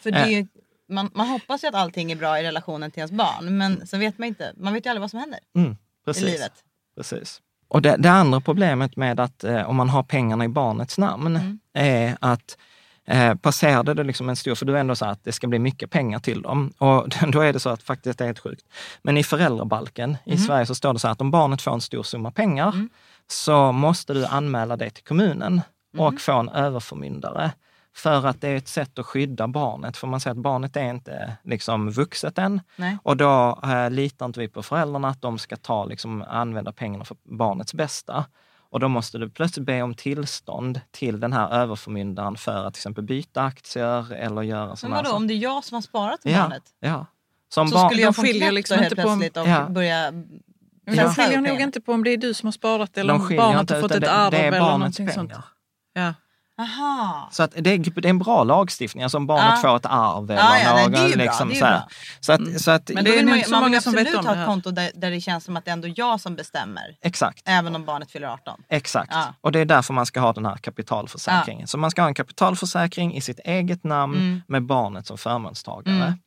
För 0.00 0.10
det 0.10 0.18
är 0.18 0.26
ju, 0.28 0.46
man, 0.88 1.10
man 1.14 1.28
hoppas 1.28 1.64
ju 1.64 1.68
att 1.68 1.74
allting 1.74 2.12
är 2.12 2.16
bra 2.16 2.40
i 2.40 2.42
relationen 2.42 2.90
till 2.90 2.98
ens 3.00 3.12
barn. 3.12 3.58
Men 3.58 3.86
så 3.86 3.96
vet 3.98 4.18
man 4.18 4.28
inte. 4.28 4.52
Man 4.56 4.72
vet 4.74 4.86
ju 4.86 4.90
aldrig 4.90 5.00
vad 5.00 5.10
som 5.10 5.20
händer 5.20 5.40
mm, 5.56 5.72
i 5.72 5.76
precis. 6.04 6.24
livet. 6.24 6.52
precis. 6.96 7.40
Och 7.68 7.82
det, 7.82 7.96
det 7.96 8.10
andra 8.10 8.40
problemet 8.40 8.96
med 8.96 9.20
att 9.20 9.44
eh, 9.44 9.70
om 9.70 9.76
man 9.76 9.88
har 9.88 10.02
pengarna 10.02 10.44
i 10.44 10.48
barnets 10.48 10.98
namn 10.98 11.36
Mm. 11.36 11.58
är 11.74 12.16
att 12.20 12.58
eh, 13.06 13.34
passerade 13.34 13.94
det 13.94 14.04
liksom 14.04 14.28
en 14.28 14.36
stor, 14.36 14.54
för 14.54 14.66
du 14.66 14.76
är 14.76 14.80
ändå 14.80 14.94
så 14.96 15.06
att 15.06 15.24
det 15.24 15.32
ska 15.32 15.46
bli 15.46 15.58
mycket 15.58 15.90
pengar 15.90 16.18
till 16.18 16.42
dem. 16.42 16.72
Och 16.78 17.08
då 17.32 17.40
är 17.40 17.52
det 17.52 17.60
så 17.60 17.68
att 17.70 17.82
faktiskt 17.82 18.18
det 18.18 18.24
är 18.24 18.26
helt 18.26 18.38
sjukt. 18.38 18.64
Men 19.02 19.16
i 19.16 19.24
föräldrabalken 19.24 20.16
i 20.24 20.30
Mm. 20.30 20.38
Sverige 20.38 20.66
så 20.66 20.74
står 20.74 20.92
det 20.92 20.98
så 20.98 21.08
att 21.08 21.20
om 21.20 21.30
barnet 21.30 21.62
får 21.62 21.72
en 21.74 21.80
stor 21.80 22.02
summa 22.02 22.30
pengar 22.30 22.88
så 23.30 23.72
måste 23.72 24.14
du 24.14 24.26
anmäla 24.26 24.76
det 24.76 24.90
till 24.90 25.04
kommunen 25.04 25.60
Mm. 25.94 26.06
och 26.06 26.20
få 26.20 26.32
en 26.32 26.48
överförmyndare. 26.48 27.52
För 27.98 28.26
att 28.26 28.40
det 28.40 28.48
är 28.48 28.56
ett 28.56 28.68
sätt 28.68 28.98
att 28.98 29.06
skydda 29.06 29.48
barnet. 29.48 29.96
För 29.96 30.06
man 30.06 30.20
säger 30.20 30.34
att 30.36 30.42
barnet 30.42 30.76
är 30.76 30.90
inte 30.90 31.32
liksom 31.42 31.90
vuxet 31.90 32.38
än. 32.38 32.60
Nej. 32.76 32.98
Och 33.02 33.16
då 33.16 33.60
eh, 33.64 33.90
litar 33.90 34.26
inte 34.26 34.40
vi 34.40 34.48
på 34.48 34.62
föräldrarna 34.62 35.08
att 35.08 35.22
de 35.22 35.38
ska 35.38 35.56
ta, 35.56 35.84
liksom, 35.84 36.22
använda 36.28 36.72
pengarna 36.72 37.04
för 37.04 37.16
barnets 37.24 37.74
bästa. 37.74 38.24
Och 38.70 38.80
då 38.80 38.88
måste 38.88 39.18
du 39.18 39.30
plötsligt 39.30 39.66
be 39.66 39.82
om 39.82 39.94
tillstånd 39.94 40.80
till 40.90 41.20
den 41.20 41.32
här 41.32 41.50
överförmyndaren 41.50 42.36
för 42.36 42.64
att 42.64 42.74
till 42.74 42.78
exempel 42.80 43.04
byta 43.04 43.42
aktier 43.42 44.12
eller 44.12 44.42
göra 44.42 44.66
Men 44.66 44.76
sådana 44.76 44.96
vadå, 44.96 45.06
saker. 45.08 45.16
om 45.16 45.26
det 45.26 45.34
är 45.34 45.38
jag 45.38 45.64
som 45.64 45.74
har 45.74 45.82
sparat 45.82 46.20
till 46.22 46.32
Ja, 46.32 46.42
barnet? 46.42 46.62
ja. 46.80 47.06
Som 47.48 47.68
Så 47.68 47.74
barn- 47.74 47.88
skulle 47.88 48.02
jag 48.02 48.16
få 48.16 48.22
knäpp 48.22 48.52
liksom 48.52 48.82
inte 48.82 48.96
på 48.96 49.02
om- 49.08 49.18
plötsligt 49.18 49.36
och 49.36 49.48
Ja. 49.48 49.68
börja 49.68 50.10
Men 50.10 50.96
Ja. 50.96 51.02
de 51.02 51.14
skiljer 51.14 51.40
nog 51.40 51.60
inte 51.60 51.80
på 51.80 51.92
om 51.92 52.04
det 52.04 52.10
är 52.10 52.16
du 52.16 52.34
som 52.34 52.46
har 52.46 52.52
sparat 52.52 52.98
eller 52.98 53.12
de 53.14 53.20
om 53.22 53.36
barnet 53.36 53.60
inte, 53.60 53.74
har 53.74 53.80
fått 53.80 53.90
ett 53.90 54.00
det, 54.00 54.10
arv 54.12 54.30
det 54.30 54.36
är 54.38 54.48
eller 54.48 54.60
barnets 54.60 54.98
någonting 54.98 55.06
pengar. 55.06 55.34
sånt. 55.34 55.44
Ja. 55.92 56.14
Aha. 56.58 57.28
Så 57.32 57.42
att 57.42 57.50
det, 57.56 57.70
är, 57.70 57.78
det 58.00 58.08
är 58.08 58.10
en 58.10 58.18
bra 58.18 58.44
lagstiftning, 58.44 59.02
alltså 59.04 59.16
om 59.18 59.26
barnet 59.26 59.44
Ja. 59.62 59.68
får 59.68 59.76
ett 59.76 59.86
arv 59.86 60.30
eller 60.30 60.42
Ja, 60.42 60.58
ja, 60.58 60.74
nej, 60.74 60.82
någon, 60.84 60.92
bra, 60.92 61.06
liksom 61.24 61.54
så. 61.54 61.82
Så 62.20 62.32
att, 62.32 62.60
så 62.60 62.70
att, 62.70 62.90
Men 62.94 63.04
Det 63.04 63.10
då 63.10 63.16
är 63.18 63.24
man, 63.24 63.42
så 63.44 63.50
man 63.50 63.62
många 63.62 63.80
som 63.80 63.92
vet 63.92 64.14
om 64.14 64.14
ha 64.14 64.22
det 64.22 64.30
ett 64.32 64.36
här. 64.38 64.46
konto 64.46 64.70
där, 64.70 64.90
där 64.94 65.10
det 65.10 65.20
känns 65.20 65.44
som 65.44 65.56
att 65.56 65.64
det 65.64 65.70
är 65.70 65.72
ändå 65.72 65.88
jag 65.96 66.20
som 66.20 66.36
bestämmer. 66.36 66.96
exakt. 67.02 67.42
Även 67.46 67.76
om 67.76 67.84
barnet 67.84 68.10
fyller 68.10 68.28
18. 68.28 68.60
Exakt. 68.68 69.10
Ja. 69.12 69.34
Och 69.40 69.52
det 69.52 69.58
är 69.60 69.64
därför 69.64 69.94
man 69.94 70.06
ska 70.06 70.20
ha 70.20 70.32
den 70.32 70.46
här 70.46 70.56
kapitalförsäkringen. 70.56 71.66
Så 71.68 71.78
man 71.78 71.90
ska 71.90 72.02
ha 72.02 72.08
en 72.08 72.14
kapitalförsäkring 72.14 73.14
i 73.14 73.20
sitt 73.20 73.38
eget 73.38 73.84
namn 73.84 74.14
Mm. 74.16 74.40
med 74.48 74.62
barnet 74.66 75.06
som 75.06 75.18
förmånstagare. 75.18 75.94
Mm. 76.04 76.18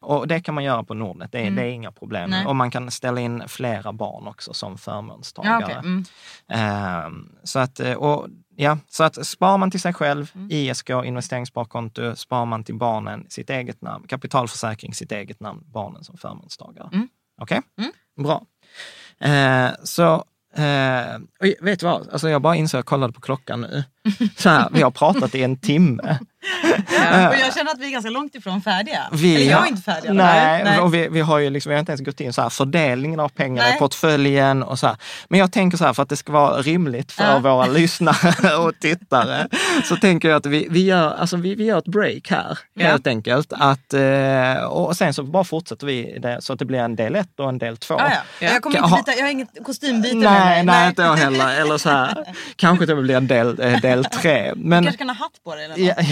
Och 0.00 0.28
det 0.28 0.40
kan 0.40 0.54
man 0.54 0.64
göra 0.64 0.84
på 0.84 0.94
Nordnet, 0.94 1.32
det 1.32 1.38
är, 1.38 1.42
Mm. 1.42 1.54
det 1.56 1.62
är 1.62 1.68
inga 1.68 1.92
problem. 1.92 2.30
Nej. 2.30 2.46
Och 2.46 2.56
man 2.56 2.70
kan 2.70 2.90
ställa 2.90 3.20
in 3.20 3.42
flera 3.48 3.92
barn 3.92 4.26
också 4.26 4.54
som 4.54 4.78
förmånstagare. 4.78 5.60
Ja, 5.60 5.66
okej. 5.66 5.76
mm. 5.78 6.04
Ehm, 6.48 7.28
så, 7.44 7.58
att, 7.58 7.80
och, 7.80 8.26
ja, 8.56 8.78
så 8.88 9.04
att 9.04 9.26
sparar 9.26 9.58
man 9.58 9.70
till 9.70 9.80
sig 9.80 9.92
själv, 9.92 10.30
Mm. 10.34 10.48
ISK, 10.50 10.90
investeringssparkonto, 10.90 12.16
sparar 12.16 12.44
man 12.44 12.64
till 12.64 12.74
barnen 12.74 13.26
sitt 13.28 13.50
eget 13.50 13.82
namn, 13.82 14.06
kapitalförsäkring 14.08 14.94
sitt 14.94 15.12
eget 15.12 15.40
namn, 15.40 15.64
barnen 15.66 16.04
som 16.04 16.16
förmånstagare. 16.16 16.90
Mm. 16.92 17.08
Okej? 17.40 17.60
Mm. 17.78 17.92
Bra. 18.16 18.42
Eh, 19.20 19.70
så 19.84 20.24
Eh, 20.56 21.18
vet 21.60 21.80
du 21.80 21.86
vad, 21.86 22.08
alltså 22.08 22.28
jag 22.28 22.42
bara 22.42 22.56
insåg, 22.56 22.78
jag 22.78 22.86
kollade 22.86 23.12
på 23.12 23.20
klockan 23.20 23.60
nu. 23.60 23.84
Så 24.36 24.48
här, 24.48 24.68
vi 24.72 24.82
har 24.82 24.90
pratat 24.90 25.34
i 25.34 25.42
en 25.42 25.56
timme. 25.56 26.18
Ja. 26.90 27.28
Och 27.28 27.34
jag 27.36 27.54
känner 27.54 27.70
att 27.70 27.78
vi 27.78 27.86
är 27.86 27.90
ganska 27.90 28.10
långt 28.10 28.34
ifrån 28.34 28.60
färdiga. 28.62 29.02
Vi 29.12 29.36
Eller 29.36 29.50
jag 29.50 29.62
är 29.64 29.68
inte 29.68 29.82
färdig. 29.82 30.14
Nej, 30.14 30.64
Nej. 30.64 30.78
och 30.78 30.94
vi, 30.94 31.08
vi 31.08 31.20
har 31.20 31.38
ju 31.38 31.50
liksom, 31.50 31.70
vi 31.70 31.74
har 31.74 31.80
inte 31.80 31.92
ens 31.92 32.00
gått 32.04 32.20
in 32.20 32.32
så 32.32 32.42
här 32.42 32.48
fördelningen 32.48 33.20
av 33.20 33.28
pengarna 33.28 33.68
Nej. 33.68 33.76
i 33.76 33.78
portföljen 33.78 34.62
och 34.62 34.78
så 34.78 34.86
här. 34.86 34.96
Men 35.28 35.40
jag 35.40 35.52
tänker 35.52 35.78
så 35.78 35.84
här, 35.84 35.92
för 35.92 36.02
att 36.02 36.08
det 36.08 36.16
ska 36.16 36.32
vara 36.32 36.62
rimligt 36.62 37.12
för 37.12 37.24
Ja. 37.24 37.38
våra 37.38 37.66
lyssnare 37.80 38.56
och 38.66 38.72
tittare, 38.80 39.48
så 39.84 39.96
tänker 39.96 40.28
jag 40.28 40.36
att 40.36 40.46
vi, 40.46 40.66
vi, 40.70 40.84
gör, 40.84 41.14
alltså 41.14 41.36
vi, 41.36 41.54
vi 41.54 41.64
gör 41.64 41.78
ett 41.78 41.84
break 41.88 42.30
här, 42.30 42.58
Ja. 42.74 42.86
helt 42.86 43.06
enkelt. 43.06 43.52
Att, 43.52 43.94
eh, 43.94 44.64
och 44.64 44.96
sen 44.96 45.14
så 45.14 45.22
bara 45.22 45.44
fortsätter 45.44 45.86
vi 45.86 46.18
det, 46.22 46.42
så 46.42 46.52
att 46.52 46.58
det 46.58 46.64
blir 46.64 46.78
en 46.78 46.96
del 46.96 47.16
ett 47.16 47.40
och 47.40 47.48
en 47.48 47.58
del 47.58 47.76
två. 47.76 47.94
Ja, 47.98 48.10
ja. 48.40 48.48
Jag, 48.48 48.62
kommer 48.62 48.78
inte 48.78 48.96
byta, 48.96 49.18
jag 49.18 49.24
har 49.24 49.30
inget 49.30 49.48
kostymbyte 49.64 50.16
med 50.16 50.24
Nej, 50.32 50.64
mig. 50.64 50.64
nej, 50.64 50.88
inte 50.88 51.02
jag 51.02 51.16
heller. 51.16 51.60
Eller 51.60 51.78
så 51.78 51.88
här, 51.90 52.24
kanske 52.56 52.86
det 52.86 52.94
blir 52.96 53.16
en 53.16 53.26
del, 53.26 53.60
eh, 53.60 53.80
del 53.80 54.04
tre. 54.04 54.52
Du 54.54 54.60
Men, 54.64 54.84
kanske 54.84 54.98
kan 54.98 55.08
ha 55.08 55.14
hatt 55.16 55.32
på 55.44 55.54
dig 55.54 55.64
eller 55.64 55.76
något. 55.76 56.06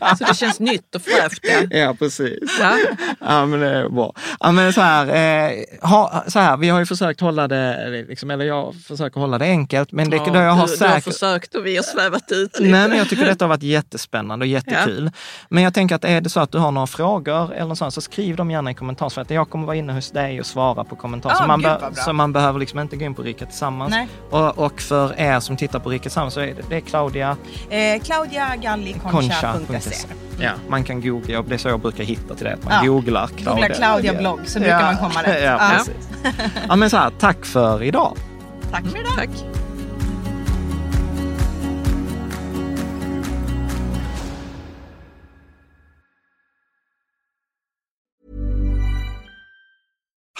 Ja, 0.00 0.16
Så 0.18 0.24
det 0.24 0.34
känns 0.34 0.60
nytt 0.60 0.94
och 0.94 1.02
fräscht. 1.02 1.40
Ja. 1.42 1.78
ja, 1.78 1.94
precis. 1.98 2.38
Ja. 2.60 2.76
Ja, 3.20 3.46
men 3.46 3.60
det 3.60 3.68
är 3.68 3.88
bra. 3.88 4.12
Ja, 4.40 4.52
men 4.52 4.72
så 4.72 4.80
här, 4.80 5.06
eh, 5.06 5.88
ha, 5.88 6.24
så 6.28 6.38
här, 6.38 6.56
vi 6.56 6.68
har 6.68 6.78
ju 6.78 6.86
försökt 6.86 7.20
hålla 7.20 7.48
det, 7.48 8.04
liksom, 8.08 8.30
eller 8.30 8.44
jag 8.44 8.74
försöker 8.88 9.20
hålla 9.20 9.38
det 9.38 9.44
enkelt, 9.44 9.92
men 9.92 10.10
det, 10.10 10.16
Ja, 10.16 10.32
det 10.32 10.42
jag 10.42 10.50
har 10.50 10.66
du, 10.66 10.76
du 10.76 10.84
har 10.84 10.90
säkert... 10.90 11.04
försökt 11.04 11.54
och 11.54 11.66
vi 11.66 11.76
har 11.76 11.82
svävat 11.82 12.32
ut 12.32 12.58
lite. 12.58 12.72
Nej, 12.72 12.88
men 12.88 12.98
jag 12.98 13.08
tycker 13.08 13.24
detta 13.24 13.44
har 13.44 13.48
varit 13.48 13.62
jättespännande 13.62 14.42
och 14.44 14.46
jättekul. 14.46 15.10
Men 15.48 15.62
jag 15.62 15.74
tänker 15.74 15.94
att 15.94 16.04
är 16.04 16.20
det 16.20 16.30
så 16.30 16.40
att 16.40 16.52
du 16.52 16.58
har 16.58 16.70
några 16.72 16.86
frågor 16.86 17.52
eller 17.54 17.74
sånt, 17.74 17.94
så 17.94 18.00
skriv 18.00 18.36
dem 18.36 18.50
gärna 18.50 18.70
i 18.70 18.74
kommentarsfältet. 18.74 19.34
Jag 19.34 19.50
kommer 19.50 19.66
vara 19.66 19.76
inne 19.76 19.92
hos 19.92 20.10
dig 20.10 20.40
och 20.40 20.46
svara 20.46 20.84
på 20.84 20.96
kommentarer. 20.96 21.34
Ja, 21.34 21.40
så, 21.40 21.46
man 21.46 21.60
gud, 21.62 21.96
så 21.96 22.12
man 22.12 22.32
behöver 22.32 22.58
liksom 22.58 22.78
inte 22.78 22.96
gå 22.96 23.04
in 23.04 23.14
på 23.14 23.22
Rika 23.22 23.46
Tillsammans. 23.46 23.90
Nej. 23.90 24.08
Och, 24.30 24.58
och 24.58 24.80
för 24.80 25.20
er 25.20 25.40
som 25.40 25.56
tittar 25.56 25.78
på 25.78 25.90
Rika 25.90 26.02
Tillsammans 26.02 26.34
så 26.34 26.40
är 26.40 26.46
det, 26.46 26.62
det 26.68 26.76
är 26.76 26.80
Claudia 26.80 27.36
Eh, 27.70 28.02
Claudia 28.02 28.56
Galli 28.56 28.73
Concha.se. 29.10 30.06
Ja, 30.38 30.50
man 30.68 30.84
kan 30.84 31.00
googla, 31.00 31.42
det 31.42 31.54
är 31.54 31.58
så 31.58 31.68
jag 31.68 31.80
brukar 31.80 32.04
hitta 32.04 32.34
till 32.34 32.44
det, 32.44 32.52
att 32.54 32.64
man 32.64 32.72
Ja. 32.84 32.90
googlar 32.92 33.26
Claudia. 33.26 33.52
Googla 33.68 33.74
Claudia 33.74 34.14
blogg 34.14 34.40
så 34.44 34.58
brukar 34.58 34.82
man 34.82 34.96
komma 34.96 35.22
rätt. 35.22 35.42
Ja, 35.44 35.50
Ja. 35.50 35.70
precis. 35.78 35.94
Ja, 36.68 36.76
men 36.76 36.90
så 36.90 36.96
här, 36.96 37.10
tack 37.18 37.44
för 37.44 37.82
idag. 37.82 38.16
Tack 38.70 38.84
för 38.86 38.98
idag. 38.98 39.12
Tack. 39.16 39.28